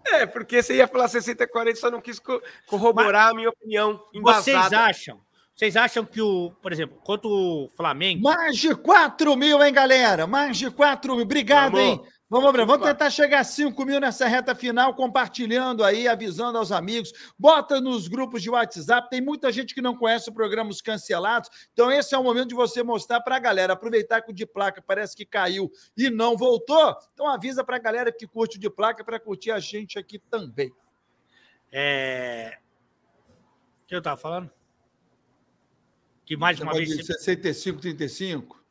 É, 0.05 0.25
porque 0.25 0.63
você 0.63 0.77
ia 0.77 0.87
falar 0.87 1.07
60 1.09 1.43
a 1.43 1.47
40, 1.47 1.79
só 1.79 1.91
não 1.91 2.01
quis 2.01 2.17
co- 2.17 2.41
corroborar 2.65 3.29
a 3.29 3.33
minha 3.35 3.49
opinião. 3.49 3.97
Vocês 4.13 4.55
embasada. 4.55 4.79
acham? 4.85 5.21
Vocês 5.57 5.75
acham 5.75 6.05
que 6.05 6.21
o, 6.21 6.51
por 6.61 6.71
exemplo, 6.71 6.99
quanto 7.03 7.27
o 7.27 7.67
Flamengo, 7.69 8.21
Mais 8.21 8.55
de 8.55 8.75
4 8.75 9.35
mil, 9.35 9.63
hein, 9.63 9.73
galera? 9.73 10.27
Mais 10.27 10.55
de 10.55 10.69
4 10.69 11.15
mil. 11.15 11.23
Obrigado, 11.23 11.71
Vamos. 11.71 11.83
hein? 11.83 12.01
Vamos, 12.29 12.51
Bruno. 12.51 12.67
Vamos 12.67 12.87
tentar 12.87 13.09
chegar 13.09 13.39
a 13.39 13.43
5 13.43 13.83
mil 13.83 13.99
nessa 13.99 14.27
reta 14.27 14.53
final, 14.53 14.93
compartilhando 14.93 15.83
aí, 15.83 16.07
avisando 16.07 16.59
aos 16.59 16.71
amigos. 16.71 17.11
Bota 17.39 17.81
nos 17.81 18.07
grupos 18.07 18.43
de 18.43 18.51
WhatsApp. 18.51 19.09
Tem 19.09 19.19
muita 19.19 19.51
gente 19.51 19.73
que 19.73 19.81
não 19.81 19.97
conhece 19.97 20.29
o 20.29 20.33
programa 20.33 20.69
Os 20.69 20.79
Cancelados. 20.79 21.49
Então, 21.73 21.91
esse 21.91 22.13
é 22.13 22.17
o 22.19 22.23
momento 22.23 22.49
de 22.49 22.55
você 22.55 22.83
mostrar 22.83 23.21
para 23.21 23.37
a 23.37 23.39
galera. 23.39 23.73
Aproveitar 23.73 24.21
que 24.21 24.29
o 24.29 24.35
de 24.35 24.45
placa 24.45 24.79
parece 24.85 25.15
que 25.15 25.25
caiu 25.25 25.71
e 25.97 26.07
não 26.11 26.37
voltou. 26.37 26.95
Então, 27.13 27.27
avisa 27.27 27.63
para 27.63 27.77
a 27.77 27.79
galera 27.79 28.11
que 28.11 28.27
curte 28.27 28.57
o 28.57 28.59
de 28.59 28.69
placa 28.69 29.03
para 29.03 29.19
curtir 29.19 29.49
a 29.49 29.59
gente 29.59 29.97
aqui 29.97 30.19
também. 30.19 30.71
é... 31.71 32.59
O 33.83 33.87
que 33.87 33.95
eu 33.95 34.01
tava 34.03 34.17
falando? 34.17 34.56
Que 36.27 36.35
mais 36.35 36.59
uma 36.59 36.73
vez... 36.73 36.89
de 36.89 37.05
65, 37.05 37.79
35. 37.79 38.61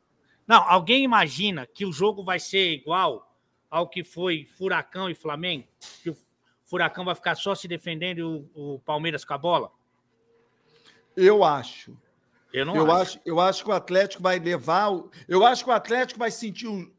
Não, 0.46 0.62
alguém 0.68 1.02
imagina 1.02 1.66
que 1.66 1.86
o 1.86 1.90
jogo 1.90 2.22
vai 2.22 2.38
ser 2.38 2.70
igual 2.70 3.34
ao 3.70 3.88
que 3.88 4.04
foi 4.04 4.44
Furacão 4.44 5.08
e 5.08 5.14
Flamengo? 5.14 5.66
Que 6.02 6.10
o 6.10 6.16
Furacão 6.66 7.02
vai 7.02 7.14
ficar 7.14 7.34
só 7.34 7.54
se 7.54 7.66
defendendo 7.66 8.18
e 8.18 8.22
o, 8.22 8.50
o 8.54 8.78
Palmeiras 8.80 9.24
com 9.24 9.32
a 9.32 9.38
bola? 9.38 9.72
Eu 11.16 11.42
acho. 11.42 11.96
Eu 12.52 12.66
não 12.66 12.76
eu 12.76 12.92
acho. 12.92 13.00
acho. 13.00 13.20
Eu 13.24 13.40
acho 13.40 13.64
que 13.64 13.70
o 13.70 13.72
Atlético 13.72 14.22
vai 14.22 14.38
levar. 14.38 14.92
O... 14.92 15.10
Eu 15.26 15.44
acho 15.44 15.64
que 15.64 15.70
o 15.70 15.72
Atlético 15.72 16.18
vai 16.18 16.30
sentir. 16.30 16.66
O, 16.66 16.92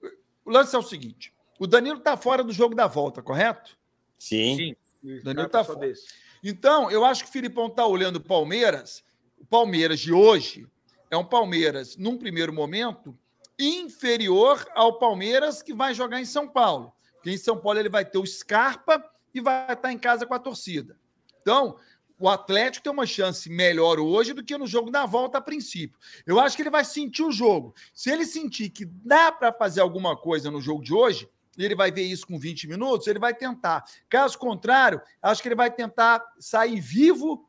o 0.43 0.49
lance 0.49 0.75
é 0.75 0.79
o 0.79 0.83
seguinte: 0.83 1.31
o 1.59 1.67
Danilo 1.67 1.99
está 1.99 2.17
fora 2.17 2.43
do 2.43 2.51
jogo 2.51 2.73
da 2.73 2.87
volta, 2.87 3.21
correto? 3.21 3.77
Sim. 4.17 4.57
Sim. 4.57 4.75
Danilo 5.23 5.47
Cara, 5.47 5.49
tá 5.49 5.63
só 5.63 5.73
fora. 5.73 5.87
desse. 5.87 6.07
Então, 6.43 6.89
eu 6.89 7.05
acho 7.05 7.23
que 7.23 7.29
o 7.29 7.33
Filipão 7.33 7.67
está 7.67 7.85
olhando 7.85 8.15
o 8.15 8.23
Palmeiras. 8.23 9.05
O 9.37 9.45
Palmeiras 9.45 9.99
de 9.99 10.11
hoje 10.11 10.67
é 11.09 11.17
um 11.17 11.25
Palmeiras, 11.25 11.95
num 11.95 12.17
primeiro 12.17 12.51
momento, 12.51 13.17
inferior 13.57 14.65
ao 14.75 14.99
Palmeiras 14.99 15.61
que 15.61 15.73
vai 15.73 15.93
jogar 15.93 16.19
em 16.19 16.25
São 16.25 16.47
Paulo. 16.47 16.93
Porque 17.15 17.31
em 17.31 17.37
São 17.37 17.57
Paulo 17.57 17.79
ele 17.79 17.89
vai 17.89 18.05
ter 18.05 18.17
o 18.17 18.25
Scarpa 18.25 19.03
e 19.33 19.41
vai 19.41 19.73
estar 19.73 19.91
em 19.91 19.97
casa 19.97 20.25
com 20.25 20.33
a 20.33 20.39
torcida. 20.39 20.97
Então, 21.41 21.77
o 22.19 22.27
Atlético 22.27 22.83
tem 22.83 22.91
uma 22.91 23.05
chance 23.05 23.49
melhor 23.49 23.99
hoje 23.99 24.33
do 24.33 24.43
que 24.43 24.57
no 24.57 24.65
jogo 24.65 24.89
da 24.89 25.05
volta 25.05 25.37
a 25.37 25.41
princípio. 25.41 25.97
Eu 26.25 26.39
acho 26.39 26.55
que 26.55 26.63
ele 26.63 26.69
vai 26.69 26.83
sentir 26.83 27.23
o 27.23 27.31
jogo. 27.31 27.75
Se 27.93 28.11
ele 28.11 28.25
sentir 28.25 28.69
que 28.69 28.85
dá 28.85 29.31
para 29.31 29.53
fazer 29.53 29.81
alguma 29.81 30.17
coisa 30.17 30.49
no 30.49 30.59
jogo 30.59 30.83
de 30.83 30.93
hoje, 30.93 31.29
ele 31.57 31.75
vai 31.75 31.91
ver 31.91 32.03
isso 32.03 32.25
com 32.25 32.37
20 32.37 32.67
minutos, 32.67 33.07
ele 33.07 33.19
vai 33.19 33.33
tentar. 33.33 33.83
Caso 34.09 34.37
contrário, 34.37 35.01
acho 35.21 35.41
que 35.41 35.47
ele 35.47 35.55
vai 35.55 35.71
tentar 35.71 36.23
sair 36.39 36.79
vivo 36.79 37.47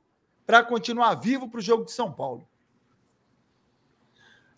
para 0.48 0.62
continuar 0.62 1.14
vivo 1.16 1.46
para 1.46 1.58
o 1.58 1.62
jogo 1.62 1.84
de 1.84 1.92
São 1.92 2.10
Paulo. 2.10 2.48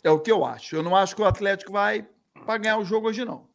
É 0.04 0.10
o 0.10 0.20
que 0.20 0.30
eu 0.30 0.44
acho. 0.44 0.76
Eu 0.76 0.84
não 0.84 0.94
acho 0.94 1.16
que 1.16 1.20
o 1.20 1.24
Atlético 1.24 1.72
vai 1.72 2.06
para 2.46 2.58
ganhar 2.58 2.78
o 2.78 2.84
jogo 2.84 3.08
hoje, 3.08 3.24
não. 3.24 3.48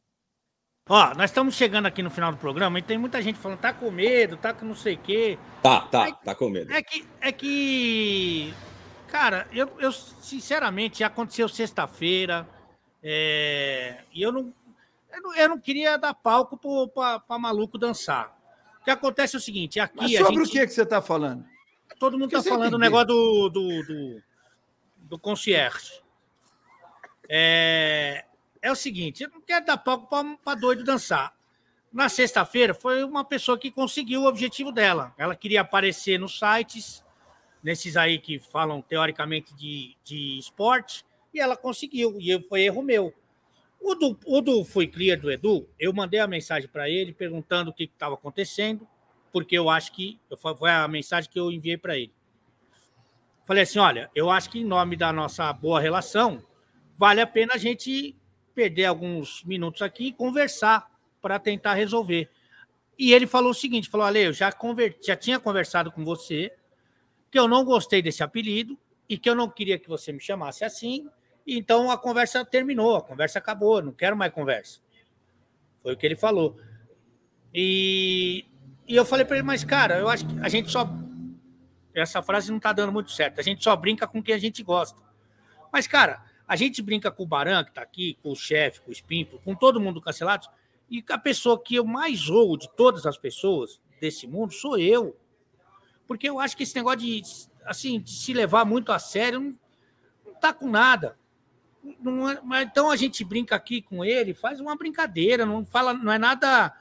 Ó, 0.89 1.15
nós 1.15 1.29
estamos 1.29 1.55
chegando 1.55 1.85
aqui 1.85 2.03
no 2.03 2.11
final 2.11 2.33
do 2.33 2.37
programa 2.37 2.77
e 2.77 2.81
tem 2.81 2.97
muita 2.97 3.21
gente 3.21 3.39
falando, 3.39 3.59
tá 3.59 3.71
com 3.71 3.89
medo, 3.89 4.35
tá 4.35 4.53
com 4.53 4.65
não 4.65 4.75
sei 4.75 4.95
o 4.95 4.97
quê. 4.97 5.39
Tá, 5.63 5.79
tá, 5.83 6.11
tá 6.11 6.35
com 6.35 6.49
medo. 6.49 6.73
É 6.73 6.83
que, 6.83 7.07
é 7.21 7.31
que, 7.31 8.53
cara, 9.07 9.47
eu, 9.53 9.71
eu 9.79 9.93
sinceramente 9.93 10.99
já 10.99 11.07
aconteceu 11.07 11.47
sexta-feira 11.47 12.45
é, 13.01 14.03
e 14.13 14.21
eu 14.21 14.33
não, 14.33 14.53
eu 15.09 15.21
não, 15.21 15.35
eu 15.35 15.49
não 15.49 15.57
queria 15.57 15.97
dar 15.97 16.13
palco 16.13 16.57
para 16.57 17.39
maluco 17.39 17.77
dançar. 17.77 18.37
O 18.81 18.83
que 18.83 18.91
acontece 18.91 19.37
é 19.37 19.39
o 19.39 19.41
seguinte, 19.41 19.79
aqui 19.79 19.95
Mas 19.95 20.15
a 20.15 20.17
sobre 20.17 20.43
gente, 20.43 20.49
o 20.49 20.51
que, 20.51 20.67
que 20.67 20.73
você 20.73 20.81
está 20.81 21.01
falando? 21.01 21.54
Todo 21.99 22.17
mundo 22.17 22.31
tá 22.31 22.41
você 22.41 22.49
falando 22.49 22.75
o 22.75 22.79
negócio 22.79 23.07
do, 23.07 23.49
do, 23.49 23.83
do, 23.83 24.23
do 24.97 25.19
concierge. 25.19 26.01
É, 27.29 28.25
é 28.61 28.71
o 28.71 28.75
seguinte, 28.75 29.23
eu 29.23 29.29
não 29.29 29.41
quero 29.41 29.65
dar 29.65 29.77
palco 29.77 30.07
para 30.43 30.59
doido 30.59 30.83
dançar. 30.83 31.33
Na 31.91 32.09
sexta-feira 32.09 32.73
foi 32.73 33.03
uma 33.03 33.23
pessoa 33.23 33.57
que 33.57 33.71
conseguiu 33.71 34.23
o 34.23 34.27
objetivo 34.27 34.71
dela. 34.71 35.13
Ela 35.17 35.35
queria 35.35 35.61
aparecer 35.61 36.19
nos 36.19 36.37
sites, 36.37 37.03
nesses 37.63 37.95
aí 37.95 38.19
que 38.19 38.37
falam 38.37 38.81
teoricamente 38.81 39.55
de, 39.55 39.95
de 40.03 40.37
esporte, 40.37 41.05
e 41.33 41.39
ela 41.39 41.55
conseguiu, 41.55 42.17
e 42.19 42.39
foi 42.49 42.63
erro 42.63 42.81
meu. 42.81 43.13
O 43.79 43.95
do, 43.95 44.19
o 44.25 44.41
do 44.41 44.63
Fui 44.63 44.87
Clear 44.87 45.19
do 45.19 45.31
Edu, 45.31 45.69
eu 45.79 45.93
mandei 45.93 46.19
a 46.19 46.27
mensagem 46.27 46.67
para 46.67 46.89
ele 46.89 47.13
perguntando 47.13 47.69
o 47.69 47.73
que 47.73 47.83
estava 47.83 48.15
acontecendo, 48.15 48.87
porque 49.35 49.57
eu 49.57 49.69
acho 49.69 49.91
que 49.91 50.17
foi 50.57 50.71
a 50.71 50.87
mensagem 50.87 51.29
que 51.29 51.37
eu 51.37 51.51
enviei 51.51 51.75
para 51.75 51.97
ele. 51.97 52.13
Falei 53.43 53.63
assim: 53.63 53.79
olha, 53.79 54.09
eu 54.15 54.31
acho 54.31 54.49
que 54.49 54.59
em 54.59 54.63
nome 54.63 54.95
da 54.95 55.11
nossa 55.11 55.51
boa 55.51 55.77
relação, 55.77 56.41
vale 56.97 57.19
a 57.19 57.27
pena 57.27 57.55
a 57.55 57.57
gente 57.57 58.15
perder 58.53 58.85
alguns 58.85 59.43
minutos 59.43 59.81
aqui 59.81 60.07
e 60.07 60.13
conversar 60.13 60.89
para 61.21 61.37
tentar 61.37 61.73
resolver. 61.73 62.29
E 62.97 63.11
ele 63.11 63.27
falou 63.27 63.51
o 63.51 63.53
seguinte: 63.53 63.89
falou, 63.89 64.07
Ale, 64.07 64.23
eu 64.23 64.31
já, 64.31 64.53
conver... 64.53 64.97
já 65.05 65.17
tinha 65.17 65.37
conversado 65.37 65.91
com 65.91 66.05
você, 66.05 66.53
que 67.29 67.37
eu 67.37 67.45
não 67.45 67.65
gostei 67.65 68.01
desse 68.01 68.23
apelido 68.23 68.79
e 69.09 69.17
que 69.17 69.29
eu 69.29 69.35
não 69.35 69.49
queria 69.49 69.77
que 69.77 69.89
você 69.89 70.13
me 70.13 70.21
chamasse 70.21 70.63
assim. 70.63 71.09
Então 71.45 71.91
a 71.91 71.97
conversa 71.97 72.45
terminou, 72.45 72.95
a 72.95 73.01
conversa 73.01 73.39
acabou, 73.39 73.81
não 73.81 73.91
quero 73.91 74.15
mais 74.15 74.31
conversa. 74.31 74.79
Foi 75.83 75.93
o 75.93 75.97
que 75.97 76.05
ele 76.05 76.15
falou. 76.15 76.57
E, 77.53 78.45
e 78.87 78.95
eu 78.95 79.05
falei 79.05 79.25
para 79.25 79.37
ele, 79.37 79.45
mas 79.45 79.63
cara, 79.63 79.97
eu 79.99 80.07
acho 80.07 80.25
que 80.27 80.39
a 80.39 80.49
gente 80.49 80.71
só. 80.71 80.87
Essa 81.93 82.21
frase 82.21 82.51
não 82.51 82.59
tá 82.59 82.73
dando 82.73 82.91
muito 82.91 83.11
certo. 83.11 83.39
A 83.39 83.43
gente 83.43 83.63
só 83.63 83.75
brinca 83.75 84.05
com 84.05 84.21
quem 84.21 84.35
a 84.35 84.37
gente 84.37 84.61
gosta. 84.61 85.01
Mas, 85.71 85.87
cara, 85.87 86.23
a 86.47 86.55
gente 86.55 86.81
brinca 86.81 87.09
com 87.09 87.23
o 87.23 87.27
Baran, 87.27 87.63
que 87.63 87.73
tá 87.73 87.81
aqui, 87.81 88.17
com 88.21 88.31
o 88.31 88.35
chefe, 88.35 88.81
com 88.81 88.89
o 88.89 88.93
Espímpolo, 88.93 89.41
com 89.43 89.55
todo 89.55 89.79
mundo 89.79 90.01
cancelado. 90.01 90.47
E 90.89 91.03
a 91.09 91.17
pessoa 91.17 91.61
que 91.61 91.75
eu 91.75 91.85
mais 91.85 92.19
zoo 92.19 92.57
de 92.57 92.69
todas 92.75 93.05
as 93.05 93.17
pessoas 93.17 93.81
desse 93.99 94.27
mundo 94.27 94.53
sou 94.53 94.77
eu. 94.77 95.17
Porque 96.05 96.29
eu 96.29 96.39
acho 96.39 96.55
que 96.55 96.63
esse 96.63 96.75
negócio 96.75 96.99
de, 96.99 97.21
assim, 97.65 97.99
de 97.99 98.11
se 98.11 98.33
levar 98.33 98.65
muito 98.65 98.91
a 98.91 98.99
sério 98.99 99.39
não, 99.39 99.55
não 100.25 100.33
tá 100.35 100.53
com 100.53 100.69
nada. 100.69 101.17
Não 101.99 102.29
é- 102.29 102.39
mas 102.43 102.67
então 102.67 102.91
a 102.91 102.95
gente 102.95 103.23
brinca 103.23 103.55
aqui 103.55 103.81
com 103.81 104.03
ele, 104.03 104.33
faz 104.33 104.59
uma 104.59 104.75
brincadeira, 104.75 105.45
não 105.45 105.65
fala, 105.65 105.93
não 105.93 106.11
é 106.11 106.17
nada 106.17 106.73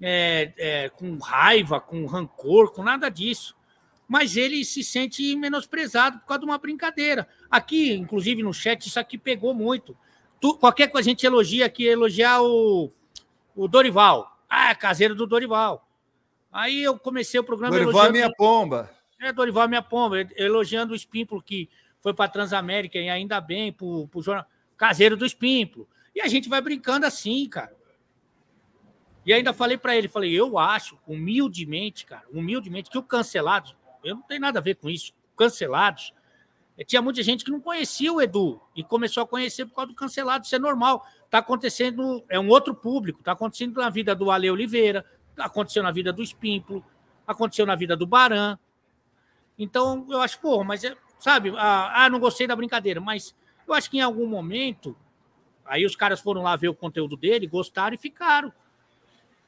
é, 0.00 0.52
é, 0.56 0.88
com 0.88 1.16
raiva, 1.18 1.80
com 1.80 2.06
rancor, 2.06 2.72
com 2.72 2.82
nada 2.82 3.08
disso. 3.08 3.54
Mas 4.08 4.36
ele 4.36 4.64
se 4.64 4.82
sente 4.82 5.36
menosprezado 5.36 6.18
por 6.18 6.26
causa 6.26 6.40
de 6.40 6.46
uma 6.46 6.58
brincadeira. 6.58 7.28
Aqui, 7.48 7.92
inclusive 7.92 8.42
no 8.42 8.52
chat, 8.52 8.86
isso 8.86 8.98
aqui 8.98 9.16
pegou 9.16 9.54
muito. 9.54 9.96
Tu- 10.40 10.56
qualquer 10.58 10.88
coisa 10.88 11.08
a 11.08 11.10
gente 11.12 11.24
elogia 11.24 11.66
aqui, 11.66 11.84
elogiar 11.84 12.42
o, 12.42 12.90
o 13.54 13.68
Dorival. 13.68 14.36
Ah, 14.48 14.70
é 14.70 14.74
caseiro 14.74 15.14
do 15.14 15.26
Dorival. 15.26 15.86
Aí 16.52 16.82
eu 16.82 16.98
comecei 16.98 17.38
o 17.38 17.44
programa 17.44 17.78
Dorival 17.78 18.06
é 18.06 18.10
minha 18.10 18.32
pomba. 18.34 18.90
é, 19.20 19.32
Dorival 19.32 19.64
é 19.64 19.68
minha 19.68 19.82
pomba, 19.82 20.26
elogiando 20.34 20.92
o 20.92 20.96
Espímpolo, 20.96 21.40
que 21.40 21.68
foi 22.00 22.12
para 22.12 22.28
Transamérica 22.28 22.98
e 22.98 23.08
ainda 23.08 23.40
bem, 23.40 23.72
para 23.72 23.86
o 23.86 24.08
jornal 24.16 24.44
caseiro 24.76 25.16
do 25.16 25.24
Espímpolo. 25.24 25.86
E 26.12 26.20
a 26.20 26.26
gente 26.26 26.48
vai 26.48 26.60
brincando 26.60 27.06
assim, 27.06 27.48
cara. 27.48 27.76
E 29.24 29.32
ainda 29.32 29.52
falei 29.52 29.76
para 29.76 29.94
ele, 29.94 30.08
falei, 30.08 30.32
eu 30.32 30.58
acho, 30.58 30.98
humildemente, 31.06 32.06
cara, 32.06 32.24
humildemente, 32.32 32.88
que 32.88 32.98
o 32.98 33.02
Cancelados, 33.02 33.76
eu 34.02 34.14
não 34.14 34.22
tenho 34.22 34.40
nada 34.40 34.58
a 34.58 34.62
ver 34.62 34.76
com 34.76 34.88
isso, 34.88 35.12
Cancelados, 35.36 36.14
eh, 36.78 36.84
tinha 36.84 37.02
muita 37.02 37.22
gente 37.22 37.44
que 37.44 37.50
não 37.50 37.60
conhecia 37.60 38.10
o 38.12 38.20
Edu 38.20 38.60
e 38.74 38.82
começou 38.82 39.22
a 39.22 39.26
conhecer 39.26 39.66
por 39.66 39.74
causa 39.74 39.92
do 39.92 39.94
Cancelado, 39.94 40.46
isso 40.46 40.56
é 40.56 40.58
normal. 40.58 41.06
Está 41.26 41.38
acontecendo, 41.38 42.24
é 42.28 42.40
um 42.40 42.48
outro 42.48 42.74
público, 42.74 43.20
está 43.20 43.32
acontecendo 43.32 43.78
na 43.78 43.90
vida 43.90 44.14
do 44.14 44.30
Ale 44.30 44.50
Oliveira, 44.50 45.04
aconteceu 45.36 45.82
na 45.82 45.90
vida 45.90 46.12
do 46.12 46.22
Espímpolo, 46.22 46.84
aconteceu 47.26 47.66
na 47.66 47.74
vida 47.74 47.94
do 47.94 48.06
Baran. 48.06 48.58
Então, 49.58 50.06
eu 50.08 50.20
acho, 50.22 50.40
pô, 50.40 50.64
mas, 50.64 50.82
é, 50.82 50.96
sabe, 51.18 51.52
ah, 51.56 52.04
ah, 52.04 52.08
não 52.08 52.18
gostei 52.18 52.46
da 52.46 52.56
brincadeira, 52.56 53.00
mas 53.00 53.34
eu 53.68 53.74
acho 53.74 53.90
que 53.90 53.98
em 53.98 54.02
algum 54.02 54.26
momento, 54.26 54.96
aí 55.66 55.84
os 55.84 55.94
caras 55.94 56.20
foram 56.20 56.42
lá 56.42 56.56
ver 56.56 56.68
o 56.68 56.74
conteúdo 56.74 57.16
dele, 57.16 57.46
gostaram 57.46 57.94
e 57.94 57.98
ficaram. 57.98 58.50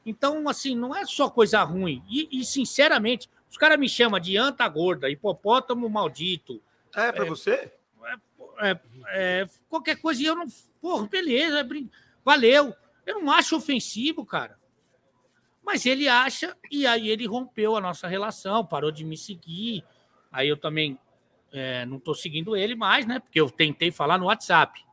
Então, 0.05 0.47
assim, 0.49 0.75
não 0.75 0.95
é 0.95 1.05
só 1.05 1.29
coisa 1.29 1.63
ruim. 1.63 2.03
E, 2.09 2.27
e 2.39 2.43
sinceramente, 2.45 3.29
os 3.49 3.57
caras 3.57 3.79
me 3.79 3.87
chamam 3.87 4.19
de 4.19 4.35
anta 4.37 4.67
gorda, 4.67 5.09
hipopótamo 5.09 5.89
maldito, 5.89 6.61
é 6.95 7.11
pra 7.11 7.25
você? 7.25 7.71
é, 8.59 8.79
é, 9.07 9.49
qualquer 9.69 9.95
coisa, 9.99 10.21
e 10.21 10.25
eu 10.25 10.35
não. 10.35 10.45
Porra, 10.81 11.07
beleza, 11.07 11.59
é 11.59 11.63
brin- 11.63 11.89
valeu. 12.23 12.75
Eu 13.05 13.21
não 13.21 13.31
acho 13.31 13.55
ofensivo, 13.55 14.25
cara. 14.25 14.59
Mas 15.65 15.85
ele 15.85 16.09
acha, 16.09 16.57
e 16.69 16.85
aí 16.85 17.09
ele 17.09 17.25
rompeu 17.25 17.75
a 17.75 17.81
nossa 17.81 18.07
relação, 18.07 18.65
parou 18.65 18.91
de 18.91 19.05
me 19.05 19.17
seguir. 19.17 19.83
Aí 20.31 20.47
eu 20.49 20.57
também 20.57 20.99
é, 21.53 21.85
não 21.85 21.97
estou 21.97 22.13
seguindo 22.13 22.55
ele 22.55 22.75
mais, 22.75 23.05
né? 23.05 23.19
Porque 23.19 23.39
eu 23.39 23.49
tentei 23.49 23.89
falar 23.91 24.17
no 24.17 24.25
WhatsApp. 24.25 24.83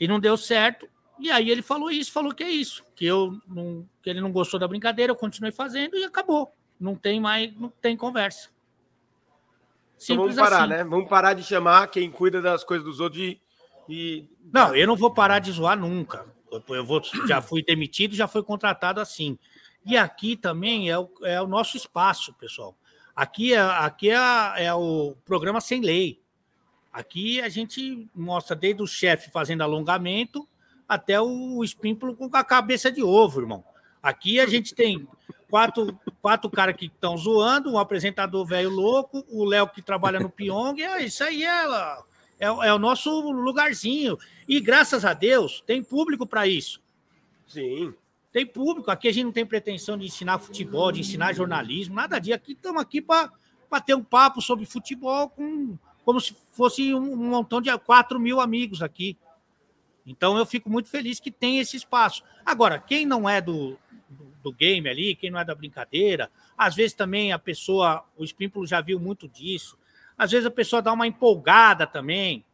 E 0.00 0.08
não 0.08 0.18
deu 0.18 0.36
certo. 0.36 0.88
E 1.18 1.30
aí 1.30 1.50
ele 1.50 1.62
falou 1.62 1.90
isso, 1.90 2.12
falou 2.12 2.32
que 2.32 2.44
é 2.44 2.50
isso, 2.50 2.84
que 2.94 3.04
eu 3.04 3.40
não, 3.46 3.88
que 4.02 4.08
ele 4.08 4.20
não 4.20 4.30
gostou 4.30 4.58
da 4.58 4.68
brincadeira, 4.68 5.10
eu 5.10 5.16
continuei 5.16 5.50
fazendo 5.50 5.96
e 5.96 6.04
acabou. 6.04 6.52
Não 6.78 6.94
tem 6.94 7.20
mais, 7.20 7.52
não 7.56 7.68
tem 7.68 7.96
conversa. 7.96 8.50
Então 10.00 10.16
vamos 10.16 10.34
Simples 10.34 10.36
parar, 10.36 10.64
assim. 10.64 10.68
né? 10.68 10.84
Vamos 10.84 11.08
parar 11.08 11.34
de 11.34 11.42
chamar 11.42 11.88
quem 11.88 12.08
cuida 12.10 12.40
das 12.40 12.62
coisas 12.62 12.84
dos 12.86 13.00
outros 13.00 13.20
e. 13.20 13.40
e... 13.88 14.28
Não, 14.52 14.74
eu 14.76 14.86
não 14.86 14.94
vou 14.94 15.10
parar 15.12 15.40
de 15.40 15.50
zoar 15.50 15.76
nunca. 15.76 16.24
Eu, 16.52 16.62
eu 16.68 16.84
vou, 16.84 17.02
já 17.26 17.42
fui 17.42 17.64
demitido, 17.64 18.14
já 18.14 18.28
fui 18.28 18.42
contratado 18.44 19.00
assim. 19.00 19.36
E 19.84 19.96
aqui 19.96 20.36
também 20.36 20.88
é 20.88 20.98
o, 20.98 21.10
é 21.24 21.42
o 21.42 21.48
nosso 21.48 21.76
espaço, 21.76 22.32
pessoal. 22.34 22.76
Aqui 23.14 23.52
é, 23.52 23.60
aqui 23.60 24.10
é, 24.10 24.16
é 24.66 24.74
o 24.74 25.16
programa 25.24 25.60
sem 25.60 25.80
lei. 25.80 26.20
Aqui 26.92 27.40
a 27.40 27.48
gente 27.48 28.08
mostra 28.14 28.54
desde 28.54 28.82
o 28.82 28.86
chefe 28.86 29.30
fazendo 29.30 29.62
alongamento 29.62 30.48
até 30.88 31.20
o 31.20 31.62
espímpulo 31.62 32.16
com 32.16 32.28
a 32.32 32.42
cabeça 32.42 32.90
de 32.90 33.02
ovo, 33.02 33.40
irmão. 33.40 33.64
Aqui 34.02 34.40
a 34.40 34.46
gente 34.46 34.74
tem 34.74 35.06
quatro, 35.50 35.98
quatro 36.22 36.48
caras 36.48 36.76
que 36.76 36.86
estão 36.86 37.16
zoando, 37.16 37.72
um 37.72 37.78
apresentador 37.78 38.46
velho 38.46 38.70
louco, 38.70 39.24
o 39.28 39.44
Léo 39.44 39.68
que 39.68 39.82
trabalha 39.82 40.18
no 40.18 40.30
Pyong, 40.30 40.80
é 40.80 41.02
isso 41.02 41.22
aí 41.22 41.44
é, 41.44 41.64
é, 42.40 42.46
é 42.46 42.72
o 42.72 42.78
nosso 42.78 43.10
lugarzinho. 43.30 44.16
E 44.48 44.60
graças 44.60 45.04
a 45.04 45.12
Deus 45.12 45.62
tem 45.66 45.82
público 45.82 46.26
para 46.26 46.46
isso. 46.46 46.80
Sim. 47.46 47.92
Tem 48.32 48.46
público. 48.46 48.90
Aqui 48.90 49.08
a 49.08 49.12
gente 49.12 49.24
não 49.24 49.32
tem 49.32 49.44
pretensão 49.44 49.98
de 49.98 50.06
ensinar 50.06 50.38
futebol, 50.38 50.92
de 50.92 51.00
ensinar 51.00 51.34
jornalismo, 51.34 51.94
nada 51.94 52.18
disso. 52.18 52.36
Aqui 52.36 52.52
estamos 52.52 52.80
aqui 52.80 53.00
para 53.00 53.30
ter 53.84 53.94
um 53.94 54.04
papo 54.04 54.40
sobre 54.40 54.64
futebol 54.66 55.30
com, 55.30 55.76
como 56.04 56.20
se 56.20 56.36
fosse 56.52 56.94
um, 56.94 57.12
um 57.12 57.30
montão 57.30 57.60
de 57.60 57.76
4 57.76 58.20
mil 58.20 58.40
amigos 58.40 58.82
aqui. 58.82 59.16
Então 60.08 60.38
eu 60.38 60.46
fico 60.46 60.70
muito 60.70 60.88
feliz 60.88 61.20
que 61.20 61.30
tem 61.30 61.58
esse 61.58 61.76
espaço. 61.76 62.24
Agora, 62.44 62.78
quem 62.78 63.04
não 63.04 63.28
é 63.28 63.40
do, 63.40 63.78
do, 64.08 64.24
do 64.42 64.52
game 64.52 64.88
ali, 64.88 65.14
quem 65.14 65.30
não 65.30 65.38
é 65.38 65.44
da 65.44 65.54
brincadeira, 65.54 66.30
às 66.56 66.74
vezes 66.74 66.94
também 66.94 67.32
a 67.32 67.38
pessoa, 67.38 68.04
o 68.16 68.24
Espímpulo 68.24 68.66
já 68.66 68.80
viu 68.80 68.98
muito 68.98 69.28
disso. 69.28 69.78
Às 70.16 70.30
vezes 70.30 70.46
a 70.46 70.50
pessoa 70.50 70.80
dá 70.80 70.92
uma 70.92 71.06
empolgada 71.06 71.86
também, 71.86 72.44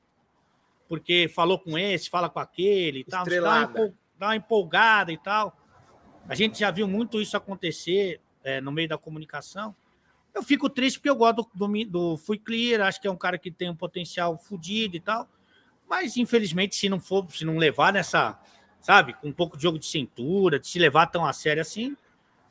porque 0.89 1.29
falou 1.29 1.59
com 1.59 1.79
esse, 1.79 2.11
fala 2.11 2.29
com 2.29 2.41
aquele 2.41 3.01
e 3.01 3.05
tal. 3.05 3.25
Uma, 3.25 3.95
dá 4.19 4.27
uma 4.27 4.37
empolgada 4.37 5.13
e 5.13 5.17
tal. 5.17 5.57
A 6.29 6.35
gente 6.35 6.59
já 6.59 6.71
viu 6.71 6.89
muito 6.89 7.21
isso 7.21 7.37
acontecer 7.37 8.21
é, 8.43 8.61
no 8.61 8.73
meio 8.73 8.89
da 8.89 8.99
comunicação. 8.99 9.75
Eu 10.35 10.43
fico 10.43 10.69
triste 10.69 10.99
porque 10.99 11.09
eu 11.09 11.17
gosto 11.17 11.49
do, 11.55 11.69
do, 11.69 11.85
do 11.85 12.17
Fui 12.17 12.37
Clear, 12.37 12.83
acho 12.83 13.01
que 13.01 13.07
é 13.07 13.11
um 13.11 13.17
cara 13.17 13.39
que 13.39 13.51
tem 13.51 13.71
um 13.71 13.77
potencial 13.77 14.37
fodido 14.37 14.97
e 14.97 15.01
tal. 15.01 15.29
Mas, 15.89 16.17
infelizmente, 16.17 16.75
se 16.77 16.89
não 16.89 16.99
for, 16.99 17.27
se 17.31 17.45
não 17.45 17.57
levar 17.57 17.93
nessa, 17.93 18.39
sabe, 18.81 19.15
com 19.15 19.29
um 19.29 19.33
pouco 19.33 19.57
de 19.57 19.63
jogo 19.63 19.79
de 19.79 19.87
cintura, 19.87 20.59
de 20.59 20.67
se 20.67 20.79
levar 20.79 21.07
tão 21.07 21.25
a 21.25 21.33
sério 21.33 21.61
assim, 21.63 21.97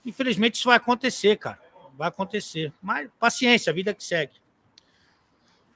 infelizmente 0.06 0.56
isso 0.56 0.68
vai 0.68 0.78
acontecer, 0.78 1.38
cara. 1.38 1.60
Vai 1.98 2.08
acontecer. 2.08 2.74
Mas 2.82 3.10
paciência, 3.20 3.72
a 3.72 3.74
vida 3.74 3.94
que 3.94 4.04
segue. 4.04 4.34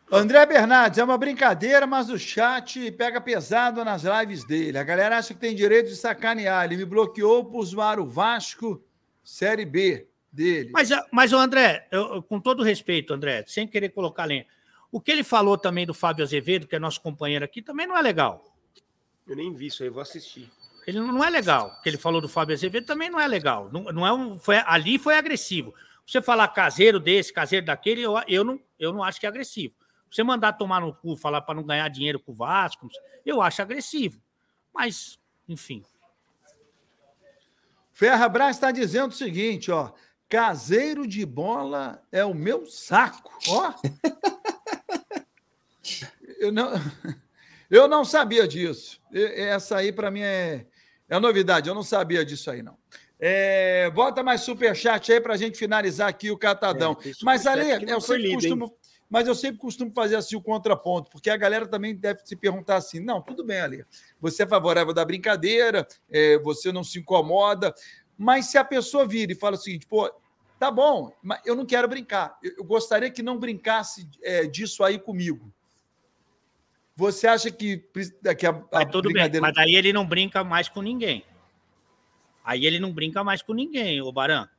André 0.10 0.45
Bernardes, 0.45 0.99
é 0.99 1.03
uma 1.03 1.18
brincadeira, 1.18 1.86
mas 1.86 2.10
o 2.10 2.18
chat 2.18 2.89
pega 2.91 3.20
pesado 3.20 3.84
nas 3.84 4.03
lives 4.03 4.45
dele. 4.45 4.78
A 4.78 4.84
galera 4.84 5.18
acha 5.18 5.34
que 5.34 5.39
tem 5.39 5.53
direito 5.53 5.89
de 5.89 5.97
sacanear. 5.97 6.64
Ele 6.64 6.78
me 6.78 6.86
bloqueou 6.86 7.43
por 7.43 7.66
zoar 7.66 7.99
o 7.99 8.08
Vasco 8.08 8.82
Série 9.22 9.66
B 9.66 10.08
dele. 10.32 10.70
Mas, 10.72 10.89
mas 11.12 11.34
o 11.34 11.38
André, 11.38 11.88
eu- 11.91 12.24
com 12.24 12.39
todo 12.39 12.64
respeito, 12.64 13.14
André, 13.14 13.43
sem 13.47 13.68
querer 13.68 13.89
colocar 13.89 14.24
lenha, 14.24 14.45
o 14.91 15.01
que 15.01 15.11
ele 15.11 15.23
falou 15.23 15.57
também 15.57 15.85
do 15.85 15.93
Fábio 15.93 16.23
Azevedo, 16.23 16.67
que 16.67 16.75
é 16.75 16.79
nosso 16.79 17.01
companheiro 17.01 17.43
aqui, 17.43 17.61
também 17.61 17.85
não 17.85 17.97
é 17.97 18.01
legal. 18.01 18.55
Eu 19.27 19.35
nem 19.35 19.53
vi 19.53 19.67
isso 19.67 19.83
aí, 19.83 19.89
vou 19.89 20.01
assistir. 20.01 20.49
Ele 20.85 21.01
não 21.01 21.21
é 21.23 21.29
legal. 21.29 21.75
O 21.77 21.81
que 21.81 21.89
ele 21.89 21.97
falou 21.97 22.21
do 22.21 22.29
Fábio 22.29 22.55
Azevedo 22.55 22.85
também 22.85 23.09
não 23.09 23.19
é 23.19 23.27
legal. 23.27 23.69
Não, 23.71 23.83
não 23.91 24.07
é 24.07 24.13
um, 24.13 24.39
foi, 24.39 24.57
ali 24.65 24.97
foi 24.97 25.17
agressivo. 25.17 25.73
Você 26.05 26.21
falar 26.21 26.47
caseiro 26.47 26.99
desse, 26.99 27.33
caseiro 27.33 27.65
daquele, 27.65 28.01
eu, 28.01 28.13
eu, 28.27 28.43
não, 28.45 28.59
eu 28.79 28.93
não 28.93 29.03
acho 29.03 29.19
que 29.19 29.25
é 29.25 29.29
agressivo. 29.29 29.75
Você 30.09 30.23
mandar 30.23 30.53
tomar 30.53 30.79
no 30.79 30.93
cu, 30.93 31.17
falar 31.17 31.41
para 31.41 31.55
não 31.55 31.63
ganhar 31.63 31.89
dinheiro 31.89 32.19
com 32.19 32.31
o 32.31 32.35
Vasco, 32.35 32.88
eu 33.25 33.41
acho 33.41 33.61
agressivo. 33.61 34.21
Mas, 34.73 35.19
enfim. 35.49 35.83
Ferra 37.91 38.29
Brás 38.29 38.55
está 38.55 38.71
dizendo 38.71 39.11
o 39.11 39.15
seguinte, 39.15 39.69
ó. 39.69 39.91
Caseiro 40.29 41.05
de 41.05 41.25
bola 41.25 42.01
é 42.11 42.23
o 42.23 42.33
meu 42.33 42.65
saco. 42.65 43.31
Ó. 43.49 43.73
Eu 46.39 46.51
não, 46.51 46.71
eu 47.69 47.88
não 47.88 48.05
sabia 48.05 48.47
disso. 48.47 48.99
Essa 49.11 49.77
aí, 49.77 49.91
para 49.91 50.11
mim, 50.11 50.21
é, 50.21 50.65
é 51.09 51.19
novidade. 51.19 51.69
Eu 51.69 51.75
não 51.75 51.83
sabia 51.83 52.25
disso 52.25 52.49
aí, 52.49 52.61
não. 52.61 52.77
É, 53.19 53.89
bota 53.89 54.21
mais 54.21 54.41
superchat 54.41 55.11
aí 55.11 55.19
para 55.19 55.33
a 55.33 55.38
gente 55.38 55.57
finalizar 55.57 56.07
aqui 56.07 56.29
o 56.29 56.38
Catadão. 56.38 56.97
É, 57.03 57.11
Mas, 57.23 57.47
Ale, 57.47 57.85
não 57.85 57.93
eu 57.93 58.01
sempre 58.01 58.23
lido, 58.23 58.31
hein? 58.31 58.35
costumo. 58.35 58.77
Mas 59.09 59.25
eu 59.25 59.33
sempre 59.33 59.57
costumo 59.57 59.91
fazer 59.93 60.17
assim 60.17 60.35
o 60.35 60.41
contraponto, 60.41 61.09
porque 61.09 61.29
a 61.29 61.38
galera 61.38 61.65
também 61.65 61.95
deve 61.95 62.19
se 62.25 62.35
perguntar 62.35 62.75
assim: 62.75 62.99
não, 62.99 63.21
tudo 63.21 63.43
bem, 63.43 63.59
Ale. 63.61 63.85
Você 64.19 64.43
é 64.43 64.47
favorável 64.47 64.93
da 64.93 65.05
brincadeira, 65.05 65.88
é, 66.09 66.38
você 66.39 66.71
não 66.71 66.83
se 66.83 66.99
incomoda, 66.99 67.73
mas 68.17 68.47
se 68.47 68.57
a 68.57 68.65
pessoa 68.65 69.07
vira 69.07 69.31
e 69.31 69.35
fala 69.35 69.55
o 69.55 69.59
seguinte, 69.59 69.88
pô, 69.88 70.11
tá 70.59 70.69
bom, 70.69 71.13
mas 71.23 71.39
eu 71.45 71.55
não 71.55 71.65
quero 71.65 71.88
brincar. 71.88 72.38
Eu, 72.43 72.55
eu 72.57 72.63
gostaria 72.65 73.09
que 73.09 73.23
não 73.23 73.39
brincasse 73.39 74.09
é, 74.21 74.45
disso 74.45 74.83
aí 74.83 74.99
comigo. 74.99 75.53
Você 76.98 77.28
acha 77.28 77.52
que, 77.52 77.78
que 78.39 78.45
a, 78.48 78.50
a 78.50 78.64
Mas 78.74 78.86
tudo 78.91 79.04
bem. 79.04 79.14
brincadeira. 79.14 79.45
Mas 79.45 79.54
daí 79.56 79.76
ele 79.76 79.93
não 79.93 80.04
brinca 80.06 80.43
mais 80.43 80.68
com 80.68 80.82
ninguém. 80.82 81.24
Aí 82.43 82.66
ele 82.66 82.80
não 82.80 82.91
brinca 82.91 83.24
mais 83.24 83.41
com 83.43 83.54
ninguém, 83.54 84.02
o 84.02 84.12
Baran. 84.12 84.50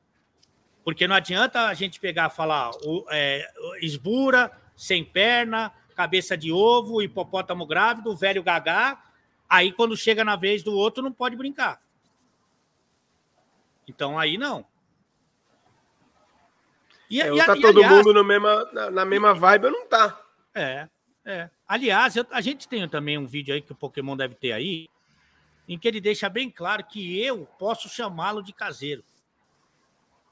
Porque 0.84 1.08
não 1.08 1.16
adianta 1.16 1.66
a 1.66 1.74
gente 1.74 1.98
pegar 1.98 2.30
e 2.30 2.34
falar 2.36 2.70
o, 2.84 3.04
é, 3.10 3.44
esbura, 3.80 4.52
sem 4.76 5.04
perna, 5.04 5.72
cabeça 5.96 6.36
de 6.36 6.52
ovo, 6.52 7.02
hipopótamo 7.02 7.66
grávido, 7.66 8.16
velho 8.16 8.42
gagá. 8.42 9.02
Aí 9.48 9.72
quando 9.72 9.96
chega 9.96 10.22
na 10.24 10.36
vez 10.36 10.62
do 10.62 10.72
outro, 10.74 11.02
não 11.02 11.10
pode 11.12 11.34
brincar. 11.34 11.82
Então 13.88 14.16
aí 14.16 14.38
não. 14.38 14.64
E, 17.10 17.20
É, 17.20 17.34
e- 17.34 17.44
tá 17.44 17.56
e, 17.56 17.60
todo 17.60 17.78
aliás- 17.78 17.96
mundo 17.96 18.14
no 18.14 18.22
mesma, 18.22 18.64
na, 18.72 18.90
na 18.92 19.04
mesma 19.04 19.34
vibe 19.34 19.66
ou 19.66 19.72
não 19.72 19.88
tá. 19.88 20.20
é, 20.54 20.88
é. 21.28 21.50
Aliás, 21.66 22.16
eu- 22.16 22.26
a 22.30 22.40
gente 22.40 22.66
tem 22.68 22.88
também 22.88 23.18
um 23.18 23.26
vídeo 23.26 23.54
aí 23.54 23.60
que 23.60 23.72
o 23.72 23.76
Pokémon 23.76 24.16
deve 24.16 24.34
ter 24.34 24.52
aí, 24.52 24.88
em 25.68 25.78
que 25.78 25.86
ele 25.86 26.00
deixa 26.00 26.28
bem 26.28 26.50
claro 26.50 26.84
que 26.84 27.20
eu 27.20 27.46
posso 27.58 27.88
chamá-lo 27.88 28.42
de 28.42 28.52
caseiro. 28.52 29.04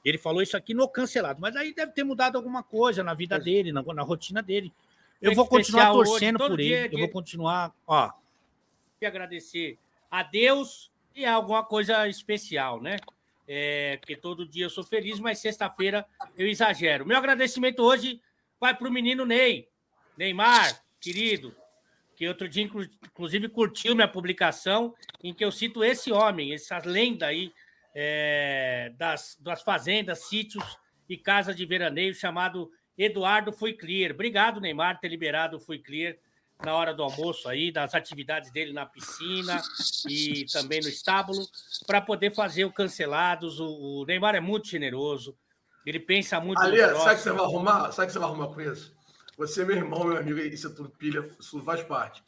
Ele 0.03 0.17
falou 0.17 0.41
isso 0.41 0.55
aqui 0.55 0.73
no 0.73 0.87
cancelado, 0.87 1.39
mas 1.41 1.55
aí 1.55 1.73
deve 1.73 1.91
ter 1.91 2.03
mudado 2.03 2.37
alguma 2.37 2.63
coisa 2.63 3.03
na 3.03 3.13
vida 3.13 3.37
dele, 3.39 3.71
na, 3.71 3.81
na 3.81 4.03
rotina 4.03 4.41
dele. 4.41 4.73
Eu 5.21 5.33
vou 5.33 5.47
continuar 5.47 5.93
hoje, 5.93 6.11
torcendo 6.11 6.37
todo 6.37 6.49
por 6.51 6.59
ele. 6.59 6.95
Eu 6.95 6.99
vou 6.99 7.09
continuar, 7.09 7.73
ó. 7.85 8.11
e 9.01 9.05
agradecer 9.05 9.77
a 10.09 10.23
Deus 10.23 10.91
e 11.15 11.25
a 11.25 11.33
alguma 11.33 11.63
coisa 11.63 12.07
especial, 12.07 12.81
né? 12.81 12.97
É, 13.47 13.97
porque 13.97 14.15
todo 14.15 14.47
dia 14.47 14.65
eu 14.65 14.69
sou 14.69 14.83
feliz, 14.83 15.19
mas 15.19 15.39
sexta-feira 15.39 16.05
eu 16.37 16.47
exagero. 16.47 17.05
Meu 17.05 17.17
agradecimento 17.17 17.81
hoje 17.83 18.21
vai 18.59 18.75
para 18.75 18.87
o 18.87 18.91
menino 18.91 19.25
Ney, 19.25 19.67
Neymar, 20.17 20.83
querido. 21.13 21.55
que 22.15 22.27
outro 22.27 22.49
dia, 22.49 22.63
inclu- 22.63 22.89
inclusive, 23.05 23.47
curtiu 23.47 23.93
minha 23.93 24.07
publicação, 24.07 24.93
em 25.23 25.33
que 25.33 25.45
eu 25.45 25.51
cito 25.51 25.83
esse 25.83 26.11
homem, 26.11 26.51
essa 26.53 26.79
lenda 26.83 27.27
aí 27.27 27.53
é, 27.93 28.91
das, 28.97 29.37
das 29.39 29.61
fazendas, 29.61 30.27
sítios 30.27 30.63
e 31.07 31.15
casas 31.15 31.55
de 31.55 31.63
veraneio, 31.65 32.13
chamado 32.15 32.71
Eduardo 32.97 33.53
Fui 33.53 33.73
Clear. 33.73 34.11
Obrigado, 34.11 34.59
Neymar, 34.59 34.99
ter 34.99 35.09
liberado 35.09 35.57
o 35.57 35.59
Fui 35.59 35.77
Clear 35.77 36.15
na 36.65 36.73
hora 36.73 36.91
do 36.91 37.03
almoço 37.03 37.47
aí, 37.47 37.71
das 37.71 37.93
atividades 37.93 38.51
dele 38.51 38.73
na 38.73 38.83
piscina 38.83 39.61
e 40.09 40.43
também 40.51 40.81
no 40.81 40.89
estábulo, 40.89 41.47
para 41.85 42.01
poder 42.01 42.33
fazer 42.33 42.65
o 42.65 42.73
cancelados. 42.73 43.59
O, 43.59 44.01
o 44.01 44.05
Neymar 44.05 44.33
é 44.33 44.39
muito 44.39 44.67
generoso, 44.67 45.37
ele 45.85 45.99
pensa 45.99 46.39
muito 46.39 46.59
Ali, 46.59 46.81
no 46.81 46.97
sabe 46.97 47.15
que 47.17 47.21
você 47.21 47.31
vai 47.31 47.45
arrumar? 47.45 47.91
Sabe 47.91 48.07
que 48.07 48.13
você 48.13 48.19
vai 48.19 48.27
arrumar 48.27 48.47
com 48.47 48.59
isso? 48.59 48.96
Você 49.37 49.61
é 49.61 49.65
meu 49.65 49.77
irmão, 49.77 50.05
meu 50.05 50.17
amigo, 50.17 50.39
isso 50.39 50.67
é 50.67 50.69
tudo 50.71 50.89
pilha, 50.89 51.23
isso 51.39 51.61
faz 51.61 51.83
parte. 51.83 52.23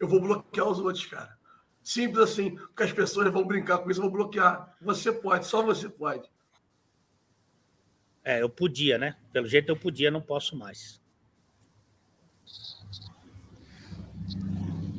Eu 0.00 0.08
vou 0.08 0.20
bloquear 0.20 0.68
os 0.68 0.80
outros, 0.80 1.06
cara. 1.06 1.38
Simples 1.82 2.18
assim, 2.18 2.56
porque 2.56 2.82
as 2.82 2.92
pessoas 2.92 3.32
vão 3.32 3.46
brincar 3.46 3.78
com 3.78 3.90
isso, 3.90 4.00
eu 4.00 4.04
vou 4.04 4.12
bloquear. 4.12 4.76
Você 4.80 5.12
pode, 5.12 5.46
só 5.46 5.62
você 5.62 5.88
pode. 5.88 6.28
É, 8.24 8.42
eu 8.42 8.50
podia, 8.50 8.98
né? 8.98 9.16
Pelo 9.32 9.46
jeito 9.46 9.70
eu 9.70 9.76
podia, 9.76 10.10
não 10.10 10.20
posso 10.20 10.56
mais. 10.56 11.00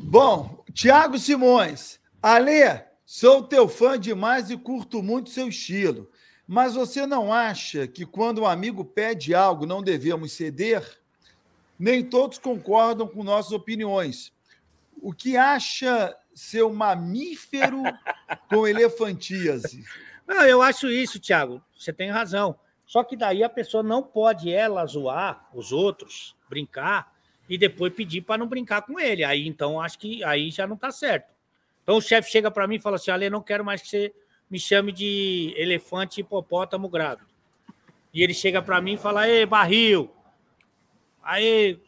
Bom, 0.04 0.64
Tiago 0.74 1.20
Simões. 1.20 2.00
Alê, 2.22 2.84
sou 3.06 3.44
teu 3.44 3.68
fã 3.68 4.00
demais 4.00 4.50
e 4.50 4.58
curto 4.58 5.04
muito 5.04 5.30
seu 5.30 5.50
estilo. 5.50 6.10
Mas 6.48 6.74
você 6.74 7.06
não 7.06 7.32
acha 7.32 7.88
que 7.88 8.06
quando 8.06 8.42
um 8.42 8.48
amigo 8.48 8.84
pede 8.84 9.36
algo 9.36 9.68
não 9.68 9.84
devemos 9.84 10.32
ceder? 10.32 10.99
Nem 11.80 12.04
todos 12.04 12.38
concordam 12.38 13.08
com 13.08 13.24
nossas 13.24 13.54
opiniões. 13.54 14.34
O 15.02 15.14
que 15.14 15.38
acha 15.38 16.14
seu 16.36 16.74
mamífero 16.74 17.82
com 18.50 18.68
elefantíase? 18.68 19.86
Não, 20.28 20.46
eu 20.46 20.62
acho 20.62 20.90
isso, 20.90 21.20
Thiago. 21.20 21.64
Você 21.78 21.94
tem 21.94 22.12
razão. 22.12 22.60
Só 22.86 23.04
que 23.04 23.16
daí 23.16 23.44
a 23.44 23.50
pessoa 23.50 23.82
não 23.82 24.04
pode 24.04 24.52
ela 24.52 24.86
zoar 24.86 25.48
os 25.54 25.72
outros, 25.72 26.36
brincar 26.50 27.14
e 27.48 27.58
depois 27.58 27.94
pedir 27.94 28.22
para 28.22 28.38
não 28.38 28.48
brincar 28.48 28.82
com 28.82 29.00
ele. 29.00 29.24
Aí 29.24 29.48
então 29.48 29.80
acho 29.80 29.98
que 29.98 30.24
aí 30.24 30.52
já 30.52 30.68
não 30.68 30.76
está 30.76 30.92
certo. 30.92 31.32
Então 31.84 31.98
o 31.98 32.02
chefe 32.02 32.32
chega 32.32 32.52
para 32.52 32.68
mim 32.68 32.76
e 32.76 32.80
fala 32.80 32.98
assim: 32.98 33.12
Ale, 33.12 33.30
não 33.30 33.42
quero 33.42 33.64
mais 33.64 33.82
que 33.82 33.88
você 33.88 34.14
me 34.50 34.60
chame 34.60 34.92
de 34.92 35.54
elefante 35.56 36.22
hipopótamo 36.22 36.90
grávido. 36.90 37.30
E 38.14 38.24
ele 38.24 38.34
chega 38.34 38.62
para 38.62 38.82
mim 38.82 38.94
e 38.94 38.98
fala: 38.98 39.30
Ei, 39.30 39.46
barril. 39.46 40.12
Aí. 41.30 41.80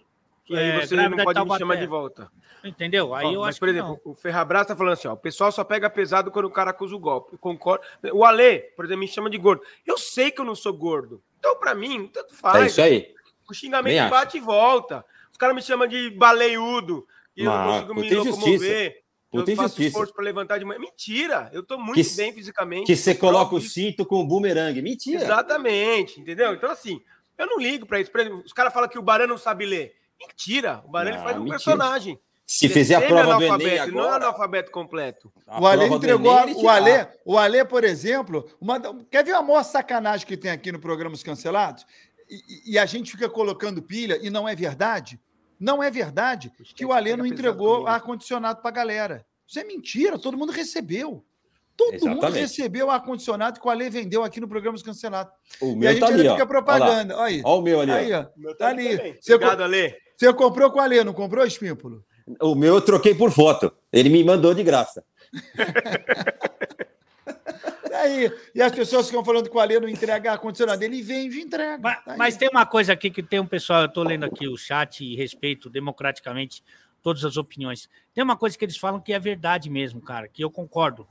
E 0.50 0.58
aí 0.58 0.70
é, 0.70 0.86
você 0.86 0.96
não 0.96 1.18
pode 1.24 1.44
me 1.46 1.58
chamar 1.58 1.76
de 1.76 1.88
volta. 1.88 2.30
Entendeu? 2.64 3.16
Aí 3.16 3.26
Ó, 3.26 3.32
eu 3.32 3.40
mas, 3.42 3.50
acho 3.50 3.60
por 3.60 3.66
que 3.70 3.72
exemplo, 3.72 4.00
não. 4.06 4.12
o 4.12 4.16
Ferrabras 4.16 4.68
tá 4.68 4.76
falando 4.76 4.94
assim, 4.94 5.08
ó, 5.08 5.14
o 5.14 5.18
pessoal 5.18 5.52
só 5.52 5.64
pega 5.64 5.90
pesado 5.90 6.30
quando 6.30 6.46
o 6.46 6.52
cara 6.52 6.70
acusa 6.72 6.96
o 6.96 7.00
golpe. 7.00 7.38
Concordo. 7.38 7.84
O 8.14 8.24
Ale, 8.24 8.60
por 8.76 8.86
exemplo, 8.86 9.00
me 9.00 9.08
chama 9.08 9.30
de 9.30 9.38
gordo. 9.38 9.64
Eu 9.86 9.98
sei 9.98 10.30
que 10.30 10.40
eu 10.42 10.46
não 10.46 10.54
sou 10.54 10.72
gordo. 10.74 11.24
Então, 11.40 11.58
pra 11.58 11.74
mim, 11.74 12.08
tanto 12.14 12.36
faz. 12.36 12.64
É 12.64 12.68
isso 12.68 12.82
aí. 12.82 13.14
O 13.50 13.54
xingamento 13.54 13.92
Nem 13.92 14.00
acho. 14.00 14.12
bate 14.12 14.38
e 14.38 14.42
volta. 14.42 15.04
Os 15.32 15.38
caras 15.38 15.56
me 15.56 15.62
chamam 15.62 15.88
de 15.88 16.12
baleiudo. 16.12 17.08
E 17.36 17.44
eu 17.46 17.52
não 17.52 17.66
Não, 17.66 17.74
consigo 17.74 17.96
me 17.96 18.14
locomover. 18.14 19.02
Puta 19.32 19.50
eu 19.50 19.56
faço 19.56 19.66
injustiça. 19.68 19.88
esforço 19.88 20.14
para 20.14 20.26
levantar 20.26 20.58
de 20.60 20.66
manhã. 20.66 20.80
Mentira! 20.80 21.50
Eu 21.54 21.64
tô 21.64 21.78
muito 21.80 21.96
Que- 22.08 22.16
bem 22.18 22.34
fisicamente. 22.34 22.86
Que 22.86 22.96
você 22.96 23.12
eu 23.12 23.18
coloca 23.18 23.56
o 23.56 23.62
cinto 23.62 24.06
com 24.06 24.20
o 24.22 24.28
bumerangue. 24.28 24.82
Mentira. 24.82 25.24
Exatamente, 25.24 26.20
entendeu? 26.20 26.54
Então, 26.54 26.70
assim, 26.70 27.02
eu 27.42 27.48
não 27.48 27.58
ligo 27.60 27.86
pra 27.86 28.00
isso. 28.00 28.12
Por 28.12 28.20
exemplo, 28.22 28.44
os 28.46 28.54
caras 28.54 28.74
falam 28.74 28.88
que 28.90 28.98
o 29.00 29.02
Barão 29.02 29.28
não 29.28 29.38
sabe 29.38 29.66
ler. 29.66 29.94
Mentira! 30.20 30.82
O 30.86 30.90
Barão 30.90 31.10
ele 31.10 31.18
Não, 31.18 31.24
faz 31.24 31.36
um 31.38 31.40
mentira. 31.40 31.58
personagem. 31.58 32.20
Se 32.46 32.66
Ele 32.66 32.74
fizer 32.74 32.96
a 32.96 33.02
prova 33.02 33.36
do 33.38 33.44
Enem 33.44 33.58
Não 33.58 33.66
é 33.68 33.80
agora... 33.80 34.16
analfabeto 34.26 34.72
completo. 34.72 35.32
a 35.48 35.62
O 35.62 35.66
Ale 35.66 35.88
do 35.88 35.96
entregou. 35.96 36.32
A- 36.32 36.46
o. 36.46 36.70
Ale, 36.70 37.08
o 37.26 37.38
Ale, 37.38 37.64
por 37.66 37.84
exemplo, 37.86 38.46
uma 38.60 38.78
quer 39.10 39.24
ver 39.24 39.32
a 39.34 39.42
maior 39.42 39.64
sacanagem 39.64 40.28
que 40.28 40.36
tem 40.36 40.52
aqui 40.52 40.70
no 40.72 40.80
programa 40.80 41.16
Os 41.16 41.24
Cancelados? 41.24 41.86
E, 42.30 42.74
e 42.74 42.78
a 42.80 42.86
gente 42.86 43.12
fica 43.12 43.30
colocando 43.30 43.82
pilha 43.82 44.20
e 44.22 44.30
não 44.30 44.48
é 44.50 44.54
verdade? 44.56 45.18
Não 45.60 45.82
é 45.82 45.90
verdade 45.90 46.52
que 46.76 46.86
o 46.86 46.92
Ale 46.92 47.16
não 47.16 47.26
entregou 47.26 47.88
ar-condicionado 47.88 48.62
para 48.62 48.70
a 48.70 48.74
galera. 48.74 49.26
Isso 49.48 49.60
é 49.60 49.64
mentira, 49.64 50.20
todo 50.20 50.38
mundo 50.38 50.52
recebeu. 50.52 51.24
Todo 51.90 51.94
mundo 52.06 52.12
Exatamente. 52.18 52.40
recebeu 52.42 52.92
ar-condicionado 52.92 53.60
que 53.60 53.68
o 53.68 53.70
Ale 53.70 53.90
vendeu 53.90 54.24
aqui 54.24 54.40
no 54.40 54.48
programa 54.48 54.76
Os 54.76 54.84
Cancelados. 54.84 55.34
O 55.62 55.68
E 55.68 55.72
a 55.72 55.76
meu 55.76 55.90
gente 55.92 56.00
tá 56.00 56.08
ali, 56.08 56.28
ó. 56.28 56.34
fica 56.34 56.46
propaganda. 56.46 57.16
Olha 57.18 57.26
aí. 57.26 57.42
Olha 57.44 57.60
o 57.60 57.62
meu 57.62 57.82
ali. 57.82 57.92
Aí, 57.92 58.14
ó. 58.14 58.26
Meu 58.38 58.56
Tá 58.58 58.68
ali. 58.70 58.98
também. 58.98 59.18
Você, 59.20 59.34
Obrigado, 59.34 59.58
co- 59.58 59.64
Ale. 59.64 59.96
você 60.18 60.34
comprou 60.34 60.72
com 60.72 60.80
o 60.80 60.82
Ale, 60.82 61.04
não 61.04 61.14
comprou, 61.14 61.46
Espímpolo? 61.46 62.04
O 62.40 62.54
meu 62.56 62.76
eu 62.76 62.82
troquei 62.82 63.16
por 63.16 63.32
foto. 63.32 63.72
Ele 63.92 64.10
me 64.10 64.24
mandou 64.24 64.54
de 64.54 64.64
graça. 64.64 65.04
Tá 67.90 68.00
aí. 68.02 68.32
E 68.54 68.62
as 68.62 68.72
pessoas 68.72 69.08
ficam 69.08 69.24
falando 69.26 69.50
que 69.50 69.56
o 69.56 69.60
Ale 69.60 69.80
não 69.80 69.90
entrega 69.90 70.32
ar-condicionado. 70.34 70.84
Ele 70.84 71.02
vende 71.02 71.40
e 71.40 71.42
entrega. 71.42 71.80
Mas, 71.82 72.04
Tá 72.04 72.16
mas 72.18 72.38
tem 72.38 72.50
uma 72.50 72.66
coisa 72.66 72.94
aqui 72.94 73.10
que 73.10 73.24
tem 73.24 73.40
um 73.40 73.48
pessoal, 73.48 73.82
eu 73.82 73.88
estou 73.88 74.04
lendo 74.04 74.26
aqui 74.26 74.48
o 74.48 74.58
chat 74.58 75.04
e 75.04 75.16
respeito 75.16 75.70
democraticamente 75.70 76.64
todas 77.02 77.26
as 77.26 77.38
opiniões. 77.38 77.90
Tem 78.14 78.24
uma 78.24 78.38
coisa 78.38 78.58
que 78.58 78.64
eles 78.64 78.78
falam 78.78 79.00
que 79.00 79.12
é 79.14 79.20
verdade 79.20 79.70
mesmo, 79.70 80.00
cara, 80.02 80.28
que 80.28 80.44
eu 80.44 80.52
concordo. 80.52 81.08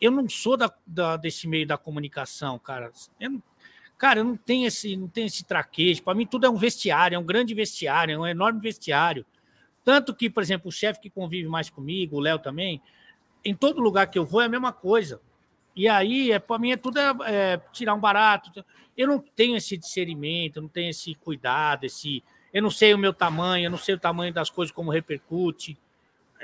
Eu 0.00 0.10
não 0.10 0.28
sou 0.28 0.56
da, 0.56 0.72
da- 0.86 1.16
desse 1.16 1.48
meio 1.48 1.66
da 1.66 1.78
comunicação, 1.78 2.58
cara. 2.58 2.92
Eu 3.20 3.42
cara, 3.98 4.20
eu 4.20 4.24
não 4.24 4.36
tenho 4.36 4.66
esse, 4.66 4.96
não 4.96 5.08
tenho 5.08 5.26
esse 5.26 5.44
traquejo. 5.44 6.02
Para 6.02 6.14
mim, 6.14 6.26
tudo 6.26 6.46
é 6.46 6.50
um 6.50 6.56
vestiário, 6.56 7.16
é 7.16 7.18
um 7.18 7.24
grande 7.24 7.54
vestiário, 7.54 8.14
é 8.14 8.18
um 8.18 8.26
enorme 8.26 8.60
vestiário. 8.60 9.24
Tanto 9.84 10.14
que, 10.14 10.28
por 10.28 10.42
exemplo, 10.42 10.68
o 10.68 10.72
chefe 10.72 11.00
que 11.00 11.10
convive 11.10 11.48
mais 11.48 11.70
comigo, 11.70 12.16
o 12.16 12.20
Léo 12.20 12.38
também, 12.38 12.82
em 13.44 13.54
todo 13.54 13.80
lugar 13.80 14.08
que 14.08 14.18
eu 14.18 14.26
vou 14.26 14.42
é 14.42 14.46
a 14.46 14.48
mesma 14.48 14.72
coisa. 14.72 15.20
E 15.74 15.88
aí, 15.88 16.32
é, 16.32 16.38
para 16.38 16.58
mim, 16.58 16.72
é 16.72 16.76
tudo 16.76 16.98
é, 16.98 17.14
é, 17.26 17.56
tirar 17.72 17.94
um 17.94 18.00
barato. 18.00 18.64
Eu 18.96 19.06
não 19.06 19.18
tenho 19.18 19.56
esse 19.56 19.76
discernimento, 19.76 20.56
eu 20.56 20.62
não 20.62 20.68
tenho 20.68 20.90
esse 20.90 21.14
cuidado, 21.14 21.84
esse. 21.84 22.22
Eu 22.52 22.62
não 22.62 22.70
sei 22.70 22.94
o 22.94 22.98
meu 22.98 23.12
tamanho, 23.12 23.66
eu 23.66 23.70
não 23.70 23.78
sei 23.78 23.94
o 23.94 23.98
tamanho 23.98 24.32
das 24.32 24.48
coisas, 24.48 24.74
como 24.74 24.90
repercute. 24.90 25.78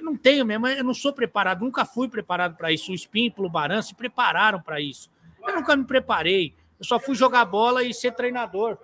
Eu 0.03 0.07
não 0.07 0.17
tenho 0.17 0.45
mesmo, 0.45 0.67
eu 0.67 0.83
não 0.83 0.93
sou 0.93 1.13
preparado, 1.13 1.61
nunca 1.61 1.85
fui 1.85 2.09
preparado 2.09 2.57
para 2.57 2.73
isso. 2.73 2.91
O 2.91 2.95
Espímpolo, 2.95 3.47
o 3.47 3.51
Baran 3.51 3.81
se 3.81 3.95
prepararam 3.95 4.61
para 4.61 4.81
isso. 4.81 5.09
Eu 5.47 5.55
nunca 5.55 5.77
me 5.77 5.85
preparei. 5.85 6.53
Eu 6.77 6.85
só 6.85 6.99
fui 6.99 7.15
jogar 7.15 7.45
bola 7.45 7.85
e 7.85 7.95
ser 7.95 8.11
treinador. 8.11 8.77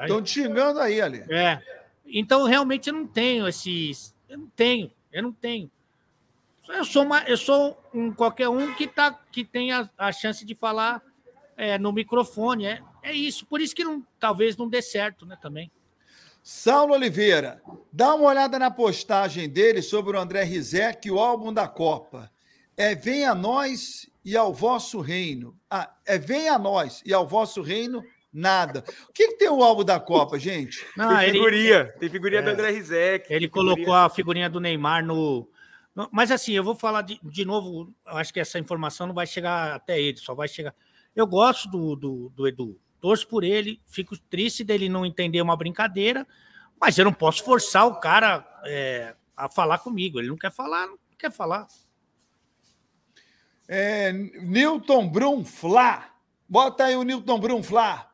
Estão 0.00 0.22
te 0.22 0.30
xingando 0.30 0.80
aí, 0.80 1.02
Ale. 1.02 1.18
É. 1.28 1.60
Então, 2.06 2.44
realmente, 2.44 2.88
eu 2.88 2.94
não 2.94 3.06
tenho 3.06 3.46
esses. 3.46 4.16
Eu 4.26 4.38
não 4.38 4.46
tenho, 4.56 4.90
eu 5.12 5.22
não 5.22 5.32
tenho. 5.32 5.70
Eu 6.68 6.84
sou, 6.86 7.02
uma, 7.02 7.22
eu 7.24 7.36
sou 7.36 7.78
um 7.92 8.10
qualquer 8.10 8.48
um 8.48 8.74
que, 8.74 8.86
tá, 8.86 9.12
que 9.30 9.44
tem 9.44 9.70
a, 9.70 9.90
a 9.98 10.10
chance 10.12 10.46
de 10.46 10.54
falar 10.54 11.02
é, 11.58 11.78
no 11.78 11.92
microfone. 11.92 12.64
É, 12.64 12.82
é 13.02 13.12
isso. 13.12 13.44
Por 13.44 13.60
isso 13.60 13.74
que 13.74 13.84
não, 13.84 14.02
talvez 14.18 14.56
não 14.56 14.66
dê 14.66 14.80
certo, 14.80 15.26
né? 15.26 15.36
Também. 15.42 15.70
Saulo 16.42 16.94
Oliveira, 16.94 17.62
dá 17.92 18.14
uma 18.14 18.28
olhada 18.28 18.58
na 18.58 18.70
postagem 18.70 19.48
dele 19.48 19.80
sobre 19.80 20.16
o 20.16 20.20
André 20.20 20.42
Rizek 20.42 21.06
e 21.06 21.10
o 21.10 21.18
álbum 21.20 21.52
da 21.52 21.68
Copa. 21.68 22.30
É 22.76 22.94
Venha 22.94 23.30
a 23.30 23.34
nós 23.34 24.08
e 24.24 24.36
ao 24.36 24.52
vosso 24.52 25.00
reino. 25.00 25.56
Ah, 25.70 25.92
é 26.04 26.18
Venha 26.18 26.54
a 26.54 26.58
nós 26.58 27.00
e 27.06 27.14
ao 27.14 27.26
vosso 27.26 27.62
reino, 27.62 28.02
nada. 28.32 28.82
O 29.08 29.12
que, 29.12 29.28
que 29.28 29.36
tem 29.36 29.48
o 29.48 29.62
álbum 29.62 29.84
da 29.84 30.00
Copa, 30.00 30.36
gente? 30.38 30.84
Não, 30.96 31.10
tem 31.16 31.28
ele, 31.28 31.32
figurinha. 31.32 31.84
Tem 32.00 32.08
figurinha 32.10 32.40
É. 32.40 32.44
do 32.44 32.50
André 32.50 32.70
Rizek. 32.70 33.32
ele 33.32 33.48
colocou 33.48 33.76
figurinha- 33.76 34.04
a 34.06 34.10
figurinha 34.10 34.50
do 34.50 34.58
Neymar 34.58 35.04
no. 35.04 35.48
no- 35.94 36.08
Mas 36.10 36.32
assim, 36.32 36.52
eu 36.54 36.64
vou 36.64 36.74
falar 36.74 37.02
de, 37.02 37.20
de 37.22 37.44
novo. 37.44 37.94
Eu 38.04 38.16
acho 38.16 38.32
que 38.32 38.40
essa 38.40 38.58
informação 38.58 39.06
não 39.06 39.14
vai 39.14 39.26
chegar 39.28 39.74
até 39.76 40.00
ele, 40.00 40.16
só 40.16 40.34
vai 40.34 40.48
chegar. 40.48 40.74
Eu 41.14 41.26
gosto 41.26 41.68
do, 41.70 41.94
do, 41.94 42.32
do 42.34 42.48
Edu, 42.48 42.76
torço 43.02 43.26
por 43.26 43.42
ele, 43.42 43.82
fico 43.84 44.16
triste 44.16 44.62
dele 44.62 44.88
não 44.88 45.04
entender 45.04 45.42
uma 45.42 45.56
brincadeira, 45.56 46.24
mas 46.80 46.96
eu 46.96 47.04
não 47.04 47.12
posso 47.12 47.44
forçar 47.44 47.84
o 47.86 47.96
cara 47.96 48.46
é, 48.64 49.14
a 49.36 49.48
falar 49.48 49.78
comigo. 49.78 50.20
Ele 50.20 50.28
não 50.28 50.36
quer 50.36 50.52
falar, 50.52 50.86
não 50.86 50.96
quer 51.18 51.32
falar. 51.32 51.66
É, 53.68 54.12
Newton 54.12 55.08
Brum 55.08 55.44
Flá. 55.44 56.14
Bota 56.48 56.84
aí 56.84 56.96
o 56.96 57.02
Newton 57.02 57.40
Brum 57.40 57.62
Flá. 57.62 58.08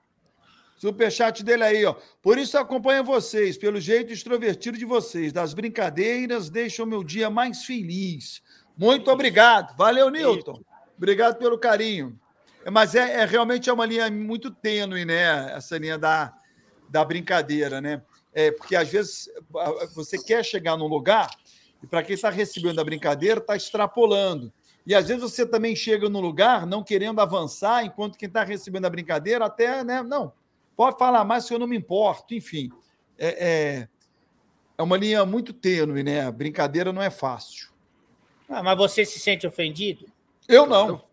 Superchat 0.76 1.44
dele 1.44 1.64
aí, 1.64 1.84
ó. 1.84 1.94
Por 2.22 2.38
isso 2.38 2.56
acompanho 2.56 3.04
vocês, 3.04 3.58
pelo 3.58 3.80
jeito 3.80 4.12
extrovertido 4.12 4.78
de 4.78 4.84
vocês. 4.84 5.32
Das 5.32 5.52
brincadeiras, 5.52 6.48
deixam 6.48 6.86
meu 6.86 7.04
dia 7.04 7.28
mais 7.28 7.64
feliz. 7.64 8.42
Muito 8.76 9.10
obrigado. 9.10 9.76
Valeu, 9.76 10.08
Newton. 10.08 10.62
Obrigado 10.96 11.36
pelo 11.36 11.58
carinho. 11.58 12.18
Mas 12.70 12.94
é, 12.94 13.20
é 13.20 13.24
realmente 13.24 13.68
é 13.70 13.72
uma 13.72 13.86
linha 13.86 14.10
muito 14.10 14.50
tênue, 14.50 15.04
né? 15.04 15.52
Essa 15.54 15.78
linha 15.78 15.98
da, 15.98 16.34
da 16.88 17.04
brincadeira, 17.04 17.80
né? 17.80 18.02
É, 18.32 18.50
porque 18.50 18.76
às 18.76 18.88
vezes 18.88 19.28
você 19.94 20.22
quer 20.22 20.44
chegar 20.44 20.76
num 20.76 20.86
lugar 20.86 21.28
e 21.82 21.86
para 21.86 22.02
quem 22.02 22.14
está 22.14 22.30
recebendo 22.30 22.80
a 22.80 22.84
brincadeira, 22.84 23.40
está 23.40 23.56
extrapolando. 23.56 24.52
E 24.86 24.94
às 24.94 25.08
vezes 25.08 25.22
você 25.22 25.46
também 25.46 25.76
chega 25.76 26.08
num 26.08 26.20
lugar 26.20 26.66
não 26.66 26.82
querendo 26.82 27.20
avançar, 27.20 27.84
enquanto 27.84 28.16
quem 28.16 28.26
está 28.26 28.42
recebendo 28.42 28.86
a 28.86 28.90
brincadeira 28.90 29.44
até, 29.44 29.84
né? 29.84 30.02
Não, 30.02 30.32
pode 30.76 30.98
falar 30.98 31.24
mais 31.24 31.46
que 31.46 31.54
eu 31.54 31.58
não 31.58 31.66
me 31.66 31.76
importo, 31.76 32.34
enfim. 32.34 32.70
É, 33.18 33.48
é, 33.48 33.88
é 34.78 34.82
uma 34.82 34.96
linha 34.96 35.24
muito 35.26 35.52
tênue, 35.52 36.02
né? 36.02 36.30
Brincadeira 36.30 36.92
não 36.92 37.02
é 37.02 37.10
fácil. 37.10 37.68
Ah, 38.48 38.62
mas 38.62 38.78
você 38.78 39.04
se 39.04 39.18
sente 39.18 39.46
ofendido? 39.46 40.06
Eu 40.48 40.66
não. 40.66 41.07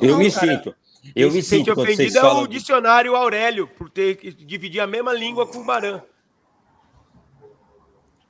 Eu 0.00 0.12
Não, 0.12 0.18
me 0.18 0.30
cara. 0.30 0.46
sinto. 0.56 0.74
Eu 1.14 1.30
me 1.32 1.42
sinto 1.42 1.72
ofendido 1.72 2.18
é 2.18 2.20
falam. 2.20 2.42
o 2.42 2.48
dicionário 2.48 3.14
Aurélio, 3.16 3.66
por 3.66 3.88
ter 3.88 4.16
que 4.16 4.30
dividir 4.32 4.80
a 4.80 4.86
mesma 4.86 5.12
língua 5.12 5.46
com 5.46 5.58
o 5.58 5.64
Baran. 5.64 6.02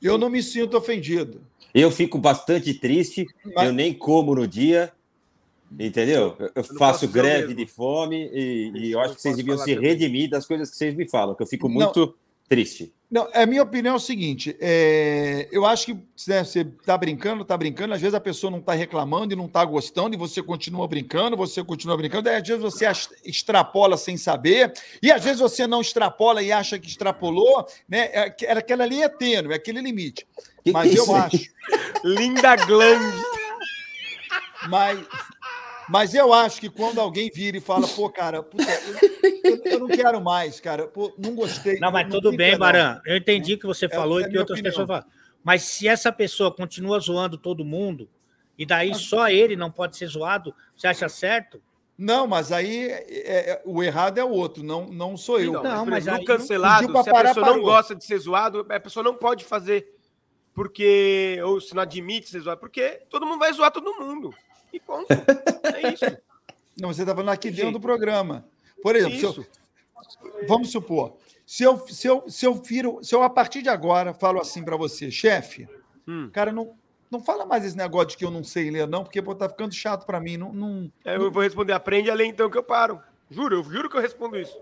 Eu 0.00 0.16
não 0.16 0.30
me 0.30 0.42
sinto 0.42 0.76
ofendido. 0.76 1.42
Eu 1.74 1.90
fico 1.90 2.18
bastante 2.18 2.72
triste, 2.74 3.26
Mas- 3.54 3.66
eu 3.66 3.72
nem 3.72 3.92
como 3.92 4.34
no 4.34 4.46
dia, 4.46 4.92
entendeu? 5.78 6.36
Eu- 6.38 6.50
Eu 6.56 6.64
faço 6.64 7.08
greve 7.08 7.52
de 7.54 7.66
fome 7.66 8.30
e, 8.32 8.70
e 8.74 8.92
eu 8.92 9.00
acho 9.00 9.14
que 9.16 9.22
vocês 9.22 9.36
deviam 9.36 9.58
se 9.58 9.74
também. 9.74 9.90
redimir 9.90 10.30
das 10.30 10.46
coisas 10.46 10.70
que 10.70 10.76
vocês 10.76 10.94
me 10.94 11.08
falam, 11.08 11.34
que 11.34 11.42
eu 11.42 11.46
fico 11.46 11.68
Não. 11.68 11.74
muito 11.74 12.14
triste. 12.48 12.92
Não, 13.10 13.26
a 13.32 13.46
minha 13.46 13.62
opinião 13.62 13.94
é 13.94 13.96
o 13.96 14.00
seguinte: 14.00 14.54
é, 14.60 15.48
eu 15.50 15.64
acho 15.64 15.86
que 15.86 15.94
né, 16.26 16.44
você 16.44 16.60
está 16.60 16.96
brincando, 16.96 17.40
está 17.40 17.56
brincando, 17.56 17.94
às 17.94 18.00
vezes 18.00 18.14
a 18.14 18.20
pessoa 18.20 18.50
não 18.50 18.58
está 18.58 18.74
reclamando 18.74 19.32
e 19.32 19.36
não 19.36 19.46
está 19.46 19.64
gostando, 19.64 20.14
e 20.14 20.18
você 20.18 20.42
continua 20.42 20.86
brincando, 20.86 21.34
você 21.36 21.64
continua 21.64 21.96
brincando, 21.96 22.28
às 22.28 22.46
vezes 22.46 22.62
você 22.62 22.84
extrapola 23.24 23.96
sem 23.96 24.18
saber, 24.18 24.74
e 25.02 25.10
às 25.10 25.24
vezes 25.24 25.40
você 25.40 25.66
não 25.66 25.80
extrapola 25.80 26.42
e 26.42 26.52
acha 26.52 26.78
que 26.78 26.86
extrapolou, 26.86 27.66
né? 27.88 28.10
É, 28.12 28.52
aquela 28.52 28.84
linha 28.84 29.08
tênue, 29.08 29.52
é 29.52 29.56
aquele 29.56 29.80
limite. 29.80 30.26
Que 30.62 30.70
Mas 30.70 30.90
que 30.90 30.98
eu 30.98 31.16
acho, 31.16 31.50
Linda 32.04 32.56
Glang. 32.56 33.00
mas, 34.68 35.00
mas 35.88 36.14
eu 36.14 36.32
acho 36.32 36.60
que 36.60 36.68
quando 36.68 37.00
alguém 37.00 37.30
vira 37.32 37.56
e 37.56 37.60
fala, 37.60 37.86
pô, 37.88 38.10
cara, 38.10 38.42
puta, 38.42 38.64
eu, 39.44 39.62
eu- 39.64 39.78
não 39.80 39.88
quero 39.88 40.20
mais, 40.20 40.60
cara, 40.60 40.86
pô, 40.86 41.12
não 41.18 41.34
gostei. 41.34 41.78
Não, 41.78 41.90
mas 41.90 42.08
tudo 42.10 42.30
fica, 42.30 42.36
bem, 42.42 42.52
não. 42.52 42.58
Baran. 42.58 43.00
Eu 43.06 43.16
entendi 43.16 43.54
o 43.54 43.58
que 43.58 43.66
você 43.66 43.88
falou 43.88 44.20
é 44.20 44.24
e 44.24 44.30
que 44.30 44.38
outras 44.38 44.58
opinião. 44.58 44.72
pessoas 44.72 44.86
falam. 44.88 45.04
Mas 45.42 45.62
se 45.62 45.86
essa 45.88 46.12
pessoa 46.12 46.52
continua 46.54 46.98
zoando 47.00 47.38
todo 47.38 47.64
mundo, 47.64 48.08
e 48.58 48.66
daí 48.66 48.94
só 48.94 49.28
ele 49.28 49.56
não 49.56 49.70
pode 49.70 49.96
ser 49.96 50.06
zoado, 50.08 50.54
você 50.76 50.86
acha 50.88 51.08
certo? 51.08 51.62
Não, 51.96 52.26
mas 52.26 52.52
aí 52.52 52.88
é- 52.90 53.50
é- 53.52 53.62
o 53.64 53.82
errado 53.82 54.18
é 54.18 54.24
o 54.24 54.30
outro, 54.30 54.62
não, 54.62 54.86
não 54.86 55.16
sou 55.16 55.40
eu. 55.40 55.52
Não, 55.54 55.62
Não, 55.62 55.86
mas, 55.86 56.06
mas 56.06 56.08
aí 56.08 56.12
no 56.14 56.18
não 56.18 56.24
cancelado, 56.24 56.92
se 56.92 56.98
a 57.08 57.12
parar, 57.12 57.34
pessoa 57.34 57.46
não 57.46 57.62
gosta 57.62 57.94
de 57.94 58.04
ser 58.04 58.18
zoado, 58.18 58.66
a 58.68 58.80
pessoa 58.80 59.02
não 59.02 59.14
pode 59.14 59.44
fazer. 59.44 59.94
Porque, 60.54 61.38
ou 61.44 61.60
se 61.60 61.74
não 61.74 61.82
admite 61.82 62.28
ser 62.28 62.40
zoado, 62.40 62.60
porque 62.60 63.00
todo 63.08 63.24
mundo 63.26 63.38
vai 63.38 63.52
zoar 63.52 63.70
todo 63.70 63.94
mundo. 63.94 64.34
E 64.72 64.80
ponto. 64.80 65.06
É 65.74 65.92
isso. 65.92 66.04
Não, 66.80 66.92
você 66.92 67.02
está 67.02 67.14
falando 67.14 67.30
aqui 67.30 67.50
dentro 67.50 67.72
do 67.72 67.80
programa. 67.80 68.44
Por 68.82 68.94
exemplo, 68.94 69.44
eu- 69.44 70.46
vamos 70.46 70.70
supor, 70.70 71.16
se 71.44 71.64
eu, 71.64 71.78
se, 71.88 72.06
eu, 72.06 72.28
se 72.28 72.46
eu 72.46 72.54
viro, 72.54 73.02
se 73.02 73.14
eu 73.14 73.22
a 73.22 73.30
partir 73.30 73.62
de 73.62 73.68
agora 73.68 74.14
falo 74.14 74.40
assim 74.40 74.62
para 74.62 74.76
você, 74.76 75.10
chefe, 75.10 75.68
Hum. 76.06 76.30
cara, 76.32 76.52
não, 76.52 76.74
não 77.10 77.20
fala 77.20 77.44
mais 77.44 77.64
esse 77.64 77.76
negócio 77.76 78.08
de 78.10 78.16
que 78.16 78.24
eu 78.24 78.30
não 78.30 78.44
sei 78.44 78.70
ler, 78.70 78.86
não, 78.86 79.02
porque 79.02 79.20
pô, 79.20 79.34
tá 79.34 79.48
ficando 79.48 79.74
chato 79.74 80.06
para 80.06 80.20
mim. 80.20 80.36
Não, 80.36 80.52
não... 80.52 80.92
Aí 81.04 81.16
eu 81.16 81.30
vou 81.30 81.42
responder, 81.42 81.72
aprende 81.72 82.10
a 82.10 82.14
ler 82.14 82.26
então 82.26 82.48
que 82.48 82.56
eu 82.56 82.62
paro. 82.62 83.00
Juro, 83.30 83.56
eu 83.56 83.64
juro 83.64 83.90
que 83.90 83.96
eu 83.96 84.00
respondo 84.00 84.38
isso. 84.38 84.56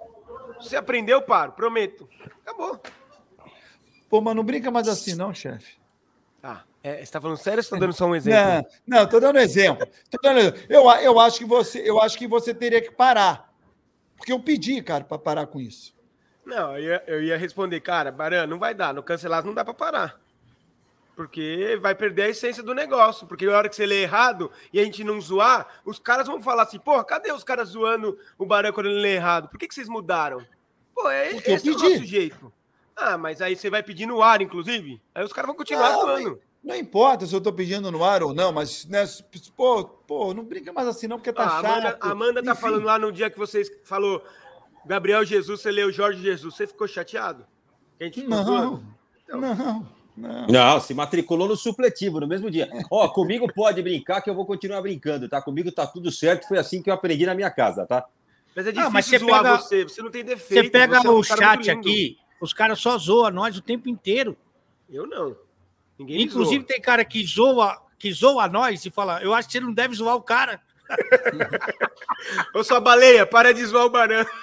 Se 0.61 0.71
você 0.71 0.77
aprender, 0.77 1.13
eu 1.13 1.23
paro, 1.23 1.53
prometo. 1.53 2.09
Acabou. 2.43 2.81
Pô, 4.09 4.21
mas 4.21 4.35
não 4.35 4.43
brinca 4.45 4.71
mais 4.71 4.89
assim, 4.89 5.15
não, 5.15 5.35
chefe. 5.35 5.77
Tá. 6.47 6.65
É, 6.81 7.05
você 7.05 7.11
tá 7.11 7.21
falando 7.21 7.37
sério 7.39 7.59
ou 7.59 7.63
você 7.65 7.71
tá 7.71 7.77
dando 7.77 7.93
só 7.93 8.07
um 8.07 8.15
exemplo? 8.15 8.71
Não, 8.87 9.05
tô 9.09 9.19
dando 9.19 9.41
exemplo. 9.41 9.85
Tô 10.09 10.19
dando 10.23 10.39
exemplo. 10.39 10.61
Eu, 10.69 10.89
eu, 11.01 11.19
acho 11.19 11.39
que 11.39 11.45
você, 11.45 11.81
eu 11.81 12.01
acho 12.01 12.17
que 12.17 12.29
você 12.29 12.55
teria 12.55 12.81
que 12.81 12.93
parar. 12.93 13.53
Porque 14.17 14.33
eu 14.33 14.39
pedi, 14.39 14.81
cara, 14.81 15.03
para 15.03 15.19
parar 15.19 15.49
com 15.49 15.61
isso. 15.61 15.93
Não, 16.45 16.79
eu 16.79 16.85
ia, 16.85 17.05
eu 17.09 17.23
ia 17.25 17.37
responder, 17.37 17.81
cara, 17.81 18.13
Baran, 18.13 18.47
não 18.47 18.61
vai 18.61 18.73
dar. 18.73 18.95
No 18.95 19.03
cancelado 19.03 19.49
não 19.49 19.55
dá 19.55 19.65
pra 19.65 19.75
parar. 19.75 20.21
Porque 21.17 21.77
vai 21.83 21.97
perder 21.97 22.23
a 22.23 22.29
essência 22.29 22.63
do 22.63 22.73
negócio. 22.73 23.27
Porque 23.27 23.45
na 23.45 23.59
hora 23.59 23.69
que 23.69 23.75
você 23.75 23.85
lê 23.85 24.03
errado 24.03 24.53
e 24.73 24.79
a 24.79 24.85
gente 24.85 25.03
não 25.03 25.21
zoar, 25.21 25.67
os 25.85 25.99
caras 25.99 26.29
vão 26.29 26.41
falar 26.41 26.63
assim, 26.63 26.79
porra, 26.79 27.03
cadê 27.03 27.33
os 27.33 27.43
caras 27.43 27.71
zoando 27.71 28.17
o 28.39 28.47
Baran 28.47 28.71
quando 28.71 28.87
ele 28.87 29.01
lê 29.01 29.15
errado? 29.17 29.49
Por 29.49 29.59
que, 29.59 29.67
que 29.67 29.75
vocês 29.75 29.89
mudaram? 29.89 30.47
Pô, 30.95 31.11
é, 31.11 31.35
Porque 31.35 31.51
esse 31.51 31.69
é 31.69 31.73
o 31.73 31.75
pedi. 31.75 31.89
nosso 31.89 32.05
jeito. 32.05 32.53
Ah, 32.97 33.19
mas 33.19 33.43
aí 33.43 33.55
você 33.55 33.69
vai 33.69 33.83
pedir 33.83 34.07
no 34.07 34.23
ar, 34.23 34.41
inclusive? 34.41 35.01
Aí 35.15 35.23
os 35.25 35.33
caras 35.33 35.49
vão 35.49 35.57
continuar 35.57 35.93
Não, 35.93 36.01
zoando. 36.01 36.41
Não 36.65 36.75
importa 36.75 37.27
se 37.27 37.35
eu 37.35 37.41
tô 37.41 37.53
pedindo 37.53 37.93
no 37.93 38.03
ar 38.03 38.23
ou 38.23 38.35
não, 38.35 38.51
mas 38.53 38.87
né, 38.87 39.05
pô, 39.57 39.85
pô, 39.85 40.35
não 40.35 40.43
brinca 40.43 40.73
mais 40.73 40.89
assim, 40.89 41.07
não, 41.07 41.17
porque 41.17 41.33
tá 41.33 41.45
Ah, 41.45 41.59
Amanda, 41.59 41.83
chato. 41.91 41.99
a 42.05 42.11
Amanda 42.11 42.43
tá 42.43 42.53
Enfim. 42.53 42.61
falando 42.61 42.85
lá 42.85 42.99
no 42.99 43.13
dia 43.13 43.31
que 43.31 43.39
vocês 43.39 43.71
falou 43.85 44.25
Gabriel 44.85 45.25
Jesus, 45.25 45.61
você 45.61 45.71
leu 45.71 45.93
Jorge 45.93 46.21
Jesus. 46.23 46.55
Você 46.55 46.67
ficou 46.67 46.89
chateado? 46.89 47.47
Que 47.99 48.05
a 48.05 48.07
gente 48.07 48.21
ficou 48.23 48.37
Não, 48.37 48.45
zoando? 48.45 48.85
não, 49.29 49.41
não. 50.17 50.47
Não, 50.49 50.81
se 50.81 50.95
matriculou 50.95 51.47
no 51.47 51.57
supletivo 51.57 52.19
no 52.19 52.27
mesmo 52.27 52.51
dia. 52.51 52.69
Ó, 52.91 53.07
comigo 53.11 53.47
pode 53.53 53.83
brincar 53.83 54.23
que 54.23 54.31
eu 54.31 54.35
vou 54.35 54.47
continuar 54.47 54.81
brincando, 54.81 55.29
tá? 55.29 55.43
Comigo 55.43 55.71
tá 55.71 55.87
tudo 55.87 56.11
certo, 56.11 56.49
foi 56.49 56.57
assim 56.59 56.81
que 56.83 56.89
eu 56.89 56.95
aprendi 56.95 57.27
na 57.27 57.35
minha 57.35 57.51
casa, 57.51 57.85
tá? 57.87 58.03
Mas 58.55 58.67
é 58.67 58.71
Ah, 58.71 58.73
difícil 58.73 58.93
mas 58.93 59.05
você 59.07 59.19
zoar 59.19 59.43
pega- 59.43 59.59
você. 59.59 59.83
Você 59.85 60.03
não 60.03 60.11
tem 60.11 60.25
defeito. 60.25 60.65
Você 60.65 60.71
pega 60.71 60.99
você 61.01 61.07
é 61.07 61.11
um 61.11 61.19
o 61.19 61.23
chat 61.23 61.67
lindo. 61.69 61.81
aqui, 61.81 62.17
os 62.41 62.53
caras 62.53 62.79
só 62.81 62.97
zoam 62.99 63.31
nós 63.31 63.57
o 63.57 63.63
tempo 63.63 63.89
inteiro. 63.89 64.37
Eu 64.89 65.07
não. 65.07 65.37
Ninguém 65.99 66.23
Inclusive, 66.23 66.59
zoa. 66.61 66.67
tem 66.69 66.81
cara 66.81 67.05
que 67.05 67.25
zoa, 67.25 67.83
que 67.99 68.13
zoa 68.13 68.49
nós 68.49 68.85
e 68.85 68.91
fala: 68.91 69.23
Eu 69.23 69.33
acho 69.35 69.49
que 69.49 69.53
você 69.53 69.61
não 69.61 69.73
deve 69.73 69.95
zoar 69.95 70.15
o 70.17 70.23
cara. 70.23 70.61
Ô, 72.55 72.63
sua 72.63 72.81
baleia, 72.81 73.27
para 73.27 73.53
de 73.53 73.65
zoar 73.65 73.87
o 73.87 73.91
Baran. 73.91 74.25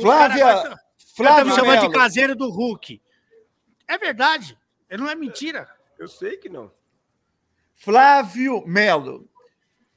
Flávia, 0.00 0.44
vai- 0.44 0.76
Flávio 1.16 1.48
Estamos 1.48 1.54
chamando 1.54 1.88
de 1.88 1.94
caseiro 1.94 2.34
do 2.34 2.50
Hulk. 2.50 3.00
É 3.86 3.96
verdade. 3.98 4.58
Não 4.90 5.08
é 5.08 5.14
mentira. 5.14 5.68
Eu 5.98 6.08
sei 6.08 6.36
que 6.36 6.48
não. 6.48 6.70
Flávio 7.74 8.66
Melo. 8.66 9.28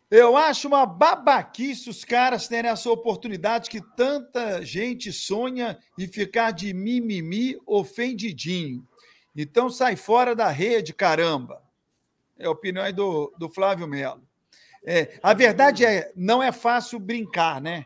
Eu 0.09 0.37
acho 0.37 0.69
uma 0.69 0.85
babaquice 0.85 1.89
os 1.89 2.05
caras 2.05 2.47
terem 2.47 2.71
essa 2.71 2.89
oportunidade 2.89 3.69
que 3.69 3.81
tanta 3.95 4.63
gente 4.63 5.11
sonha 5.11 5.77
e 5.97 6.07
ficar 6.07 6.51
de 6.51 6.73
mimimi 6.73 7.59
ofendidinho. 7.65 8.87
Então 9.35 9.69
sai 9.69 9.97
fora 9.97 10.33
da 10.33 10.47
rede, 10.47 10.93
caramba. 10.93 11.61
É 12.39 12.45
a 12.45 12.51
opinião 12.51 12.85
aí 12.85 12.93
do, 12.93 13.33
do 13.37 13.49
Flávio 13.49 13.85
Melo. 13.85 14.23
É, 14.85 15.19
a 15.21 15.33
verdade 15.33 15.85
é, 15.85 16.11
não 16.15 16.41
é 16.41 16.53
fácil 16.53 16.99
brincar, 16.99 17.59
né? 17.59 17.85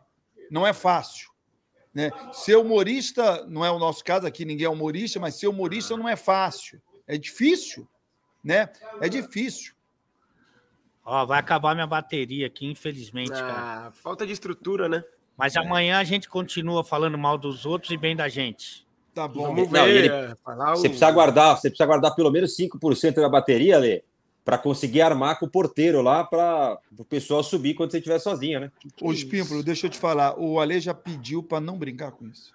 Não 0.52 0.68
é 0.68 0.74
fácil. 0.74 1.32
Né? 1.92 2.12
Ser 2.32 2.56
humorista, 2.56 3.46
não 3.48 3.66
é 3.66 3.72
o 3.72 3.80
nosso 3.80 4.04
caso 4.04 4.28
aqui, 4.28 4.46
ninguém 4.46 4.66
é 4.66 4.70
humorista, 4.70 5.20
mas 5.20 5.36
ser 5.36 5.48
humorista 5.48 5.98
não 5.98 6.08
é 6.08 6.16
fácil. 6.16 6.80
É 7.08 7.18
difícil, 7.18 7.88
né? 8.44 8.70
É 9.02 9.10
difícil. 9.10 9.74
Ó, 11.04 11.26
vai 11.26 11.40
acabar 11.40 11.74
minha 11.74 11.88
bateria 11.88 12.48
aqui, 12.48 12.66
infelizmente, 12.68 13.32
cara. 13.32 13.88
Ah, 13.88 13.92
falta 13.92 14.26
de 14.26 14.34
estrutura, 14.34 14.88
né? 14.88 15.04
Mas 15.38 15.56
amanhã 15.58 15.98
a 15.98 16.04
gente 16.04 16.30
continua 16.30 16.84
falando 16.84 17.18
mal 17.18 17.38
dos 17.38 17.66
outros 17.66 17.92
e 17.92 17.98
bem 17.98 18.16
da 18.16 18.28
gente. 18.30 18.86
Tá 19.14 19.28
bom. 19.28 19.48
Vamos 19.48 19.70
Não, 19.72 19.84
ver. 19.86 19.96
ele- 19.96 20.08
é, 20.10 20.36
falar 20.44 20.72
Você 20.76 20.88
o- 20.88 20.90
precisa 20.92 21.12
guardar, 21.12 21.58
você 21.58 21.70
precisa 21.70 21.86
guardar 21.88 22.16
pelo 22.16 22.30
menos 22.32 22.56
5% 22.56 23.20
da 23.20 23.28
bateria, 23.28 23.78
Lê, 23.80 24.04
para 24.46 24.58
conseguir 24.58 25.02
armar 25.02 25.40
com 25.40 25.46
o 25.48 25.50
porteiro 25.50 26.02
lá 26.02 26.24
para 26.24 26.78
o 26.98 27.04
pessoal 27.04 27.44
subir 27.44 27.74
quando 27.74 27.92
você 27.92 27.98
estiver 27.98 28.20
sozinho, 28.20 28.60
né? 28.60 28.72
Ô, 29.02 29.12
Espímpolo, 29.12 29.64
deixa 29.64 29.88
eu 29.88 29.90
te 29.90 29.98
falar. 29.98 30.40
O 30.40 30.60
Ale 30.60 30.80
já 30.80 30.94
pediu 30.94 31.42
para 31.44 31.60
não 31.60 31.78
brincar 31.78 32.12
com 32.12 32.28
isso. 32.28 32.54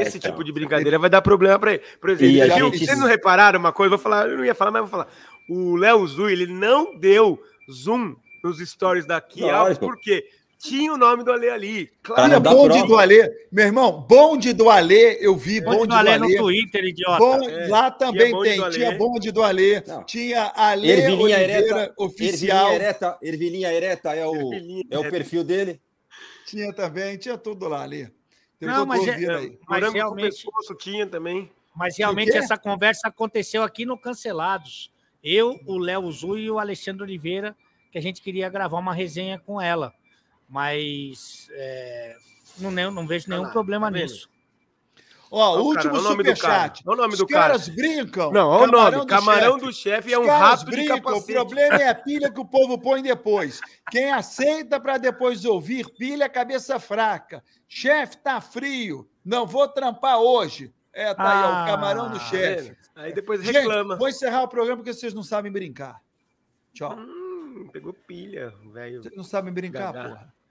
Esse 0.00 0.18
então. 0.18 0.30
tipo 0.30 0.42
de 0.44 0.52
brincadeira 0.52 0.98
vai 0.98 1.08
dar 1.08 1.22
problema 1.22 1.58
pra 1.58 1.74
ele. 1.74 1.82
Por 2.00 2.10
exemplo, 2.10 2.32
E 2.34 2.38
vocês 2.38 2.54
viu- 2.54 2.72
gente- 2.72 2.84
vocês 2.86 2.98
não 2.98 3.06
repararam 3.06 3.58
uma 3.60 3.72
coisa? 3.72 3.94
Eu 3.94 3.98
Vou 3.98 4.02
falar, 4.02 4.28
eu 4.28 4.36
não 4.38 4.44
ia 4.44 4.54
falar, 4.54 4.70
mas 4.72 4.82
vou 4.82 4.90
falar. 4.90 5.08
O 5.48 5.76
Léo 5.76 6.06
Zui, 6.06 6.32
ele 6.32 6.46
não 6.46 6.98
deu 6.98 7.40
zoom 7.70 8.16
nos 8.42 8.58
stories 8.58 9.06
daqui. 9.06 9.48
Alves, 9.48 9.78
porque 9.78 10.24
tinha 10.58 10.92
o 10.92 10.96
nome 10.96 11.24
do 11.24 11.32
Ale 11.32 11.48
ali. 11.50 11.90
Claro. 12.02 12.30
dar 12.30 12.40
bonde 12.40 12.74
prova. 12.74 12.86
do 12.86 12.98
Ale. 12.98 13.30
Meu 13.50 13.66
irmão, 13.66 14.00
bonde 14.02 14.52
do 14.52 14.70
Ale, 14.70 15.18
eu 15.20 15.34
vi 15.36 15.60
Bonde 15.60 15.76
bonde 15.76 15.88
do 15.88 15.90
do 15.90 15.94
Alê 15.96 16.18
no 16.18 16.24
Ale. 16.26 16.36
Twitter, 16.36 16.84
idiota. 16.84 17.18
Bom, 17.18 17.48
É, 17.48 17.66
lá 17.68 17.90
também 17.90 18.32
bonde 18.32 18.48
tem. 18.50 18.60
Alê. 18.62 18.72
Tinha 18.74 18.92
bonde 18.98 19.30
do 19.32 19.42
Ale. 19.42 19.82
Não. 19.86 20.04
Tinha 20.04 20.52
Ale 20.54 20.90
Ervilinha 20.90 21.36
Oliveira, 21.38 21.52
Ereta, 21.52 21.94
oficial. 21.96 22.58
Ervilinha 22.72 22.84
Ereta, 22.86 23.18
Ervilinha 23.22 23.72
Ereta 23.72 24.14
é 24.14 24.26
o, 24.26 24.34
Ervilinha 24.34 24.84
é 24.90 24.98
o 24.98 25.10
perfil 25.10 25.42
dele. 25.44 25.80
Tinha 26.46 26.72
também, 26.72 27.16
tinha 27.16 27.36
tudo 27.38 27.66
lá, 27.68 27.82
Ale. 27.82 28.08
Depois 28.60 28.78
Não, 28.78 28.86
mas 28.86 29.06
é- 29.08 29.10
ouvindo 29.10 29.30
aí. 29.32 29.58
Mas 29.66 29.80
Morango 29.80 29.92
com 29.92 29.98
realmente, 29.98 30.30
pescoço 30.30 30.74
tinha 30.76 31.06
também. 31.06 31.50
mas 31.74 31.96
realmente 31.98 32.36
essa 32.36 32.56
conversa 32.56 33.08
aconteceu 33.08 33.64
aqui 33.64 33.84
no 33.84 33.98
Cancelados. 33.98 34.91
Eu, 35.22 35.60
o 35.66 35.78
Léo 35.78 36.10
Zui 36.10 36.42
e 36.42 36.50
o 36.50 36.58
Alexandre 36.58 37.02
Oliveira, 37.02 37.56
que 37.90 37.98
a 37.98 38.02
gente 38.02 38.20
queria 38.22 38.48
gravar 38.48 38.78
uma 38.78 38.94
resenha 38.94 39.38
com 39.38 39.60
ela. 39.60 39.92
Mas 40.48 41.48
é, 41.52 42.16
não, 42.58 42.90
não 42.90 43.06
vejo 43.06 43.28
nenhum 43.30 43.50
problema 43.50 43.90
tá 43.90 43.98
nisso. 43.98 44.28
Ó, 45.30 45.54
Ó, 45.54 45.58
o 45.60 45.64
último 45.64 45.94
cara, 45.94 45.96
ó 45.96 46.00
o 46.00 46.02
nome 46.02 46.22
do 46.24 46.36
cara, 46.36 46.74
superchat. 46.74 46.82
o 46.86 47.24
Os 47.24 47.32
caras 47.32 47.68
brincam. 47.68 48.30
Não, 48.32 48.48
olha 48.50 48.68
o 48.68 48.70
nome. 48.70 48.96
do 48.98 49.06
Camarão 49.06 49.52
chefe. 49.54 49.64
do 49.64 49.72
chefe 49.72 50.12
é 50.12 50.18
um 50.18 50.26
rato 50.26 50.64
de 50.66 50.70
brincam, 50.72 50.96
O 50.98 51.02
capacete. 51.02 51.32
problema 51.32 51.76
é 51.76 51.88
a 51.88 51.94
pilha 51.94 52.30
que 52.30 52.38
o 52.40 52.44
povo 52.44 52.78
põe 52.78 53.02
depois. 53.02 53.58
Quem 53.90 54.12
aceita 54.12 54.78
para 54.78 54.98
depois 54.98 55.46
ouvir 55.46 55.88
pilha 55.96 56.24
é 56.24 56.28
cabeça 56.28 56.78
fraca. 56.78 57.42
Chefe, 57.66 58.18
tá 58.18 58.42
frio. 58.42 59.08
Não 59.24 59.46
vou 59.46 59.66
trampar 59.68 60.18
hoje. 60.18 60.70
É, 60.92 61.14
tá 61.14 61.22
aí, 61.22 61.44
ó, 61.44 61.48
o 61.48 61.54
Ah, 61.62 61.66
camarão 61.66 62.10
do 62.10 62.20
chefe. 62.20 62.76
Aí 62.94 63.12
depois 63.12 63.42
Gente, 63.42 63.56
reclama. 63.56 63.96
vou 63.96 64.08
encerrar 64.08 64.42
o 64.42 64.48
programa 64.48 64.76
porque 64.78 64.92
vocês 64.92 65.14
não 65.14 65.22
sabem 65.22 65.50
brincar. 65.50 66.00
Tchau. 66.74 66.94
Hum, 66.96 67.68
pegou 67.72 67.92
pilha, 67.92 68.52
velho. 68.72 69.02
Vocês 69.02 69.16
não 69.16 69.24
sabem 69.24 69.52
brincar, 69.52 69.92
Gagá. 69.92 70.08
porra. 70.08 70.34